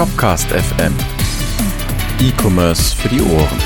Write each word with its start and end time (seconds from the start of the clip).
Shopcast 0.00 0.48
FM. 0.48 0.94
E-Commerce 2.22 2.96
für 2.96 3.10
die 3.10 3.20
Ohren. 3.20 3.60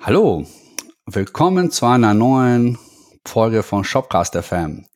Hallo, 0.00 0.46
willkommen 1.06 1.72
zu 1.72 1.86
einer 1.86 2.14
neuen 2.14 2.78
Folge 3.26 3.64
von 3.64 3.82
Shopcast 3.82 4.36
FM. 4.36 4.86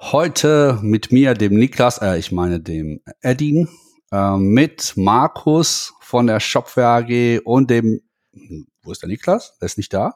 Heute 0.00 0.78
mit 0.80 1.12
mir, 1.12 1.34
dem 1.34 1.58
Niklas, 1.58 1.98
äh, 1.98 2.16
ich 2.16 2.32
meine 2.32 2.60
dem 2.60 3.02
Edin, 3.20 3.68
äh, 4.10 4.38
mit 4.38 4.94
Markus 4.96 5.92
von 6.00 6.26
der 6.26 6.40
Shopware 6.40 7.04
AG 7.04 7.42
und 7.44 7.68
dem, 7.68 8.00
wo 8.82 8.92
ist 8.92 9.02
der 9.02 9.10
Niklas? 9.10 9.58
Der 9.58 9.66
ist 9.66 9.76
nicht 9.76 9.92
da. 9.92 10.14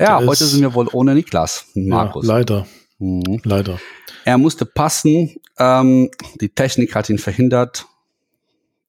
Ja, 0.00 0.18
heute 0.24 0.44
sind 0.46 0.62
wir 0.62 0.74
wohl 0.74 0.88
ohne 0.92 1.14
Niklas, 1.14 1.66
Markus. 1.74 2.26
Ja, 2.26 2.34
leider, 2.34 2.66
Mhm. 2.98 3.40
leider. 3.44 3.78
Er 4.24 4.38
musste 4.38 4.66
passen. 4.66 5.36
Ähm, 5.58 6.10
die 6.40 6.48
Technik 6.50 6.94
hat 6.94 7.08
ihn 7.10 7.18
verhindert. 7.18 7.86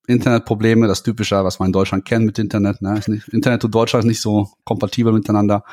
Internetprobleme, 0.08 0.88
das 0.88 1.04
Typische, 1.04 1.44
was 1.44 1.60
man 1.60 1.68
in 1.68 1.74
Deutschland 1.74 2.06
kennt 2.06 2.26
mit 2.26 2.38
Internet. 2.40 2.82
Ne? 2.82 2.98
Ist 2.98 3.08
nicht, 3.08 3.28
Internet 3.30 3.64
und 3.64 3.74
Deutschland 3.74 4.04
ist 4.04 4.10
nicht 4.10 4.22
so 4.22 4.50
kompatibel 4.66 5.14
miteinander. 5.14 5.64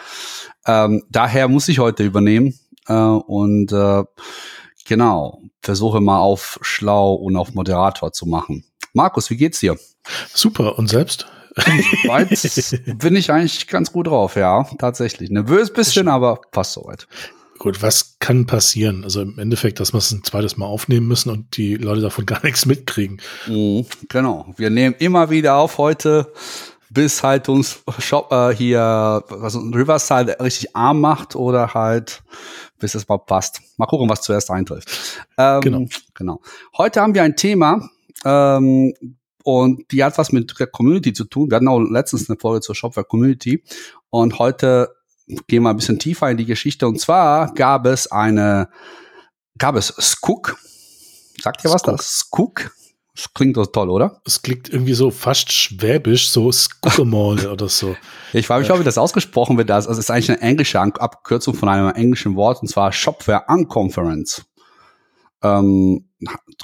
Ähm, 0.67 1.03
daher 1.11 1.49
muss 1.49 1.69
ich 1.69 1.79
heute 1.79 2.05
übernehmen 2.05 2.55
äh, 2.87 2.93
und 2.95 3.73
äh, 3.73 4.05
genau 4.85 5.41
versuche 5.63 6.01
mal 6.01 6.19
auf 6.21 6.59
schlau 6.63 7.15
und 7.15 7.37
auf 7.37 7.55
Moderator 7.55 8.13
zu 8.13 8.27
machen. 8.27 8.65
Markus, 8.93 9.31
wie 9.31 9.37
geht's 9.37 9.61
dir? 9.61 9.77
Super. 10.33 10.79
Und 10.79 10.89
selbst? 10.89 11.27
Weit 12.07 12.99
bin 12.99 13.17
ich 13.17 13.31
eigentlich 13.31 13.67
ganz 13.67 13.93
gut 13.93 14.07
drauf, 14.07 14.37
ja, 14.37 14.65
tatsächlich. 14.79 15.31
Nervös 15.31 15.73
bisschen, 15.73 16.09
aber 16.09 16.41
passt 16.53 16.73
soweit. 16.75 17.07
Gut, 17.59 17.83
was 17.83 18.17
kann 18.21 18.47
passieren? 18.47 19.03
Also 19.03 19.21
im 19.21 19.39
Endeffekt, 19.39 19.81
dass 19.81 19.93
wir 19.93 19.99
es 19.99 20.13
ein 20.13 20.23
zweites 20.23 20.57
Mal 20.57 20.67
aufnehmen 20.67 21.09
müssen 21.09 21.31
und 21.31 21.57
die 21.57 21.75
Leute 21.77 22.01
davon 22.01 22.25
gar 22.27 22.43
nichts 22.45 22.67
mitkriegen. 22.67 23.21
Mhm, 23.47 23.87
genau. 24.09 24.55
Wir 24.57 24.71
nehmen 24.71 24.95
immer 24.99 25.31
wieder 25.31 25.57
auf 25.57 25.79
heute, 25.79 26.33
bis 26.91 27.23
halt 27.23 27.49
uns 27.49 27.81
Shop 27.99 28.31
äh, 28.33 28.55
hier 28.55 29.23
was 29.29 29.57
uns 29.57 29.75
Riverside 29.75 30.37
richtig 30.41 30.75
arm 30.77 31.01
macht 31.01 31.35
oder 31.37 31.75
halt 31.75 32.23
bis 32.79 32.95
es 32.95 33.09
mal 33.09 33.19
passt. 33.19 33.61
Mal 33.77 33.87
gucken, 33.87 34.09
was 34.09 34.23
zuerst 34.23 34.51
eintrifft. 34.51 34.89
Ähm, 35.37 35.61
Genau. 35.61 35.85
genau. 36.15 36.41
Heute 36.77 37.01
haben 37.01 37.15
wir 37.15 37.25
ein 37.25 37.35
Thema 37.37 37.91
ähm, 38.25 38.95
und 39.49 39.91
die 39.93 40.05
hat 40.05 40.19
was 40.19 40.31
mit 40.31 40.61
der 40.61 40.67
Community 40.67 41.15
zu 41.15 41.25
tun. 41.25 41.51
Wir 41.51 41.57
hatten 41.57 41.69
auch 41.69 41.81
letztens 41.81 42.29
eine 42.29 42.39
Folge 42.39 42.61
zur 42.61 42.75
Shopware 42.75 43.07
Community 43.07 43.65
und 44.11 44.39
heute 44.39 44.95
gehen 45.47 45.63
wir 45.63 45.71
ein 45.71 45.77
bisschen 45.77 45.99
tiefer 45.99 46.31
in 46.31 46.37
die 46.37 46.45
Geschichte. 46.45 46.87
Und 46.87 47.01
zwar 47.01 47.55
gab 47.55 47.87
es 47.87 48.13
eine, 48.13 48.69
gab 49.57 49.75
es 49.77 49.87
Skook. 49.99 50.59
Sagt 51.41 51.65
ihr 51.65 51.71
was 51.71 51.81
Skook. 51.81 51.97
das? 51.97 52.19
Skook? 52.19 52.71
Das 53.17 53.33
klingt 53.33 53.57
doch 53.57 53.65
toll, 53.69 53.89
oder? 53.89 54.21
Es 54.27 54.43
klingt 54.43 54.69
irgendwie 54.69 54.93
so 54.93 55.11
fast 55.11 55.51
schwäbisch, 55.51 56.29
so 56.29 56.53
Skuckemal 56.53 57.47
oder 57.51 57.71
so. 57.71 57.97
Ich 58.35 58.47
frage 58.47 58.61
mich, 58.61 58.71
ob 58.71 58.81
wie 58.81 58.85
das 58.85 58.99
ausgesprochen 58.99 59.57
wird. 59.57 59.71
Also 59.71 59.91
es 59.91 59.97
ist 59.97 60.11
eigentlich 60.11 60.29
eine 60.29 60.43
englische 60.43 60.79
Abkürzung 60.79 61.55
von 61.55 61.71
einem 61.71 61.89
englischen 61.95 62.37
Wort, 62.37 62.61
und 62.61 62.69
zwar 62.69 62.93
Shopware 62.93 63.45
Unconference. 63.49 64.45
Ähm, 65.43 66.05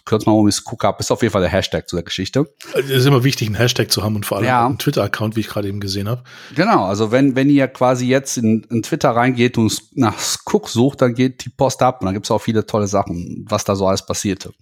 kürz 0.05 0.27
mal 0.27 0.33
um, 0.33 0.49
ist 0.49 0.65
Cook 0.67 0.85
Up, 0.85 0.99
ist 0.99 1.13
auf 1.13 1.23
jeden 1.23 1.31
Fall 1.33 1.43
der 1.43 1.51
Hashtag 1.51 1.89
zu 1.89 1.95
der 1.95 2.03
Geschichte. 2.03 2.53
Es 2.75 2.91
ist 2.91 3.07
immer 3.07 3.23
wichtig, 3.23 3.47
einen 3.47 3.55
Hashtag 3.55 3.91
zu 3.93 4.03
haben 4.03 4.17
und 4.17 4.27
vor 4.27 4.39
allem 4.39 4.47
Ja. 4.47 4.67
einen 4.67 4.79
Twitter-Account, 4.79 5.37
wie 5.37 5.41
ich 5.41 5.49
gerade 5.49 5.69
eben 5.69 5.79
gesehen 5.79 6.09
habe. 6.09 6.25
Genau, 6.57 6.85
also 6.87 7.13
wenn, 7.13 7.37
wenn 7.37 7.49
ihr 7.51 7.69
quasi 7.69 8.07
jetzt 8.09 8.37
in, 8.37 8.65
in 8.71 8.83
Twitter 8.83 9.11
reingeht 9.11 9.57
und 9.57 9.81
nach 9.97 10.15
Cook 10.45 10.69
sucht, 10.69 11.03
dann 11.03 11.15
geht 11.15 11.45
die 11.45 11.51
Post 11.51 11.83
ab 11.83 12.01
und 12.01 12.07
dann 12.07 12.15
gibt's 12.15 12.31
auch 12.33 12.41
viele 12.41 12.67
tolle 12.67 12.89
Sachen, 12.89 13.45
was 13.49 13.63
da 13.65 13.77
so 13.77 13.87
alles 13.87 14.05
passierte. 14.05 14.53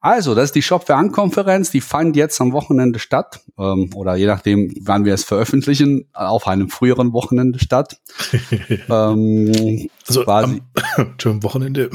Also, 0.00 0.34
das 0.34 0.46
ist 0.46 0.54
die 0.54 0.62
Shopware 0.62 0.98
Unconference, 1.00 1.70
die 1.70 1.80
fand 1.80 2.14
jetzt 2.14 2.40
am 2.40 2.52
Wochenende 2.52 2.98
statt, 3.00 3.40
ähm, 3.58 3.90
oder 3.94 4.14
je 4.14 4.26
nachdem, 4.26 4.72
wann 4.80 5.04
wir 5.04 5.12
es 5.14 5.24
veröffentlichen, 5.24 6.06
auf 6.12 6.46
einem 6.46 6.68
früheren 6.68 7.12
Wochenende 7.12 7.58
statt. 7.58 7.98
ähm, 8.88 9.88
Also 10.06 10.22
Quasi. 10.24 10.62
am 11.24 11.42
Wochenende 11.42 11.90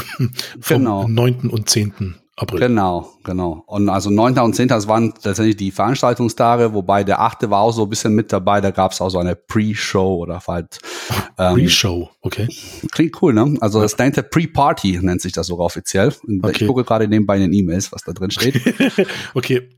vom 0.60 0.78
Genau. 0.80 1.08
9. 1.08 1.50
und 1.50 1.70
10. 1.70 2.16
April. 2.36 2.60
Genau, 2.62 3.12
genau. 3.24 3.64
Und 3.68 3.90
also 3.90 4.10
9. 4.10 4.40
und 4.40 4.56
10. 4.56 4.68
das 4.68 4.88
waren 4.88 5.14
tatsächlich 5.14 5.56
die 5.56 5.72
Veranstaltungstage, 5.72 6.74
wobei 6.74 7.04
der 7.04 7.20
8. 7.20 7.50
war 7.52 7.62
auch 7.62 7.72
so 7.72 7.84
ein 7.84 7.90
bisschen 7.90 8.16
mit 8.16 8.34
dabei. 8.34 8.60
Da 8.60 8.72
gab's 8.72 9.02
auch 9.02 9.10
so 9.10 9.20
eine 9.20 9.36
Pre-Show 9.36 10.16
oder 10.16 10.42
halt. 10.48 10.80
Ähm, 11.38 11.56
Pre-Show, 11.56 12.10
okay. 12.22 12.48
klingt 12.92 13.22
cool, 13.22 13.34
ne? 13.34 13.56
Also 13.62 13.82
das 13.82 13.98
nennt 13.98 14.18
der 14.18 14.24
Pre-Party, 14.24 15.00
nennt 15.02 15.22
sich 15.22 15.34
das 15.34 15.48
sogar 15.48 15.66
offiziell. 15.66 16.14
Und 16.28 16.44
Okay. 16.44 16.64
Ich 16.64 16.68
gucke 16.68 16.84
gerade 16.84 17.08
nebenbei 17.08 17.36
in 17.36 17.42
den 17.42 17.54
E-Mails, 17.54 17.92
was 17.92 18.04
da 18.04 18.14
drin 18.14 18.32
steht. 18.32 18.62
okay, 19.34 19.70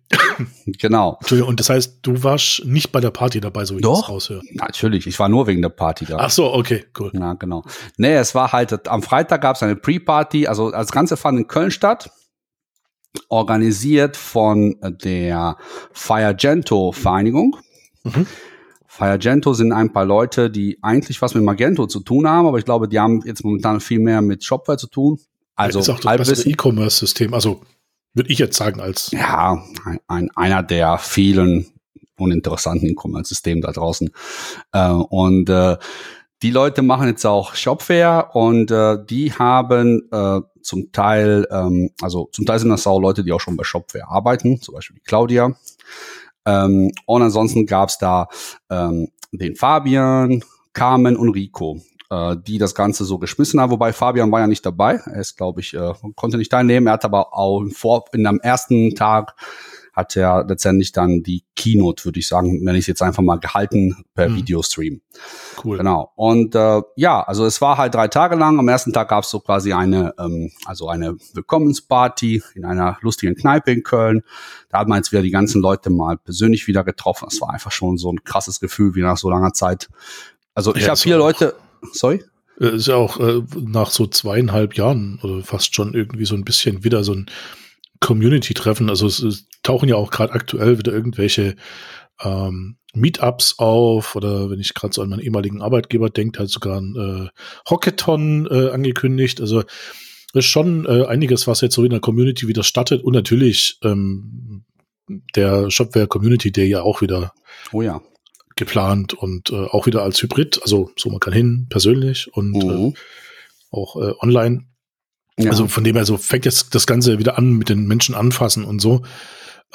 genau. 0.66 1.18
Entschuldigung, 1.20 1.50
und 1.50 1.60
das 1.60 1.70
heißt, 1.70 2.00
du 2.02 2.24
warst 2.24 2.66
nicht 2.66 2.92
bei 2.92 3.00
der 3.00 3.12
Party 3.12 3.40
dabei, 3.40 3.66
so 3.66 3.76
wie 3.76 3.80
ich 3.80 3.84
Doch. 3.84 4.02
das 4.02 4.10
raushöre. 4.10 4.42
Natürlich, 4.54 5.08
ich 5.08 5.20
war 5.20 5.30
nur 5.30 5.48
wegen 5.48 5.62
der 5.62 5.70
Party 5.70 6.06
da. 6.06 6.18
Ach 6.20 6.30
so, 6.30 6.54
okay, 6.54 6.86
cool. 7.00 7.12
Ja, 7.14 7.34
genau. 7.34 7.64
Nee, 7.98 8.16
es 8.16 8.34
war 8.34 8.52
halt, 8.52 8.88
am 8.88 9.04
Freitag 9.04 9.42
gab 9.42 9.56
es 9.56 9.64
eine 9.64 9.76
Pre-Party, 9.76 10.48
also 10.48 10.72
das 10.72 10.92
Ganze 10.92 11.18
fand 11.18 11.38
in 11.40 11.48
Köln 11.48 11.72
statt, 11.72 12.12
organisiert 13.30 14.18
von 14.18 14.78
der 15.04 15.58
Firegento-Vereinigung. 15.94 17.58
Mhm. 18.04 18.28
Firegento 18.88 19.54
sind 19.54 19.74
ein 19.74 19.92
paar 19.92 20.06
Leute, 20.06 20.50
die 20.50 20.78
eigentlich 20.82 21.22
was 21.22 21.34
mit 21.36 21.44
Magento 21.44 21.86
zu 21.86 22.00
tun 22.00 22.28
haben, 22.30 22.48
aber 22.48 22.60
ich 22.60 22.66
glaube, 22.66 22.88
die 22.88 23.00
haben 23.00 23.22
jetzt 23.26 23.44
momentan 23.44 23.82
viel 23.82 24.00
mehr 24.00 24.22
mit 24.22 24.44
Shopware 24.44 24.78
zu 24.78 24.88
tun. 24.88 25.20
Also 25.56 25.80
ist 25.80 25.90
auch 25.90 26.00
das. 26.00 26.46
E-Commerce-System. 26.46 27.34
Also 27.34 27.62
würde 28.14 28.30
ich 28.32 28.40
jetzt 28.40 28.58
sagen, 28.58 28.80
als 28.80 29.12
Ja, 29.12 29.62
ein, 29.84 30.00
ein, 30.08 30.30
einer 30.36 30.64
der 30.64 30.98
vielen 30.98 31.68
uninteressanten 32.18 32.88
E-Commerce-Systemen 32.90 33.62
da 33.62 33.74
draußen. 33.74 34.12
Äh, 34.72 34.90
und 34.90 35.50
äh, 35.50 35.78
die 36.42 36.52
Leute 36.52 36.82
machen 36.82 37.08
jetzt 37.08 37.26
auch 37.26 37.56
Shopware 37.56 38.30
und 38.34 38.72
äh, 38.72 38.98
die 39.06 39.34
haben 39.34 40.08
äh, 40.12 40.42
zum 40.66 40.92
Teil, 40.92 41.48
ähm, 41.52 41.92
also 42.02 42.30
zum 42.32 42.46
Teil 42.46 42.60
sind 42.60 42.70
das 42.70 42.88
auch 42.88 43.00
Leute, 43.00 43.24
die 43.24 43.32
auch 43.32 43.40
schon 43.40 43.56
bei 43.56 43.64
Shopware 43.64 44.08
arbeiten, 44.08 44.60
zum 44.62 44.74
Beispiel 44.74 44.98
die 44.98 45.04
Claudia. 45.04 45.56
Ähm, 46.46 46.92
und 47.06 47.22
ansonsten 47.22 47.66
gab's 47.66 47.98
da 47.98 48.28
ähm, 48.70 49.10
den 49.32 49.56
Fabian, 49.56 50.44
Carmen 50.74 51.16
und 51.16 51.30
Rico, 51.30 51.82
äh, 52.10 52.36
die 52.38 52.58
das 52.58 52.76
Ganze 52.76 53.06
so 53.06 53.18
geschmissen 53.18 53.60
haben. 53.60 53.72
Wobei 53.72 53.94
Fabian 53.94 54.32
war 54.32 54.42
ja 54.42 54.48
nicht 54.48 54.66
dabei. 54.66 55.02
Er 55.06 55.22
ist, 55.22 55.38
glaube 55.38 55.62
ich, 55.62 55.74
äh, 55.74 55.94
konnte 56.16 56.38
nicht 56.38 56.52
teilnehmen. 56.52 56.88
Er 56.88 56.94
hat 56.94 57.06
aber 57.06 57.34
auch 57.38 57.64
Vor 57.72 58.06
in 58.14 58.26
am 58.26 58.40
ersten 58.40 58.96
Tag 58.96 59.36
hat 59.96 60.16
er 60.18 60.44
letztendlich 60.48 60.92
dann 60.92 61.24
die 61.24 61.44
Keynote, 61.56 62.04
würde 62.06 62.20
ich 62.20 62.28
sagen, 62.28 62.62
nenne 62.64 62.78
ich 62.78 62.84
es 62.84 62.88
jetzt 62.88 63.02
einfach 63.02 63.24
mal 63.24 63.40
gehalten 63.40 64.04
per 64.14 64.28
Mhm. 64.30 64.36
Videostream. 64.36 65.02
cool. 65.64 65.78
Genau. 65.78 66.12
Und 66.16 66.54
äh, 66.56 66.82
ja, 66.98 67.22
also 67.24 67.46
es 67.46 67.62
war 67.62 67.78
halt 67.78 67.96
drei 67.96 68.10
Tage 68.10 68.36
lang. 68.36 68.60
Am 68.60 68.68
ersten 68.68 68.92
Tag 68.92 69.08
gab 69.10 69.24
es 69.24 69.30
so 69.30 69.40
quasi 69.40 69.72
eine, 69.72 70.14
ähm, 70.20 70.52
also 70.66 70.90
eine 70.90 71.16
Willkommensparty 71.34 72.44
in 72.56 72.66
einer 72.66 72.98
lustigen 73.02 73.36
Kneipe 73.36 73.72
in 73.72 73.84
Köln. 73.84 74.24
Da 74.70 74.80
hat 74.80 74.88
man 74.90 74.98
jetzt 74.98 75.12
wieder 75.14 75.22
die 75.22 75.32
ganzen 75.32 75.62
Leute 75.62 75.90
mal 75.90 76.18
persönlich 76.18 76.68
wieder 76.68 76.84
getroffen. 76.84 77.28
Das 77.30 77.40
war 77.40 77.52
einfach 77.52 77.72
schon 77.72 77.98
so 77.98 78.12
ein 78.12 78.24
krasses 78.26 78.60
Gefühl 78.60 78.96
wie 78.96 79.02
nach 79.02 79.18
so 79.18 79.30
langer 79.30 79.54
Zeit. 79.54 79.88
Also 80.54 80.76
ich 80.76 80.82
Ja, 80.82 80.88
habe 80.90 80.94
ist 80.96 81.04
viele 81.04 81.16
auch- 81.16 81.20
Leute. 81.20 81.56
Sorry? 81.94 82.24
Äh, 82.60 82.76
Ist 82.76 82.88
ja 82.88 82.96
auch 82.96 83.20
äh, 83.20 83.42
nach 83.66 83.90
so 83.92 84.08
zweieinhalb 84.08 84.76
Jahren 84.76 85.20
oder 85.24 85.42
fast 85.44 85.74
schon 85.76 85.94
irgendwie 85.94 86.26
so 86.26 86.36
ein 86.36 86.44
bisschen 86.46 86.84
wieder 86.84 87.04
so 87.04 87.14
ein 87.14 87.28
Community-Treffen. 88.02 88.90
Also 88.90 89.08
es, 89.08 89.20
es 89.20 89.46
tauchen 89.66 89.90
ja 89.90 89.96
auch 89.96 90.12
gerade 90.12 90.34
aktuell 90.34 90.78
wieder 90.78 90.94
irgendwelche 90.94 91.56
ähm, 92.24 92.78
Meetups 92.94 93.60
auf 93.60 94.16
oder 94.16 94.50
wenn 94.50 94.60
ich 94.60 94.74
gerade 94.74 94.94
so 94.94 95.02
an 95.02 95.10
meinen 95.10 95.20
ehemaligen 95.20 95.62
Arbeitgeber 95.62 96.10
denke, 96.10 96.40
hat 96.40 96.50
sogar 96.50 96.80
ein 96.80 96.96
äh, 96.96 97.70
Hackathon 97.70 98.48
äh, 98.50 98.70
angekündigt. 98.70 99.42
Also 99.42 99.64
ist 100.34 100.46
schon 100.46 100.86
äh, 100.86 101.06
einiges, 101.06 101.48
was 101.48 101.62
jetzt 101.62 101.76
so 101.76 101.84
in 101.84 101.90
der 101.92 102.00
Community 102.00 102.48
wieder 102.48 102.64
startet 102.64 103.04
und 103.04 103.14
natürlich 103.14 103.78
ähm, 103.84 104.64
der 105.36 105.70
Shopware 105.72 106.08
Community 106.08 106.52
Day 106.52 106.68
ja 106.68 106.82
auch 106.82 107.02
wieder 107.02 107.34
Oh 107.72 107.82
ja. 107.82 108.02
geplant 108.56 109.14
und 109.14 109.50
äh, 109.52 109.56
auch 109.56 109.86
wieder 109.86 110.04
als 110.04 110.22
Hybrid, 110.22 110.60
also 110.62 110.92
so 110.98 111.10
man 111.10 111.20
kann 111.20 111.34
hin 111.34 111.68
persönlich 111.70 112.30
und 112.34 112.56
äh, 112.56 112.66
Mhm. 112.66 112.94
auch 113.72 113.96
äh, 113.98 114.14
online. 114.22 114.66
ja. 115.38 115.52
Also 115.52 115.68
von 115.68 115.84
dem 115.84 115.96
her 115.96 116.06
so 116.06 116.18
fängt 116.18 116.46
jetzt 116.46 116.76
das 116.76 116.88
Ganze 116.88 117.20
wieder 117.20 117.38
an 117.38 117.52
mit 117.54 117.70
den 117.70 117.88
Menschen 117.88 118.16
anfassen 118.16 118.64
und 118.66 118.80
so. 118.82 119.04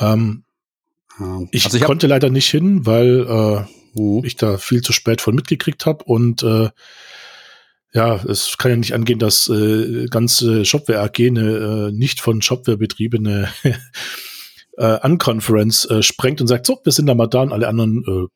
Ähm, 0.01 0.45
Ja. 1.19 1.41
ich 1.51 1.65
also 1.67 1.77
ich 1.77 1.85
konnte 1.85 2.07
leider 2.07 2.31
nicht 2.31 2.49
hin, 2.49 2.87
weil 2.87 3.27
äh, 3.29 3.65
Mhm. 3.95 4.23
ich 4.25 4.37
da 4.37 4.57
viel 4.57 4.83
zu 4.83 4.93
spät 4.93 5.21
von 5.21 5.35
mitgekriegt 5.35 5.85
habe 5.87 6.05
und 6.05 6.43
äh, 6.43 6.71
ja, 7.93 8.15
es 8.25 8.57
kann 8.57 8.71
ja 8.71 8.77
nicht 8.77 8.95
angehen, 8.95 9.19
dass 9.19 9.49
äh, 9.49 10.07
ganze 10.07 10.65
Shopware 10.65 11.01
AG 11.01 11.19
eine 11.27 11.89
äh, 11.89 11.93
nicht 11.93 12.21
von 12.21 12.41
Shopware 12.41 12.77
betriebene 12.77 13.49
äh, 14.77 14.99
Unconference 15.07 15.87
äh, 15.87 16.03
sprengt 16.03 16.41
und 16.41 16.47
sagt, 16.47 16.67
so, 16.67 16.79
wir 16.85 16.93
sind 16.93 17.07
da 17.07 17.15
mal 17.17 17.27
da 17.27 17.43
und 17.43 17.53
alle 17.53 17.67
anderen 17.67 18.05
äh, 18.07 18.27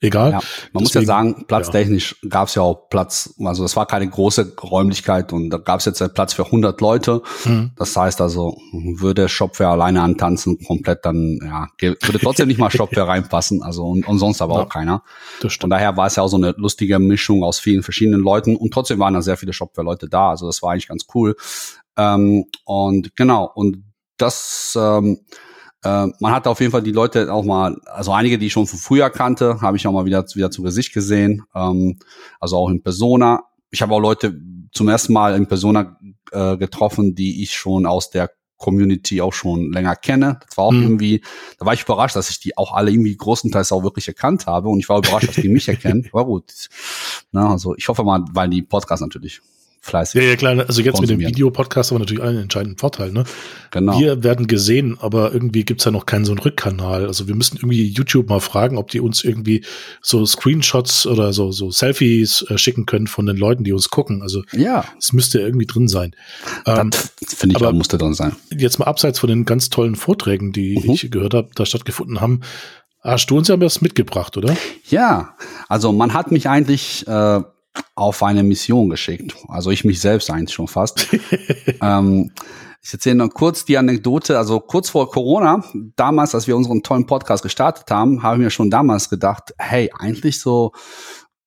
egal. 0.00 0.32
Ja, 0.32 0.40
man 0.72 0.82
muss 0.82 0.94
ja 0.94 1.02
sagen, 1.02 1.44
platztechnisch 1.46 2.16
ja. 2.22 2.28
gab 2.28 2.48
es 2.48 2.54
ja 2.54 2.62
auch 2.62 2.88
Platz, 2.88 3.34
also 3.44 3.62
das 3.62 3.76
war 3.76 3.86
keine 3.86 4.08
große 4.08 4.54
Räumlichkeit 4.62 5.32
und 5.32 5.50
da 5.50 5.58
gab 5.58 5.80
es 5.80 5.86
jetzt 5.86 6.02
Platz 6.14 6.32
für 6.32 6.46
100 6.46 6.80
Leute. 6.80 7.22
Mhm. 7.44 7.72
Das 7.76 7.96
heißt 7.96 8.20
also, 8.20 8.56
würde 8.72 9.28
Shopware 9.28 9.70
alleine 9.70 10.02
antanzen, 10.02 10.58
komplett 10.66 11.04
dann, 11.04 11.38
ja, 11.42 11.68
würde 11.80 12.18
trotzdem 12.18 12.48
nicht 12.48 12.58
mal 12.58 12.70
Shopware 12.70 13.08
reinpassen, 13.08 13.62
also 13.62 13.86
und, 13.86 14.06
und 14.06 14.18
sonst 14.18 14.42
aber 14.42 14.54
ja, 14.54 14.60
auch 14.62 14.68
keiner. 14.68 15.02
Von 15.60 15.70
daher 15.70 15.96
war 15.96 16.06
es 16.06 16.16
ja 16.16 16.22
auch 16.22 16.28
so 16.28 16.36
eine 16.36 16.54
lustige 16.56 16.98
Mischung 16.98 17.44
aus 17.44 17.58
vielen 17.58 17.82
verschiedenen 17.82 18.20
Leuten 18.20 18.56
und 18.56 18.72
trotzdem 18.72 18.98
waren 18.98 19.14
da 19.14 19.22
sehr 19.22 19.36
viele 19.36 19.52
Shopware-Leute 19.52 20.08
da, 20.08 20.30
also 20.30 20.46
das 20.46 20.62
war 20.62 20.72
eigentlich 20.72 20.88
ganz 20.88 21.06
cool. 21.14 21.36
Ähm, 21.96 22.46
und 22.64 23.14
genau, 23.16 23.50
und 23.54 23.84
das 24.16 24.76
ähm, 24.80 25.20
äh, 25.82 26.06
man 26.18 26.32
hat 26.32 26.46
auf 26.46 26.60
jeden 26.60 26.72
Fall 26.72 26.82
die 26.82 26.92
Leute 26.92 27.32
auch 27.32 27.44
mal, 27.44 27.80
also 27.86 28.12
einige, 28.12 28.38
die 28.38 28.46
ich 28.46 28.52
schon 28.52 28.66
von 28.66 28.78
früher 28.78 29.10
kannte, 29.10 29.60
habe 29.60 29.76
ich 29.76 29.86
auch 29.86 29.92
mal 29.92 30.04
wieder, 30.04 30.24
wieder 30.34 30.50
zu 30.50 30.62
Gesicht 30.62 30.92
gesehen. 30.92 31.42
Ähm, 31.54 31.98
also 32.38 32.56
auch 32.56 32.68
in 32.68 32.82
Persona. 32.82 33.44
Ich 33.70 33.82
habe 33.82 33.94
auch 33.94 34.00
Leute 34.00 34.38
zum 34.72 34.88
ersten 34.88 35.12
Mal 35.12 35.34
in 35.34 35.46
Persona 35.46 35.98
äh, 36.32 36.56
getroffen, 36.56 37.14
die 37.14 37.42
ich 37.42 37.54
schon 37.54 37.86
aus 37.86 38.10
der 38.10 38.30
Community 38.58 39.22
auch 39.22 39.32
schon 39.32 39.72
länger 39.72 39.96
kenne. 39.96 40.38
Das 40.46 40.56
war 40.58 40.64
auch 40.64 40.72
mhm. 40.72 40.82
irgendwie, 40.82 41.22
da 41.58 41.64
war 41.64 41.72
ich 41.72 41.82
überrascht, 41.82 42.14
dass 42.14 42.28
ich 42.28 42.40
die 42.40 42.58
auch 42.58 42.74
alle 42.74 42.90
irgendwie 42.90 43.16
großenteils 43.16 43.72
auch 43.72 43.82
wirklich 43.82 44.06
erkannt 44.06 44.46
habe 44.46 44.68
und 44.68 44.78
ich 44.78 44.88
war 44.88 44.98
überrascht, 44.98 45.28
dass 45.28 45.36
die 45.36 45.48
mich 45.48 45.66
erkennen. 45.66 46.06
War 46.12 46.26
gut. 46.26 46.68
Na, 47.32 47.50
also 47.50 47.74
ich 47.74 47.88
hoffe 47.88 48.04
mal, 48.04 48.22
weil 48.32 48.50
die 48.50 48.62
Podcast 48.62 49.00
natürlich 49.00 49.40
fleißig. 49.80 50.20
Ja, 50.20 50.28
ja, 50.28 50.36
klar. 50.36 50.64
Also 50.66 50.82
jetzt 50.82 51.00
mit 51.00 51.10
dem 51.10 51.20
Videopodcast 51.20 51.90
haben 51.90 51.96
wir 51.96 52.00
natürlich 52.00 52.22
einen 52.22 52.38
entscheidenden 52.38 52.78
Vorteil. 52.78 53.12
Ne? 53.12 53.24
Genau. 53.70 53.98
Wir 53.98 54.22
werden 54.22 54.46
gesehen, 54.46 54.98
aber 55.00 55.32
irgendwie 55.32 55.64
gibt's 55.64 55.84
ja 55.84 55.90
noch 55.90 56.06
keinen 56.06 56.24
so 56.24 56.32
einen 56.32 56.40
Rückkanal. 56.40 57.06
Also 57.06 57.28
wir 57.28 57.34
müssen 57.34 57.56
irgendwie 57.56 57.86
YouTube 57.86 58.28
mal 58.28 58.40
fragen, 58.40 58.76
ob 58.76 58.90
die 58.90 59.00
uns 59.00 59.24
irgendwie 59.24 59.64
so 60.02 60.24
Screenshots 60.26 61.06
oder 61.06 61.32
so, 61.32 61.52
so 61.52 61.70
Selfies 61.70 62.42
äh, 62.48 62.58
schicken 62.58 62.86
können 62.86 63.06
von 63.06 63.26
den 63.26 63.36
Leuten, 63.36 63.64
die 63.64 63.72
uns 63.72 63.88
gucken. 63.90 64.22
Also 64.22 64.42
ja, 64.52 64.84
es 64.98 65.12
müsste 65.12 65.40
irgendwie 65.40 65.66
drin 65.66 65.88
sein. 65.88 66.14
Ähm, 66.66 66.90
Finde 67.26 67.56
ich 67.56 67.64
auch, 67.64 67.72
musste 67.72 67.98
drin 67.98 68.14
sein. 68.14 68.36
Jetzt 68.56 68.78
mal 68.78 68.86
abseits 68.86 69.18
von 69.18 69.28
den 69.28 69.44
ganz 69.44 69.70
tollen 69.70 69.96
Vorträgen, 69.96 70.52
die 70.52 70.78
mhm. 70.78 70.90
ich 70.90 71.10
gehört 71.10 71.34
habe, 71.34 71.50
da 71.54 71.64
stattgefunden 71.64 72.20
haben, 72.20 72.40
Hast 73.02 73.30
du 73.30 73.38
uns 73.38 73.48
ja 73.48 73.58
was 73.58 73.80
mitgebracht, 73.80 74.36
oder? 74.36 74.54
Ja, 74.90 75.34
also 75.68 75.90
man 75.90 76.12
hat 76.12 76.32
mich 76.32 76.50
eigentlich 76.50 77.06
äh, 77.08 77.40
auf 77.94 78.22
eine 78.22 78.42
Mission 78.42 78.88
geschickt. 78.88 79.34
Also 79.48 79.70
ich 79.70 79.84
mich 79.84 80.00
selbst 80.00 80.30
eigentlich 80.30 80.54
schon 80.54 80.68
fast. 80.68 81.08
ähm, 81.82 82.30
ich 82.82 82.92
erzähle 82.92 83.16
noch 83.16 83.30
kurz 83.30 83.64
die 83.64 83.76
Anekdote. 83.76 84.38
Also 84.38 84.58
kurz 84.60 84.88
vor 84.88 85.10
Corona, 85.10 85.62
damals, 85.96 86.34
als 86.34 86.46
wir 86.46 86.56
unseren 86.56 86.82
tollen 86.82 87.06
Podcast 87.06 87.42
gestartet 87.42 87.90
haben, 87.90 88.22
habe 88.22 88.36
ich 88.36 88.44
mir 88.44 88.50
schon 88.50 88.70
damals 88.70 89.10
gedacht, 89.10 89.54
hey, 89.58 89.90
eigentlich 89.98 90.40
so 90.40 90.72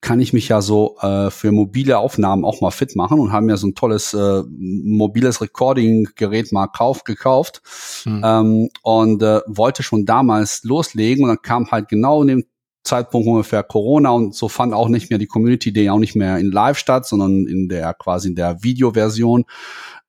kann 0.03 0.19
ich 0.19 0.33
mich 0.33 0.49
ja 0.49 0.61
so 0.61 0.97
äh, 0.99 1.31
für 1.31 1.51
mobile 1.53 1.97
Aufnahmen 1.97 2.43
auch 2.43 2.59
mal 2.59 2.71
fit 2.71 2.95
machen 2.95 3.19
und 3.19 3.31
haben 3.31 3.45
mir 3.45 3.55
so 3.55 3.67
ein 3.67 3.73
tolles 3.73 4.13
äh, 4.13 4.43
mobiles 4.49 5.39
Recording-Gerät 5.39 6.51
mal 6.51 6.67
kauf, 6.67 7.05
gekauft 7.05 7.61
hm. 8.03 8.21
ähm, 8.23 8.69
und 8.83 9.23
äh, 9.23 9.39
wollte 9.47 9.81
schon 9.81 10.05
damals 10.05 10.63
loslegen 10.63 11.23
und 11.23 11.29
dann 11.29 11.41
kam 11.41 11.71
halt 11.71 11.87
genau 11.87 12.21
in 12.21 12.27
dem 12.27 12.43
Zeitpunkt 12.83 13.27
ungefähr 13.27 13.63
Corona 13.63 14.11
und 14.11 14.35
so 14.35 14.49
fand 14.49 14.73
auch 14.73 14.89
nicht 14.89 15.09
mehr 15.09 15.19
die 15.19 15.27
Community 15.27 15.71
Day 15.71 15.89
auch 15.89 15.99
nicht 15.99 16.15
mehr 16.15 16.37
in 16.37 16.51
Live 16.51 16.77
statt, 16.77 17.05
sondern 17.05 17.47
in 17.47 17.69
der 17.69 17.93
quasi 17.93 18.29
in 18.29 18.35
der 18.35 18.61
Videoversion. 18.63 19.45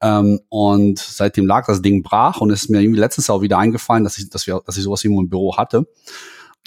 Ähm, 0.00 0.40
und 0.48 0.98
seitdem 0.98 1.46
lag 1.46 1.66
das 1.66 1.82
Ding 1.82 2.02
brach 2.02 2.40
und 2.40 2.50
es 2.50 2.64
ist 2.64 2.70
mir 2.70 2.80
irgendwie 2.80 3.00
letztes 3.00 3.28
Jahr 3.28 3.38
auch 3.38 3.42
wieder 3.42 3.58
eingefallen, 3.58 4.04
dass 4.04 4.18
ich, 4.18 4.28
dass 4.28 4.46
wir, 4.46 4.60
dass 4.66 4.76
ich 4.76 4.82
sowas 4.82 5.04
irgendwo 5.04 5.22
im 5.22 5.28
Büro 5.28 5.56
hatte. 5.56 5.86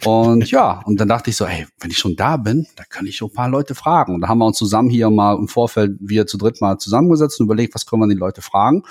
Und 0.05 0.49
ja, 0.51 0.81
und 0.85 0.99
dann 0.99 1.07
dachte 1.07 1.29
ich 1.29 1.35
so, 1.35 1.45
hey, 1.45 1.67
wenn 1.79 1.91
ich 1.91 1.97
schon 1.97 2.15
da 2.15 2.37
bin, 2.37 2.67
da 2.75 2.83
kann 2.85 3.05
ich 3.05 3.17
schon 3.17 3.29
ein 3.29 3.35
paar 3.35 3.49
Leute 3.49 3.75
fragen. 3.75 4.15
Und 4.15 4.21
da 4.21 4.27
haben 4.29 4.39
wir 4.39 4.45
uns 4.45 4.57
zusammen 4.57 4.89
hier 4.89 5.09
mal 5.09 5.35
im 5.35 5.47
Vorfeld, 5.47 5.97
wir 5.99 6.25
zu 6.25 6.37
dritt 6.37 6.61
mal 6.61 6.77
zusammengesetzt 6.77 7.39
und 7.39 7.47
überlegt, 7.47 7.75
was 7.75 7.85
können 7.85 8.01
wir 8.01 8.07
die 8.07 8.15
Leute 8.15 8.41
fragen. 8.41 8.83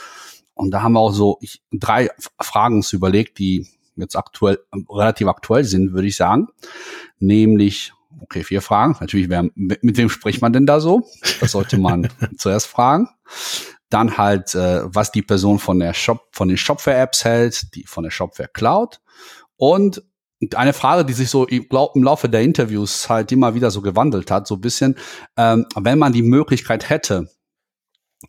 Und 0.55 0.71
da 0.71 0.83
haben 0.83 0.93
wir 0.93 1.01
auch 1.01 1.13
so 1.13 1.39
ich, 1.41 1.63
drei 1.73 2.11
Fragen 2.41 2.77
uns 2.77 2.93
überlegt, 2.93 3.39
die 3.39 3.67
jetzt 4.03 4.17
aktuell, 4.17 4.59
relativ 4.89 5.29
aktuell 5.29 5.65
sind, 5.65 5.93
würde 5.93 6.09
ich 6.09 6.17
sagen. 6.17 6.49
Nämlich, 7.19 7.93
okay, 8.21 8.45
vier 8.45 8.63
Fragen. 8.63 8.97
Natürlich, 9.01 9.29
wer, 9.29 9.49
mit 9.55 9.97
wem 9.97 10.09
spricht 10.09 10.43
man 10.43 10.53
denn 10.53 10.67
da 10.67 10.81
so? 10.81 11.09
Das 11.41 11.53
sollte 11.53 11.79
man 11.79 12.09
zuerst 12.39 12.67
fragen. 12.67 13.09
Dann 13.89 14.19
halt, 14.19 14.55
äh, 14.55 14.83
was 14.85 15.13
die 15.13 15.23
Person 15.23 15.59
von 15.59 15.79
der 15.79 15.95
Shop, 15.95 16.29
von 16.33 16.49
den 16.49 16.57
Shopware-Apps 16.57 17.25
hält, 17.25 17.75
die 17.75 17.85
von 17.85 18.05
der 18.05 18.11
Shopware 18.11 18.51
Cloud. 18.53 19.01
Und 19.57 20.03
eine 20.55 20.73
Frage, 20.73 21.05
die 21.05 21.15
sich 21.15 21.31
so 21.31 21.47
im 21.47 22.03
Laufe 22.03 22.29
der 22.29 22.43
Interviews 22.43 23.09
halt 23.09 23.33
immer 23.33 23.55
wieder 23.55 23.71
so 23.71 23.81
gewandelt 23.81 24.31
hat, 24.31 24.47
so 24.47 24.57
ein 24.57 24.61
bisschen, 24.61 24.97
ähm, 25.37 25.67
wenn 25.77 25.99
man 25.99 26.13
die 26.13 26.23
Möglichkeit 26.23 26.91
hätte, 26.91 27.31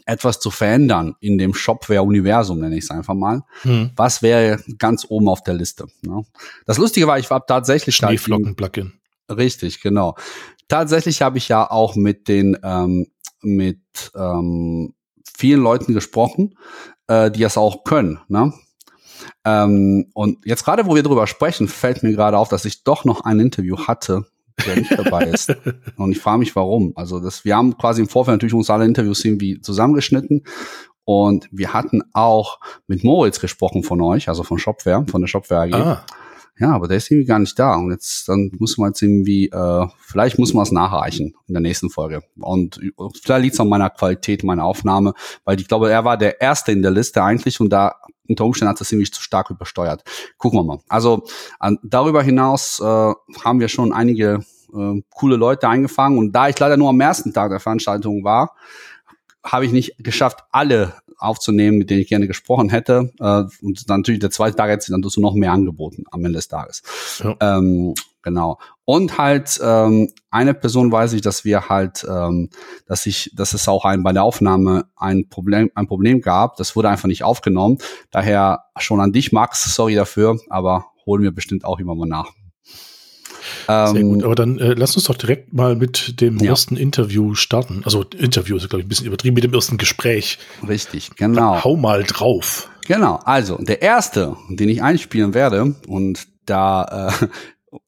etwas 0.05 0.39
zu 0.39 0.51
verändern 0.51 1.15
in 1.19 1.37
dem 1.37 1.53
Shopware-Universum, 1.53 2.59
nenne 2.59 2.77
ich 2.77 2.85
es 2.85 2.91
einfach 2.91 3.13
mal, 3.13 3.43
hm. 3.61 3.91
was 3.95 4.21
wäre 4.21 4.61
ganz 4.77 5.05
oben 5.09 5.27
auf 5.29 5.43
der 5.43 5.53
Liste? 5.53 5.87
Ne? 6.01 6.23
Das 6.65 6.77
Lustige 6.77 7.07
war, 7.07 7.19
ich 7.19 7.29
war 7.29 7.45
tatsächlich 7.45 7.95
Schneeflocken-Plugin. 7.95 8.93
Richtig, 9.29 9.81
genau. 9.81 10.15
Tatsächlich 10.67 11.21
habe 11.21 11.37
ich 11.37 11.47
ja 11.49 11.69
auch 11.69 11.95
mit 11.95 12.27
den 12.27 12.57
ähm, 12.63 13.07
mit 13.41 13.79
ähm, 14.15 14.93
vielen 15.37 15.61
Leuten 15.61 15.93
gesprochen, 15.93 16.57
äh, 17.07 17.31
die 17.31 17.41
das 17.41 17.57
auch 17.57 17.83
können. 17.83 18.19
Ne? 18.27 18.53
Ähm, 19.45 20.09
und 20.13 20.45
jetzt 20.45 20.65
gerade, 20.65 20.85
wo 20.85 20.95
wir 20.95 21.03
drüber 21.03 21.27
sprechen, 21.27 21.67
fällt 21.67 22.03
mir 22.03 22.11
gerade 22.11 22.37
auf, 22.37 22.49
dass 22.49 22.65
ich 22.65 22.83
doch 22.83 23.05
noch 23.05 23.21
ein 23.21 23.39
Interview 23.39 23.77
hatte 23.87 24.25
der 24.65 24.77
nicht 24.77 24.97
dabei 24.97 25.25
ist. 25.25 25.55
Und 25.97 26.11
ich 26.11 26.19
frage 26.19 26.39
mich, 26.39 26.55
warum. 26.55 26.93
Also 26.95 27.19
das, 27.19 27.45
wir 27.45 27.55
haben 27.55 27.77
quasi 27.77 28.01
im 28.01 28.09
Vorfeld 28.09 28.35
natürlich 28.35 28.53
uns 28.53 28.69
alle 28.69 28.85
Interviews 28.85 29.23
irgendwie 29.23 29.61
zusammengeschnitten. 29.61 30.43
Und 31.03 31.47
wir 31.51 31.73
hatten 31.73 32.01
auch 32.13 32.59
mit 32.87 33.03
Moritz 33.03 33.39
gesprochen 33.39 33.83
von 33.83 34.01
euch, 34.01 34.27
also 34.27 34.43
von 34.43 34.59
Shopware, 34.59 35.05
von 35.09 35.21
der 35.21 35.27
Shopware 35.27 35.61
AG. 35.61 35.73
Ah. 35.73 36.05
Ja, 36.59 36.71
aber 36.71 36.87
der 36.87 36.97
ist 36.97 37.11
irgendwie 37.11 37.27
gar 37.27 37.39
nicht 37.39 37.57
da. 37.59 37.75
Und 37.75 37.91
jetzt, 37.91 38.27
dann 38.27 38.51
muss 38.57 38.77
man 38.77 38.89
jetzt 38.89 39.01
irgendwie, 39.01 39.49
äh, 39.49 39.87
vielleicht 39.99 40.39
muss 40.39 40.53
man 40.53 40.63
es 40.63 40.71
nachreichen 40.71 41.35
in 41.47 41.53
der 41.53 41.61
nächsten 41.61 41.89
Folge. 41.89 42.23
Und 42.39 42.79
vielleicht 43.21 43.43
liegt 43.43 43.53
es 43.53 43.59
an 43.59 43.69
meiner 43.69 43.89
Qualität, 43.89 44.43
meiner 44.43 44.63
Aufnahme, 44.63 45.13
weil 45.45 45.59
ich 45.59 45.67
glaube, 45.67 45.91
er 45.91 46.03
war 46.03 46.17
der 46.17 46.41
Erste 46.41 46.71
in 46.71 46.81
der 46.81 46.91
Liste 46.91 47.21
eigentlich 47.23 47.59
und 47.59 47.69
da 47.69 47.95
unter 48.27 48.43
Umständen 48.43 48.71
hat 48.71 48.81
das 48.81 48.89
ziemlich 48.89 49.13
zu 49.13 49.21
stark 49.21 49.49
übersteuert. 49.49 50.03
Gucken 50.37 50.59
wir 50.59 50.63
mal. 50.63 50.79
Also 50.89 51.23
an, 51.59 51.77
darüber 51.83 52.23
hinaus 52.23 52.79
äh, 52.79 52.83
haben 52.83 53.59
wir 53.59 53.67
schon 53.67 53.93
einige 53.93 54.43
äh, 54.73 55.01
coole 55.11 55.35
Leute 55.35 55.69
eingefangen 55.69 56.17
und 56.17 56.33
da 56.33 56.49
ich 56.49 56.59
leider 56.59 56.77
nur 56.77 56.89
am 56.89 56.99
ersten 56.99 57.33
Tag 57.33 57.51
der 57.51 57.59
Veranstaltung 57.59 58.23
war, 58.23 58.53
habe 59.43 59.65
ich 59.65 59.71
nicht 59.71 59.95
geschafft, 59.99 60.43
alle 60.51 60.93
aufzunehmen, 61.17 61.77
mit 61.77 61.89
denen 61.89 62.01
ich 62.01 62.07
gerne 62.07 62.27
gesprochen 62.27 62.69
hätte. 62.69 63.13
Äh, 63.19 63.43
und 63.61 63.89
dann 63.89 64.01
natürlich 64.01 64.19
der 64.19 64.31
zweite 64.31 64.55
Tag 64.55 64.69
jetzt 64.69 64.89
dann 64.89 65.01
du 65.01 65.09
noch 65.21 65.33
mehr 65.33 65.51
angeboten 65.51 66.03
am 66.11 66.23
Ende 66.23 66.37
des 66.37 66.47
Tages. 66.47 66.83
Ja. 67.23 67.35
Ähm, 67.39 67.93
genau. 68.21 68.59
Und 68.85 69.17
halt 69.17 69.59
ähm, 69.61 70.09
eine 70.29 70.53
Person 70.53 70.91
weiß 70.91 71.13
ich, 71.13 71.21
dass 71.21 71.43
wir 71.43 71.69
halt, 71.69 72.05
ähm, 72.09 72.49
dass 72.85 73.05
ich, 73.05 73.31
dass 73.35 73.53
es 73.53 73.67
auch 73.67 73.85
ein 73.85 74.03
bei 74.03 74.13
der 74.13 74.23
Aufnahme 74.23 74.85
ein 74.95 75.27
Problem, 75.29 75.69
ein 75.75 75.87
Problem 75.87 76.21
gab. 76.21 76.55
Das 76.57 76.75
wurde 76.75 76.89
einfach 76.89 77.07
nicht 77.07 77.23
aufgenommen. 77.23 77.79
Daher 78.11 78.65
schon 78.77 79.01
an 79.01 79.11
dich, 79.11 79.31
Max, 79.31 79.75
sorry 79.75 79.95
dafür, 79.95 80.39
aber 80.49 80.85
holen 81.05 81.23
wir 81.23 81.31
bestimmt 81.31 81.65
auch 81.65 81.79
immer 81.79 81.95
mal 81.95 82.07
nach. 82.07 82.31
Sehr 83.67 84.03
gut, 84.03 84.19
ähm, 84.19 84.23
aber 84.23 84.35
dann 84.35 84.59
äh, 84.59 84.73
lass 84.73 84.95
uns 84.95 85.05
doch 85.05 85.15
direkt 85.15 85.53
mal 85.53 85.75
mit 85.75 86.21
dem 86.21 86.37
ja. 86.39 86.51
ersten 86.51 86.77
Interview 86.77 87.35
starten. 87.35 87.81
Also 87.85 88.03
Interview 88.03 88.57
ist, 88.57 88.69
glaube 88.69 88.81
ich, 88.81 88.85
ein 88.85 88.89
bisschen 88.89 89.07
übertrieben, 89.07 89.35
mit 89.35 89.43
dem 89.43 89.53
ersten 89.53 89.77
Gespräch. 89.77 90.39
Richtig, 90.67 91.15
genau. 91.15 91.53
Dann 91.53 91.63
hau 91.63 91.75
mal 91.75 92.03
drauf. 92.03 92.69
Genau, 92.87 93.19
also 93.25 93.57
der 93.57 93.81
erste, 93.81 94.37
den 94.49 94.69
ich 94.69 94.81
einspielen 94.81 95.33
werde, 95.33 95.75
und 95.87 96.27
da, 96.45 97.11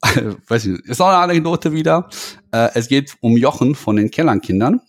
äh, 0.03 0.21
weiß 0.47 0.65
ich, 0.65 0.79
ist 0.85 1.01
auch 1.01 1.07
eine 1.07 1.17
Anekdote 1.17 1.71
wieder. 1.71 2.09
Äh, 2.51 2.69
es 2.73 2.87
geht 2.87 3.15
um 3.21 3.37
Jochen 3.37 3.75
von 3.75 3.95
den 3.95 4.11
Kellernkindern. 4.11 4.81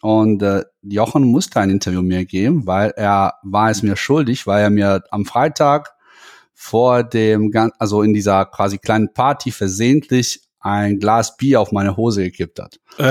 Und 0.00 0.42
äh, 0.42 0.64
Jochen 0.82 1.24
musste 1.24 1.60
ein 1.60 1.70
Interview 1.70 2.02
mir 2.02 2.24
geben, 2.24 2.66
weil 2.66 2.90
er 2.90 3.34
war 3.42 3.70
es 3.70 3.82
mir 3.82 3.96
schuldig, 3.96 4.46
weil 4.46 4.62
er 4.62 4.70
mir 4.70 5.02
am 5.10 5.24
Freitag 5.24 5.92
vor 6.60 7.04
dem, 7.04 7.52
also 7.78 8.02
in 8.02 8.12
dieser 8.12 8.44
quasi 8.44 8.78
kleinen 8.78 9.14
Party 9.14 9.52
versehentlich 9.52 10.42
ein 10.58 10.98
Glas 10.98 11.36
Bier 11.36 11.60
auf 11.60 11.70
meine 11.70 11.96
Hose 11.96 12.24
gekippt 12.24 12.58
hat. 12.58 12.80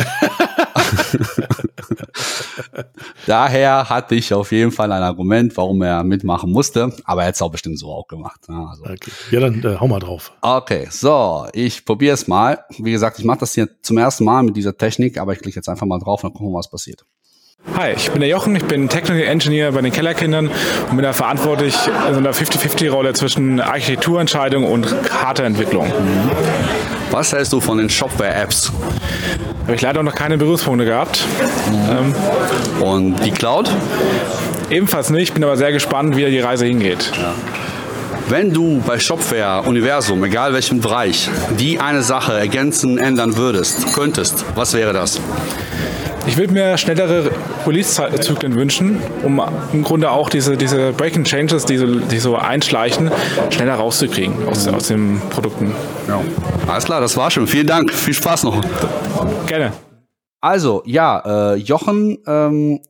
Daher 3.26 3.90
hatte 3.90 4.16
ich 4.16 4.34
auf 4.34 4.52
jeden 4.52 4.72
Fall 4.72 4.92
ein 4.92 5.02
Argument, 5.02 5.56
warum 5.56 5.82
er 5.82 6.04
mitmachen 6.04 6.52
musste, 6.52 6.92
aber 7.06 7.22
er 7.22 7.30
hat 7.30 7.36
es 7.36 7.42
auch 7.42 7.52
bestimmt 7.52 7.80
so 7.80 7.88
auch 7.90 8.08
gemacht. 8.08 8.42
Ja, 8.50 8.54
ne? 8.54 8.68
also. 8.70 8.84
okay. 8.84 9.12
ja 9.32 9.40
dann 9.40 9.64
äh, 9.64 9.78
hau 9.80 9.88
mal 9.88 10.00
drauf. 10.00 10.34
Okay, 10.42 10.90
so, 10.92 11.48
ich 11.54 11.86
probiere 11.86 12.16
es 12.16 12.28
mal. 12.28 12.66
Wie 12.78 12.92
gesagt, 12.92 13.18
ich 13.18 13.24
mache 13.26 13.40
das 13.40 13.54
hier 13.54 13.70
zum 13.82 13.98
ersten 13.98 14.26
Mal 14.26 14.44
mit 14.44 14.58
dieser 14.58 14.78
Technik, 14.78 15.18
aber 15.18 15.32
ich 15.32 15.40
klicke 15.40 15.56
jetzt 15.56 15.70
einfach 15.70 15.88
mal 15.88 16.00
drauf 16.00 16.22
und 16.22 16.32
dann 16.32 16.38
gucken 16.38 16.54
was 16.54 16.70
passiert. 16.70 17.06
Hi, 17.76 17.92
ich 17.96 18.10
bin 18.10 18.22
der 18.22 18.30
Jochen, 18.30 18.56
ich 18.56 18.64
bin 18.66 18.90
Technical 18.90 19.22
Engineer 19.24 19.72
bei 19.72 19.82
den 19.82 19.92
Kellerkindern 19.92 20.48
und 20.90 20.96
bin 20.96 21.04
da 21.04 21.14
verantwortlich 21.14 21.76
in 22.08 22.14
so 22.14 22.20
einer 22.20 22.32
50-50-Rolle 22.34 23.14
zwischen 23.14 23.60
Architekturentscheidung 23.60 24.64
und 24.64 24.88
Hardwareentwicklung. 25.12 25.88
Mhm. 25.88 26.32
Was 27.12 27.34
hältst 27.34 27.54
du 27.54 27.60
von 27.60 27.78
den 27.78 27.90
Shopware-Apps? 27.90 28.72
Habe 29.66 29.76
ich 29.76 29.82
leider 29.82 30.02
noch 30.02 30.16
keine 30.16 30.38
Berührungspunkte 30.38 30.86
gehabt. 30.86 31.24
Ähm, 31.90 32.16
Und 32.82 33.16
die 33.24 33.32
Cloud? 33.32 33.70
ebenfalls 34.70 35.10
nicht, 35.12 35.34
bin 35.34 35.44
aber 35.44 35.56
sehr 35.58 35.72
gespannt, 35.72 36.16
wie 36.18 36.26
die 36.26 36.40
Reise 36.40 36.66
hingeht. 36.66 37.12
Wenn 38.28 38.54
du 38.54 38.82
bei 38.86 39.00
Shopware 39.00 39.62
Universum, 39.68 40.24
egal 40.24 40.54
welchem 40.54 40.82
Bereich, 40.82 41.30
die 41.60 41.80
eine 41.80 42.02
Sache 42.02 42.34
ergänzen, 42.38 42.98
ändern 42.98 43.38
würdest, 43.38 43.94
könntest, 43.94 44.44
was 44.56 44.74
wäre 44.74 44.92
das? 44.94 45.22
Ich 46.28 46.36
würde 46.36 46.52
mir 46.54 46.78
schnellere 46.78 47.32
Release-Zyklen 47.66 48.54
wünschen, 48.56 49.00
um 49.24 49.42
im 49.72 49.84
Grunde 49.84 50.12
auch 50.12 50.30
diese, 50.30 50.58
diese 50.58 50.92
Breaking 50.92 51.24
Changes, 51.24 51.66
die 51.66 51.78
so, 51.78 52.00
die 52.00 52.20
so 52.20 52.36
einschleichen, 52.36 53.10
schneller 53.50 53.76
rauszukriegen 53.76 54.46
aus, 54.48 54.68
aus 54.68 54.90
den 54.90 55.22
Produkten. 55.30 55.74
Ja. 56.08 56.22
Alles 56.68 56.84
klar, 56.84 57.00
das 57.00 57.16
war 57.16 57.32
schon. 57.32 57.48
Vielen 57.48 57.66
Dank. 57.66 57.94
Viel 57.94 58.14
Spaß 58.14 58.44
noch. 58.44 58.62
Gerne. 59.48 59.72
Also, 60.42 60.84
ja, 60.86 61.54
äh, 61.54 61.56
Jochen, 61.56 62.18
ähm, 62.28 62.82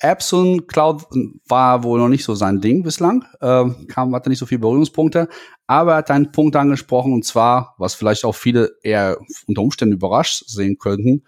Apps 0.00 0.32
und 0.32 0.66
Cloud 0.66 1.04
war 1.46 1.84
wohl 1.84 2.00
noch 2.00 2.08
nicht 2.08 2.24
so 2.24 2.34
sein 2.34 2.60
Ding 2.60 2.82
bislang. 2.82 3.24
Ähm, 3.40 3.86
kam, 3.86 4.12
hatte 4.16 4.28
nicht 4.28 4.40
so 4.40 4.46
viele 4.46 4.58
Berührungspunkte. 4.58 5.28
Aber 5.68 5.92
er 5.92 5.98
hat 5.98 6.10
einen 6.10 6.32
Punkt 6.32 6.56
angesprochen, 6.56 7.12
und 7.12 7.24
zwar, 7.24 7.76
was 7.78 7.94
vielleicht 7.94 8.24
auch 8.24 8.34
viele 8.34 8.72
eher 8.82 9.16
unter 9.46 9.62
Umständen 9.62 9.94
überrascht 9.94 10.42
sehen 10.48 10.76
könnten. 10.76 11.22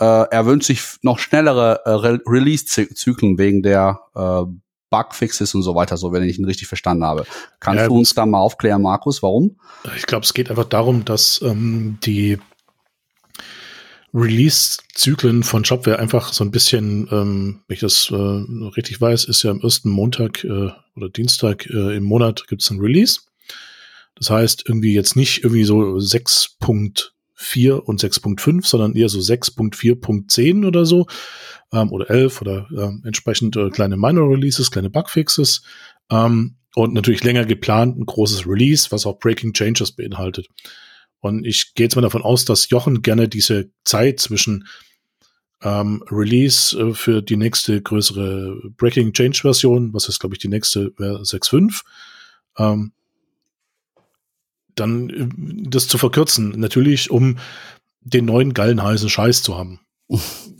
Äh, 0.00 0.04
er 0.04 0.46
wünscht 0.46 0.66
sich 0.66 0.80
noch 1.02 1.18
schnellere 1.18 1.80
äh, 1.84 1.90
Re 1.90 2.20
Release-Zyklen 2.26 3.38
wegen 3.38 3.62
der 3.62 4.00
äh, 4.14 4.42
Bugfixes 4.90 5.54
und 5.54 5.62
so 5.62 5.74
weiter, 5.74 5.96
so 5.96 6.12
wenn 6.12 6.22
ich 6.22 6.38
ihn 6.38 6.44
richtig 6.44 6.66
verstanden 6.68 7.04
habe. 7.04 7.26
Kannst 7.60 7.80
Ja, 7.82 7.88
du 7.88 7.96
uns 7.98 8.14
da 8.14 8.24
mal 8.24 8.38
aufklären, 8.38 8.82
Markus, 8.82 9.22
warum? 9.22 9.58
Ich 9.96 10.06
glaube, 10.06 10.24
es 10.24 10.32
geht 10.32 10.50
einfach 10.50 10.64
darum, 10.64 11.04
dass 11.04 11.42
ähm, 11.42 11.98
die 12.04 12.38
Release-Zyklen 14.14 15.42
von 15.42 15.64
Shopware 15.64 15.98
einfach 15.98 16.32
so 16.32 16.42
ein 16.42 16.50
bisschen, 16.50 17.08
ähm, 17.12 17.60
wenn 17.66 17.74
ich 17.74 17.80
das 17.80 18.08
äh, 18.10 18.14
richtig 18.14 19.00
weiß, 19.00 19.24
ist 19.24 19.42
ja 19.42 19.50
am 19.50 19.60
ersten 19.60 19.90
Montag 19.90 20.44
äh, 20.44 20.70
oder 20.96 21.08
Dienstag 21.10 21.66
äh, 21.66 21.96
im 21.96 22.04
Monat 22.04 22.46
gibt 22.48 22.62
es 22.62 22.70
ein 22.70 22.80
Release. 22.80 23.20
Das 24.16 24.30
heißt, 24.30 24.64
irgendwie 24.66 24.94
jetzt 24.94 25.14
nicht 25.14 25.44
irgendwie 25.44 25.64
so 25.64 26.00
6.4 27.38 27.72
und 27.72 28.00
6.5, 28.02 28.66
sondern 28.66 28.94
eher 28.94 29.08
so 29.08 29.18
6.4.10 29.18 30.66
oder 30.66 30.84
so 30.84 31.06
ähm, 31.72 31.92
oder 31.92 32.10
11 32.10 32.42
oder 32.42 32.68
ähm, 32.70 33.02
entsprechend 33.04 33.56
äh, 33.56 33.70
kleine 33.70 33.96
Minor-Releases, 33.96 34.70
kleine 34.70 34.90
Bugfixes 34.90 35.62
ähm, 36.10 36.56
und 36.74 36.94
natürlich 36.94 37.24
länger 37.24 37.44
geplant 37.44 37.98
ein 37.98 38.06
großes 38.06 38.46
Release, 38.46 38.90
was 38.90 39.06
auch 39.06 39.18
Breaking 39.18 39.52
Changes 39.52 39.92
beinhaltet. 39.92 40.48
Und 41.20 41.44
ich 41.44 41.74
gehe 41.74 41.86
jetzt 41.86 41.96
mal 41.96 42.02
davon 42.02 42.22
aus, 42.22 42.44
dass 42.44 42.70
Jochen 42.70 43.02
gerne 43.02 43.28
diese 43.28 43.70
Zeit 43.84 44.20
zwischen 44.20 44.66
ähm, 45.62 46.04
Release 46.10 46.78
äh, 46.78 46.94
für 46.94 47.22
die 47.22 47.36
nächste 47.36 47.82
größere 47.82 48.70
Breaking 48.76 49.12
Change 49.12 49.40
Version, 49.42 49.92
was 49.92 50.08
ist, 50.08 50.20
glaube 50.20 50.34
ich, 50.34 50.38
die 50.38 50.48
nächste 50.48 50.92
wäre 50.96 51.22
6.5, 51.22 51.82
ähm, 52.58 52.92
dann 54.80 55.10
äh, 55.10 55.28
das 55.68 55.88
zu 55.88 55.98
verkürzen. 55.98 56.58
Natürlich, 56.58 57.10
um 57.10 57.38
den 58.00 58.24
neuen 58.24 58.54
geilen 58.54 58.82
heißen 58.82 59.08
Scheiß 59.08 59.42
zu 59.42 59.56
haben. 59.58 59.80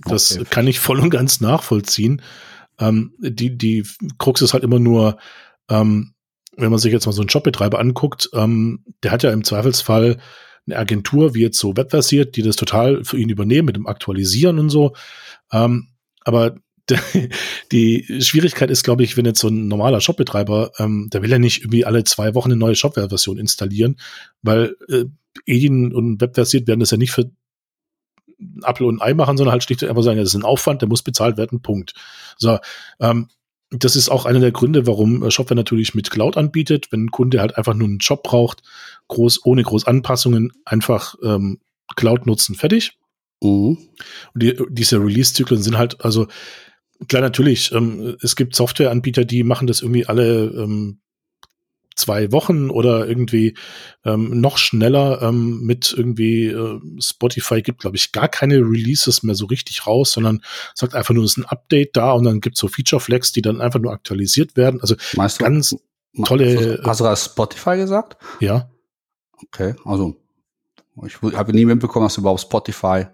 Das 0.04 0.32
Okay. 0.36 0.44
kann 0.50 0.66
ich 0.66 0.78
voll 0.80 1.00
und 1.00 1.10
ganz 1.10 1.40
nachvollziehen. 1.40 2.22
Ähm, 2.78 3.14
die, 3.18 3.56
die 3.56 3.86
Krux 4.18 4.42
ist 4.42 4.52
halt 4.52 4.64
immer 4.64 4.78
nur, 4.78 5.18
ähm, 5.70 6.12
wenn 6.56 6.70
man 6.70 6.78
sich 6.78 6.92
jetzt 6.92 7.06
mal 7.06 7.12
so 7.12 7.22
einen 7.22 7.30
Shopbetreiber 7.30 7.78
anguckt, 7.78 8.28
ähm, 8.34 8.84
der 9.02 9.10
hat 9.12 9.22
ja 9.22 9.32
im 9.32 9.44
Zweifelsfall 9.44 10.18
eine 10.66 10.76
Agentur, 10.76 11.34
wie 11.34 11.40
jetzt 11.40 11.58
so 11.58 11.76
webversiert, 11.76 12.36
die 12.36 12.42
das 12.42 12.56
total 12.56 13.04
für 13.04 13.16
ihn 13.16 13.30
übernehmen 13.30 13.66
mit 13.66 13.76
dem 13.76 13.86
Aktualisieren 13.86 14.58
und 14.58 14.68
so. 14.70 14.94
Ähm, 15.50 15.88
aber 16.24 16.56
die 17.72 18.20
Schwierigkeit 18.20 18.70
ist, 18.70 18.82
glaube 18.82 19.02
ich, 19.04 19.16
wenn 19.16 19.24
jetzt 19.24 19.40
so 19.40 19.48
ein 19.48 19.68
normaler 19.68 20.00
Shopbetreiber, 20.00 20.72
ähm, 20.78 21.08
der 21.12 21.22
will 21.22 21.30
ja 21.30 21.38
nicht 21.38 21.62
irgendwie 21.62 21.84
alle 21.84 22.04
zwei 22.04 22.34
Wochen 22.34 22.50
eine 22.50 22.58
neue 22.58 22.74
Shopware-Version 22.74 23.38
installieren, 23.38 23.96
weil 24.42 24.76
äh, 24.88 25.04
Edin 25.46 25.94
und 25.94 26.20
webversiert 26.20 26.66
werden 26.66 26.80
das 26.80 26.90
ja 26.90 26.96
nicht 26.96 27.12
für 27.12 27.30
Apfel 28.62 28.86
und 28.86 29.02
Ei 29.02 29.14
machen, 29.14 29.36
sondern 29.36 29.52
halt 29.52 29.64
schlicht 29.64 29.82
und 29.82 29.88
einfach 29.88 30.02
sagen, 30.02 30.16
ja, 30.16 30.22
das 30.22 30.34
ist 30.34 30.40
ein 30.40 30.44
Aufwand, 30.44 30.82
der 30.82 30.88
muss 30.88 31.02
bezahlt 31.02 31.36
werden, 31.36 31.60
Punkt. 31.60 31.92
So, 32.36 32.58
ähm, 33.00 33.28
das 33.70 33.96
ist 33.96 34.08
auch 34.08 34.24
einer 34.24 34.40
der 34.40 34.52
Gründe, 34.52 34.86
warum 34.86 35.22
äh, 35.22 35.30
Shopware 35.30 35.56
natürlich 35.56 35.94
mit 35.94 36.10
Cloud 36.10 36.36
anbietet. 36.36 36.90
Wenn 36.90 37.06
ein 37.06 37.10
Kunde 37.10 37.40
halt 37.40 37.56
einfach 37.56 37.74
nur 37.74 37.88
einen 37.88 37.98
Job 37.98 38.22
braucht, 38.22 38.62
groß, 39.08 39.44
ohne 39.44 39.62
groß 39.62 39.86
Anpassungen, 39.86 40.52
einfach 40.64 41.16
ähm, 41.22 41.60
Cloud 41.96 42.26
nutzen, 42.26 42.54
fertig. 42.54 42.98
Mhm. 43.42 43.78
Und 44.34 44.42
die, 44.42 44.56
diese 44.70 44.98
Release-Zyklen 44.98 45.62
sind 45.62 45.76
halt, 45.76 46.02
also 46.04 46.28
klar, 47.06 47.22
natürlich, 47.22 47.72
ähm, 47.72 48.16
es 48.22 48.34
gibt 48.36 48.54
Softwareanbieter, 48.56 49.24
die 49.24 49.44
machen 49.44 49.66
das 49.66 49.82
irgendwie 49.82 50.06
alle 50.06 50.46
ähm, 50.46 51.00
zwei 51.94 52.30
Wochen 52.30 52.70
oder 52.70 53.08
irgendwie 53.08 53.56
ähm, 54.04 54.40
noch 54.40 54.56
schneller 54.56 55.20
ähm, 55.20 55.60
mit 55.62 55.92
irgendwie 55.96 56.46
äh, 56.46 56.80
Spotify 57.00 57.60
gibt, 57.60 57.80
glaube 57.80 57.96
ich, 57.96 58.12
gar 58.12 58.28
keine 58.28 58.56
Releases 58.58 59.22
mehr 59.24 59.34
so 59.34 59.46
richtig 59.46 59.86
raus, 59.86 60.12
sondern 60.12 60.40
sagt 60.74 60.94
einfach 60.94 61.12
nur, 61.14 61.24
es 61.24 61.32
ist 61.32 61.38
ein 61.38 61.44
Update 61.46 61.96
da 61.96 62.12
und 62.12 62.22
dann 62.24 62.40
gibt 62.40 62.56
es 62.56 62.60
so 62.60 62.68
Feature-Flags, 62.68 63.32
die 63.32 63.42
dann 63.42 63.60
einfach 63.60 63.80
nur 63.80 63.92
aktualisiert 63.92 64.56
werden. 64.56 64.80
Also 64.80 64.94
Meinst 65.16 65.40
du, 65.40 65.44
ganz 65.44 65.74
ma- 66.12 66.26
tolle- 66.26 66.80
Hast 66.84 67.00
du 67.00 67.04
das 67.04 67.24
Spotify 67.26 67.76
gesagt? 67.76 68.16
ja, 68.40 68.70
Okay, 69.52 69.74
also 69.84 70.16
ich 71.06 71.14
habe 71.22 71.52
nie 71.52 71.64
mitbekommen, 71.64 72.04
dass 72.06 72.14
es 72.14 72.18
überhaupt 72.18 72.40
Spotify 72.40 73.06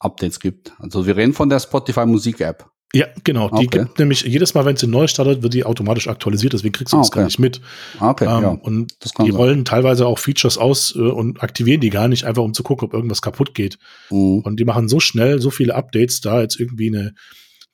Updates 0.00 0.40
gibt. 0.40 0.72
Also 0.78 1.06
wir 1.06 1.16
reden 1.16 1.32
von 1.32 1.48
der 1.48 1.60
Spotify 1.60 2.06
Musik 2.06 2.40
App. 2.40 2.68
Ja, 2.94 3.06
genau. 3.24 3.48
Die 3.50 3.66
Okay. 3.66 3.80
gibt 3.80 3.98
nämlich 3.98 4.22
jedes 4.22 4.54
Mal, 4.54 4.64
wenn 4.64 4.76
sie 4.76 4.86
neu 4.86 5.06
startet, 5.08 5.42
wird 5.42 5.52
die 5.52 5.64
automatisch 5.64 6.08
aktualisiert, 6.08 6.52
deswegen 6.52 6.72
kriegst 6.72 6.92
du 6.92 6.96
Ah, 6.96 7.00
das 7.00 7.10
gar 7.10 7.24
nicht 7.24 7.38
mit. 7.38 7.60
Ah, 7.98 8.10
Okay, 8.10 8.24
Ähm, 8.24 8.42
ja. 8.42 8.48
Und 8.50 8.92
die 9.02 9.08
sein. 9.08 9.30
rollen 9.32 9.64
teilweise 9.64 10.06
auch 10.06 10.18
Features 10.18 10.56
aus 10.58 10.94
äh, 10.96 11.00
und 11.00 11.42
aktivieren 11.42 11.80
die 11.80 11.90
gar 11.90 12.08
nicht, 12.08 12.24
einfach 12.24 12.42
um 12.42 12.54
zu 12.54 12.62
gucken, 12.62 12.86
ob 12.86 12.94
irgendwas 12.94 13.20
kaputt 13.20 13.54
geht. 13.54 13.78
Mhm. 14.10 14.38
Und 14.40 14.58
die 14.60 14.64
machen 14.64 14.88
so 14.88 15.00
schnell 15.00 15.40
so 15.40 15.50
viele 15.50 15.74
Updates, 15.74 16.20
da 16.20 16.40
jetzt 16.40 16.58
irgendwie 16.58 16.88
eine 16.88 17.14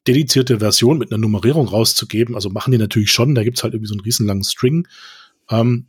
dedizierte 0.07 0.61
Version 0.61 0.97
mit 0.99 1.12
einer 1.12 1.19
Nummerierung 1.19 1.69
rauszugeben. 1.69 2.35
Also 2.35 2.49
machen 2.49 2.73
die 2.73 2.79
natürlich 2.79 3.12
schon, 3.12 3.35
da 3.35 3.45
gibt's 3.45 3.62
halt 3.62 3.75
irgendwie 3.75 3.89
so 3.89 3.95
einen 3.95 4.00
riesenlangen 4.00 4.45
String, 4.45 4.89
ähm, 5.50 5.87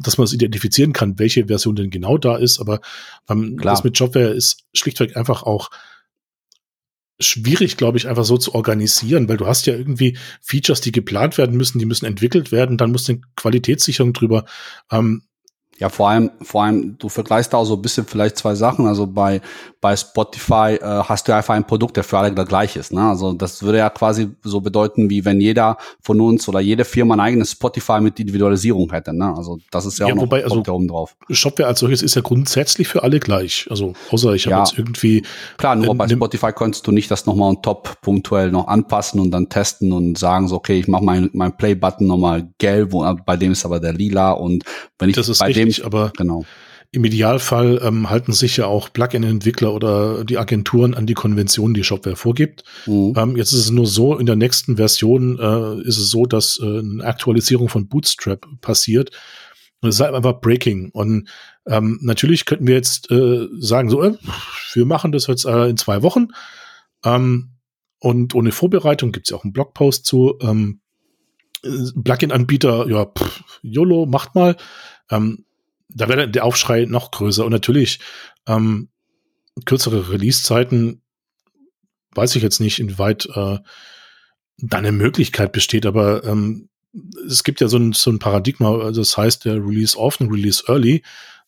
dass 0.00 0.18
man 0.18 0.24
es 0.26 0.32
identifizieren 0.32 0.92
kann, 0.92 1.18
welche 1.18 1.46
Version 1.48 1.74
denn 1.76 1.90
genau 1.90 2.16
da 2.16 2.36
ist. 2.36 2.60
Aber 2.60 2.80
ähm, 3.28 3.58
das 3.58 3.82
mit 3.84 3.98
Shopware 3.98 4.28
ist 4.30 4.64
schlichtweg 4.72 5.16
einfach 5.16 5.42
auch 5.42 5.68
schwierig, 7.20 7.76
glaube 7.76 7.98
ich, 7.98 8.08
einfach 8.08 8.24
so 8.24 8.38
zu 8.38 8.54
organisieren, 8.54 9.28
weil 9.28 9.36
du 9.36 9.46
hast 9.46 9.66
ja 9.66 9.74
irgendwie 9.74 10.18
Features, 10.40 10.80
die 10.80 10.92
geplant 10.92 11.38
werden 11.38 11.56
müssen, 11.56 11.78
die 11.78 11.86
müssen 11.86 12.06
entwickelt 12.06 12.52
werden, 12.52 12.76
dann 12.76 12.90
muss 12.90 13.08
eine 13.08 13.20
Qualitätssicherung 13.36 14.12
drüber. 14.12 14.44
Ähm, 14.90 15.22
Ja, 15.78 15.88
vor 15.88 16.08
allem, 16.08 16.30
vor 16.40 16.62
allem, 16.62 16.96
du 16.98 17.08
vergleichst 17.08 17.52
da 17.52 17.56
auch 17.58 17.64
so 17.64 17.74
ein 17.74 17.82
bisschen 17.82 18.06
vielleicht 18.06 18.36
zwei 18.36 18.54
Sachen. 18.54 18.86
Also 18.86 19.06
bei, 19.08 19.40
bei 19.80 19.96
Spotify 19.96 20.78
äh, 20.80 20.80
hast 20.82 21.26
du 21.26 21.34
einfach 21.34 21.54
ein 21.54 21.66
Produkt, 21.66 21.96
der 21.96 22.04
für 22.04 22.16
alle 22.18 22.32
gleich 22.32 22.76
ist. 22.76 22.92
Ne? 22.92 23.02
Also 23.02 23.32
das 23.32 23.62
würde 23.62 23.78
ja 23.78 23.90
quasi 23.90 24.28
so 24.44 24.60
bedeuten, 24.60 25.10
wie 25.10 25.24
wenn 25.24 25.40
jeder 25.40 25.76
von 26.00 26.20
uns 26.20 26.48
oder 26.48 26.60
jede 26.60 26.84
Firma 26.84 27.14
ein 27.14 27.20
eigenes 27.20 27.50
Spotify 27.52 28.00
mit 28.00 28.20
Individualisierung 28.20 28.90
hätte. 28.92 29.12
Ne? 29.12 29.34
Also 29.36 29.58
das 29.72 29.84
ist 29.84 29.98
ja, 29.98 30.06
Ja, 30.06 30.12
auch 30.12 30.16
noch 30.16 30.22
wobei, 30.24 30.44
also- 30.44 30.62
ja 30.64 30.72
oben 30.72 30.86
drauf. 30.86 31.16
Shopware 31.30 31.68
als 31.68 31.80
solches 31.80 32.02
ist 32.02 32.14
ja 32.14 32.22
grundsätzlich 32.22 32.86
für 32.86 33.02
alle 33.02 33.18
gleich. 33.18 33.66
Also 33.68 33.94
außer 34.10 34.32
ich 34.34 34.46
habe 34.46 34.56
Ja. 34.56 34.58
jetzt 34.64 34.78
irgendwie 34.78 35.24
Klar, 35.58 35.74
nur 35.76 35.88
Ähm, 35.90 35.98
bei 35.98 36.08
Spotify 36.08 36.52
konntest 36.52 36.86
du 36.86 36.92
nicht 36.92 37.10
das 37.10 37.26
nochmal 37.26 37.48
on 37.50 37.62
top 37.62 38.00
punktuell 38.00 38.50
noch 38.52 38.68
anpassen 38.68 39.18
und 39.20 39.32
dann 39.32 39.48
testen 39.48 39.92
und 39.92 40.16
sagen 40.18 40.46
so, 40.48 40.54
okay, 40.56 40.78
ich 40.78 40.86
mache 40.88 41.04
mein, 41.04 41.30
mein 41.32 41.56
Play-Button 41.56 42.06
nochmal 42.06 42.48
gelb, 42.58 42.92
wo, 42.92 43.04
bei 43.26 43.36
dem 43.36 43.52
ist 43.52 43.64
aber 43.64 43.80
der 43.80 43.92
lila 43.92 44.32
und 44.32 44.64
wenn 44.98 45.08
ich 45.10 45.16
Das 45.16 45.28
ist 45.28 45.42
richtig, 45.64 45.84
dem, 45.84 45.86
aber 45.86 46.12
genau. 46.16 46.44
im 46.92 47.04
Idealfall 47.04 47.80
ähm, 47.82 48.10
halten 48.10 48.32
sich 48.32 48.56
ja 48.56 48.66
auch 48.66 48.92
Plugin-Entwickler 48.92 49.72
oder 49.72 50.24
die 50.24 50.38
Agenturen 50.38 50.94
an 50.94 51.06
die 51.06 51.14
Konventionen, 51.14 51.74
die 51.74 51.84
Shopware 51.84 52.16
vorgibt. 52.16 52.64
Mhm. 52.86 53.14
Ähm, 53.16 53.36
jetzt 53.36 53.52
ist 53.52 53.60
es 53.60 53.70
nur 53.70 53.86
so, 53.86 54.18
in 54.18 54.26
der 54.26 54.36
nächsten 54.36 54.76
Version 54.76 55.38
äh, 55.38 55.86
ist 55.86 55.98
es 55.98 56.10
so, 56.10 56.26
dass 56.26 56.58
äh, 56.62 56.78
eine 56.78 57.04
Aktualisierung 57.04 57.68
von 57.68 57.88
Bootstrap 57.88 58.46
passiert. 58.60 59.10
Und 59.80 59.90
es 59.90 59.96
ist 59.96 60.00
halt 60.00 60.14
einfach 60.14 60.40
Breaking. 60.40 60.90
Und 60.92 61.28
ähm, 61.66 61.98
natürlich 62.00 62.46
könnten 62.46 62.66
wir 62.66 62.74
jetzt 62.74 63.10
äh, 63.10 63.48
sagen, 63.58 63.90
so, 63.90 64.02
äh, 64.02 64.14
wir 64.72 64.86
machen 64.86 65.12
das 65.12 65.26
jetzt 65.26 65.44
äh, 65.44 65.68
in 65.68 65.76
zwei 65.76 66.02
Wochen. 66.02 66.28
Ähm, 67.04 67.50
und 67.98 68.34
ohne 68.34 68.52
Vorbereitung 68.52 69.12
gibt's 69.12 69.30
ja 69.30 69.36
auch 69.36 69.44
einen 69.44 69.52
Blogpost 69.52 70.06
zu. 70.06 70.38
Ähm, 70.40 70.80
äh, 71.62 71.68
Plugin-Anbieter, 72.02 72.88
ja, 72.88 73.06
pff, 73.06 73.44
YOLO, 73.62 74.06
macht 74.06 74.34
mal. 74.34 74.56
Ähm, 75.10 75.44
da 75.94 76.08
wäre 76.08 76.28
der 76.28 76.44
Aufschrei 76.44 76.84
noch 76.84 77.10
größer. 77.10 77.44
Und 77.44 77.52
natürlich 77.52 78.00
ähm, 78.46 78.88
kürzere 79.64 80.10
Release-Zeiten, 80.10 81.02
weiß 82.14 82.36
ich 82.36 82.42
jetzt 82.42 82.60
nicht, 82.60 82.78
inwieweit 82.78 83.26
äh, 83.34 83.58
da 84.58 84.78
eine 84.78 84.92
Möglichkeit 84.92 85.52
besteht, 85.52 85.86
aber 85.86 86.24
ähm, 86.24 86.68
es 87.26 87.42
gibt 87.42 87.60
ja 87.60 87.68
so 87.68 87.76
ein, 87.76 87.92
so 87.92 88.10
ein 88.10 88.18
Paradigma, 88.18 88.78
also 88.78 89.00
das 89.00 89.16
heißt 89.16 89.44
der 89.44 89.54
Release 89.54 89.98
Often, 89.98 90.30
Release 90.30 90.62
Early. 90.68 91.02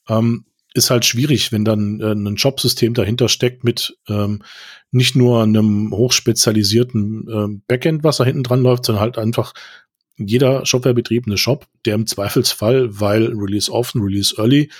Ähm, 0.08 0.44
ist 0.74 0.90
halt 0.90 1.04
schwierig, 1.04 1.52
wenn 1.52 1.64
dann 1.64 2.00
äh, 2.00 2.12
ein 2.12 2.36
Jobsystem 2.36 2.94
dahinter 2.94 3.28
steckt 3.28 3.64
mit 3.64 3.96
ähm, 4.08 4.42
nicht 4.90 5.16
nur 5.16 5.42
einem 5.42 5.90
hochspezialisierten 5.92 7.28
äh, 7.28 7.60
Backend, 7.66 8.04
was 8.04 8.18
da 8.18 8.24
hinten 8.24 8.42
dran 8.42 8.62
läuft, 8.62 8.84
sondern 8.84 9.02
halt 9.02 9.18
einfach 9.18 9.54
jeder 10.16 10.64
shopwarebetriebene 10.64 11.38
Shop, 11.38 11.66
der 11.84 11.94
im 11.94 12.06
Zweifelsfall, 12.06 13.00
weil 13.00 13.26
Release 13.34 13.70
Often, 13.70 14.02
Release 14.02 14.34
Early, 14.36 14.70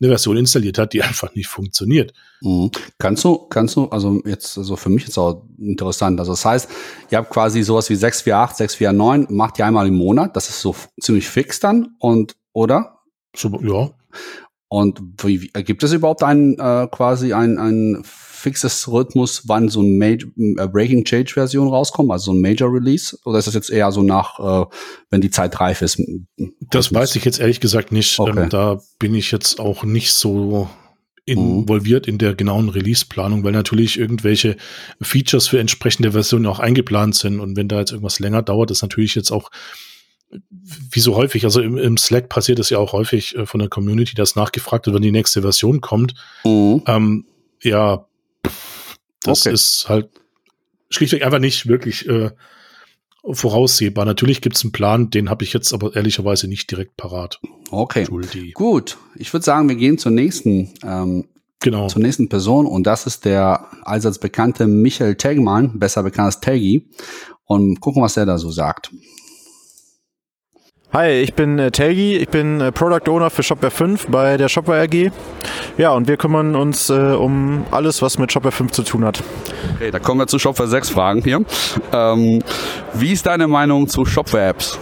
eine 0.00 0.10
Version 0.10 0.36
installiert 0.36 0.78
hat, 0.78 0.92
die 0.92 1.02
einfach 1.02 1.34
nicht 1.34 1.46
funktioniert. 1.46 2.12
Mhm. 2.40 2.70
Kannst 2.98 3.24
du, 3.24 3.38
kannst 3.48 3.76
du, 3.76 3.86
also 3.86 4.20
jetzt, 4.24 4.54
so 4.54 4.60
also 4.60 4.76
für 4.76 4.90
mich 4.90 5.06
ist 5.06 5.18
auch 5.18 5.42
interessant. 5.58 6.18
Also 6.20 6.32
das 6.32 6.44
heißt, 6.44 6.70
ihr 7.10 7.18
habt 7.18 7.30
quasi 7.30 7.62
sowas 7.62 7.88
wie 7.90 7.96
648, 7.96 8.70
649, 8.76 9.36
macht 9.36 9.58
ihr 9.58 9.66
einmal 9.66 9.86
im 9.86 9.96
Monat, 9.96 10.36
das 10.36 10.48
ist 10.48 10.60
so 10.60 10.74
ziemlich 11.00 11.28
fix 11.28 11.60
dann 11.60 11.96
und, 11.98 12.36
oder? 12.52 13.00
So, 13.34 13.60
ja. 13.62 13.90
Und 14.68 15.00
wie, 15.22 15.42
wie, 15.42 15.48
gibt 15.62 15.82
es 15.84 15.92
überhaupt 15.92 16.22
ein 16.22 16.58
äh, 16.58 16.88
quasi 16.90 17.32
ein, 17.32 17.58
ein 17.58 18.04
fixes 18.36 18.86
Rhythmus, 18.88 19.42
wann 19.46 19.68
so 19.68 19.82
ein 19.82 19.98
Major, 19.98 20.30
äh, 20.36 20.68
Breaking 20.68 21.04
Change 21.04 21.32
Version 21.32 21.68
rauskommt, 21.68 22.10
also 22.10 22.32
so 22.32 22.32
ein 22.32 22.40
Major 22.40 22.72
Release? 22.72 23.16
Oder 23.24 23.38
ist 23.38 23.46
das 23.46 23.54
jetzt 23.54 23.70
eher 23.70 23.90
so 23.92 24.02
nach, 24.02 24.38
äh, 24.38 24.66
wenn 25.10 25.20
die 25.20 25.30
Zeit 25.30 25.58
reif 25.58 25.82
ist? 25.82 26.00
Das 26.70 26.92
weiß 26.92 27.16
ich 27.16 27.24
jetzt 27.24 27.40
ehrlich 27.40 27.60
gesagt 27.60 27.92
nicht. 27.92 28.18
Okay. 28.18 28.42
Ähm, 28.42 28.48
da 28.48 28.80
bin 28.98 29.14
ich 29.14 29.30
jetzt 29.30 29.58
auch 29.58 29.84
nicht 29.84 30.12
so 30.12 30.68
involviert 31.24 32.06
mhm. 32.06 32.12
in 32.12 32.18
der 32.18 32.34
genauen 32.34 32.68
Release-Planung, 32.68 33.42
weil 33.42 33.52
natürlich 33.52 33.98
irgendwelche 33.98 34.56
Features 35.00 35.48
für 35.48 35.58
entsprechende 35.58 36.12
Versionen 36.12 36.46
auch 36.46 36.60
eingeplant 36.60 37.16
sind. 37.16 37.40
Und 37.40 37.56
wenn 37.56 37.68
da 37.68 37.80
jetzt 37.80 37.90
irgendwas 37.90 38.20
länger 38.20 38.42
dauert, 38.42 38.70
ist 38.70 38.82
natürlich 38.82 39.14
jetzt 39.14 39.32
auch 39.32 39.50
wie 40.90 41.00
so 41.00 41.16
häufig, 41.16 41.44
also 41.44 41.60
im, 41.60 41.78
im 41.78 41.96
Slack 41.96 42.28
passiert 42.28 42.58
es 42.58 42.70
ja 42.70 42.78
auch 42.78 42.92
häufig 42.92 43.36
äh, 43.36 43.46
von 43.46 43.60
der 43.60 43.68
Community, 43.68 44.14
dass 44.14 44.36
nachgefragt 44.36 44.86
wird, 44.86 44.94
wenn 44.94 45.02
die 45.02 45.12
nächste 45.12 45.42
Version 45.42 45.80
kommt. 45.80 46.14
Mhm. 46.44 46.82
Ähm, 46.86 47.24
ja, 47.62 48.06
das 49.22 49.42
okay. 49.42 49.54
ist 49.54 49.86
halt 49.88 50.08
schlichtweg 50.90 51.24
einfach 51.24 51.38
nicht 51.38 51.66
wirklich 51.66 52.08
äh, 52.08 52.30
voraussehbar. 53.28 54.04
Natürlich 54.04 54.40
gibt 54.40 54.56
es 54.56 54.62
einen 54.62 54.72
Plan, 54.72 55.10
den 55.10 55.30
habe 55.30 55.44
ich 55.44 55.52
jetzt 55.52 55.72
aber 55.72 55.96
ehrlicherweise 55.96 56.48
nicht 56.48 56.70
direkt 56.70 56.96
parat. 56.96 57.40
Okay. 57.70 58.06
Gut, 58.54 58.98
ich 59.16 59.32
würde 59.32 59.44
sagen, 59.44 59.68
wir 59.68 59.76
gehen 59.76 59.98
zur 59.98 60.12
nächsten, 60.12 60.72
ähm, 60.84 61.24
genau. 61.60 61.88
zur 61.88 62.02
nächsten 62.02 62.28
Person 62.28 62.66
und 62.66 62.84
das 62.86 63.06
ist 63.06 63.24
der 63.24 63.66
allseits 63.82 64.18
bekannte 64.18 64.66
Michael 64.66 65.16
Tegmann, 65.16 65.78
besser 65.78 66.02
bekannt 66.02 66.26
als 66.26 66.40
Teggy. 66.40 66.88
Und 67.48 67.80
gucken, 67.80 68.02
was 68.02 68.16
er 68.16 68.26
da 68.26 68.38
so 68.38 68.50
sagt. 68.50 68.90
Hi, 70.96 71.10
ich 71.10 71.34
bin 71.34 71.58
äh, 71.58 71.70
Telgi, 71.70 72.16
ich 72.16 72.30
bin 72.30 72.58
äh, 72.58 72.72
Product 72.72 73.10
Owner 73.10 73.28
für 73.28 73.42
Shopware 73.42 73.70
5 73.70 74.06
bei 74.06 74.38
der 74.38 74.48
Shopware 74.48 74.80
AG. 74.80 75.12
Ja, 75.76 75.90
und 75.90 76.08
wir 76.08 76.16
kümmern 76.16 76.56
uns 76.56 76.88
äh, 76.88 76.94
um 76.94 77.66
alles, 77.70 78.00
was 78.00 78.16
mit 78.16 78.32
Shopware 78.32 78.50
5 78.50 78.72
zu 78.72 78.82
tun 78.82 79.04
hat. 79.04 79.22
Okay, 79.74 79.90
da 79.90 79.98
kommen 79.98 80.20
wir 80.20 80.26
zu 80.26 80.38
Shopware 80.38 80.66
6 80.66 80.88
Fragen 80.88 81.22
hier. 81.22 81.44
Ähm, 81.92 82.42
wie 82.94 83.12
ist 83.12 83.26
deine 83.26 83.46
Meinung 83.46 83.88
zu 83.88 84.06
Shopware 84.06 84.48
Apps? 84.48 84.78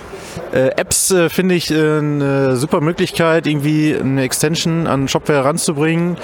Äh, 0.52 0.68
Apps 0.76 1.10
äh, 1.10 1.28
finde 1.28 1.56
ich 1.56 1.72
äh, 1.72 1.98
eine 1.98 2.54
super 2.54 2.80
Möglichkeit, 2.80 3.48
irgendwie 3.48 3.96
eine 3.96 4.22
Extension 4.22 4.86
an 4.86 5.08
Shopware 5.08 5.38
heranzubringen, 5.38 6.16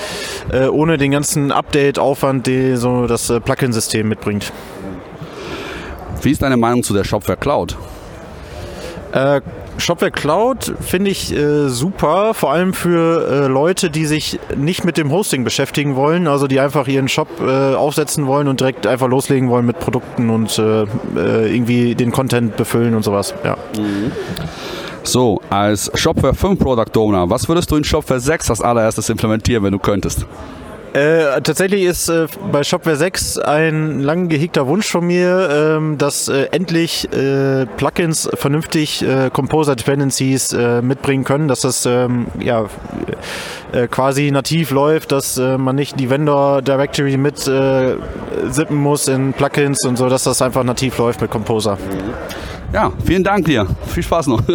äh, 0.53 0.69
ohne 0.69 0.99
den 0.99 1.11
ganzen 1.11 1.51
Update-Aufwand, 1.51 2.47
den 2.47 2.77
so 2.77 3.09
das 3.09 3.29
äh, 3.29 3.41
Plugin-System 3.41 4.09
mitbringt. 4.09 4.53
Wie 6.23 6.31
ist 6.31 6.43
deine 6.43 6.57
Meinung 6.57 6.85
zu 6.85 6.95
der 6.95 7.03
Shopware 7.03 7.37
Cloud? 7.37 7.77
Shopware 9.81 10.11
Cloud 10.11 10.75
finde 10.81 11.11
ich 11.11 11.35
äh, 11.35 11.69
super, 11.69 12.35
vor 12.35 12.53
allem 12.53 12.73
für 12.73 13.27
äh, 13.29 13.47
Leute, 13.47 13.91
die 13.91 14.07
sich 14.07 14.39
nicht 14.57 14.85
mit 14.85 14.97
dem 14.97 15.11
Hosting 15.11 15.45
beschäftigen 15.45 15.97
wollen, 15.97 16.27
also 16.27 16.47
die 16.47 16.61
einfach 16.61 16.87
ihren 16.87 17.09
Shop 17.09 17.29
äh, 17.41 17.75
aufsetzen 17.75 18.27
wollen 18.27 18.49
und 18.49 18.61
direkt 18.61 18.87
einfach 18.87 19.09
loslegen 19.09 19.49
wollen 19.51 19.67
mit 19.67 19.81
Produkten 19.81 20.31
und 20.31 20.59
äh, 20.59 20.83
äh, 20.83 21.55
irgendwie 21.55 21.95
den 21.95 22.13
Content 22.13 22.57
befüllen 22.57 22.95
und 22.95 23.03
sowas. 23.03 23.35
Ja. 23.45 23.57
Mhm. 23.77 24.13
So, 25.03 25.41
als 25.49 25.91
Shopware 25.95 26.35
5 26.35 26.59
Product 26.59 26.99
Owner, 26.99 27.31
was 27.31 27.49
würdest 27.49 27.71
du 27.71 27.77
in 27.77 27.85
Shopware 27.85 28.21
6 28.21 28.51
als 28.51 28.61
allererstes 28.61 29.09
implementieren, 29.09 29.65
wenn 29.65 29.73
du 29.73 29.79
könntest? 29.79 30.27
Äh, 30.93 31.41
tatsächlich 31.43 31.85
ist 31.85 32.09
äh, 32.09 32.27
bei 32.51 32.65
Shopware 32.65 32.97
6 32.97 33.39
ein 33.39 34.01
lang 34.01 34.29
gehegter 34.29 34.67
Wunsch 34.67 34.89
von 34.89 35.07
mir, 35.07 35.77
ähm, 35.77 35.99
dass 35.99 36.29
äh, 36.29 36.49
endlich 36.51 37.13
äh, 37.13 37.67
Plugins 37.77 38.29
vernünftig 38.35 39.03
äh, 39.03 39.31
Composer 39.33 39.77
Dependencies 39.77 40.53
äh, 40.53 40.83
mitbringen 40.83 41.23
können, 41.23 41.47
dass 41.47 41.61
das 41.61 41.87
ähm, 41.87 42.27
ja 42.41 42.67
quasi 43.93 44.33
nativ 44.33 44.73
läuft, 44.73 45.13
dass 45.13 45.37
man 45.37 45.77
nicht 45.77 46.01
die 46.01 46.11
Vendor 46.11 46.61
Directory 46.61 47.17
mit 47.17 47.39
sippen 47.39 48.77
muss 48.77 49.07
in 49.07 49.33
Plugins 49.33 49.87
und 49.87 49.97
so, 49.97 50.09
dass 50.09 50.25
das 50.25 50.43
einfach 50.43 50.65
nativ 50.65 50.99
läuft 50.99 51.21
mit 51.21 51.31
Composer. 51.31 51.79
Ja, 52.73 52.93
vielen 53.05 53.23
Dank 53.23 53.45
dir. 53.45 53.69
Viel 53.87 54.03
Spaß 54.03 54.27
noch. 54.27 54.43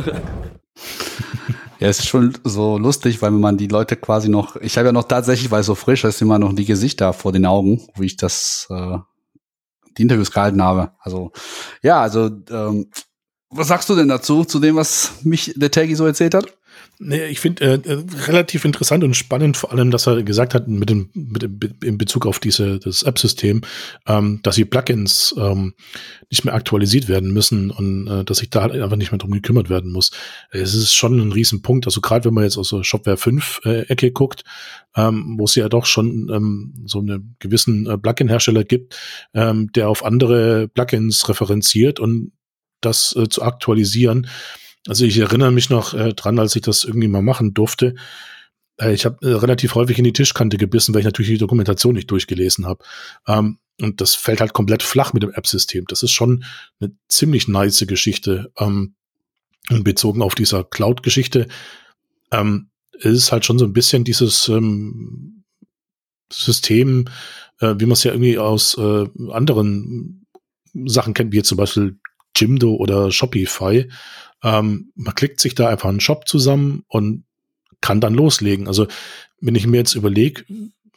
Ja, 1.79 1.89
es 1.89 1.99
ist 1.99 2.07
schon 2.07 2.37
so 2.43 2.77
lustig, 2.77 3.21
weil 3.21 3.31
man 3.31 3.57
die 3.57 3.67
Leute 3.67 3.95
quasi 3.97 4.29
noch, 4.29 4.55
ich 4.57 4.77
habe 4.77 4.87
ja 4.87 4.91
noch 4.93 5.03
tatsächlich, 5.07 5.51
weil 5.51 5.61
es 5.61 5.65
so 5.65 5.75
frisch 5.75 6.03
ist, 6.03 6.21
immer 6.21 6.39
noch 6.39 6.53
die 6.53 6.65
Gesichter 6.65 7.11
vor 7.13 7.31
den 7.31 7.45
Augen, 7.45 7.85
wie 7.95 8.05
ich 8.05 8.17
das, 8.17 8.67
äh, 8.69 8.97
die 9.97 10.03
Interviews 10.03 10.31
gehalten 10.31 10.61
habe. 10.61 10.91
Also, 10.99 11.31
ja, 11.81 12.01
also, 12.01 12.29
ähm, 12.49 12.89
was 13.49 13.67
sagst 13.67 13.89
du 13.89 13.95
denn 13.95 14.07
dazu, 14.07 14.43
zu 14.45 14.59
dem, 14.59 14.75
was 14.75 15.11
mich 15.23 15.53
der 15.55 15.71
Taggy 15.71 15.95
so 15.95 16.05
erzählt 16.05 16.33
hat? 16.33 16.57
Nee, 16.97 17.25
ich 17.25 17.41
finde 17.41 17.65
äh, 17.65 17.89
äh, 17.89 18.03
relativ 18.27 18.63
interessant 18.63 19.03
und 19.03 19.15
spannend, 19.15 19.57
vor 19.57 19.71
allem, 19.71 19.91
dass 19.91 20.07
er 20.07 20.23
gesagt 20.23 20.53
hat, 20.53 20.69
mit 20.69 20.89
dem, 20.89 21.09
mit 21.13 21.41
dem 21.41 21.59
in 21.83 21.97
Bezug 21.97 22.25
auf 22.25 22.39
diese 22.39 22.79
das 22.79 23.03
App-System, 23.03 23.61
ähm, 24.07 24.39
dass 24.43 24.55
die 24.55 24.63
Plugins 24.63 25.35
ähm, 25.37 25.73
nicht 26.29 26.45
mehr 26.45 26.53
aktualisiert 26.53 27.09
werden 27.09 27.33
müssen 27.33 27.69
und 27.69 28.07
äh, 28.07 28.23
dass 28.23 28.37
sich 28.37 28.49
da 28.49 28.61
halt 28.61 28.73
einfach 28.73 28.95
nicht 28.95 29.11
mehr 29.11 29.19
drum 29.19 29.31
gekümmert 29.31 29.69
werden 29.69 29.91
muss. 29.91 30.11
Es 30.51 30.73
ist 30.73 30.93
schon 30.93 31.19
ein 31.19 31.33
Riesenpunkt. 31.33 31.85
Also 31.85 31.99
gerade 31.99 32.25
wenn 32.25 32.33
man 32.33 32.45
jetzt 32.45 32.57
aus 32.57 32.69
der 32.69 32.83
Shopware 32.85 33.17
5 33.17 33.61
äh, 33.65 34.11
guckt, 34.11 34.45
ähm, 34.95 35.35
wo 35.37 35.43
es 35.43 35.55
ja 35.55 35.67
doch 35.67 35.85
schon 35.85 36.29
ähm, 36.31 36.85
so 36.85 36.99
einen 36.99 37.35
gewissen 37.39 37.87
äh, 37.87 37.97
Plugin-Hersteller 37.97 38.63
gibt, 38.63 38.97
ähm, 39.33 39.69
der 39.73 39.89
auf 39.89 40.05
andere 40.05 40.69
Plugins 40.69 41.27
referenziert 41.27 41.99
und 41.99 42.31
das 42.79 43.13
äh, 43.17 43.27
zu 43.27 43.41
aktualisieren 43.41 44.27
also 44.87 45.05
ich 45.05 45.17
erinnere 45.17 45.51
mich 45.51 45.69
noch 45.69 45.93
äh, 45.93 46.13
dran, 46.13 46.39
als 46.39 46.55
ich 46.55 46.61
das 46.61 46.83
irgendwie 46.83 47.07
mal 47.07 47.21
machen 47.21 47.53
durfte. 47.53 47.95
Äh, 48.77 48.93
ich 48.93 49.05
habe 49.05 49.25
äh, 49.27 49.33
relativ 49.33 49.75
häufig 49.75 49.97
in 49.97 50.03
die 50.03 50.13
Tischkante 50.13 50.57
gebissen, 50.57 50.93
weil 50.93 50.99
ich 50.99 51.05
natürlich 51.05 51.31
die 51.31 51.37
Dokumentation 51.37 51.95
nicht 51.95 52.11
durchgelesen 52.11 52.65
habe. 52.65 52.83
Ähm, 53.27 53.59
und 53.81 53.99
das 53.99 54.15
fällt 54.15 54.41
halt 54.41 54.53
komplett 54.53 54.83
flach 54.83 55.13
mit 55.13 55.23
dem 55.23 55.31
App-System. 55.31 55.85
Das 55.87 56.03
ist 56.03 56.11
schon 56.11 56.45
eine 56.79 56.91
ziemlich 57.09 57.47
nice 57.47 57.85
Geschichte. 57.87 58.51
Ähm, 58.57 58.95
und 59.69 59.83
bezogen 59.83 60.21
auf 60.21 60.35
dieser 60.35 60.63
Cloud-Geschichte 60.63 61.47
ähm, 62.31 62.69
ist 62.99 63.31
halt 63.31 63.45
schon 63.45 63.59
so 63.59 63.65
ein 63.65 63.73
bisschen 63.73 64.03
dieses 64.03 64.47
ähm, 64.47 65.43
System, 66.31 67.05
äh, 67.59 67.75
wie 67.77 67.85
man 67.85 67.93
es 67.93 68.03
ja 68.03 68.11
irgendwie 68.11 68.37
aus 68.37 68.77
äh, 68.77 69.05
anderen 69.31 70.25
Sachen 70.85 71.13
kennt, 71.13 71.31
wie 71.31 71.37
jetzt 71.37 71.49
zum 71.49 71.57
Beispiel 71.57 71.97
Jimdo 72.35 72.75
oder 72.75 73.11
Shopify, 73.11 73.89
ähm, 74.43 74.91
man 74.95 75.15
klickt 75.15 75.39
sich 75.39 75.55
da 75.55 75.69
einfach 75.69 75.89
einen 75.89 75.99
Shop 75.99 76.27
zusammen 76.27 76.83
und 76.87 77.25
kann 77.81 78.01
dann 78.01 78.13
loslegen. 78.13 78.67
Also 78.67 78.87
wenn 79.39 79.55
ich 79.55 79.67
mir 79.67 79.77
jetzt 79.77 79.95
überlege, 79.95 80.43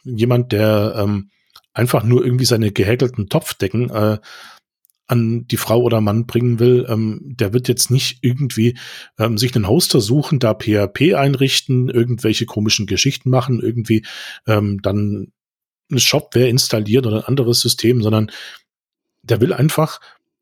jemand, 0.03 0.51
der 0.51 0.95
ähm, 0.97 1.29
einfach 1.73 2.03
nur 2.03 2.23
irgendwie 2.23 2.45
seine 2.45 2.71
gehäkelten 2.71 3.29
Topfdecken 3.29 3.89
äh, 3.89 4.17
an 5.07 5.47
die 5.47 5.57
Frau 5.57 5.81
oder 5.81 6.01
Mann 6.01 6.27
bringen 6.27 6.59
will, 6.59 6.85
ähm, 6.87 7.19
der 7.23 7.51
wird 7.51 7.67
jetzt 7.67 7.89
nicht 7.89 8.19
irgendwie 8.21 8.77
ähm, 9.17 9.37
sich 9.37 9.55
einen 9.55 9.67
Hoster 9.67 10.01
suchen, 10.01 10.39
da 10.39 10.53
PHP 10.53 11.15
einrichten, 11.15 11.89
irgendwelche 11.89 12.45
komischen 12.45 12.85
Geschichten 12.85 13.29
machen, 13.29 13.59
irgendwie 13.59 14.05
ähm, 14.45 14.81
dann 14.81 15.31
eine 15.89 15.99
Shopware 15.99 16.47
installieren 16.47 17.05
oder 17.07 17.17
ein 17.17 17.27
anderes 17.27 17.59
System, 17.59 18.03
sondern 18.03 18.31
der 19.23 19.41
will 19.41 19.51
einfach 19.51 19.99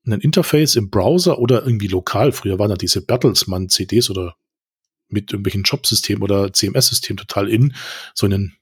ein 0.08 0.22
Interface 0.22 0.76
im 0.76 0.90
Browser 0.90 1.40
oder 1.40 1.64
irgendwie 1.64 1.88
lokal. 1.88 2.32
Früher 2.32 2.60
waren 2.60 2.70
da 2.70 2.76
diese 2.76 3.02
Bertelsmann-CDs 3.02 4.10
oder 4.10 4.36
mit 5.10 5.32
irgendwelchen 5.32 5.64
Jobsystemen 5.64 6.24
oder 6.24 6.52
CMS-Systemen 6.52 7.18
total 7.18 7.50
in, 7.50 7.74
so 8.14 8.26
in 8.26 8.32
den 8.32 8.54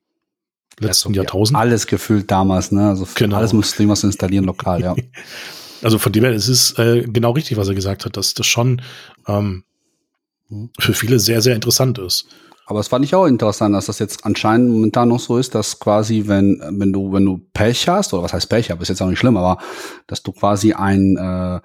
letzten 0.80 1.14
ja, 1.14 1.24
Jahrtausend. 1.24 1.58
Alles 1.58 1.88
gefühlt 1.88 2.30
damals, 2.30 2.72
ne? 2.72 2.90
Also 2.90 3.08
genau. 3.16 3.38
alles 3.38 3.54
musste 3.54 3.82
irgendwas 3.82 4.04
installieren 4.04 4.46
lokal, 4.46 4.82
ja. 4.82 4.96
also 5.82 5.98
von 5.98 6.12
dem 6.12 6.24
her, 6.24 6.34
es 6.34 6.48
ist 6.48 6.78
äh, 6.80 7.04
genau 7.04 7.32
richtig, 7.32 7.58
was 7.58 7.68
er 7.68 7.76
gesagt 7.76 8.06
hat, 8.06 8.18
dass 8.18 8.34
das 8.34 8.46
schon 8.46 8.82
ähm, 9.28 9.64
mhm. 10.50 10.70
für 10.80 10.94
viele 10.94 11.20
sehr, 11.20 11.42
sehr 11.42 11.56
interessant 11.56 11.98
ist. 11.98 12.28
Aber 12.66 12.80
es 12.80 12.88
fand 12.88 13.06
ich 13.06 13.14
auch 13.14 13.28
interessant, 13.28 13.76
dass 13.76 13.86
das 13.86 14.00
jetzt 14.00 14.26
anscheinend 14.26 14.72
momentan 14.72 15.10
noch 15.10 15.20
so 15.20 15.38
ist, 15.38 15.54
dass 15.54 15.80
quasi, 15.80 16.24
wenn, 16.26 16.62
wenn 16.72 16.92
du, 16.92 17.14
wenn 17.14 17.26
du 17.26 17.40
Pech 17.54 17.88
hast, 17.88 18.14
oder 18.14 18.24
was 18.24 18.34
heißt 18.34 18.50
Pech, 18.50 18.72
aber 18.72 18.82
ist 18.82 18.90
jetzt 18.90 19.02
auch 19.02 19.10
nicht 19.10 19.20
schlimm, 19.20 19.38
aber 19.38 19.62
dass 20.08 20.24
du 20.24 20.32
quasi 20.32 20.74
ein 20.74 21.16
äh, 21.16 21.60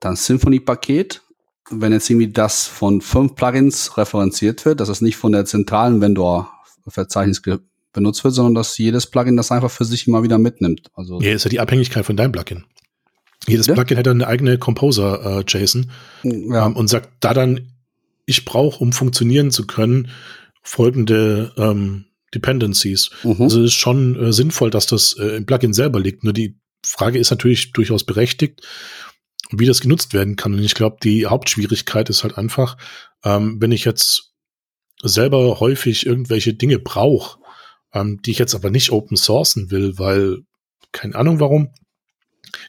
dann 0.00 0.16
Symphony-Paket, 0.16 1.22
wenn 1.70 1.92
jetzt 1.92 2.08
irgendwie 2.08 2.32
das 2.32 2.66
von 2.66 3.00
fünf 3.00 3.34
Plugins 3.34 3.96
referenziert 3.98 4.64
wird, 4.64 4.80
dass 4.80 4.88
es 4.88 5.02
nicht 5.02 5.16
von 5.16 5.32
der 5.32 5.44
zentralen 5.44 6.00
Vendor 6.00 6.50
Verzeichnis 6.86 7.42
benutzt 7.92 8.24
wird, 8.24 8.34
sondern 8.34 8.54
dass 8.54 8.76
jedes 8.76 9.06
Plugin 9.06 9.36
das 9.36 9.50
einfach 9.50 9.70
für 9.70 9.84
sich 9.84 10.06
immer 10.06 10.22
wieder 10.22 10.38
mitnimmt. 10.38 10.90
Also 10.94 11.20
ja, 11.20 11.32
ist 11.32 11.44
ja 11.44 11.50
die 11.50 11.60
Abhängigkeit 11.60 12.04
von 12.04 12.16
deinem 12.16 12.32
Plugin. 12.32 12.64
Jedes 13.46 13.66
ja? 13.66 13.74
Plugin 13.74 13.96
hätte 13.96 14.10
eine 14.10 14.26
eigene 14.26 14.58
Composer-JSON 14.58 15.90
äh, 16.24 16.48
ja. 16.50 16.66
ähm, 16.66 16.76
und 16.76 16.88
sagt 16.88 17.10
da 17.20 17.34
dann, 17.34 17.73
ich 18.26 18.44
brauche, 18.44 18.80
um 18.80 18.92
funktionieren 18.92 19.50
zu 19.50 19.66
können, 19.66 20.10
folgende 20.62 21.52
ähm, 21.56 22.06
Dependencies. 22.34 23.10
Mhm. 23.22 23.42
Also 23.42 23.60
es 23.60 23.72
ist 23.72 23.74
schon 23.74 24.16
äh, 24.16 24.32
sinnvoll, 24.32 24.70
dass 24.70 24.86
das 24.86 25.16
äh, 25.18 25.36
im 25.36 25.46
Plugin 25.46 25.72
selber 25.72 26.00
liegt. 26.00 26.24
Nur 26.24 26.32
die 26.32 26.58
Frage 26.84 27.18
ist 27.18 27.30
natürlich 27.30 27.72
durchaus 27.72 28.04
berechtigt, 28.04 28.62
wie 29.50 29.66
das 29.66 29.80
genutzt 29.80 30.14
werden 30.14 30.36
kann. 30.36 30.54
Und 30.54 30.62
ich 30.62 30.74
glaube, 30.74 30.96
die 31.02 31.26
Hauptschwierigkeit 31.26 32.10
ist 32.10 32.22
halt 32.22 32.38
einfach, 32.38 32.76
ähm, 33.24 33.60
wenn 33.60 33.72
ich 33.72 33.84
jetzt 33.84 34.32
selber 35.02 35.60
häufig 35.60 36.06
irgendwelche 36.06 36.54
Dinge 36.54 36.78
brauche, 36.78 37.38
ähm, 37.92 38.20
die 38.22 38.32
ich 38.32 38.38
jetzt 38.38 38.54
aber 38.54 38.70
nicht 38.70 38.90
open 38.90 39.16
sourcen 39.16 39.70
will, 39.70 39.98
weil, 39.98 40.38
keine 40.92 41.14
Ahnung 41.14 41.40
warum, 41.40 41.70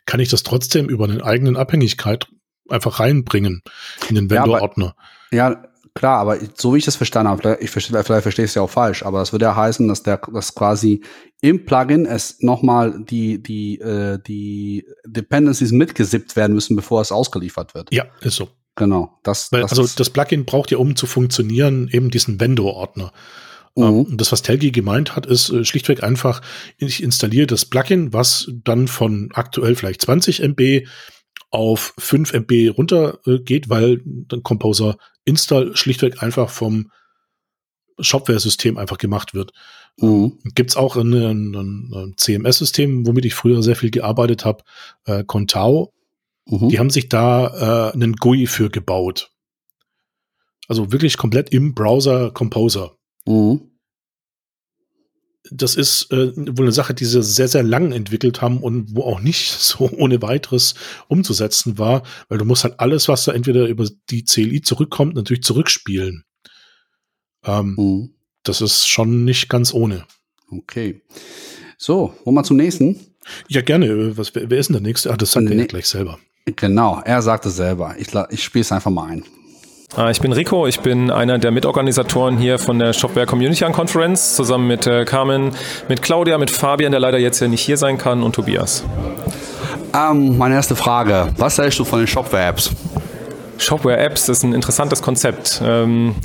kann 0.06 0.20
ich 0.20 0.30
das 0.30 0.44
trotzdem 0.44 0.89
über 0.89 1.06
eine 1.06 1.24
eigenen 1.24 1.58
Abhängigkeit 1.58 2.28
einfach 2.70 3.00
reinbringen 3.00 3.62
in 4.10 4.15
den 4.15 4.30
Vendor-Ordner. 4.30 4.96
Ja, 4.98 5.04
ja, 5.36 5.63
klar, 5.93 6.19
aber 6.19 6.38
so 6.56 6.74
wie 6.74 6.80
ich 6.80 6.86
das 6.86 6.95
verstanden 6.95 7.30
habe, 7.30 7.58
ich 7.62 7.69
verstehe, 7.69 8.04
vielleicht 8.04 8.24
verstehe 8.24 8.45
ich 8.45 8.52
es 8.52 8.56
ja 8.56 8.62
auch 8.62 8.69
falsch, 8.69 9.04
aber 9.04 9.19
das 9.19 9.32
würde 9.32 9.45
ja 9.45 9.56
heißen, 9.56 9.88
dass 9.88 10.04
der, 10.04 10.17
dass 10.34 10.54
quasi 10.56 11.02
im 11.41 11.65
Plugin 11.65 12.06
es 12.06 12.41
nochmal 12.41 13.04
die, 13.04 13.41
die, 13.41 13.80
äh, 13.80 14.19
die 14.26 14.86
Dependencies 15.06 15.71
mitgesippt 15.71 16.36
werden 16.36 16.54
müssen, 16.54 16.76
bevor 16.76 17.02
es 17.02 17.12
ausgeliefert 17.12 17.74
wird. 17.76 17.93
Ja, 17.93 18.06
ist 18.21 18.36
so. 18.36 18.50
Genau. 18.76 19.19
Das, 19.24 19.52
Weil, 19.52 19.62
das 19.62 19.71
also 19.71 19.88
das 19.95 20.10
Plugin 20.10 20.45
braucht 20.45 20.71
ja, 20.71 20.78
um 20.78 20.95
zu 20.95 21.06
funktionieren, 21.06 21.88
eben 21.91 22.12
diesen 22.12 22.39
Vendor-Ordner. 22.41 23.13
Mhm. 23.76 23.84
Ähm, 23.84 24.17
das, 24.17 24.32
was 24.32 24.41
Telgi 24.41 24.71
gemeint 24.71 25.15
hat, 25.15 25.26
ist 25.26 25.50
äh, 25.50 25.63
schlichtweg 25.63 26.04
einfach, 26.04 26.41
ich 26.78 27.02
installiere 27.02 27.48
das 27.48 27.65
Plugin, 27.65 28.13
was 28.13 28.52
dann 28.63 28.88
von 28.88 29.30
aktuell 29.34 29.76
vielleicht 29.76 30.02
20 30.02 30.41
MB 30.41 30.88
auf 31.56 31.94
5 31.98 32.34
MB 32.34 32.78
runtergeht, 32.78 33.65
äh, 33.65 33.70
weil 33.70 34.02
dann 34.04 34.44
Composer 34.44 34.98
Install 35.26 35.76
schlichtweg 35.76 36.22
einfach 36.22 36.50
vom 36.50 36.91
Shopware-System 38.00 38.78
einfach 38.78 38.98
gemacht 38.98 39.34
wird. 39.34 39.52
Mhm. 39.98 40.39
Gibt 40.56 40.72
es 40.72 40.78
auch 40.78 40.98
ein, 40.98 41.13
ein, 41.13 41.56
ein 41.56 42.13
CMS-System, 42.18 43.08
womit 43.08 43.26
ich 43.26 43.34
früher 43.34 43.63
sehr 43.63 43.76
viel 43.76 43.91
gearbeitet 43.91 44.46
habe, 44.46 44.63
äh, 45.06 45.24
Contao. 45.24 45.94
Mhm. 46.46 46.70
Die 46.70 46.80
haben 46.80 46.89
sich 46.89 47.10
da 47.10 47.89
äh, 47.89 47.94
einen 47.94 48.15
GUI 48.15 48.48
für 48.48 48.70
gebaut. 48.70 49.32
Also 50.68 50.91
wirklich 50.91 51.18
komplett 51.18 51.52
im 51.52 51.74
Browser 51.74 52.32
Composer. 52.32 52.98
Mhm. 53.26 53.72
Das 55.51 55.75
ist 55.75 56.12
äh, 56.12 56.36
wohl 56.36 56.65
eine 56.65 56.71
Sache, 56.71 56.93
die 56.93 57.05
sie 57.05 57.21
sehr, 57.21 57.47
sehr 57.47 57.63
lang 57.63 57.91
entwickelt 57.91 58.41
haben 58.41 58.60
und 58.60 58.95
wo 58.95 59.03
auch 59.03 59.19
nicht 59.19 59.51
so 59.60 59.89
ohne 59.91 60.21
weiteres 60.21 60.75
umzusetzen 61.08 61.77
war, 61.77 62.03
weil 62.29 62.38
du 62.38 62.45
musst 62.45 62.63
halt 62.63 62.79
alles, 62.79 63.08
was 63.08 63.25
da 63.25 63.34
entweder 63.34 63.67
über 63.67 63.88
die 64.10 64.23
CLI 64.23 64.62
zurückkommt, 64.62 65.15
natürlich 65.15 65.43
zurückspielen. 65.43 66.23
Ähm, 67.43 67.75
mhm. 67.77 68.10
Das 68.43 68.62
ist 68.62 68.88
schon 68.88 69.25
nicht 69.25 69.49
ganz 69.49 69.73
ohne. 69.73 70.05
Okay. 70.49 71.01
So, 71.77 72.15
wollen 72.23 72.36
wir 72.36 72.43
zum 72.43 72.58
nächsten? 72.58 72.99
Ja, 73.47 73.62
gerne. 73.62 74.17
Was, 74.17 74.34
wer, 74.36 74.49
wer 74.49 74.60
ist 74.60 74.67
denn 74.67 74.75
der 74.75 74.81
nächste? 74.81 75.12
Ah, 75.12 75.17
das 75.17 75.31
sagt 75.31 75.45
nee. 75.45 75.55
er 75.55 75.60
ja 75.62 75.65
gleich 75.65 75.88
selber. 75.88 76.19
Genau, 76.45 77.01
er 77.03 77.21
sagt 77.21 77.45
es 77.45 77.55
selber. 77.55 77.95
Ich, 77.97 78.10
ich 78.29 78.43
spiele 78.43 78.62
es 78.62 78.71
einfach 78.71 78.91
mal 78.91 79.10
ein. 79.10 79.25
Ah, 79.93 80.10
ich 80.10 80.19
bin 80.19 80.34
Rico, 80.34 80.67
ich 80.67 80.80
bin 80.82 81.12
einer 81.12 81.38
der 81.38 81.52
Mitorganisatoren 81.52 82.38
hier 82.38 82.58
von 82.58 82.80
der 82.80 82.91
Shopware 82.91 83.26
Community 83.26 83.63
Conference, 83.71 84.36
zusammen 84.36 84.67
mit 84.67 84.88
äh, 84.88 85.06
Carmen, 85.06 85.52
mit 85.88 86.02
Claudia, 86.02 86.38
mit 86.38 86.50
Fabian, 86.50 86.91
der 86.91 87.00
leider 87.00 87.19
jetzt 87.19 87.39
ja 87.39 87.48
nicht 87.48 87.62
hier 87.62 87.78
sein 87.78 87.98
kann, 87.98 88.24
und 88.24 88.34
Tobias. 88.34 88.84
Ähm, 89.93 90.38
meine 90.38 90.56
erste 90.56 90.76
Frage, 90.76 91.30
was 91.38 91.60
hältst 91.60 91.80
du 91.80 91.86
von 91.86 92.00
den 92.00 92.08
Shopware-Apps? 92.08 92.71
Shopware-Apps 93.58 94.28
ist 94.28 94.43
ein 94.43 94.54
interessantes 94.54 95.02
Konzept. 95.02 95.62
Ähm, 95.63 96.15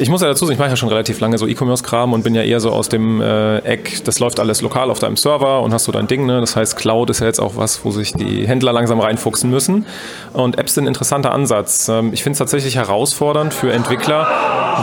ich 0.00 0.08
muss 0.08 0.22
ja 0.22 0.28
dazu 0.28 0.46
sagen, 0.46 0.54
ich 0.54 0.58
mache 0.58 0.70
ja 0.70 0.76
schon 0.76 0.88
relativ 0.88 1.20
lange 1.20 1.36
so 1.36 1.46
E-Commerce-Kram 1.46 2.12
und 2.12 2.24
bin 2.24 2.34
ja 2.34 2.42
eher 2.42 2.60
so 2.60 2.70
aus 2.70 2.88
dem 2.88 3.20
äh, 3.20 3.58
Eck, 3.58 4.02
das 4.04 4.18
läuft 4.18 4.40
alles 4.40 4.62
lokal 4.62 4.90
auf 4.90 4.98
deinem 4.98 5.16
Server 5.16 5.60
und 5.60 5.74
hast 5.74 5.86
du 5.86 5.92
dein 5.92 6.06
Ding. 6.06 6.26
Ne? 6.26 6.40
Das 6.40 6.56
heißt, 6.56 6.76
Cloud 6.76 7.10
ist 7.10 7.20
ja 7.20 7.26
jetzt 7.26 7.38
auch 7.38 7.56
was, 7.56 7.84
wo 7.84 7.90
sich 7.90 8.12
die 8.14 8.48
Händler 8.48 8.72
langsam 8.72 8.98
reinfuchsen 8.98 9.50
müssen. 9.50 9.86
Und 10.32 10.58
Apps 10.58 10.74
sind 10.74 10.84
ein 10.84 10.88
interessanter 10.88 11.32
Ansatz. 11.32 11.88
Ähm, 11.88 12.12
ich 12.12 12.22
finde 12.22 12.32
es 12.32 12.38
tatsächlich 12.38 12.76
herausfordernd 12.76 13.52
für 13.52 13.72
Entwickler, 13.72 14.26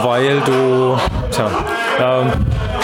weil 0.02 0.40
du, 0.40 0.96
tja, 1.30 1.50
ähm, 2.00 2.32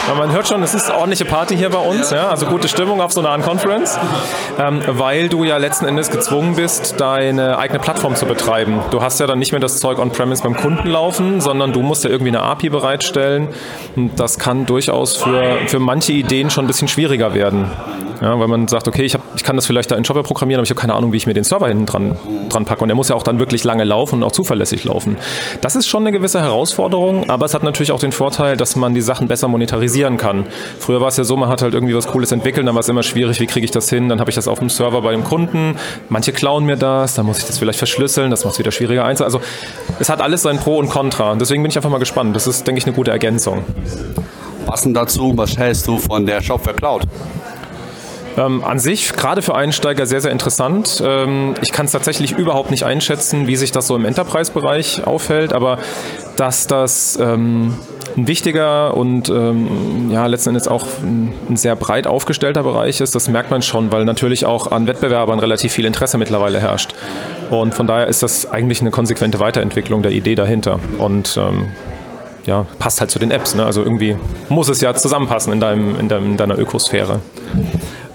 ja, 0.09 0.15
man 0.15 0.33
hört 0.33 0.49
schon, 0.49 0.63
es 0.63 0.75
ist 0.75 0.91
ordentliche 0.91 1.25
Party 1.25 1.57
hier 1.57 1.71
bei 1.71 1.79
uns, 1.79 2.11
ja, 2.11 2.29
also 2.29 2.47
gute 2.47 2.69
Stimmung 2.69 3.01
auf 3.01 3.13
so 3.13 3.21
einer 3.21 3.33
Unconference, 3.33 3.99
ähm, 4.59 4.83
weil 4.87 5.29
du 5.29 5.45
ja 5.45 5.57
letzten 5.57 5.87
Endes 5.87 6.11
gezwungen 6.11 6.57
bist, 6.57 7.01
deine 7.01 7.59
eigene 7.59 7.79
Plattform 7.79 8.15
zu 8.15 8.27
betreiben. 8.27 8.81
Du 8.91 9.03
hast 9.03 9.21
ja 9.21 9.27
dann 9.27 9.39
nicht 9.39 9.53
mehr 9.53 9.61
das 9.61 9.81
Zeug 9.81 9.99
on-premise 9.99 10.43
beim 10.43 10.57
Kunden 10.57 10.89
laufen, 10.89 11.41
sondern 11.41 11.73
du 11.73 11.83
musst 11.83 12.05
ja 12.05 12.11
irgendwie 12.11 12.31
eine 12.31 12.43
API 12.43 12.69
bereitstellen. 12.69 13.49
Und 13.97 14.19
das 14.21 14.39
kann 14.39 14.67
durchaus 14.67 15.17
für, 15.17 15.59
für 15.67 15.79
manche 15.79 16.13
Ideen 16.13 16.51
schon 16.51 16.65
ein 16.65 16.69
bisschen 16.69 16.89
schwieriger 16.89 17.35
werden. 17.35 17.71
Ja, 18.21 18.39
weil 18.39 18.49
man 18.49 18.69
sagt, 18.69 18.89
okay, 18.89 19.03
ich, 19.03 19.15
hab, 19.15 19.23
ich 19.37 19.45
kann 19.45 19.57
das 19.57 19.67
vielleicht 19.67 19.91
da 19.91 19.97
in 19.97 20.05
Shopware 20.05 20.25
programmieren, 20.25 20.61
aber 20.61 20.65
ich 20.65 20.71
habe 20.71 20.81
keine 20.81 20.95
Ahnung, 20.95 21.13
wie 21.13 21.17
ich 21.17 21.27
mir 21.27 21.35
den 21.35 21.45
Server 21.45 21.69
hinten 21.69 21.87
dran, 21.87 22.17
dran 22.49 22.65
packe. 22.65 22.83
Und 22.83 22.89
der 22.89 22.95
muss 22.95 23.09
ja 23.09 23.17
auch 23.17 23.23
dann 23.23 23.39
wirklich 23.39 23.65
lange 23.65 23.85
laufen 23.85 24.17
und 24.17 24.23
auch 24.23 24.33
zuverlässig 24.33 24.85
laufen. 24.85 25.17
Das 25.61 25.77
ist 25.77 25.89
schon 25.89 26.05
eine 26.05 26.13
gewisse 26.13 26.41
Herausforderung, 26.41 27.29
aber 27.29 27.45
es 27.45 27.55
hat 27.55 27.65
natürlich 27.65 27.93
auch 27.93 28.01
den 28.01 28.13
Vorteil, 28.13 28.57
dass 28.57 28.77
man 28.77 28.95
die 28.95 29.01
Sachen 29.01 29.29
besser 29.29 29.49
monetarisieren 29.95 30.17
kann. 30.17 30.47
Früher 30.79 31.01
war 31.01 31.09
es 31.09 31.17
ja 31.17 31.25
so, 31.25 31.37
man 31.37 31.49
hat 31.49 31.63
halt 31.63 31.75
irgendwie 31.75 31.95
was 31.95 32.07
Cooles 32.07 32.33
entwickelt, 32.33 32.67
dann 32.67 32.75
war 32.75 32.81
es 32.81 32.89
immer 32.89 33.03
schwierig, 33.03 33.41
wie 33.41 33.47
kriege 33.47 33.65
ich 33.65 33.71
das 33.71 33.89
hin? 33.89 34.09
Dann 34.09 34.21
habe 34.21 34.31
ich 34.31 34.35
das 34.35 34.49
auf 34.49 34.59
dem 34.59 34.69
Server 34.69 35.03
bei 35.03 35.13
dem 35.13 35.25
Kunden. 35.25 35.77
Manche 36.09 36.33
klauen 36.33 36.65
mir 36.65 36.77
das, 36.77 37.15
dann 37.15 37.27
muss 37.27 37.39
ich 37.39 37.47
das 37.47 37.59
vielleicht 37.59 37.79
verschlüsseln, 37.79 38.31
das 38.31 38.45
macht 38.45 38.55
es 38.55 38.59
wieder 38.59 38.73
schwieriger 38.73 39.05
einzeln. 39.05 39.25
Also 39.25 39.41
es 39.99 40.09
hat 40.09 40.21
alles 40.21 40.43
sein 40.43 40.59
Pro 40.59 40.79
und 40.79 40.89
Contra. 40.89 41.33
Und 41.33 41.41
deswegen 41.41 41.63
bin 41.63 41.71
ich 41.71 41.77
einfach 41.77 41.91
mal 41.91 41.99
gespannt. 41.99 42.35
Das 42.35 42.47
ist, 42.47 42.67
denke 42.67 42.79
ich, 42.79 42.87
eine 42.87 42.95
gute 42.95 43.11
Ergänzung. 43.11 43.65
Passend 44.67 44.97
dazu, 44.97 45.33
was 45.37 45.57
hältst 45.57 45.87
du 45.87 45.99
von 45.99 46.27
der 46.27 46.43
Shopware 46.43 46.75
Cloud? 46.75 47.03
Ähm, 48.37 48.65
an 48.65 48.79
sich, 48.79 49.13
gerade 49.13 49.43
für 49.43 49.55
Einsteiger, 49.55 50.07
sehr, 50.07 50.21
sehr 50.21 50.33
interessant. 50.33 51.03
Ähm, 51.05 51.55
ich 51.63 51.73
kann 51.73 51.87
es 51.87 51.93
tatsächlich 51.93 52.33
überhaupt 52.33 52.71
nicht 52.71 52.85
einschätzen, 52.85 53.47
wie 53.47 53.57
sich 53.57 53.71
das 53.71 53.87
so 53.87 53.95
im 53.95 54.05
Enterprise-Bereich 54.05 55.07
aufhält, 55.07 55.53
aber 55.53 55.79
dass 56.37 56.67
das 56.67 57.17
ähm, 57.21 57.75
ein 58.17 58.27
wichtiger 58.27 58.97
und 58.97 59.29
ähm, 59.29 60.11
ja, 60.11 60.27
letzten 60.27 60.51
Endes 60.51 60.69
auch 60.69 60.85
ein, 61.03 61.33
ein, 61.49 61.57
sehr 61.57 61.77
breit 61.77 62.07
aufgestellter 62.07 62.63
Bereich 62.63 63.01
ist, 63.01 63.15
das 63.15 63.29
merkt 63.29 63.51
man 63.51 63.63
schon, 63.63 63.93
weil 63.93 64.05
natürlich 64.05 64.47
auch 64.47 64.71
an 64.71 64.87
Wettbewerbern 64.87 65.39
relativ 65.39 65.73
viel 65.73 65.85
Interesse 65.85 66.19
mittlerweile 66.19 66.61
herrscht. 66.61 66.95
Und 67.51 67.75
von 67.75 67.87
daher 67.87 68.07
ist 68.07 68.23
das 68.23 68.51
eigentlich 68.51 68.81
eine 68.81 68.91
konsequente 68.91 69.39
Weiterentwicklung 69.39 70.03
der 70.03 70.13
Idee 70.13 70.35
dahinter. 70.35 70.81
Und 70.99 71.37
ähm, 71.37 71.69
ja, 72.47 72.67
passt 72.79 73.01
halt 73.01 73.11
zu 73.11 73.19
den 73.19 73.31
Apps. 73.31 73.55
Ne? 73.55 73.65
Also 73.65 73.83
irgendwie 73.83 74.17
muss 74.49 74.69
es 74.69 74.81
ja 74.81 74.95
zusammenpassen 74.95 75.53
in, 75.53 75.61
deinem, 75.61 75.99
in, 75.99 76.09
deinem, 76.09 76.33
in 76.33 76.37
deiner 76.37 76.59
Ökosphäre. 76.59 77.21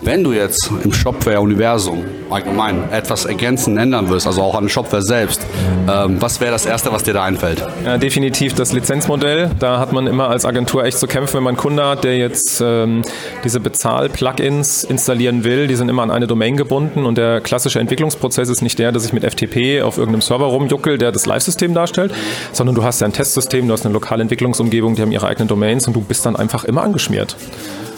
Wenn 0.02 0.24
du 0.24 0.32
jetzt 0.32 0.72
im 0.84 0.94
Shopware-Universum 0.94 2.06
allgemein 2.30 2.90
etwas 2.90 3.26
ergänzen, 3.26 3.78
ändern 3.78 4.08
wirst, 4.10 4.28
also 4.28 4.42
auch 4.42 4.56
an 4.56 4.70
Shopware 4.70 5.02
selbst, 5.02 5.46
ähm, 5.90 6.22
was 6.22 6.40
wäre 6.40 6.52
das 6.52 6.66
Erste, 6.66 6.94
was 6.94 7.04
dir 7.04 7.14
da 7.14 7.24
einfällt? 7.24 7.62
Ja, 7.84 7.98
definitiv 7.98 8.54
das 8.54 8.72
Lizenzmodell. 8.72 9.52
Da 9.60 9.78
hat 9.78 9.92
man 9.92 10.08
immer 10.08 10.30
als 10.30 10.46
Agentur 10.46 10.86
echt 10.86 11.00
zu 11.00 11.08
kämpfen, 11.08 11.36
wenn 11.36 11.44
man 11.44 11.56
einen 11.56 11.58
Kunde 11.58 11.86
hat, 11.86 12.06
der 12.06 12.18
jetzt 12.18 12.62
ähm, 12.62 13.02
diese 13.44 13.60
Bezahl-Plugins 13.60 14.86
installieren 14.86 15.44
will. 15.44 15.68
Die 15.68 15.76
sind 15.76 15.90
immer 15.90 16.04
an 16.04 16.12
eine 16.12 16.28
Domain 16.28 16.56
gebunden 16.56 17.06
und 17.06 17.18
der 17.18 17.42
klassische 17.42 17.82
Entwicklungsprozess 17.82 18.48
ist 18.48 18.62
nicht 18.62 18.80
der, 18.80 18.94
dass 18.94 19.06
ich 19.06 19.12
mit 19.12 19.26
FTP 19.26 19.82
auf 19.82 19.98
irgendeinem 19.98 20.22
Server 20.22 20.46
rumjuckel, 20.46 20.98
der 20.98 21.12
das 21.12 21.26
Live-System 21.26 21.74
darstellt, 21.74 22.14
sondern 22.54 22.76
du 22.76 22.84
hast 22.84 23.02
ja 23.02 23.08
ein 23.08 23.14
Testsystem, 23.14 23.68
du 23.68 23.74
hast 23.74 23.86
eine 23.86 23.94
lokale 23.94 24.22
Entwicklungsumgebung, 24.22 24.96
die 24.96 25.02
haben 25.02 25.12
ihre 25.12 25.28
eigenen 25.28 25.50
Domains 25.50 25.88
und 25.88 25.94
du 25.94 26.02
bist 26.02 26.26
dann 26.26 26.38
einfach 26.38 26.64
immer 26.64 26.84
angeschmiert. 26.84 27.36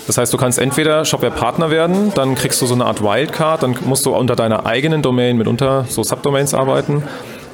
Das 0.07 0.17
heißt, 0.17 0.33
du 0.33 0.37
kannst 0.37 0.59
entweder 0.59 1.05
Shopware-Partner 1.05 1.69
werden, 1.69 2.11
dann 2.15 2.35
kriegst 2.35 2.61
du 2.61 2.65
so 2.65 2.73
eine 2.73 2.85
Art 2.85 3.01
Wildcard, 3.01 3.63
dann 3.63 3.75
musst 3.85 4.05
du 4.05 4.15
unter 4.15 4.35
deiner 4.35 4.65
eigenen 4.65 5.01
Domain 5.01 5.37
mitunter 5.37 5.85
so 5.87 6.03
Subdomains 6.03 6.53
arbeiten. 6.53 7.03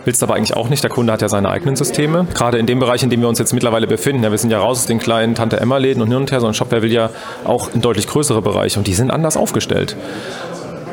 Willst 0.05 0.23
aber 0.23 0.35
eigentlich 0.35 0.55
auch 0.55 0.69
nicht. 0.69 0.81
Der 0.83 0.89
Kunde 0.89 1.11
hat 1.11 1.21
ja 1.21 1.27
seine 1.27 1.49
eigenen 1.49 1.75
Systeme. 1.75 2.25
Gerade 2.33 2.59
in 2.59 2.65
dem 2.65 2.79
Bereich, 2.79 3.03
in 3.03 3.09
dem 3.09 3.19
wir 3.19 3.27
uns 3.27 3.39
jetzt 3.39 3.51
mittlerweile 3.51 3.87
befinden. 3.87 4.23
Ja, 4.23 4.31
wir 4.31 4.37
sind 4.37 4.51
ja 4.51 4.59
raus 4.59 4.79
aus 4.79 4.85
den 4.85 4.99
kleinen 4.99 5.35
Tante-Emma-Läden 5.35 6.01
und 6.01 6.07
hin 6.07 6.15
und 6.15 6.31
her, 6.31 6.39
sondern 6.39 6.53
Shopware 6.53 6.81
will 6.81 6.93
ja 6.93 7.09
auch 7.43 7.73
in 7.73 7.81
deutlich 7.81 8.07
größere 8.07 8.41
Bereiche 8.41 8.79
und 8.79 8.87
die 8.87 8.93
sind 8.93 9.11
anders 9.11 9.35
aufgestellt. 9.35 9.97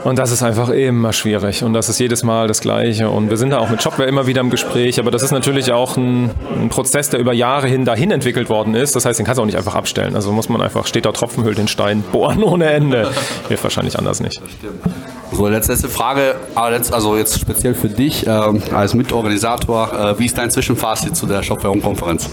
Und 0.04 0.18
das 0.18 0.30
ist 0.30 0.42
einfach 0.42 0.68
immer 0.68 1.14
schwierig 1.14 1.64
und 1.64 1.72
das 1.72 1.88
ist 1.88 1.98
jedes 1.98 2.22
Mal 2.22 2.46
das 2.46 2.60
Gleiche. 2.60 3.08
Und 3.08 3.30
wir 3.30 3.38
sind 3.38 3.50
da 3.50 3.58
auch 3.58 3.70
mit 3.70 3.82
Shopware 3.82 4.06
immer 4.06 4.26
wieder 4.26 4.42
im 4.42 4.50
Gespräch, 4.50 5.00
aber 5.00 5.10
das 5.10 5.22
ist 5.22 5.30
natürlich 5.30 5.72
auch 5.72 5.96
ein, 5.96 6.30
ein, 6.60 6.68
Prozess, 6.68 7.08
der 7.08 7.20
über 7.20 7.32
Jahre 7.32 7.68
hin 7.68 7.86
dahin 7.86 8.10
entwickelt 8.10 8.50
worden 8.50 8.74
ist. 8.74 8.94
Das 8.94 9.06
heißt, 9.06 9.18
den 9.18 9.24
kannst 9.24 9.38
du 9.38 9.42
auch 9.42 9.46
nicht 9.46 9.56
einfach 9.56 9.74
abstellen. 9.74 10.14
Also 10.14 10.30
muss 10.30 10.50
man 10.50 10.60
einfach, 10.60 10.86
steht 10.86 11.06
da 11.06 11.12
Tropfen, 11.12 11.42
den 11.54 11.68
Stein, 11.68 12.04
bohren 12.12 12.42
ohne 12.42 12.66
Ende. 12.66 13.10
Hilft 13.48 13.64
wahrscheinlich 13.64 13.98
anders 13.98 14.20
nicht. 14.20 14.42
So, 15.34 15.48
letzte 15.48 15.76
Frage, 15.88 16.36
also 16.54 17.16
jetzt 17.16 17.40
speziell 17.40 17.74
für 17.74 17.88
dich 17.88 18.24
ähm, 18.24 18.62
als 18.72 18.94
Mitorganisator, 18.94 19.92
äh, 19.92 20.18
wie 20.20 20.26
ist 20.26 20.38
dein 20.38 20.48
Zwischenfazit 20.48 21.16
zu 21.16 21.26
der 21.26 21.42
Shopware-Konferenz? 21.42 22.30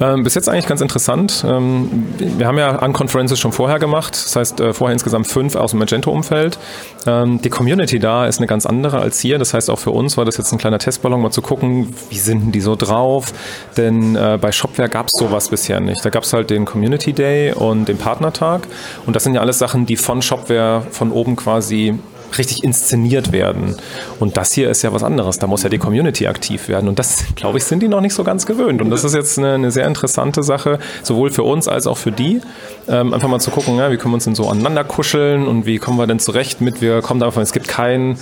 Ähm, 0.00 0.22
bis 0.22 0.34
jetzt 0.34 0.48
eigentlich 0.48 0.66
ganz 0.66 0.80
interessant. 0.80 1.44
Ähm, 1.46 2.06
wir 2.16 2.46
haben 2.46 2.56
ja 2.56 2.82
Unconferences 2.82 3.38
schon 3.38 3.52
vorher 3.52 3.78
gemacht, 3.78 4.14
das 4.14 4.34
heißt 4.34 4.60
äh, 4.60 4.72
vorher 4.72 4.94
insgesamt 4.94 5.26
fünf 5.26 5.56
aus 5.56 5.72
dem 5.72 5.80
Magento-Umfeld. 5.80 6.58
Ähm, 7.06 7.42
die 7.42 7.50
Community 7.50 7.98
da 7.98 8.26
ist 8.26 8.38
eine 8.38 8.46
ganz 8.46 8.64
andere 8.64 8.98
als 8.98 9.20
hier, 9.20 9.38
das 9.38 9.52
heißt 9.52 9.68
auch 9.68 9.78
für 9.78 9.90
uns 9.90 10.16
war 10.16 10.24
das 10.24 10.38
jetzt 10.38 10.50
ein 10.50 10.58
kleiner 10.58 10.78
Testballon, 10.78 11.20
mal 11.20 11.30
zu 11.30 11.42
gucken, 11.42 11.94
wie 12.08 12.18
sind 12.18 12.54
die 12.54 12.62
so 12.62 12.76
drauf, 12.76 13.34
denn 13.76 14.16
äh, 14.16 14.38
bei 14.40 14.52
Shopware 14.52 14.88
gab 14.88 15.08
es 15.12 15.18
sowas 15.18 15.50
bisher 15.50 15.80
nicht. 15.80 16.02
Da 16.02 16.08
gab 16.08 16.22
es 16.22 16.32
halt 16.32 16.48
den 16.48 16.64
Community 16.64 17.12
Day 17.12 17.52
und 17.52 17.88
den 17.88 17.98
Partnertag 17.98 18.62
und 19.04 19.14
das 19.14 19.24
sind 19.24 19.34
ja 19.34 19.42
alles 19.42 19.58
Sachen, 19.58 19.84
die 19.84 19.96
von 19.96 20.22
Shopware 20.22 20.82
von 20.90 21.12
oben 21.12 21.36
quasi 21.36 21.98
richtig 22.36 22.64
inszeniert 22.64 23.32
werden. 23.32 23.76
Und 24.20 24.36
das 24.36 24.52
hier 24.52 24.68
ist 24.70 24.82
ja 24.82 24.92
was 24.92 25.02
anderes. 25.02 25.38
Da 25.38 25.46
muss 25.46 25.62
ja 25.62 25.68
die 25.68 25.78
Community 25.78 26.26
aktiv 26.26 26.68
werden. 26.68 26.88
Und 26.88 26.98
das, 26.98 27.24
glaube 27.36 27.58
ich, 27.58 27.64
sind 27.64 27.82
die 27.82 27.88
noch 27.88 28.00
nicht 28.00 28.14
so 28.14 28.24
ganz 28.24 28.44
gewöhnt. 28.44 28.82
Und 28.82 28.90
das 28.90 29.04
ist 29.04 29.14
jetzt 29.14 29.38
eine, 29.38 29.54
eine 29.54 29.70
sehr 29.70 29.86
interessante 29.86 30.42
Sache, 30.42 30.78
sowohl 31.02 31.30
für 31.30 31.44
uns 31.44 31.68
als 31.68 31.86
auch 31.86 31.96
für 31.96 32.12
die. 32.12 32.40
Ähm, 32.88 33.14
einfach 33.14 33.28
mal 33.28 33.40
zu 33.40 33.50
gucken, 33.50 33.76
ja, 33.76 33.90
wie 33.90 33.96
können 33.96 34.12
wir 34.12 34.16
uns 34.16 34.24
denn 34.24 34.34
so 34.34 34.48
aneinander 34.48 34.84
kuscheln 34.84 35.46
und 35.46 35.66
wie 35.66 35.78
kommen 35.78 35.98
wir 35.98 36.06
denn 36.06 36.18
zurecht 36.18 36.60
mit, 36.60 36.80
wir 36.80 37.02
kommen 37.02 37.20
da 37.20 37.26
einfach, 37.26 37.42
es 37.42 37.52
gibt 37.52 37.68
keinen 37.68 38.18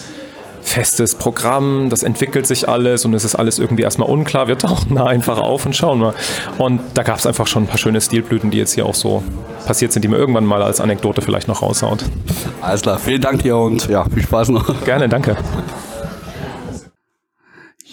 festes 0.67 1.15
Programm, 1.15 1.89
das 1.91 2.03
entwickelt 2.03 2.47
sich 2.47 2.69
alles 2.69 3.05
und 3.05 3.15
es 3.15 3.25
ist 3.25 3.35
alles 3.35 3.59
irgendwie 3.59 3.83
erstmal 3.83 4.09
unklar. 4.09 4.49
Wir 4.49 4.59
tauchen 4.59 4.97
da 4.97 5.05
einfach 5.05 5.39
auf 5.39 5.65
und 5.65 5.75
schauen 5.75 6.01
mal. 6.01 6.15
Und 6.59 6.81
da 6.95 7.03
gab 7.03 7.19
es 7.19 7.27
einfach 7.27 7.47
schon 7.47 7.65
ein 7.65 7.67
paar 7.67 7.79
schöne 7.79 8.01
Stilblüten, 8.01 8.51
die 8.51 8.59
jetzt 8.59 8.75
hier 8.75 8.87
auch 8.87 8.95
so 8.95 9.23
passiert 9.65 9.93
sind, 9.93 10.03
die 10.03 10.09
mir 10.09 10.17
irgendwann 10.17 10.45
mal 10.45 10.63
als 10.63 10.81
Anekdote 10.81 11.23
vielleicht 11.23 11.49
noch 11.49 11.63
raushaut. 11.63 12.05
Alles 12.61 12.83
klar, 12.83 12.99
vielen 12.99 13.21
Dank 13.21 13.43
dir 13.43 13.57
und 13.57 13.89
ja, 13.89 14.05
viel 14.05 14.23
Spaß 14.23 14.49
noch. 14.51 14.85
Gerne, 14.85 15.09
danke. 15.09 15.37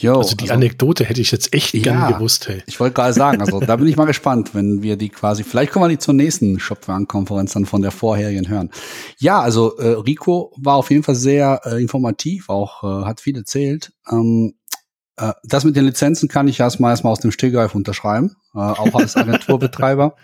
Jo, 0.03 0.17
also 0.17 0.35
die 0.35 0.43
also, 0.43 0.55
Anekdote 0.55 1.05
hätte 1.05 1.21
ich 1.21 1.31
jetzt 1.31 1.53
echt 1.53 1.73
ja, 1.73 1.81
gern 1.81 2.13
gewusst. 2.13 2.49
Hey. 2.49 2.61
Ich 2.67 2.77
wollte 2.79 2.93
gerade 2.95 3.13
sagen, 3.13 3.39
also 3.39 3.61
da 3.61 3.77
bin 3.77 3.87
ich 3.87 3.95
mal 3.95 4.03
gespannt, 4.13 4.53
wenn 4.53 4.83
wir 4.83 4.97
die 4.97 5.07
quasi, 5.07 5.45
vielleicht 5.45 5.71
kommen 5.71 5.85
wir 5.85 5.89
die 5.89 5.97
zur 5.97 6.13
nächsten 6.13 6.59
Shopware-Konferenz 6.59 7.53
dann 7.53 7.65
von 7.65 7.81
der 7.81 7.91
vorherigen 7.91 8.49
hören. 8.49 8.69
Ja, 9.17 9.39
also 9.39 9.77
äh, 9.77 9.87
Rico 9.87 10.53
war 10.57 10.75
auf 10.75 10.91
jeden 10.91 11.03
Fall 11.03 11.15
sehr 11.15 11.61
äh, 11.63 11.81
informativ, 11.81 12.49
auch 12.49 12.83
äh, 12.83 13.05
hat 13.05 13.21
viel 13.21 13.37
erzählt. 13.37 13.93
Ähm, 14.11 14.55
äh, 15.15 15.31
das 15.45 15.63
mit 15.63 15.77
den 15.77 15.85
Lizenzen 15.85 16.27
kann 16.27 16.49
ich 16.49 16.59
erstmal 16.59 16.91
erstmal 16.91 17.13
aus 17.13 17.21
dem 17.21 17.31
Stegreif 17.31 17.73
unterschreiben, 17.73 18.35
äh, 18.53 18.59
auch 18.59 18.93
als 18.93 19.15
Agenturbetreiber. 19.15 20.15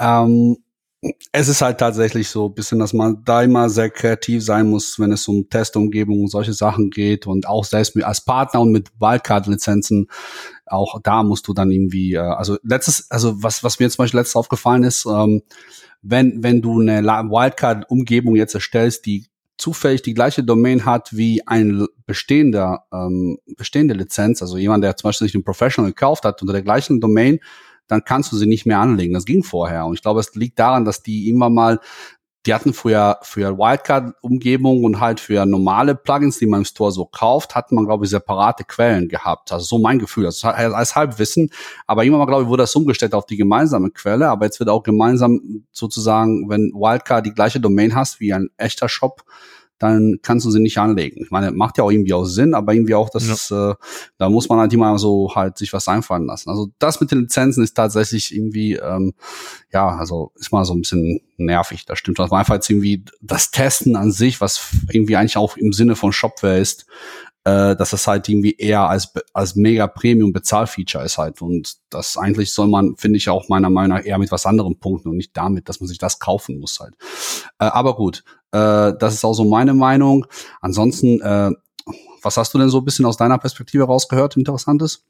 ähm, 0.00 0.58
es 1.30 1.48
ist 1.48 1.62
halt 1.62 1.78
tatsächlich 1.78 2.28
so 2.28 2.46
ein 2.46 2.54
bisschen, 2.54 2.80
dass 2.80 2.92
man 2.92 3.22
da 3.24 3.42
immer 3.42 3.70
sehr 3.70 3.90
kreativ 3.90 4.44
sein 4.44 4.68
muss, 4.68 4.98
wenn 4.98 5.12
es 5.12 5.28
um 5.28 5.48
Testumgebung 5.48 6.22
und 6.22 6.30
solche 6.30 6.52
Sachen 6.52 6.90
geht. 6.90 7.26
Und 7.26 7.46
auch 7.46 7.64
selbst 7.64 7.94
mit, 7.94 8.04
als 8.04 8.24
Partner 8.24 8.60
und 8.60 8.72
mit 8.72 8.90
Wildcard-Lizenzen, 8.98 10.08
auch 10.66 11.00
da 11.00 11.22
musst 11.22 11.46
du 11.46 11.54
dann 11.54 11.70
irgendwie, 11.70 12.14
äh, 12.14 12.18
also 12.18 12.58
letztes, 12.64 13.10
also 13.10 13.42
was, 13.42 13.62
was 13.62 13.78
mir 13.78 13.88
zum 13.90 14.04
Beispiel 14.04 14.18
letztes 14.18 14.36
aufgefallen 14.36 14.82
ist, 14.82 15.06
ähm, 15.06 15.42
wenn, 16.02 16.42
wenn 16.42 16.62
du 16.62 16.80
eine 16.80 17.02
Wildcard-Umgebung 17.04 18.34
jetzt 18.34 18.54
erstellst, 18.54 19.06
die 19.06 19.26
zufällig 19.56 20.02
die 20.02 20.14
gleiche 20.14 20.44
Domain 20.44 20.84
hat 20.84 21.16
wie 21.16 21.46
ein 21.46 21.86
bestehender, 22.06 22.86
ähm, 22.92 23.38
bestehende 23.56 23.94
Lizenz, 23.94 24.40
also 24.40 24.56
jemand, 24.56 24.84
der 24.84 24.96
zum 24.96 25.08
Beispiel 25.08 25.26
sich 25.26 25.34
einen 25.34 25.44
Professional 25.44 25.90
gekauft 25.90 26.24
hat 26.24 26.40
unter 26.40 26.52
der 26.52 26.62
gleichen 26.62 27.00
Domain, 27.00 27.40
dann 27.88 28.04
kannst 28.04 28.30
du 28.32 28.36
sie 28.36 28.46
nicht 28.46 28.66
mehr 28.66 28.78
anlegen. 28.78 29.14
Das 29.14 29.24
ging 29.24 29.42
vorher. 29.42 29.86
Und 29.86 29.94
ich 29.94 30.02
glaube, 30.02 30.20
es 30.20 30.34
liegt 30.34 30.58
daran, 30.58 30.84
dass 30.84 31.02
die 31.02 31.28
immer 31.28 31.50
mal 31.50 31.80
die 32.46 32.54
hatten 32.54 32.72
früher 32.72 33.18
für 33.22 33.58
Wildcard-Umgebung 33.58 34.84
und 34.84 35.00
halt 35.00 35.20
für 35.20 35.44
normale 35.44 35.94
Plugins, 35.94 36.38
die 36.38 36.46
man 36.46 36.60
im 36.60 36.64
Store 36.64 36.92
so 36.92 37.04
kauft, 37.04 37.54
hat 37.54 37.72
man, 37.72 37.84
glaube 37.84 38.04
ich, 38.04 38.10
separate 38.10 38.64
Quellen 38.64 39.08
gehabt. 39.08 39.52
Also 39.52 39.66
so 39.66 39.78
mein 39.78 39.98
Gefühl. 39.98 40.24
Das 40.24 40.42
als 40.44 40.94
Halbwissen. 40.94 41.50
Aber 41.86 42.04
immer 42.04 42.16
mal, 42.16 42.26
glaube 42.26 42.44
ich, 42.44 42.48
wurde 42.48 42.62
das 42.62 42.74
umgestellt 42.74 43.12
auf 43.12 43.26
die 43.26 43.36
gemeinsame 43.36 43.90
Quelle. 43.90 44.30
Aber 44.30 44.46
jetzt 44.46 44.60
wird 44.60 44.70
auch 44.70 44.82
gemeinsam 44.82 45.66
sozusagen, 45.72 46.48
wenn 46.48 46.72
Wildcard 46.72 47.26
die 47.26 47.34
gleiche 47.34 47.60
Domain 47.60 47.94
hast 47.94 48.18
wie 48.18 48.32
ein 48.32 48.48
echter 48.56 48.88
Shop, 48.88 49.24
dann 49.78 50.18
kannst 50.22 50.44
du 50.44 50.50
sie 50.50 50.60
nicht 50.60 50.78
anlegen. 50.78 51.22
Ich 51.22 51.30
meine, 51.30 51.52
macht 51.52 51.78
ja 51.78 51.84
auch 51.84 51.90
irgendwie 51.90 52.12
auch 52.12 52.24
Sinn, 52.24 52.54
aber 52.54 52.74
irgendwie 52.74 52.94
auch, 52.94 53.10
das, 53.10 53.48
ja. 53.48 53.70
äh, 53.70 53.74
da 54.18 54.28
muss 54.28 54.48
man 54.48 54.58
halt 54.58 54.72
immer 54.72 54.98
so 54.98 55.32
halt 55.34 55.58
sich 55.58 55.72
was 55.72 55.88
einfallen 55.88 56.26
lassen. 56.26 56.50
Also 56.50 56.68
das 56.78 57.00
mit 57.00 57.10
den 57.10 57.20
Lizenzen 57.20 57.62
ist 57.62 57.74
tatsächlich 57.74 58.34
irgendwie, 58.34 58.74
ähm, 58.74 59.14
ja, 59.72 59.88
also 59.88 60.32
ist 60.36 60.52
mal 60.52 60.64
so 60.64 60.74
ein 60.74 60.80
bisschen 60.80 61.20
nervig. 61.36 61.86
Das 61.86 61.98
stimmt. 61.98 62.18
Das 62.18 62.30
war 62.30 62.40
einfach 62.40 62.54
jetzt 62.54 62.68
irgendwie 62.68 63.04
das 63.20 63.50
Testen 63.50 63.96
an 63.96 64.10
sich, 64.10 64.40
was 64.40 64.68
irgendwie 64.90 65.16
eigentlich 65.16 65.36
auch 65.36 65.56
im 65.56 65.72
Sinne 65.72 65.94
von 65.94 66.12
Shopware 66.12 66.58
ist, 66.58 66.86
äh, 67.44 67.76
dass 67.76 67.90
das 67.90 68.06
halt 68.06 68.28
irgendwie 68.28 68.56
eher 68.56 68.82
als, 68.82 69.12
als 69.32 69.54
mega 69.54 69.86
Premium 69.86 70.32
Bezahlfeature 70.32 71.04
ist 71.04 71.18
halt. 71.18 71.40
Und 71.40 71.76
das 71.88 72.16
eigentlich 72.16 72.52
soll 72.52 72.68
man, 72.68 72.96
finde 72.96 73.16
ich, 73.16 73.28
auch 73.30 73.48
meiner 73.48 73.70
Meinung 73.70 73.96
nach 73.96 74.04
eher 74.04 74.18
mit 74.18 74.30
was 74.30 74.44
anderem 74.44 74.78
punkten 74.78 75.08
und 75.08 75.16
nicht 75.16 75.36
damit, 75.36 75.68
dass 75.68 75.80
man 75.80 75.88
sich 75.88 75.98
das 75.98 76.18
kaufen 76.18 76.58
muss 76.58 76.78
halt. 76.80 76.94
Äh, 77.58 77.66
aber 77.66 77.96
gut, 77.96 78.24
äh, 78.52 78.92
das 78.98 79.14
ist 79.14 79.24
auch 79.24 79.34
so 79.34 79.44
meine 79.44 79.74
Meinung. 79.74 80.26
Ansonsten, 80.60 81.20
äh, 81.20 81.50
was 82.22 82.36
hast 82.36 82.54
du 82.54 82.58
denn 82.58 82.68
so 82.68 82.78
ein 82.78 82.84
bisschen 82.84 83.06
aus 83.06 83.16
deiner 83.16 83.38
Perspektive 83.38 83.84
rausgehört, 83.84 84.36
Interessantes? 84.36 85.04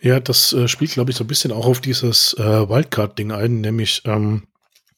Ja, 0.00 0.20
das 0.20 0.52
äh, 0.52 0.68
spielt, 0.68 0.92
glaube 0.92 1.10
ich, 1.10 1.16
so 1.16 1.24
ein 1.24 1.28
bisschen 1.28 1.52
auch 1.52 1.66
auf 1.66 1.80
dieses 1.80 2.34
äh, 2.34 2.68
Wildcard-Ding 2.68 3.32
ein, 3.32 3.60
nämlich 3.60 4.02
ähm, 4.04 4.46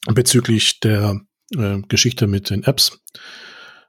bezüglich 0.06 0.80
der 0.80 1.20
äh, 1.56 1.80
Geschichte 1.88 2.26
mit 2.26 2.50
den 2.50 2.64
Apps 2.64 3.00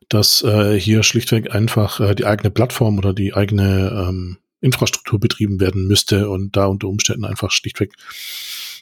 dass 0.10 0.44
äh, 0.44 0.78
hier 0.78 1.04
schlichtweg 1.04 1.54
einfach 1.54 2.00
äh, 2.00 2.16
die 2.16 2.26
eigene 2.26 2.50
Plattform 2.50 2.98
oder 2.98 3.14
die 3.14 3.34
eigene 3.34 4.08
ähm, 4.10 4.38
Infrastruktur 4.60 5.20
betrieben 5.20 5.60
werden 5.60 5.88
müsste 5.88 6.30
und 6.30 6.58
da 6.58 6.66
unter 6.66 6.88
Umständen 6.88 7.26
einfach 7.26 7.52
schlichtweg 7.52 7.94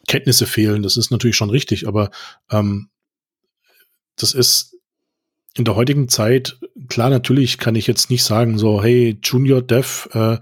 Kenntnisse 0.08 0.48
fehlen. 0.48 0.82
Das 0.82 0.96
ist 0.98 1.12
natürlich 1.12 1.36
schon 1.36 1.50
richtig, 1.50 1.88
aber 1.88 2.10
ähm, 2.50 2.90
das 4.18 4.34
ist 4.34 4.76
in 5.56 5.66
der 5.66 5.76
heutigen 5.76 6.08
Zeit, 6.08 6.60
klar, 6.88 7.10
natürlich 7.10 7.58
kann 7.58 7.76
ich 7.76 7.88
jetzt 7.88 8.10
nicht 8.10 8.24
sagen, 8.24 8.58
so, 8.58 8.84
hey, 8.84 9.18
Junior 9.24 9.62
Dev, 9.62 10.08
äh, 10.14 10.38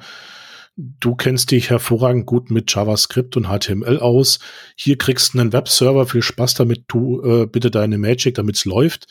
du 0.75 1.15
kennst 1.15 1.51
dich 1.51 1.69
hervorragend 1.69 2.25
gut 2.25 2.51
mit 2.51 2.73
JavaScript 2.73 3.37
und 3.37 3.47
HTML 3.47 3.99
aus. 3.99 4.39
Hier 4.75 4.97
kriegst 4.97 5.33
du 5.33 5.39
einen 5.39 5.53
Webserver, 5.53 6.05
viel 6.05 6.21
Spaß 6.21 6.55
damit, 6.55 6.87
tu 6.87 7.21
äh, 7.21 7.45
bitte 7.47 7.71
deine 7.71 7.97
Magic, 7.97 8.35
damit 8.35 8.57
es 8.57 8.65
läuft. 8.65 9.07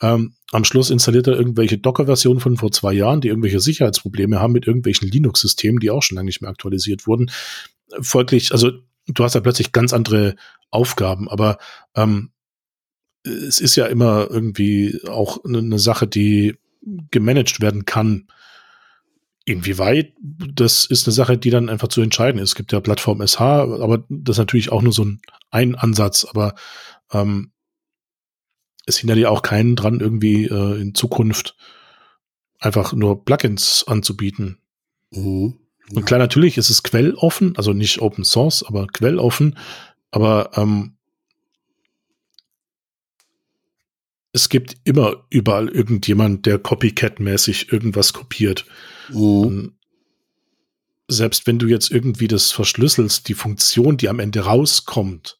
Ähm, 0.00 0.34
am 0.52 0.64
Schluss 0.64 0.90
installiert 0.90 1.26
er 1.26 1.36
irgendwelche 1.36 1.78
Docker-Versionen 1.78 2.38
von 2.38 2.56
vor 2.56 2.70
zwei 2.70 2.92
Jahren, 2.92 3.20
die 3.20 3.28
irgendwelche 3.28 3.58
Sicherheitsprobleme 3.58 4.38
haben 4.38 4.52
mit 4.52 4.66
irgendwelchen 4.66 5.08
Linux-Systemen, 5.08 5.80
die 5.80 5.90
auch 5.90 6.02
schon 6.02 6.16
lange 6.16 6.26
nicht 6.26 6.40
mehr 6.40 6.50
aktualisiert 6.50 7.08
wurden. 7.08 7.30
Folglich, 8.00 8.52
also 8.52 8.70
du 9.08 9.24
hast 9.24 9.34
da 9.34 9.40
plötzlich 9.40 9.72
ganz 9.72 9.92
andere 9.92 10.36
Aufgaben, 10.70 11.28
aber 11.28 11.58
ähm, 11.96 12.30
es 13.24 13.60
ist 13.60 13.76
ja 13.76 13.86
immer 13.86 14.28
irgendwie 14.30 15.00
auch 15.08 15.44
eine 15.44 15.78
Sache, 15.78 16.06
die 16.06 16.56
gemanagt 17.10 17.60
werden 17.60 17.84
kann. 17.84 18.28
Inwieweit, 19.44 20.12
das 20.20 20.84
ist 20.84 21.06
eine 21.06 21.14
Sache, 21.14 21.38
die 21.38 21.50
dann 21.50 21.70
einfach 21.70 21.88
zu 21.88 22.02
entscheiden 22.02 22.40
ist. 22.40 22.50
Es 22.50 22.54
gibt 22.54 22.72
ja 22.72 22.80
Plattform 22.80 23.26
SH, 23.26 23.40
aber 23.40 24.04
das 24.08 24.34
ist 24.34 24.38
natürlich 24.38 24.70
auch 24.70 24.82
nur 24.82 24.92
so 24.92 25.04
ein, 25.04 25.20
ein 25.50 25.74
Ansatz, 25.74 26.26
aber 26.28 26.54
ähm, 27.12 27.52
es 28.84 28.98
hindert 28.98 29.18
ja 29.18 29.30
auch 29.30 29.42
keinen 29.42 29.76
dran, 29.76 30.00
irgendwie 30.00 30.44
äh, 30.44 30.80
in 30.80 30.94
Zukunft 30.94 31.56
einfach 32.58 32.92
nur 32.92 33.24
Plugins 33.24 33.84
anzubieten. 33.86 34.58
Mhm. 35.10 35.58
Und 35.94 36.04
klar, 36.04 36.18
natürlich 36.18 36.58
ist 36.58 36.68
es 36.68 36.82
quelloffen, 36.82 37.56
also 37.56 37.72
nicht 37.72 38.00
Open 38.00 38.24
Source, 38.24 38.62
aber 38.62 38.86
quelloffen. 38.86 39.56
Aber 40.10 40.50
ähm, 40.54 40.97
es 44.32 44.48
gibt 44.48 44.76
immer 44.84 45.26
überall 45.30 45.68
irgendjemand, 45.68 46.46
der 46.46 46.58
Copycat-mäßig 46.58 47.72
irgendwas 47.72 48.12
kopiert. 48.12 48.66
Mhm. 49.08 49.74
Selbst 51.08 51.46
wenn 51.46 51.58
du 51.58 51.66
jetzt 51.66 51.90
irgendwie 51.90 52.28
das 52.28 52.52
verschlüsselst, 52.52 53.28
die 53.28 53.34
Funktion, 53.34 53.96
die 53.96 54.08
am 54.08 54.20
Ende 54.20 54.40
rauskommt, 54.40 55.38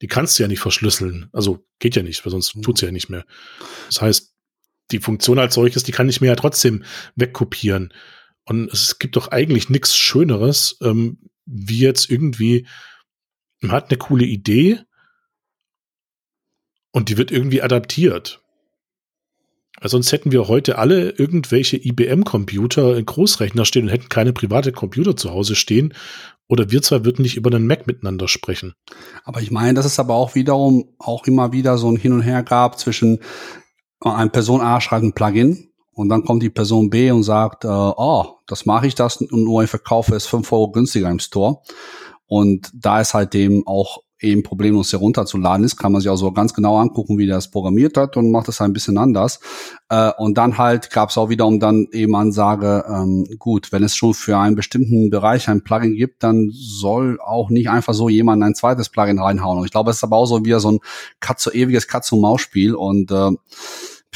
die 0.00 0.06
kannst 0.06 0.38
du 0.38 0.42
ja 0.42 0.48
nicht 0.48 0.60
verschlüsseln. 0.60 1.28
Also 1.32 1.66
geht 1.78 1.94
ja 1.94 2.02
nicht, 2.02 2.24
weil 2.24 2.30
sonst 2.30 2.56
mhm. 2.56 2.62
tut 2.62 2.78
sie 2.78 2.86
ja 2.86 2.92
nicht 2.92 3.10
mehr. 3.10 3.24
Das 3.88 4.00
heißt, 4.00 4.34
die 4.90 5.00
Funktion 5.00 5.38
als 5.38 5.54
solches, 5.54 5.84
die 5.84 5.92
kann 5.92 6.08
ich 6.08 6.20
mir 6.20 6.28
ja 6.28 6.36
trotzdem 6.36 6.84
wegkopieren. 7.14 7.92
Und 8.44 8.72
es 8.72 8.98
gibt 8.98 9.16
doch 9.16 9.28
eigentlich 9.28 9.68
nichts 9.68 9.96
Schöneres, 9.96 10.76
ähm, 10.82 11.18
wie 11.44 11.78
jetzt 11.78 12.10
irgendwie, 12.10 12.66
man 13.60 13.72
hat 13.72 13.90
eine 13.90 13.98
coole 13.98 14.24
Idee 14.24 14.80
und 16.92 17.08
die 17.08 17.18
wird 17.18 17.30
irgendwie 17.30 17.62
adaptiert. 17.62 18.40
Weil 19.80 19.90
sonst 19.90 20.12
hätten 20.12 20.30
wir 20.30 20.46
heute 20.46 20.78
alle 20.78 21.10
irgendwelche 21.10 21.76
IBM-Computer 21.76 22.96
in 22.96 23.04
Großrechner 23.04 23.64
stehen 23.64 23.84
und 23.84 23.90
hätten 23.90 24.08
keine 24.08 24.32
private 24.32 24.70
Computer 24.70 25.16
zu 25.16 25.30
Hause 25.30 25.56
stehen 25.56 25.94
oder 26.46 26.70
wir 26.70 26.82
zwei 26.82 27.04
würden 27.04 27.22
nicht 27.22 27.36
über 27.36 27.50
einen 27.50 27.66
Mac 27.66 27.86
miteinander 27.86 28.28
sprechen. 28.28 28.74
Aber 29.24 29.40
ich 29.40 29.50
meine, 29.50 29.74
dass 29.74 29.86
es 29.86 29.98
aber 29.98 30.14
auch 30.14 30.34
wiederum 30.34 30.94
auch 30.98 31.26
immer 31.26 31.52
wieder 31.52 31.78
so 31.78 31.90
ein 31.90 31.96
Hin 31.96 32.12
und 32.12 32.22
Her 32.22 32.42
gab 32.42 32.78
zwischen 32.78 33.18
eine 34.00 34.30
Person 34.30 34.60
A 34.60 34.80
schreibt 34.80 35.04
ein 35.04 35.14
Plugin 35.14 35.68
und 35.92 36.08
dann 36.08 36.24
kommt 36.24 36.42
die 36.42 36.50
Person 36.50 36.90
B 36.90 37.10
und 37.10 37.22
sagt, 37.22 37.64
äh, 37.64 37.68
oh, 37.68 38.36
das 38.46 38.66
mache 38.66 38.86
ich 38.86 38.94
das 38.94 39.16
und 39.16 39.32
nur 39.44 39.62
ich 39.62 39.70
verkaufe 39.70 40.14
es 40.14 40.26
fünf 40.26 40.52
Euro 40.52 40.70
günstiger 40.72 41.10
im 41.10 41.20
Store. 41.20 41.60
Und 42.26 42.70
da 42.74 43.00
ist 43.00 43.14
halt 43.14 43.34
dem 43.34 43.66
auch 43.66 44.02
eben 44.22 44.42
problemlos 44.42 44.92
herunterzuladen 44.92 45.64
ist, 45.64 45.76
kann 45.76 45.92
man 45.92 46.00
sich 46.00 46.10
auch 46.10 46.16
so 46.16 46.32
ganz 46.32 46.54
genau 46.54 46.78
angucken, 46.78 47.18
wie 47.18 47.26
der 47.26 47.36
das 47.36 47.50
programmiert 47.50 47.96
hat 47.96 48.16
und 48.16 48.30
macht 48.30 48.48
das 48.48 48.60
ein 48.60 48.72
bisschen 48.72 48.98
anders. 48.98 49.40
Äh, 49.88 50.12
und 50.18 50.38
dann 50.38 50.58
halt 50.58 50.90
gab 50.90 51.10
es 51.10 51.18
auch 51.18 51.28
wiederum 51.28 51.60
dann 51.60 51.88
eben 51.92 52.14
Ansage, 52.14 52.84
ähm, 52.88 53.26
gut, 53.38 53.72
wenn 53.72 53.82
es 53.82 53.96
schon 53.96 54.14
für 54.14 54.38
einen 54.38 54.56
bestimmten 54.56 55.10
Bereich 55.10 55.48
ein 55.48 55.62
Plugin 55.62 55.94
gibt, 55.94 56.22
dann 56.22 56.50
soll 56.52 57.18
auch 57.20 57.50
nicht 57.50 57.68
einfach 57.68 57.94
so 57.94 58.08
jemand 58.08 58.42
ein 58.42 58.54
zweites 58.54 58.88
Plugin 58.88 59.18
reinhauen. 59.18 59.58
Und 59.58 59.64
ich 59.64 59.72
glaube, 59.72 59.90
es 59.90 59.96
ist 59.96 60.04
aber 60.04 60.16
auch 60.16 60.26
so 60.26 60.44
wieder 60.44 60.60
so 60.60 60.72
ein 60.72 60.78
Katze, 61.20 61.54
ewiges 61.54 61.88
Katz-und-Maus-Spiel 61.88 62.74
und 62.74 63.10
äh, 63.10 63.30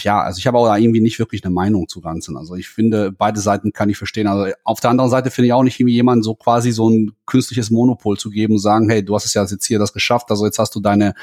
ja, 0.03 0.21
also 0.21 0.39
ich 0.39 0.47
habe 0.47 0.59
auch 0.59 0.67
da 0.67 0.77
irgendwie 0.77 1.01
nicht 1.01 1.19
wirklich 1.19 1.45
eine 1.45 1.53
Meinung 1.53 1.89
zu 1.89 2.01
Ganzen. 2.01 2.37
Also 2.37 2.55
ich 2.55 2.69
finde, 2.69 3.13
beide 3.13 3.41
Seiten 3.41 3.73
kann 3.73 3.89
ich 3.89 3.97
verstehen. 3.97 4.27
Also 4.27 4.53
auf 4.65 4.81
der 4.81 4.91
anderen 4.91 5.11
Seite 5.11 5.31
finde 5.31 5.47
ich 5.47 5.53
auch 5.53 5.63
nicht 5.63 5.81
irgendwie 5.81 5.95
jemand 5.95 6.25
so 6.25 6.35
quasi 6.35 6.71
so 6.71 6.91
ein 6.91 7.13
künstliches 7.25 7.71
Monopol 7.71 8.19
zu 8.19 8.31
geben 8.31 8.55
und 8.55 8.59
sagen, 8.59 8.91
hey, 8.91 9.05
du 9.05 9.15
hast 9.15 9.25
es 9.25 9.35
ja 9.35 9.45
jetzt 9.45 9.65
hier 9.65 9.79
das 9.79 9.93
geschafft, 9.93 10.31
also 10.31 10.45
jetzt 10.45 10.59
hast 10.59 10.75
du 10.75 10.81
deine 10.81 11.15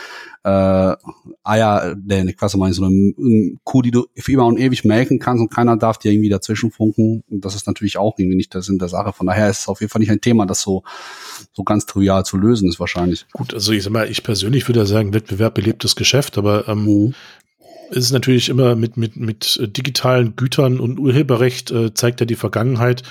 äh, 0.43 0.95
Eier, 1.43 1.95
ne, 2.03 2.33
quasi 2.33 2.57
mal 2.57 2.73
so 2.73 2.83
eine, 2.83 3.13
eine 3.17 3.57
Kuh, 3.63 3.81
die 3.81 3.91
du 3.91 4.05
für 4.15 4.31
immer 4.31 4.45
und 4.45 4.57
ewig 4.57 4.83
melken 4.85 5.19
kannst 5.19 5.41
und 5.41 5.51
keiner 5.51 5.77
darf 5.77 5.99
dir 5.99 6.11
irgendwie 6.11 6.29
dazwischen 6.29 6.71
funken. 6.71 7.23
Und 7.29 7.45
das 7.45 7.55
ist 7.55 7.67
natürlich 7.67 7.97
auch 7.97 8.17
irgendwie 8.17 8.37
nicht 8.37 8.53
der 8.53 8.63
Sinn 8.63 8.79
der 8.79 8.89
Sache. 8.89 9.13
Von 9.13 9.27
daher 9.27 9.49
ist 9.49 9.59
es 9.59 9.67
auf 9.67 9.81
jeden 9.81 9.91
Fall 9.91 9.99
nicht 9.99 10.11
ein 10.11 10.21
Thema, 10.21 10.45
das 10.45 10.61
so, 10.61 10.83
so 11.53 11.63
ganz 11.63 11.85
trivial 11.85 12.25
zu 12.25 12.37
lösen 12.37 12.69
ist 12.69 12.79
wahrscheinlich. 12.79 13.27
Gut, 13.33 13.53
also 13.53 13.71
ich 13.71 13.83
sag 13.83 13.93
mal, 13.93 14.09
ich 14.09 14.23
persönlich 14.23 14.67
würde 14.67 14.81
ja 14.81 14.85
sagen, 14.85 15.13
Wettbewerb 15.13 15.53
belebtes 15.53 15.95
Geschäft, 15.95 16.37
aber 16.37 16.67
ähm, 16.67 16.85
mhm 16.85 17.13
ist 17.91 18.11
natürlich 18.11 18.49
immer 18.49 18.75
mit, 18.75 18.97
mit, 18.97 19.15
mit 19.15 19.59
äh, 19.61 19.67
digitalen 19.67 20.35
Gütern 20.35 20.79
und 20.79 20.99
Urheberrecht 20.99 21.71
äh, 21.71 21.93
zeigt 21.93 22.19
ja 22.19 22.25
die 22.25 22.35
Vergangenheit, 22.35 23.03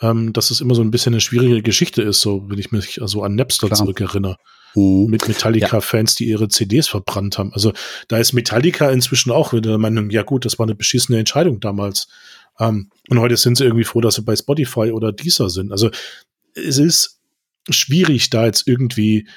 ähm, 0.00 0.32
dass 0.32 0.50
es 0.50 0.60
immer 0.60 0.74
so 0.74 0.82
ein 0.82 0.90
bisschen 0.90 1.14
eine 1.14 1.20
schwierige 1.20 1.62
Geschichte 1.62 2.02
ist, 2.02 2.20
so 2.20 2.48
wenn 2.48 2.58
ich 2.58 2.72
mich 2.72 3.02
also 3.02 3.22
an 3.22 3.34
Napster 3.34 3.68
Klar. 3.68 3.78
zurückerinnere. 3.78 4.36
Mhm. 4.74 5.06
Mit 5.10 5.26
Metallica-Fans, 5.28 6.14
die 6.14 6.28
ihre 6.28 6.48
CDs 6.48 6.88
verbrannt 6.88 7.38
haben. 7.38 7.52
Also 7.52 7.72
da 8.08 8.18
ist 8.18 8.32
Metallica 8.32 8.90
inzwischen 8.90 9.32
auch 9.32 9.52
wieder 9.52 9.70
der 9.70 9.78
Meinung, 9.78 10.10
ja 10.10 10.22
gut, 10.22 10.44
das 10.44 10.58
war 10.58 10.66
eine 10.66 10.74
beschissene 10.74 11.18
Entscheidung 11.18 11.60
damals. 11.60 12.08
Ähm, 12.58 12.90
und 13.08 13.18
heute 13.18 13.36
sind 13.36 13.56
sie 13.56 13.64
irgendwie 13.64 13.84
froh, 13.84 14.00
dass 14.00 14.16
sie 14.16 14.22
bei 14.22 14.36
Spotify 14.36 14.92
oder 14.92 15.12
Deezer 15.12 15.50
sind. 15.50 15.72
Also 15.72 15.90
es 16.54 16.78
ist 16.78 17.20
schwierig, 17.70 18.30
da 18.30 18.46
jetzt 18.46 18.66
irgendwie 18.66 19.28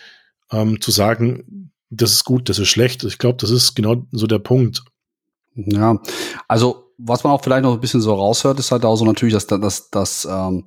ähm, 0.51 0.81
zu 0.81 0.91
sagen, 0.91 1.71
das 1.91 2.11
ist 2.13 2.23
gut, 2.23 2.49
das 2.49 2.57
ist 2.57 2.69
schlecht. 2.69 3.03
Ich 3.03 3.17
glaube, 3.17 3.37
das 3.37 3.51
ist 3.51 3.75
genau 3.75 4.07
so 4.11 4.25
der 4.25 4.39
Punkt. 4.39 4.83
Ja, 5.55 5.99
also 6.47 6.85
was 6.97 7.23
man 7.23 7.33
auch 7.33 7.43
vielleicht 7.43 7.63
noch 7.63 7.73
ein 7.73 7.81
bisschen 7.81 8.01
so 8.01 8.13
raushört, 8.13 8.59
ist 8.59 8.71
halt 8.71 8.85
auch 8.85 8.95
so 8.95 9.05
natürlich, 9.05 9.33
dass, 9.33 9.47
dass, 9.47 9.89
dass 9.89 10.25
ähm, 10.25 10.65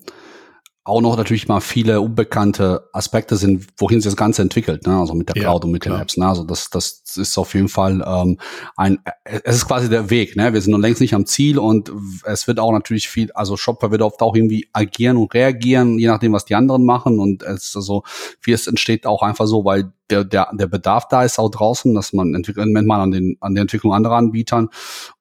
auch 0.86 1.00
noch 1.00 1.16
natürlich 1.16 1.48
mal 1.48 1.60
viele 1.60 2.02
unbekannte 2.02 2.90
Aspekte 2.92 3.36
sind, 3.36 3.66
wohin 3.78 4.02
sich 4.02 4.12
das 4.12 4.16
Ganze 4.18 4.42
entwickelt, 4.42 4.86
ne? 4.86 4.98
also 4.98 5.14
mit 5.14 5.28
der 5.28 5.34
Cloud 5.34 5.62
ja, 5.62 5.66
und 5.66 5.72
mit 5.72 5.82
klar. 5.82 5.96
den 5.96 6.02
Apps. 6.02 6.18
Ne? 6.18 6.28
Also 6.28 6.44
das, 6.44 6.68
das 6.68 7.02
ist 7.16 7.38
auf 7.38 7.54
jeden 7.54 7.70
Fall 7.70 8.04
ähm, 8.06 8.38
ein, 8.76 8.98
es 9.24 9.56
ist 9.56 9.66
quasi 9.66 9.88
der 9.88 10.10
Weg. 10.10 10.36
Ne? 10.36 10.52
Wir 10.52 10.60
sind 10.60 10.72
noch 10.72 10.78
längst 10.78 11.00
nicht 11.00 11.14
am 11.14 11.24
Ziel 11.24 11.58
und 11.58 11.90
es 12.24 12.46
wird 12.46 12.60
auch 12.60 12.70
natürlich 12.70 13.08
viel, 13.08 13.32
also 13.32 13.56
Shopware 13.56 13.92
wird 13.92 14.02
oft 14.02 14.20
auch 14.20 14.36
irgendwie 14.36 14.68
agieren 14.74 15.16
und 15.16 15.32
reagieren, 15.32 15.98
je 15.98 16.06
nachdem, 16.06 16.34
was 16.34 16.44
die 16.44 16.54
anderen 16.54 16.84
machen. 16.84 17.18
Und 17.18 17.42
es 17.42 17.68
ist 17.68 17.76
also, 17.76 18.02
wie 18.42 18.52
es 18.52 18.66
entsteht 18.66 19.06
auch 19.06 19.22
einfach 19.22 19.46
so, 19.46 19.64
weil 19.64 19.90
der, 20.10 20.24
der, 20.24 20.50
der 20.52 20.66
Bedarf 20.66 21.08
da 21.08 21.24
ist 21.24 21.38
auch 21.38 21.48
draußen, 21.50 21.94
dass 21.94 22.12
man 22.12 22.34
entwickelt, 22.34 22.68
nennt 22.68 22.86
man 22.86 23.00
an 23.00 23.10
den 23.10 23.38
an 23.40 23.54
der 23.54 23.62
Entwicklung 23.62 23.94
anderer 23.94 24.16
Anbietern 24.16 24.68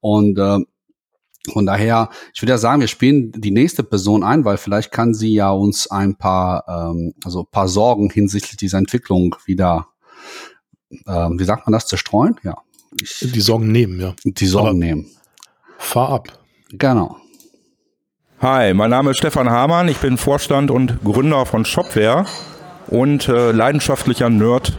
und 0.01 0.37
äh, 0.37 0.59
von 1.51 1.65
daher, 1.65 2.09
ich 2.33 2.41
würde 2.41 2.51
ja 2.51 2.57
sagen, 2.57 2.81
wir 2.81 2.87
spielen 2.87 3.31
die 3.33 3.51
nächste 3.51 3.83
Person 3.83 4.23
ein, 4.23 4.45
weil 4.45 4.57
vielleicht 4.57 4.91
kann 4.91 5.13
sie 5.13 5.33
ja 5.33 5.51
uns 5.51 5.87
ein 5.87 6.15
paar, 6.15 6.63
ähm, 6.67 7.13
also 7.23 7.43
paar 7.43 7.67
Sorgen 7.67 8.09
hinsichtlich 8.09 8.57
dieser 8.57 8.77
Entwicklung 8.77 9.35
wieder, 9.45 9.87
ähm, 11.05 11.37
wie 11.39 11.43
sagt 11.43 11.67
man 11.67 11.73
das, 11.73 11.87
zerstreuen? 11.87 12.39
Ja. 12.43 12.55
Ich, 13.01 13.19
die 13.19 13.41
Sorgen 13.41 13.71
nehmen, 13.71 13.99
ja. 13.99 14.13
Die 14.23 14.45
Sorgen 14.45 14.69
Aber 14.69 14.77
nehmen. 14.77 15.07
Fahr 15.77 16.09
ab. 16.09 16.39
Genau. 16.71 17.17
Hi, 18.39 18.73
mein 18.73 18.89
Name 18.89 19.11
ist 19.11 19.17
Stefan 19.17 19.49
Hamann, 19.49 19.87
ich 19.87 19.97
bin 19.97 20.17
Vorstand 20.17 20.71
und 20.71 21.03
Gründer 21.03 21.45
von 21.45 21.65
Shopware 21.65 22.25
und 22.87 23.27
äh, 23.27 23.51
leidenschaftlicher 23.51 24.29
Nerd 24.29 24.77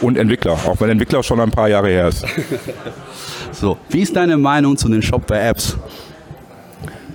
und 0.00 0.16
Entwickler, 0.16 0.52
auch 0.66 0.80
wenn 0.80 0.90
Entwickler 0.90 1.22
schon 1.22 1.40
ein 1.40 1.50
paar 1.50 1.68
Jahre 1.68 1.88
her 1.88 2.08
ist. 2.08 2.24
so, 3.62 3.78
wie 3.90 4.00
ist 4.00 4.16
deine 4.16 4.36
Meinung 4.36 4.76
zu 4.76 4.88
den 4.88 5.02
Shopware-Apps? 5.02 5.76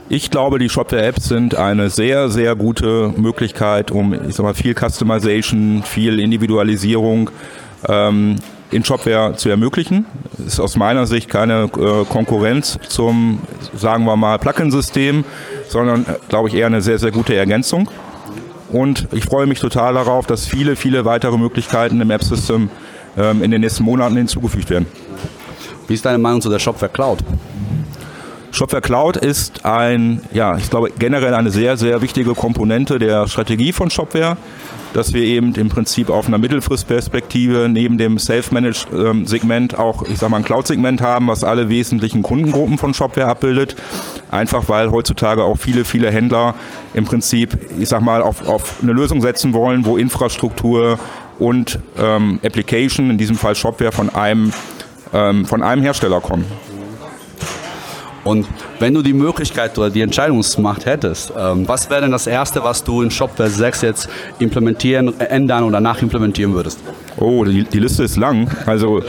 Ich 0.08 0.32
glaube, 0.32 0.60
die 0.60 0.70
Shopware-Apps 0.70 1.26
sind 1.26 1.56
eine 1.56 1.90
sehr, 1.90 2.30
sehr 2.30 2.56
gute 2.56 3.14
Möglichkeit, 3.18 3.92
um 3.92 4.14
ich 4.14 4.36
sag 4.36 4.46
mal, 4.46 4.54
viel 4.54 4.74
Customization, 4.74 5.84
viel 5.84 6.22
Individualisierung 6.22 7.30
ähm, 7.90 8.38
in 8.72 8.86
Shopware 8.86 9.36
zu 9.36 9.50
ermöglichen. 9.50 10.06
Ist 10.38 10.62
aus 10.62 10.78
meiner 10.78 11.06
Sicht 11.06 11.28
keine 11.28 11.64
äh, 11.64 12.06
Konkurrenz 12.06 12.80
zum, 12.88 13.40
sagen 13.76 14.06
wir 14.06 14.16
mal, 14.16 14.40
Plugin-System, 14.40 15.26
sondern, 15.68 16.04
äh, 16.04 16.14
glaube 16.30 16.48
ich, 16.48 16.56
eher 16.56 16.68
eine 16.68 16.82
sehr, 16.82 16.98
sehr 16.98 17.12
gute 17.12 17.36
Ergänzung. 17.36 17.92
Und 18.72 19.10
ich 19.12 19.26
freue 19.26 19.48
mich 19.48 19.60
total 19.60 19.96
darauf, 19.96 20.26
dass 20.26 20.46
viele, 20.46 20.78
viele 20.78 21.04
weitere 21.04 21.38
Möglichkeiten 21.38 22.00
im 22.00 22.10
App-System 22.10 22.70
ähm, 23.18 23.44
in 23.44 23.52
den 23.52 23.60
nächsten 23.60 23.84
Monaten 23.84 24.16
hinzugefügt 24.16 24.70
werden. 24.70 24.86
Wie 25.88 25.94
ist 25.94 26.06
deine 26.06 26.18
Meinung 26.18 26.42
zu 26.42 26.50
der 26.50 26.60
Shopware 26.60 26.92
Cloud? 26.92 27.20
Shopware 28.52 28.82
Cloud 28.82 29.18
ist 29.18 29.66
ein, 29.66 30.22
ja, 30.34 30.58
ich 30.58 30.70
glaube 30.70 30.92
generell 30.98 31.34
eine 31.34 31.52
sehr, 31.52 31.78
sehr 31.78 32.02
wichtige 32.02 32.34
Komponente 32.34 32.98
der 33.00 33.28
Strategie 33.28 33.72
von 33.72 33.90
Shopware, 33.90 34.36
dass 34.94 35.14
wir 35.14 35.22
eben 35.22 35.54
im 35.56 35.70
Prinzip 35.70 36.10
auf 36.10 36.28
einer 36.28 36.38
Mittelfristperspektive 36.38 37.70
neben 37.70 37.98
dem 37.98 38.18
Self-Managed-Segment 38.18 39.78
auch, 39.78 40.04
ich 40.04 40.18
sag 40.18 40.30
mal, 40.30 40.38
ein 40.38 40.44
Cloud-Segment 40.44 41.02
haben, 41.02 41.28
was 41.28 41.44
alle 41.44 41.70
wesentlichen 41.70 42.24
Kundengruppen 42.24 42.78
von 42.78 42.94
Shopware 42.94 43.28
abbildet. 43.28 43.76
Einfach 44.32 44.68
weil 44.70 44.92
heutzutage 44.92 45.44
auch 45.44 45.58
viele, 45.58 45.86
viele 45.86 46.12
Händler 46.12 46.56
im 46.94 47.06
Prinzip, 47.06 47.58
ich 47.80 47.90
sag 47.90 48.02
mal, 48.02 48.22
auf, 48.22 48.48
auf 48.48 48.78
eine 48.82 48.92
Lösung 48.92 49.22
setzen 49.22 49.54
wollen, 49.54 49.86
wo 49.86 49.98
Infrastruktur 49.98 51.00
und 51.38 51.80
ähm, 51.98 52.40
Application, 52.44 53.12
in 53.12 53.18
diesem 53.18 53.36
Fall 53.36 53.56
Shopware, 53.56 53.92
von 53.92 54.10
einem, 54.10 54.52
ähm, 55.14 55.46
von 55.46 55.64
einem 55.64 55.82
Hersteller 55.82 56.22
kommen. 56.22 56.46
Und 58.28 58.46
wenn 58.80 58.94
du 58.94 59.02
die 59.02 59.14
Möglichkeit 59.14 59.78
oder 59.78 59.90
die 59.90 60.02
Entscheidungsmacht 60.02 60.86
hättest, 60.86 61.32
ähm, 61.38 61.66
was 61.66 61.90
wäre 61.90 62.02
denn 62.02 62.12
das 62.12 62.28
Erste, 62.28 62.62
was 62.62 62.84
du 62.84 63.02
in 63.02 63.10
Shopware 63.10 63.50
6 63.50 63.82
jetzt 63.84 64.10
implementieren, 64.40 65.18
ändern 65.22 65.64
oder 65.64 65.80
nachimplementieren 65.80 66.54
würdest? 66.54 66.78
Oh, 67.16 67.46
die, 67.46 67.64
die, 67.64 67.80
Liste 67.80 68.04
ist 68.04 68.18
lang. 68.18 68.50
Also, 68.66 69.02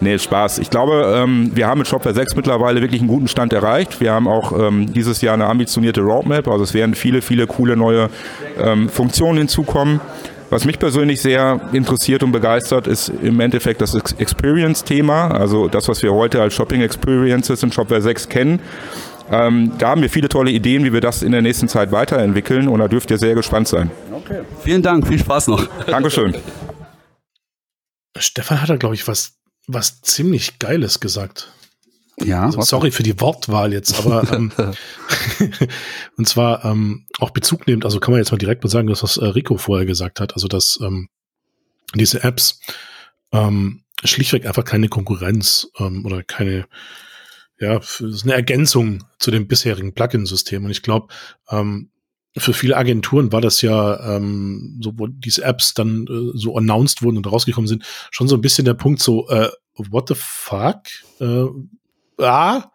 nee, 0.00 0.18
Spaß. 0.18 0.58
Ich 0.58 0.70
glaube, 0.70 1.14
ähm, 1.14 1.52
wir 1.54 1.66
haben 1.66 1.78
mit 1.78 1.86
Shopware 1.86 2.14
6 2.14 2.34
mittlerweile 2.34 2.80
wirklich 2.80 3.02
einen 3.02 3.08
guten 3.08 3.28
Stand 3.28 3.52
erreicht. 3.52 4.00
Wir 4.00 4.12
haben 4.12 4.26
auch 4.26 4.58
ähm, 4.58 4.90
dieses 4.90 5.20
Jahr 5.20 5.34
eine 5.34 5.46
ambitionierte 5.46 6.00
Roadmap. 6.00 6.48
Also 6.48 6.64
es 6.64 6.72
werden 6.72 6.94
viele, 6.94 7.20
viele 7.20 7.46
coole 7.46 7.76
neue 7.76 8.08
ähm, 8.58 8.88
Funktionen 8.88 9.36
hinzukommen. 9.36 10.00
Was 10.52 10.66
mich 10.66 10.78
persönlich 10.78 11.22
sehr 11.22 11.62
interessiert 11.72 12.22
und 12.22 12.30
begeistert, 12.30 12.86
ist 12.86 13.08
im 13.08 13.40
Endeffekt 13.40 13.80
das 13.80 13.94
Experience-Thema, 13.94 15.30
also 15.30 15.66
das, 15.66 15.88
was 15.88 16.02
wir 16.02 16.12
heute 16.12 16.42
als 16.42 16.52
Shopping 16.52 16.82
Experiences 16.82 17.62
in 17.62 17.72
Shopware 17.72 18.02
6 18.02 18.28
kennen. 18.28 18.60
Ähm, 19.30 19.72
da 19.78 19.88
haben 19.88 20.02
wir 20.02 20.10
viele 20.10 20.28
tolle 20.28 20.50
Ideen, 20.50 20.84
wie 20.84 20.92
wir 20.92 21.00
das 21.00 21.22
in 21.22 21.32
der 21.32 21.40
nächsten 21.40 21.68
Zeit 21.68 21.90
weiterentwickeln 21.90 22.68
und 22.68 22.80
da 22.80 22.88
dürft 22.88 23.10
ihr 23.10 23.16
sehr 23.16 23.34
gespannt 23.34 23.66
sein. 23.66 23.90
Okay. 24.12 24.42
Vielen 24.62 24.82
Dank, 24.82 25.08
viel 25.08 25.18
Spaß 25.18 25.46
noch. 25.46 25.66
Dankeschön. 25.86 26.36
Stefan 28.18 28.60
hat 28.60 28.68
da, 28.68 28.76
glaube 28.76 28.94
ich, 28.94 29.08
was, 29.08 29.38
was 29.68 30.02
ziemlich 30.02 30.58
Geiles 30.58 31.00
gesagt. 31.00 31.50
Ja. 32.20 32.44
Also, 32.44 32.60
sorry 32.62 32.90
für 32.90 33.02
die 33.02 33.18
Wortwahl 33.20 33.72
jetzt, 33.72 33.98
aber 33.98 34.30
ähm, 34.32 34.52
und 36.16 36.28
zwar 36.28 36.64
ähm, 36.64 37.06
auch 37.18 37.30
Bezug 37.30 37.66
nehmend, 37.66 37.84
also 37.84 38.00
kann 38.00 38.12
man 38.12 38.20
jetzt 38.20 38.32
mal 38.32 38.38
direkt 38.38 38.62
mal 38.62 38.70
sagen, 38.70 38.88
dass 38.88 39.02
was 39.02 39.16
äh, 39.16 39.26
Rico 39.26 39.56
vorher 39.56 39.86
gesagt 39.86 40.20
hat, 40.20 40.34
also 40.34 40.48
dass 40.48 40.78
ähm, 40.82 41.08
diese 41.94 42.22
Apps 42.22 42.60
ähm, 43.32 43.82
schlichtweg 44.04 44.46
einfach 44.46 44.64
keine 44.64 44.88
Konkurrenz 44.88 45.68
ähm, 45.78 46.04
oder 46.04 46.22
keine, 46.22 46.66
ja, 47.58 47.76
ist 47.78 48.24
eine 48.24 48.34
Ergänzung 48.34 49.04
zu 49.18 49.30
dem 49.30 49.46
bisherigen 49.46 49.94
Plugin-System. 49.94 50.64
Und 50.64 50.70
ich 50.70 50.82
glaube, 50.82 51.08
ähm, 51.50 51.90
für 52.36 52.54
viele 52.54 52.76
Agenturen 52.76 53.30
war 53.30 53.40
das 53.40 53.60
ja, 53.60 54.16
ähm, 54.16 54.80
so 54.82 54.92
wo 54.96 55.06
diese 55.06 55.44
Apps 55.44 55.74
dann 55.74 56.06
äh, 56.06 56.36
so 56.36 56.56
announced 56.56 57.02
wurden 57.02 57.18
und 57.18 57.30
rausgekommen 57.30 57.68
sind, 57.68 57.84
schon 58.10 58.28
so 58.28 58.36
ein 58.36 58.40
bisschen 58.40 58.64
der 58.64 58.74
Punkt 58.74 59.02
so, 59.02 59.28
äh, 59.28 59.50
what 59.76 60.08
the 60.08 60.14
fuck? 60.16 60.82
Äh, 61.20 61.46
ah. 62.22 62.72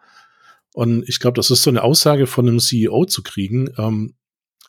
Und 0.72 1.08
ich 1.08 1.18
glaube, 1.18 1.34
das 1.34 1.50
ist 1.50 1.62
so 1.62 1.70
eine 1.70 1.82
Aussage 1.82 2.26
von 2.26 2.46
einem 2.46 2.60
CEO 2.60 3.04
zu 3.06 3.22
kriegen, 3.22 3.70
ähm, 3.78 4.14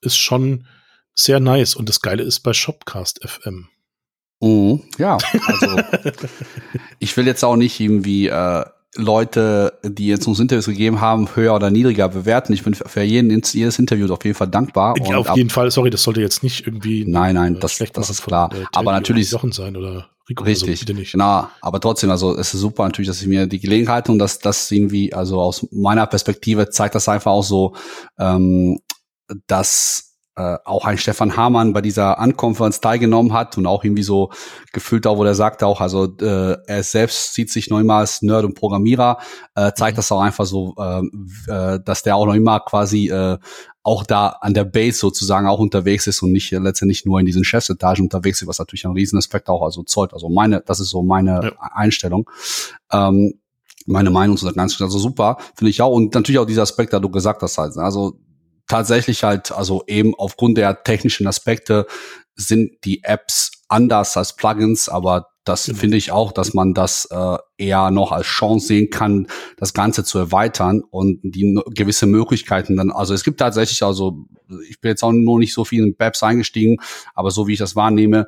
ist 0.02 0.18
schon 0.18 0.66
sehr 1.14 1.40
nice. 1.40 1.76
Und 1.76 1.90
das 1.90 2.02
Geile 2.02 2.24
ist 2.24 2.40
bei 2.40 2.54
Shopcast 2.54 3.20
FM. 3.24 3.68
Mhm, 4.42 4.84
ja, 4.98 5.18
also 5.48 5.82
ich 7.00 7.16
will 7.18 7.28
jetzt 7.28 7.44
auch 7.44 7.58
nicht 7.58 7.80
irgendwie 7.80 8.28
äh, 8.28 8.64
Leute, 8.96 9.78
die 9.84 10.08
jetzt 10.08 10.28
uns 10.28 10.40
Interviews 10.40 10.66
gegeben 10.66 11.02
haben, 11.02 11.36
höher 11.36 11.54
oder 11.54 11.70
niedriger 11.70 12.08
bewerten. 12.10 12.54
Ich 12.54 12.64
bin 12.64 12.74
für 12.74 13.02
jeden, 13.02 13.30
jedes 13.30 13.78
Interview 13.78 14.12
auf 14.12 14.24
jeden 14.24 14.38
Fall 14.38 14.48
dankbar. 14.48 14.96
Ja, 15.08 15.18
auf 15.18 15.36
jeden 15.36 15.50
Fall, 15.50 15.70
sorry, 15.72 15.90
das 15.90 16.04
sollte 16.04 16.22
jetzt 16.22 16.42
nicht 16.42 16.66
irgendwie. 16.66 17.06
Nein, 17.06 17.36
nein, 17.36 17.56
äh, 17.56 17.60
das, 17.60 17.78
das 17.78 18.10
ist 18.10 18.24
klar. 18.24 18.50
aber 18.72 18.92
natürlich. 18.94 19.30
Sein 19.30 19.76
oder 19.76 20.10
Rico 20.30 20.44
Richtig, 20.44 20.88
also 20.88 21.04
genau. 21.12 21.48
Aber 21.62 21.80
trotzdem, 21.80 22.12
also 22.12 22.38
es 22.38 22.54
ist 22.54 22.60
super 22.60 22.84
natürlich, 22.84 23.08
dass 23.08 23.22
ich 23.22 23.28
mir 23.28 23.48
die 23.48 23.60
Gelegenheit 23.60 24.10
und 24.10 24.20
dass 24.20 24.40
das 24.40 24.70
irgendwie, 24.70 25.14
also 25.14 25.42
aus 25.42 25.68
meiner 25.72 26.06
Perspektive 26.06 26.70
zeigt 26.70 26.96
das 26.96 27.10
einfach 27.10 27.32
auch 27.32 27.44
so, 27.44 27.76
ähm, 28.20 28.80
dass 29.48 30.10
äh, 30.40 30.58
auch 30.64 30.86
ein 30.86 30.98
Stefan 30.98 31.36
Hamann 31.36 31.74
bei 31.74 31.82
dieser 31.82 32.18
Unconference 32.20 32.80
teilgenommen 32.80 33.34
hat 33.34 33.58
und 33.58 33.66
auch 33.66 33.84
irgendwie 33.84 34.04
so 34.04 34.30
gefühlt 34.72 35.06
auch, 35.06 35.18
wo 35.18 35.24
der 35.24 35.36
sagt 35.36 35.64
auch, 35.64 35.82
also 35.82 36.06
äh, 36.22 36.56
er 36.66 36.84
selbst 36.84 37.34
sieht 37.34 37.52
sich 37.52 37.70
noch 37.70 37.80
immer 37.80 37.96
als 37.96 38.22
Nerd 38.22 38.46
und 38.46 38.54
Programmierer, 38.54 39.18
äh, 39.56 39.74
zeigt 39.74 39.98
das 39.98 40.12
auch 40.12 40.22
einfach 40.22 40.46
so, 40.46 40.76
äh, 40.78 41.02
äh, 41.52 41.80
dass 41.84 42.04
der 42.04 42.16
auch 42.16 42.26
noch 42.26 42.36
immer 42.36 42.62
quasi 42.62 43.10
äh, 43.10 43.38
auch 43.84 44.04
da 44.04 44.28
an 44.42 44.54
der 44.54 44.66
Base 44.66 44.98
sozusagen 44.98 45.48
auch 45.48 45.60
unterwegs 45.60 46.06
ist 46.08 46.22
und 46.22 46.32
nicht 46.32 46.52
äh, 46.52 46.60
letztendlich 46.60 47.06
nur 47.06 47.20
in 47.20 47.26
diesen 47.26 47.44
Chefsetagen 47.44 48.04
unterwegs 48.04 48.42
ist, 48.42 48.48
was 48.48 48.60
natürlich 48.60 48.86
ein 48.86 48.92
Riesenaspekt 48.92 49.50
auch 49.50 49.64
also 49.64 49.84
zeugt. 49.84 50.14
Also 50.14 50.30
meine, 50.30 50.62
das 50.62 50.80
ist 50.80 50.90
so 50.90 51.02
meine 51.02 51.42
ja. 51.44 51.52
Einstellung. 51.74 52.30
Ähm, 52.92 53.40
meine 53.86 54.12
Meinung 54.12 54.38
zu 54.38 54.46
der 54.46 54.54
ganzen, 54.54 54.84
also 54.84 55.00
super, 55.00 55.38
finde 55.56 55.72
ich 55.72 55.82
auch. 55.82 55.92
Und 55.92 56.14
natürlich 56.14 56.40
auch 56.40 56.46
dieser 56.46 56.62
Aspekt, 56.62 56.94
da 56.94 57.00
du 57.00 57.10
gesagt 57.10 57.42
hast 57.42 57.58
halt. 57.58 57.76
Also 57.78 58.20
tatsächlich 58.68 59.24
halt, 59.24 59.52
also 59.52 59.84
eben 59.88 60.14
aufgrund 60.16 60.58
der 60.58 60.84
technischen 60.84 61.26
Aspekte 61.26 61.88
sind 62.36 62.72
die 62.86 63.04
Apps 63.04 63.52
anders 63.68 64.16
als 64.16 64.36
Plugins, 64.36 64.90
aber 64.90 65.29
das 65.44 65.66
genau. 65.66 65.80
finde 65.80 65.98
ich 65.98 66.12
auch, 66.12 66.32
dass 66.32 66.54
man 66.54 66.74
das 66.74 67.06
äh, 67.12 67.38
eher 67.58 67.92
noch 67.92 68.12
als 68.12 68.28
Chance 68.28 68.68
sehen 68.68 68.90
kann, 68.90 69.28
das 69.58 69.74
Ganze 69.74 70.04
zu 70.04 70.18
erweitern 70.18 70.82
und 70.90 71.20
die 71.24 71.60
gewisse 71.72 72.06
Möglichkeiten 72.06 72.78
dann, 72.78 72.92
also 72.92 73.14
es 73.14 73.24
gibt 73.24 73.40
tatsächlich, 73.40 73.82
also 73.84 74.26
ich 74.70 74.80
bin 74.82 74.90
jetzt 74.90 75.04
auch 75.04 75.12
nur 75.12 75.40
nicht 75.40 75.54
so 75.54 75.66
viel 75.66 75.84
in 75.84 75.96
Apps 75.98 76.24
eingestiegen, 76.24 76.78
aber 77.14 77.32
so 77.32 77.48
wie 77.48 77.54
ich 77.54 77.60
das 77.60 77.76
wahrnehme, 77.76 78.28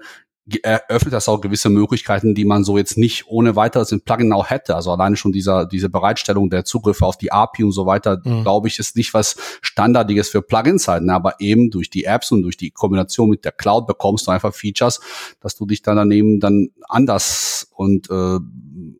eröffnet 0.63 1.13
das 1.13 1.29
auch 1.29 1.41
gewisse 1.41 1.69
Möglichkeiten, 1.69 2.35
die 2.35 2.45
man 2.45 2.63
so 2.63 2.77
jetzt 2.77 2.97
nicht 2.97 3.27
ohne 3.27 3.55
weiteres 3.55 3.91
im 3.91 4.01
Plugin 4.01 4.33
auch 4.33 4.49
hätte. 4.49 4.75
Also 4.75 4.91
alleine 4.91 5.15
schon 5.15 5.31
dieser, 5.31 5.65
diese 5.65 5.89
Bereitstellung 5.89 6.49
der 6.49 6.65
Zugriffe 6.65 7.05
auf 7.05 7.17
die 7.17 7.31
API 7.31 7.63
und 7.63 7.71
so 7.71 7.85
weiter, 7.85 8.21
mhm. 8.23 8.43
glaube 8.43 8.67
ich, 8.67 8.79
ist 8.79 8.95
nicht 8.95 9.13
was 9.13 9.35
Standardiges 9.61 10.29
für 10.29 10.41
Plugins 10.41 10.87
halt. 10.87 11.03
Ne? 11.03 11.13
Aber 11.13 11.39
eben 11.39 11.71
durch 11.71 11.89
die 11.89 12.05
Apps 12.05 12.31
und 12.31 12.43
durch 12.43 12.57
die 12.57 12.71
Kombination 12.71 13.29
mit 13.29 13.45
der 13.45 13.51
Cloud 13.51 13.87
bekommst 13.87 14.27
du 14.27 14.31
einfach 14.31 14.53
Features, 14.53 14.99
dass 15.39 15.55
du 15.55 15.65
dich 15.65 15.81
dann 15.81 15.95
daneben 15.95 16.39
dann 16.39 16.69
anders 16.87 17.67
und 17.75 18.09
äh, 18.09 18.35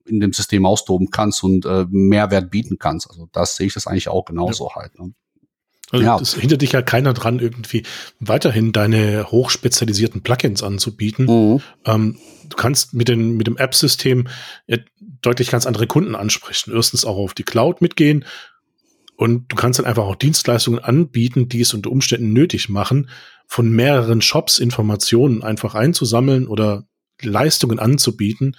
in 0.06 0.20
dem 0.20 0.34
System 0.34 0.66
austoben 0.66 1.10
kannst 1.10 1.44
und 1.44 1.66
äh, 1.66 1.86
Mehrwert 1.90 2.52
bieten 2.52 2.78
kannst. 2.80 3.10
Also 3.10 3.28
das 3.32 3.56
sehe 3.56 3.68
ich 3.68 3.74
das 3.74 3.88
eigentlich 3.88 4.10
auch 4.10 4.26
genauso 4.26 4.70
ja. 4.70 4.76
halt. 4.76 5.00
Ne? 5.00 5.14
Also 5.92 6.06
ja. 6.06 6.20
es 6.20 6.36
hindert 6.36 6.62
dich 6.62 6.72
ja 6.72 6.82
keiner 6.82 7.14
dran, 7.14 7.40
irgendwie 7.40 7.84
weiterhin 8.20 8.72
deine 8.72 9.30
hochspezialisierten 9.30 10.22
Plugins 10.22 10.64
anzubieten. 10.64 11.26
Mhm. 11.26 11.62
Ähm, 11.86 12.18
du 12.50 12.56
kannst 12.56 12.94
mit, 12.94 13.08
den, 13.08 13.38
mit 13.38 13.48
dem 13.48 13.58
App-System 13.58 14.28
ja 14.68 14.78
deutlich 15.22 15.52
ganz 15.52 15.66
andere 15.66 15.88
Kunden 15.88 16.16
ansprechen. 16.16 16.72
Erstens 16.74 17.06
auch 17.06 17.18
auf 17.18 17.34
die 17.34 17.44
Cloud 17.44 17.82
mitgehen 17.82 18.26
und 19.22 19.52
du 19.52 19.56
kannst 19.56 19.78
dann 19.78 19.86
einfach 19.86 20.06
auch 20.06 20.16
Dienstleistungen 20.16 20.80
anbieten, 20.80 21.48
die 21.48 21.62
es 21.62 21.76
unter 21.76 21.92
Umständen 21.92 22.34
nötig 22.34 22.70
machen, 22.70 23.08
von 23.46 23.70
mehreren 23.70 24.20
Shops 24.20 24.58
Informationen 24.58 25.44
einfach 25.44 25.76
einzusammeln 25.76 26.48
oder 26.48 26.86
Leistungen 27.22 27.78
anzubieten, 27.78 28.58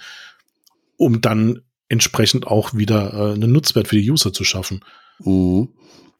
um 0.95 1.19
dann 1.19 1.63
entsprechend 1.89 2.47
auch 2.47 2.73
wieder 2.73 3.13
äh, 3.13 3.33
einen 3.33 3.51
Nutzwert 3.51 3.89
für 3.89 3.97
die 3.97 4.09
User 4.09 4.31
zu 4.31 4.45
schaffen. 4.45 4.85
Mhm. 5.19 5.67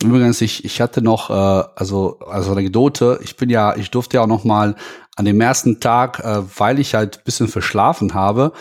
Übrigens, 0.02 0.42
ich, 0.42 0.66
ich 0.66 0.82
hatte 0.82 1.02
noch, 1.02 1.30
äh, 1.30 1.34
also 1.76 2.20
als 2.20 2.50
Anekdote, 2.50 3.20
ich 3.24 3.38
bin 3.38 3.50
ja, 3.50 3.76
ich 3.76 3.92
durfte 3.92 4.18
ja 4.18 4.24
auch 4.24 4.28
noch 4.28 4.44
mal 4.44 4.76
an 5.16 5.26
dem 5.26 5.40
ersten 5.40 5.80
Tag, 5.80 6.20
äh, 6.20 6.42
weil 6.58 6.80
ich 6.80 6.96
halt 6.96 7.24
bisschen 7.24 7.48
verschlafen 7.48 8.14
habe, 8.14 8.54